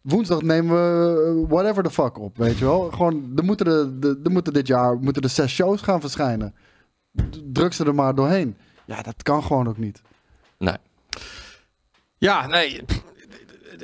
Woensdag 0.00 0.42
nemen 0.42 0.74
we 0.74 1.44
eh, 1.44 1.50
whatever 1.50 1.82
the 1.82 1.90
fuck 1.90 2.18
op, 2.18 2.36
weet 2.36 2.58
je 2.58 2.64
wel. 2.64 2.90
Gewoon, 2.90 3.32
er 3.36 3.44
moeten, 3.44 4.00
de, 4.00 4.20
er 4.24 4.30
moeten 4.30 4.52
dit 4.52 4.66
jaar 4.66 4.98
moeten 4.98 5.22
er 5.22 5.28
zes 5.28 5.52
shows 5.52 5.82
gaan 5.82 6.00
verschijnen. 6.00 6.54
Druk 7.52 7.72
ze 7.72 7.84
er 7.84 7.94
maar 7.94 8.14
doorheen. 8.14 8.56
Ja, 8.84 9.02
dat 9.02 9.22
kan 9.22 9.42
gewoon 9.42 9.68
ook 9.68 9.78
niet. 9.78 10.02
Nee. 10.58 10.76
Ja, 12.18 12.46
nee. 12.46 12.84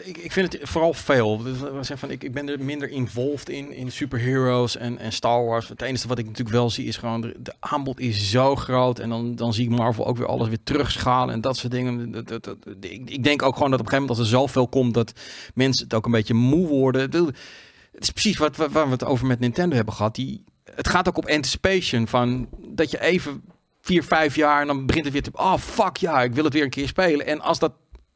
Ik, 0.04 0.18
ik 0.18 0.32
vind 0.32 0.52
het 0.52 0.68
vooral 0.68 0.94
veel. 0.94 1.40
Van, 1.82 2.10
ik, 2.10 2.24
ik 2.24 2.32
ben 2.32 2.48
er 2.48 2.64
minder 2.64 2.88
involved 2.88 3.48
in, 3.48 3.72
in 3.72 3.92
superheroes 3.92 4.76
en, 4.76 4.98
en 4.98 5.12
Star 5.12 5.44
Wars. 5.44 5.68
Het 5.68 5.82
enige 5.82 6.08
wat 6.08 6.18
ik 6.18 6.24
natuurlijk 6.26 6.56
wel 6.56 6.70
zie 6.70 6.86
is 6.86 6.96
gewoon, 6.96 7.20
de, 7.20 7.34
de 7.38 7.54
aanbod 7.58 8.00
is 8.00 8.30
zo 8.30 8.56
groot. 8.56 8.98
En 8.98 9.08
dan, 9.08 9.34
dan 9.34 9.52
zie 9.52 9.64
ik 9.64 9.76
Marvel 9.76 10.06
ook 10.06 10.16
weer 10.16 10.26
alles 10.26 10.48
weer 10.48 10.62
terugschalen 10.62 11.34
en 11.34 11.40
dat 11.40 11.56
soort 11.56 11.72
dingen. 11.72 12.10
Dat, 12.10 12.28
dat, 12.28 12.56
ik, 12.80 13.24
denk 13.24 13.42
ook 13.42 13.54
gewoon 13.54 13.70
dat 13.70 13.80
op 13.80 13.86
een 13.86 13.92
gegeven 13.92 14.00
moment 14.00 14.18
als 14.18 14.18
er 14.18 14.38
zoveel 14.38 14.68
komt, 14.68 14.94
dat 14.94 15.12
mensen 15.54 15.84
het 15.84 15.94
ook 15.94 16.04
een 16.04 16.12
beetje 16.12 16.34
moe 16.34 16.66
worden. 16.66 17.00
Het 17.00 18.02
is 18.02 18.10
precies 18.10 18.38
wat, 18.38 18.56
waar 18.56 18.70
waar 18.70 18.86
we 18.86 18.92
het 18.92 19.04
over 19.04 19.26
met 19.26 19.40
Nintendo 19.40 19.76
hebben 19.76 19.94
gehad. 19.94 20.14
Die, 20.14 20.44
het 20.74 20.88
gaat 20.88 21.08
ook 21.08 21.16
op 21.16 21.28
anticipation 21.28 22.06
van 22.06 22.48
dat 22.68 22.90
je 22.90 23.00
even 23.00 23.42
vier, 23.80 24.04
vijf 24.04 24.36
jaar 24.36 24.60
en 24.60 24.66
dan 24.66 24.86
begint 24.86 25.04
het 25.04 25.12
weer 25.12 25.22
te... 25.22 25.30
Oh, 25.32 25.56
fuck 25.56 25.96
ja, 25.96 26.22
ik 26.22 26.34
wil 26.34 26.44
het 26.44 26.52
weer 26.52 26.62
een 26.62 26.70
keer 26.70 26.88
spelen. 26.88 27.26
En 27.26 27.40
als 27.40 27.58
dat 27.58 27.72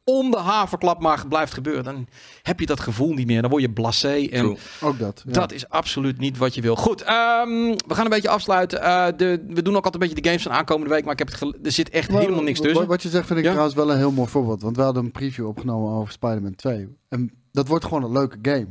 om 0.09 0.31
de 0.31 0.37
haverklap 0.37 1.01
maar 1.01 1.27
blijft 1.27 1.53
gebeuren, 1.53 1.83
dan 1.83 2.07
heb 2.41 2.59
je 2.59 2.65
dat 2.65 2.79
gevoel 2.79 3.13
niet 3.13 3.27
meer. 3.27 3.41
Dan 3.41 3.49
word 3.49 3.61
je 3.61 3.69
blasé 3.69 4.15
en 4.15 4.39
True. 4.39 4.57
Ook 4.81 4.99
dat. 4.99 5.23
ja. 5.25 5.31
dat 5.31 5.51
is 5.51 5.69
absoluut 5.69 6.19
niet 6.19 6.37
wat 6.37 6.55
je 6.55 6.61
wil. 6.61 6.75
Goed, 6.75 7.01
ehm, 7.01 7.49
we 7.87 7.93
gaan 7.93 8.03
een 8.03 8.09
beetje 8.09 8.29
afsluiten. 8.29 8.81
Eh, 8.81 9.07
de, 9.17 9.43
we 9.47 9.61
doen 9.61 9.75
ook 9.75 9.85
altijd 9.85 9.93
een 9.93 10.09
beetje 10.09 10.21
de 10.21 10.29
games 10.29 10.43
van 10.43 10.51
aankomende 10.51 10.93
week, 10.93 11.03
maar 11.03 11.13
ik 11.13 11.19
heb 11.19 11.27
het 11.31 11.65
er 11.65 11.71
zit 11.71 11.89
echt 11.89 12.09
Maar 12.11 12.21
helemaal 12.21 12.43
niks 12.43 12.59
tussen. 12.59 12.87
Wat 12.87 13.01
je 13.03 13.09
zegt 13.09 13.27
vind 13.27 13.39
ik 13.39 13.45
Ja? 13.45 13.51
trouwens 13.51 13.77
wel 13.77 13.91
een 13.91 13.97
heel 13.97 14.11
mooi 14.11 14.29
voorbeeld. 14.29 14.61
Want 14.61 14.75
we 14.75 14.81
hadden 14.81 15.03
een 15.03 15.11
preview 15.11 15.47
opgenomen 15.47 15.91
over 15.91 16.13
Spider-Man 16.13 16.55
2. 16.55 16.87
En 17.09 17.31
dat 17.51 17.67
wordt 17.67 17.85
gewoon 17.85 18.03
een 18.03 18.11
leuke 18.11 18.37
game. 18.41 18.67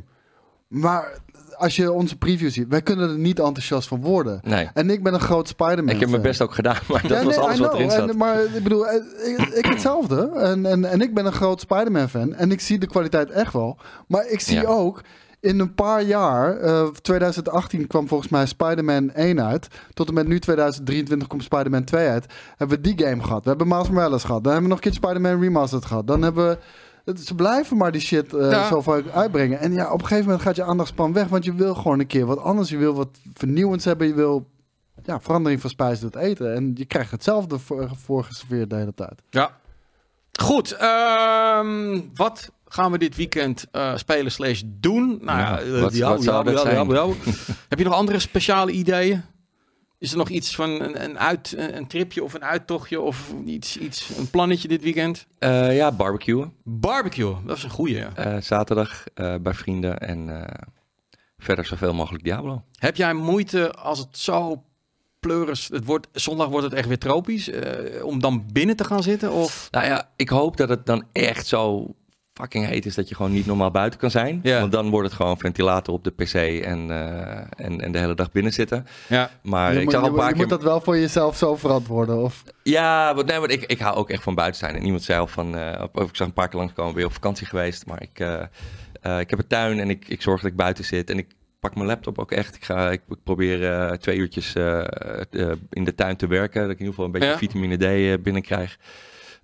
Maar 0.67 1.19
als 1.57 1.75
je 1.75 1.91
onze 1.91 2.17
preview 2.17 2.49
ziet, 2.49 2.65
wij 2.69 2.81
kunnen 2.81 3.09
er 3.09 3.17
niet 3.17 3.39
enthousiast 3.39 3.87
van 3.87 4.01
worden. 4.01 4.39
Nee. 4.43 4.69
En 4.73 4.89
ik 4.89 5.03
ben 5.03 5.13
een 5.13 5.19
groot 5.19 5.47
Spider-Man 5.47 5.93
Ik 5.93 5.99
heb 5.99 6.09
mijn 6.09 6.21
best 6.21 6.41
ook 6.41 6.53
gedaan, 6.53 6.77
maar 6.87 7.01
dat 7.01 7.11
Ja, 7.17 7.23
was 7.23 7.37
alles 7.37 7.59
wat 7.59 7.73
erin 7.73 7.91
zat. 7.91 8.09
En, 8.09 8.17
maar 8.17 8.43
ik 8.43 8.63
bedoel, 8.63 8.87
eh, 8.87 8.95
ik, 9.31 9.39
ik 9.39 9.65
hetzelfde. 9.73 10.31
En, 10.35 10.65
en, 10.65 10.85
en 10.85 11.01
ik 11.01 11.13
ben 11.13 11.25
een 11.25 11.31
groot 11.31 11.59
Spider-Man 11.59 12.09
fan. 12.09 12.33
En 12.33 12.51
ik 12.51 12.61
zie 12.61 12.79
de 12.79 12.87
kwaliteit 12.87 13.29
echt 13.29 13.53
wel. 13.53 13.77
Maar 14.07 14.27
ik 14.27 14.39
zie 14.39 14.59
Ja. 14.59 14.67
ook 14.67 15.01
in 15.39 15.59
een 15.59 15.73
paar 15.75 16.03
jaar, 16.03 16.57
eh, 16.57 16.87
2018 16.87 17.87
kwam 17.87 18.07
volgens 18.07 18.29
mij 18.29 18.45
Spider-Man 18.45 19.11
1 19.13 19.41
uit. 19.41 19.67
Tot 19.93 20.07
en 20.07 20.13
met 20.13 20.27
nu 20.27 20.39
2023 20.39 21.27
komt 21.27 21.43
Spider-Man 21.43 21.83
2 21.83 22.07
uit. 22.07 22.25
Hebben 22.57 22.77
we 22.81 22.93
die 22.93 23.05
game 23.05 23.23
gehad. 23.23 23.43
We 23.43 23.49
hebben 23.49 23.67
Miles 23.67 23.89
Morales 23.89 24.23
gehad. 24.23 24.43
Dan 24.43 24.51
hebben 24.53 24.69
we 24.69 24.75
nog 24.75 24.85
een 24.85 24.91
keer 24.91 25.01
Spider-Man 25.09 25.41
Remastered 25.41 25.85
gehad. 25.85 26.07
Dan 26.07 26.21
hebben 26.21 26.47
we... 26.49 26.57
het- 27.07 27.19
Ze 27.25 27.35
blijven 27.35 27.77
maar 27.77 27.91
die 27.91 28.01
shit 28.01 28.33
eh, 28.33 28.51
Ja. 28.51 28.67
zo 28.67 28.81
vaak 28.81 29.03
uitbrengen. 29.13 29.59
En 29.59 29.73
ja, 29.73 29.85
op 29.91 29.99
een 29.99 30.05
gegeven 30.07 30.23
moment 30.25 30.41
gaat 30.41 30.55
je 30.55 30.63
aandachtspan 30.63 31.13
weg. 31.13 31.27
Want 31.27 31.45
je 31.45 31.53
wil 31.53 31.75
gewoon 31.75 31.99
een 31.99 32.07
keer 32.07 32.25
wat 32.25 32.39
anders. 32.39 32.69
Je 32.69 32.77
wil 32.77 32.93
wat 32.93 33.09
vernieuwends 33.33 33.85
hebben. 33.85 34.07
Je 34.07 34.13
wil 34.13 34.47
ja, 35.03 35.19
verandering 35.21 35.61
van 35.61 35.69
spijs 35.69 35.99
door 35.99 36.09
het 36.11 36.19
eten. 36.21 36.55
En 36.55 36.71
je 36.75 36.85
krijgt 36.85 37.11
hetzelfde 37.11 37.59
voor, 37.59 37.89
voor 37.95 38.23
geserveerd 38.23 38.69
de 38.69 38.75
hele 38.75 38.93
tijd. 38.93 39.21
Ja. 39.29 39.51
Goed, 40.41 40.71
ehm, 40.71 41.99
wat 42.13 42.51
gaan 42.67 42.91
we 42.91 42.97
dit 42.97 43.15
weekend 43.15 43.65
eh, 43.71 43.95
spelen 43.95 44.31
slash 44.31 44.61
doen? 44.65 45.07
Nou 45.21 45.39
ja, 45.39 45.59
Ja, 45.59 45.59
eh, 45.59 45.81
wat- 45.81 45.91
diablo, 45.91 46.15
wat 46.15 46.23
zou 46.23 46.43
dat 46.43 46.53
diablo, 46.53 46.71
zijn? 46.71 46.87
diablo. 46.87 47.15
Heb 47.69 47.77
je 47.79 47.85
nog 47.85 47.93
andere 47.93 48.19
speciale 48.19 48.71
ideeën? 48.71 49.21
Is 49.99 50.11
er 50.11 50.17
nog 50.17 50.29
iets 50.29 50.55
van 50.55 50.69
een, 50.69 51.03
een, 51.03 51.19
uit, 51.19 51.55
een 51.57 51.87
tripje 51.87 52.23
of 52.23 52.33
een 52.33 52.43
uittochtje 52.43 53.01
of 53.01 53.33
iets, 53.45 53.77
iets, 53.77 54.09
een 54.17 54.29
plannetje 54.29 54.67
dit 54.67 54.81
weekend? 54.81 55.27
Eh, 55.39 55.75
ja, 55.75 55.91
barbecuen. 55.91 56.53
Barbecue, 56.63 57.35
dat 57.45 57.57
is 57.57 57.63
een 57.63 57.69
goeie. 57.69 57.95
Ja. 57.95 58.15
Eh, 58.15 58.41
zaterdag 58.41 59.03
eh, 59.13 59.35
bij 59.41 59.53
vrienden 59.53 59.97
en 59.99 60.47
verder 61.37 61.65
zoveel 61.65 61.93
mogelijk 61.93 62.23
Diablo. 62.23 62.63
Heb 62.75 62.95
jij 62.95 63.13
moeite 63.13 63.71
als 63.71 63.99
het 63.99 64.17
zo 64.17 64.63
pleuris, 65.19 65.67
het 65.67 65.85
wordt, 65.85 66.07
zondag 66.11 66.47
wordt 66.47 66.65
het 66.65 66.75
echt 66.75 66.87
weer 66.87 66.99
tropisch, 66.99 67.51
om 68.03 68.19
dan 68.19 68.45
binnen 68.51 68.75
te 68.75 68.83
gaan 68.83 69.03
zitten? 69.03 69.31
Of? 69.31 69.67
Nou 69.71 69.85
ja, 69.85 70.09
ik 70.15 70.29
hoop 70.29 70.57
dat 70.57 70.69
het 70.69 70.85
dan 70.85 71.03
echt 71.11 71.47
zo 71.47 71.95
fucking 72.37 72.65
heet 72.67 72.85
is 72.85 72.95
dat 72.95 73.09
je 73.09 73.15
gewoon 73.15 73.31
niet 73.31 73.45
normaal 73.45 73.71
buiten 73.71 73.99
kan 73.99 74.11
zijn. 74.11 74.39
Ja. 74.43 74.59
Want 74.59 74.71
dan 74.71 74.89
wordt 74.89 75.07
het 75.07 75.15
gewoon 75.15 75.37
ventilator 75.37 75.93
op 75.93 76.03
de 76.03 76.11
pc 76.11 76.33
en, 76.33 76.91
eh, 76.91 77.65
en, 77.65 77.81
en 77.81 77.91
de 77.91 77.99
hele 77.99 78.15
dag 78.15 78.31
binnen 78.31 78.53
zitten. 78.53 78.85
Ja. 79.07 79.29
Maar 79.43 79.71
je 79.73 79.77
ik 79.77 79.83
moet, 79.83 79.93
zag 79.93 80.01
al 80.01 80.07
je, 80.07 80.13
een 80.13 80.19
paar 80.19 80.27
je 80.29 80.33
keer... 80.33 80.41
moet 80.41 80.49
dat 80.51 80.63
wel 80.63 80.81
voor 80.81 80.97
jezelf 80.97 81.37
zo 81.37 81.55
verantwoorden. 81.55 82.17
Of, 82.21 82.43
Ja, 82.63 83.15
want, 83.15 83.27
nee, 83.27 83.39
want 83.39 83.51
ik, 83.51 83.63
ik 83.63 83.79
hou 83.79 83.95
ook 83.95 84.09
echt 84.09 84.23
van 84.23 84.35
buiten 84.35 84.59
zijn. 84.59 84.75
En 84.75 84.83
iemand 84.85 85.03
zei 85.03 85.19
al 85.19 85.27
van, 85.27 85.57
eh, 85.57 85.81
op- 85.83 85.99
ik 86.01 86.15
zag 86.15 86.27
een 86.27 86.33
paar 86.33 86.47
keer 86.49 86.59
langskomen, 86.59 86.95
weer 86.95 87.05
op 87.05 87.13
vakantie 87.13 87.47
geweest. 87.47 87.85
Maar 87.85 88.01
ik, 88.01 88.19
eh, 88.19 88.41
eh, 89.01 89.19
ik 89.19 89.29
heb 89.29 89.39
een 89.39 89.47
tuin 89.47 89.79
en 89.79 89.89
ik, 89.89 90.07
ik 90.07 90.21
zorg 90.21 90.41
dat 90.41 90.51
ik 90.51 90.57
buiten 90.57 90.83
zit. 90.85 91.09
En 91.09 91.17
ik 91.17 91.27
pak 91.59 91.75
mijn 91.75 91.87
laptop 91.87 92.19
ook 92.19 92.31
echt. 92.31 92.55
Ik, 92.55 92.63
ga, 92.63 92.91
ik, 92.91 93.01
probeer 93.23 93.71
eh, 93.73 93.91
twee 93.91 94.17
uurtjes 94.17 94.53
in 95.69 95.83
de 95.83 95.95
tuin 95.95 96.15
te 96.15 96.27
werken. 96.27 96.61
Dat 96.61 96.71
ik 96.71 96.79
in 96.79 96.85
ieder 96.85 96.93
geval 96.93 97.05
een 97.05 97.11
beetje 97.11 97.29
Ja. 97.29 97.37
vitamine 97.37 97.77
D 97.77 97.83
eh, 97.83 98.23
binnenkrijg. 98.23 98.77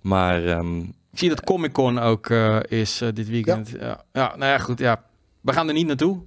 Maar 0.00 0.44
ehm, 0.46 0.82
Ik 1.14 1.20
zie 1.20 1.28
dat 1.28 1.44
Comic 1.44 1.72
Con 1.72 1.98
ook 1.98 2.30
eh, 2.30 2.58
is 2.68 3.00
eh, 3.00 3.08
dit 3.12 3.28
weekend. 3.28 3.68
Ja. 3.68 4.04
Ja. 4.12 4.28
nou 4.36 4.50
ja, 4.50 4.58
goed. 4.58 4.78
Ja. 4.78 5.02
We 5.40 5.52
gaan 5.52 5.68
er 5.68 5.74
niet 5.74 5.86
naartoe. 5.86 6.22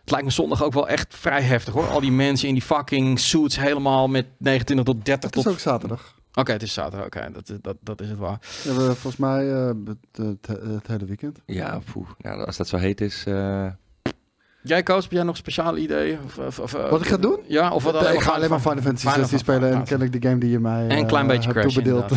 Het 0.00 0.10
lijkt 0.10 0.26
me 0.26 0.32
zondag 0.32 0.62
ook 0.62 0.72
wel 0.72 0.88
echt 0.88 1.14
vrij 1.14 1.42
heftig 1.42 1.74
hoor. 1.74 1.88
Al 1.88 2.00
die 2.00 2.12
mensen 2.12 2.48
in 2.48 2.54
die 2.54 2.62
fucking 2.62 3.18
suits 3.20 3.58
helemaal 3.58 4.08
met 4.08 4.26
29 4.38 4.86
tot 4.94 5.04
30 5.04 5.30
het 5.30 5.38
is 5.38 5.42
tot... 5.44 5.52
ook 5.52 5.58
zaterdag. 5.58 6.14
Oké, 6.34 6.52
het 6.52 6.62
is 6.62 6.72
zaterdag. 6.72 7.06
Oké, 7.06 7.28
dat, 7.32 7.48
is- 7.50 7.56
dat, 7.60 7.76
dat 7.80 8.00
is 8.00 8.08
het 8.08 8.18
waar. 8.18 8.38
We 8.40 8.68
hebben 8.68 8.84
volgens 8.96 9.16
mij 9.16 9.52
eh, 9.52 9.66
het, 9.84 10.26
het, 10.26 10.46
het 10.46 10.86
hele 10.86 11.04
weekend. 11.04 11.38
Ja, 11.46 11.80
poeh. 11.92 12.08
Nou, 12.18 12.44
als 12.44 12.56
dat 12.56 12.68
zo 12.68 12.76
heet 12.76 13.00
is... 13.00 13.24
eh, 13.26 13.66
Jij, 14.66 14.82
Koos, 14.82 15.02
heb 15.02 15.12
jij 15.12 15.22
nog 15.22 15.36
speciale 15.36 15.78
ideeën? 15.78 16.18
Of, 16.24 16.38
of, 16.38 16.58
of, 16.58 16.74
eh, 16.74 16.90
Wat 16.90 17.00
ik 17.00 17.06
ga 17.06 17.16
doen? 17.16 17.38
Ja, 17.46 17.72
of 17.72 17.82
wat 17.84 18.12
ik 18.12 18.20
ga 18.20 18.32
alleen 18.32 18.50
maar 18.50 18.60
Final 18.60 18.82
Fantasy 18.82 19.06
Final 19.08 19.26
16 19.26 19.38
spelen 19.38 19.72
en 19.72 19.84
ken 19.84 20.02
ik 20.02 20.12
de 20.12 20.28
game 20.28 20.38
die 20.38 20.50
je 20.50 20.58
mij 20.58 20.86
En 20.88 20.98
een 20.98 21.06
klein 21.06 21.30
eh, 21.30 21.30
beetje 21.30 21.50
hebt 21.52 21.60
Crash 21.60 21.74
toebedeeld. 21.74 22.10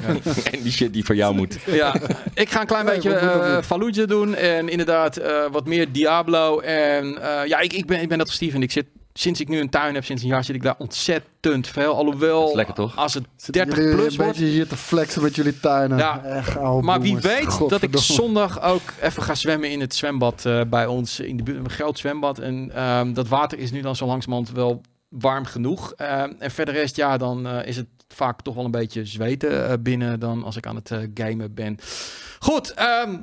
en 0.52 0.62
die 0.62 0.72
shit 0.72 0.92
die 0.92 1.04
voor 1.04 1.14
jou 1.14 1.34
moet. 1.34 1.58
Ja, 1.82 1.94
ik 2.34 2.50
ga 2.50 2.60
een 2.60 2.66
klein 2.66 2.84
Nee, 2.84 2.94
beetje 2.94 3.10
dat 3.10 3.42
eh? 3.42 3.62
Fallujah 3.62 4.08
doen. 4.08 4.34
En 4.34 4.68
inderdaad 4.68 5.16
eh, 5.16 5.44
wat 5.50 5.66
meer 5.66 5.92
Diablo. 5.92 6.58
En 6.60 7.22
eh, 7.22 7.46
ja, 7.46 7.58
ik, 7.60 7.72
ik, 7.72 7.86
ben, 7.86 8.00
ik 8.00 8.08
ben 8.08 8.18
net 8.18 8.26
als 8.26 8.36
Steven. 8.36 8.62
Ik 8.62 8.70
zit, 8.70 8.86
sinds 9.18 9.40
ik 9.40 9.48
nu 9.48 9.60
een 9.60 9.70
tuin 9.70 9.94
heb, 9.94 10.04
sinds 10.04 10.22
een 10.22 10.28
jaar, 10.28 10.44
zit 10.44 10.54
ik 10.54 10.62
daar 10.62 10.74
ontzettend 10.78 11.68
veel. 11.68 11.96
Alhoewel, 11.96 12.54
lekker, 12.54 12.74
toch? 12.74 12.96
als 12.96 13.14
het 13.14 13.24
Zitten 13.36 13.64
30 13.66 13.76
jullie 13.76 13.94
plus 13.94 14.12
een 14.12 14.24
wordt... 14.24 14.38
beetje 14.38 14.52
hier 14.52 14.68
te 14.68 14.76
flexen 14.76 15.22
met 15.22 15.34
jullie 15.34 15.60
tuinen. 15.60 15.98
Ja. 15.98 16.24
Echt, 16.24 16.56
oude 16.56 16.86
Maar 16.86 17.00
wie 17.00 17.16
weet 17.16 17.68
dat 17.68 17.82
ik 17.82 17.96
zondag 17.96 18.62
ook 18.62 18.82
even 19.00 19.22
ga 19.22 19.34
zwemmen 19.34 19.70
in 19.70 19.80
het 19.80 19.94
zwembad 19.94 20.46
eh, 20.46 20.60
bij 20.68 20.86
ons 20.86 21.20
in 21.20 21.36
de 21.36 21.42
buurt. 21.42 21.58
Een 21.58 21.70
groot 21.70 21.98
zwembad. 21.98 22.38
En 22.38 22.70
ehm, 22.74 23.12
dat 23.12 23.28
water 23.28 23.58
is 23.58 23.70
nu 23.70 23.80
dan 23.80 23.96
zo 23.96 24.06
langzamerhand 24.06 24.50
wel 24.50 24.80
warm 25.08 25.44
genoeg. 25.44 25.92
Ehm, 25.92 26.32
en 26.38 26.50
verder 26.50 26.74
rest, 26.74 26.96
ja, 26.96 27.16
dan 27.16 27.46
eh, 27.46 27.66
is 27.66 27.76
het 27.76 27.86
vaak 28.08 28.42
toch 28.42 28.54
wel 28.54 28.64
een 28.64 28.70
beetje 28.70 29.04
zweten 29.04 29.68
eh, 29.68 29.74
binnen 29.80 30.20
dan 30.20 30.44
als 30.44 30.56
ik 30.56 30.66
aan 30.66 30.76
het 30.76 30.90
gamen 31.14 31.54
ben. 31.54 31.78
Goed, 32.38 32.74
ehm, 32.74 33.16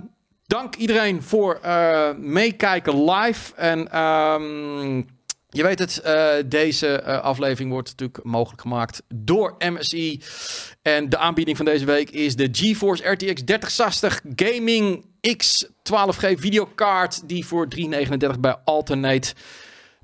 dank 0.45 0.75
iedereen 0.75 1.23
voor 1.23 1.59
eh, 1.61 2.09
meekijken 2.17 3.11
live. 3.11 3.55
En 3.55 3.91
ehm, 3.91 5.01
je 5.53 5.63
weet 5.63 5.79
het, 5.79 5.97
eh, 5.97 6.29
deze 6.45 6.87
eh, 6.87 7.21
aflevering 7.21 7.71
wordt 7.71 7.89
natuurlijk 7.89 8.23
mogelijk 8.23 8.61
gemaakt 8.61 9.03
door 9.15 9.55
MSI. 9.59 10.21
En 10.81 11.09
de 11.09 11.17
aanbieding 11.17 11.57
van 11.57 11.65
deze 11.65 11.85
week 11.85 12.09
is 12.09 12.35
de 12.35 12.49
GeForce 12.51 13.09
RTX 13.09 13.41
3060 13.45 14.21
Gaming 14.35 15.05
X12G 15.27 16.39
videokaart. 16.39 17.29
Die 17.29 17.45
voor 17.45 17.67
3,39 17.67 18.39
bij 18.39 18.55
Alternate 18.63 19.33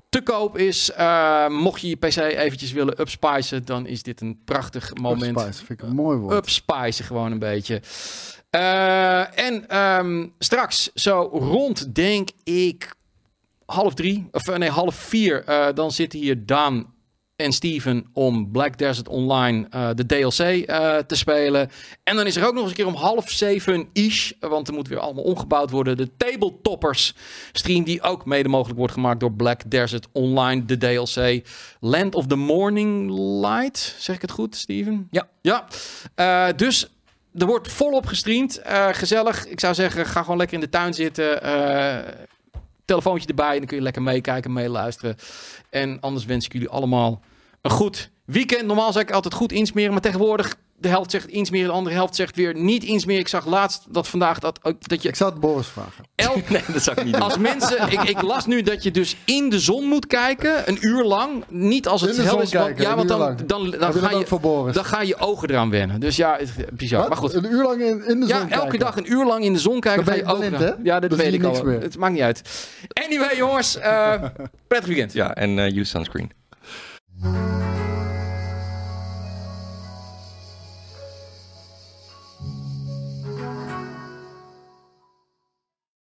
te 0.08 0.22
koop 0.22 0.58
is. 0.58 0.92
Eh, 0.92 1.48
mocht 1.48 1.80
je 1.80 1.88
je 1.88 1.96
PC 1.96 2.16
eventjes 2.16 2.72
willen 2.72 3.00
upspicen, 3.00 3.64
dan 3.64 3.86
is 3.86 4.02
dit 4.02 4.20
een 4.20 4.40
prachtig 4.44 4.94
moment. 4.94 5.36
Upspice 5.36 5.64
vind 5.64 5.82
ik 5.82 5.88
een 5.88 5.94
mooi 5.94 6.18
woord. 6.18 6.34
Upspicen 6.34 7.04
gewoon 7.04 7.32
een 7.32 7.38
beetje. 7.38 7.82
En 8.50 9.68
ehm, 9.68 10.26
straks, 10.38 10.90
zo 10.94 11.28
rond, 11.32 11.94
denk 11.94 12.28
ik, 12.44 12.96
half 13.72 13.94
drie, 13.94 14.28
of 14.32 14.48
eh, 14.48 14.56
nee, 14.56 14.70
half 14.70 14.94
vier, 14.94 15.44
eh, 15.44 15.66
dan 15.74 15.92
zitten 15.92 16.18
hier 16.18 16.46
Daan 16.46 16.96
en 17.36 17.52
Steven 17.52 18.06
om 18.12 18.50
Black 18.50 18.78
Desert 18.78 19.08
Online 19.08 19.66
eh, 19.70 19.88
de 19.94 20.06
DLC 20.06 20.66
te 21.06 21.16
spelen. 21.16 21.70
En 22.04 22.16
dan 22.16 22.26
is 22.26 22.36
er 22.36 22.46
ook 22.46 22.52
nog 22.52 22.62
eens 22.62 22.70
een 22.70 22.76
keer 22.76 22.86
om 22.86 22.94
half 22.94 23.30
zeven 23.30 23.88
ish, 23.92 24.32
want 24.40 24.68
er 24.68 24.74
moet 24.74 24.88
weer 24.88 24.98
allemaal 24.98 25.24
omgebouwd 25.24 25.70
worden, 25.70 25.96
de 25.96 26.16
Tabletoppers 26.16 27.14
stream 27.52 27.84
die 27.84 28.02
ook 28.02 28.24
mede 28.24 28.48
mogelijk 28.48 28.78
wordt 28.78 28.92
gemaakt 28.92 29.20
door 29.20 29.32
Black 29.32 29.70
Desert 29.70 30.08
Online, 30.12 30.64
de 30.64 30.76
DLC. 30.76 31.46
Land 31.80 32.14
of 32.14 32.26
the 32.26 32.36
Morning 32.36 33.10
Light, 33.40 33.96
zeg 33.98 34.16
ik 34.16 34.22
het 34.22 34.30
goed, 34.30 34.56
Steven? 34.56 35.08
Ja. 35.10 35.28
Ja, 35.42 36.52
dus 36.52 36.90
er 37.34 37.46
wordt 37.46 37.72
volop 37.72 38.06
gestreamd. 38.06 38.60
Gezellig. 38.92 39.46
Ik 39.46 39.60
zou 39.60 39.74
zeggen, 39.74 40.06
ga 40.06 40.22
gewoon 40.22 40.36
lekker 40.36 40.54
in 40.54 40.62
de 40.62 40.68
tuin 40.68 40.94
zitten. 40.94 41.42
Eh, 41.42 41.98
telefoontje 42.88 43.28
erbij. 43.28 43.52
En 43.52 43.58
dan 43.58 43.66
kun 43.66 43.76
je 43.76 43.82
lekker 43.82 44.02
meekijken, 44.02 44.52
meeluisteren. 44.52 45.16
En 45.70 46.00
anders 46.00 46.24
wens 46.24 46.44
ik 46.46 46.52
jullie 46.52 46.68
allemaal 46.68 47.20
een 47.62 47.70
goed 47.70 48.10
weekend. 48.24 48.66
Normaal 48.66 48.92
zou 48.92 49.04
ik 49.04 49.10
altijd 49.10 49.34
goed 49.34 49.52
insmeren. 49.52 49.92
Maar 49.92 50.00
tegenwoordig, 50.00 50.54
de 50.80 50.88
helft 50.88 51.10
zegt 51.10 51.26
insmeren. 51.28 51.66
De 51.66 51.72
andere 51.72 51.94
helft 51.94 52.14
zegt 52.16 52.36
weer 52.36 52.54
niet 52.54 52.84
insmeren. 52.84 53.20
Ik 53.20 53.28
zag 53.28 53.46
laatst 53.46 53.82
dat 53.88 54.08
vandaag 54.08 54.38
dat, 54.38 54.58
ook- 54.62 54.88
dat 54.88 55.02
je 55.02 55.08
Ik 55.08 55.16
zou 55.16 55.30
het 55.30 55.40
Boris 55.40 55.66
vragen. 55.66 56.04
elk 56.14 56.48
Nee, 56.50 56.62
dat 56.72 56.82
zou 56.82 56.96
ik 56.98 57.04
niet 57.04 57.12
doen. 57.14 57.22
als 57.22 57.38
mensen, 57.38 57.90
ik, 57.92 58.02
ik 58.02 58.22
las 58.22 58.46
nu 58.46 58.62
dat 58.62 58.82
je 58.82 58.90
dus 58.90 59.16
in 59.24 59.50
de 59.50 59.58
zon 59.60 59.84
moet 59.84 60.06
kijken, 60.06 60.68
een 60.68 60.78
uur 60.80 61.04
lang. 61.04 61.44
Niet 61.48 61.88
als 61.88 62.00
het 62.00 62.10
In 62.10 62.16
de 62.16 62.22
hel 62.22 62.32
zon 62.32 62.42
is. 62.42 62.50
Kijken, 62.50 62.82
ja, 62.82 62.90
een 62.90 62.96
want 62.96 63.10
uur 63.10 63.16
dan, 63.16 63.26
lang. 63.26 63.36
dan, 63.38 63.46
dan, 63.46 63.92
je 63.92 63.98
ga 63.98 64.10
je, 64.10 64.72
dan 64.72 64.84
ga 64.84 65.00
je 65.02 65.16
ogen 65.18 65.50
eraan 65.50 65.70
wennen. 65.70 66.00
Dus 66.00 66.16
ja, 66.16 66.38
bizar. 66.72 67.00
Wat? 67.00 67.08
Maar 67.08 67.18
goed. 67.18 67.34
Een 67.34 67.52
uur 67.52 67.62
lang 67.62 67.80
in, 67.82 68.04
in 68.08 68.20
de 68.20 68.26
zon 68.26 68.36
Ja, 68.36 68.40
elke 68.40 68.56
kijken. 68.56 68.78
dag 68.78 68.96
een 68.96 69.12
uur 69.12 69.24
lang 69.26 69.44
in 69.44 69.52
de 69.52 69.58
zon 69.58 69.80
kijken. 69.80 70.04
Dan 70.04 70.14
ga 70.14 70.20
ben 70.22 70.28
je 70.30 70.34
je 70.34 70.48
blind, 70.48 70.62
eraan. 70.62 70.76
hè? 70.82 70.82
Ja, 70.90 71.00
dat 71.00 71.10
Dan 71.10 71.18
weet 71.18 71.32
ik 71.34 71.40
je 71.40 71.46
al. 71.46 71.66
Het 71.66 71.96
maakt 71.98 72.12
niet 72.12 72.22
uit. 72.22 72.68
Anyway, 73.04 73.36
jongens. 73.36 73.76
eh 73.78 74.22
prettig 74.68 74.88
weekend. 74.88 75.12
Ja, 75.12 75.34
en 75.34 75.58
eh 75.58 75.76
use 75.76 75.84
sunscreen. 75.90 76.30
thank 77.20 77.34
you 77.34 77.57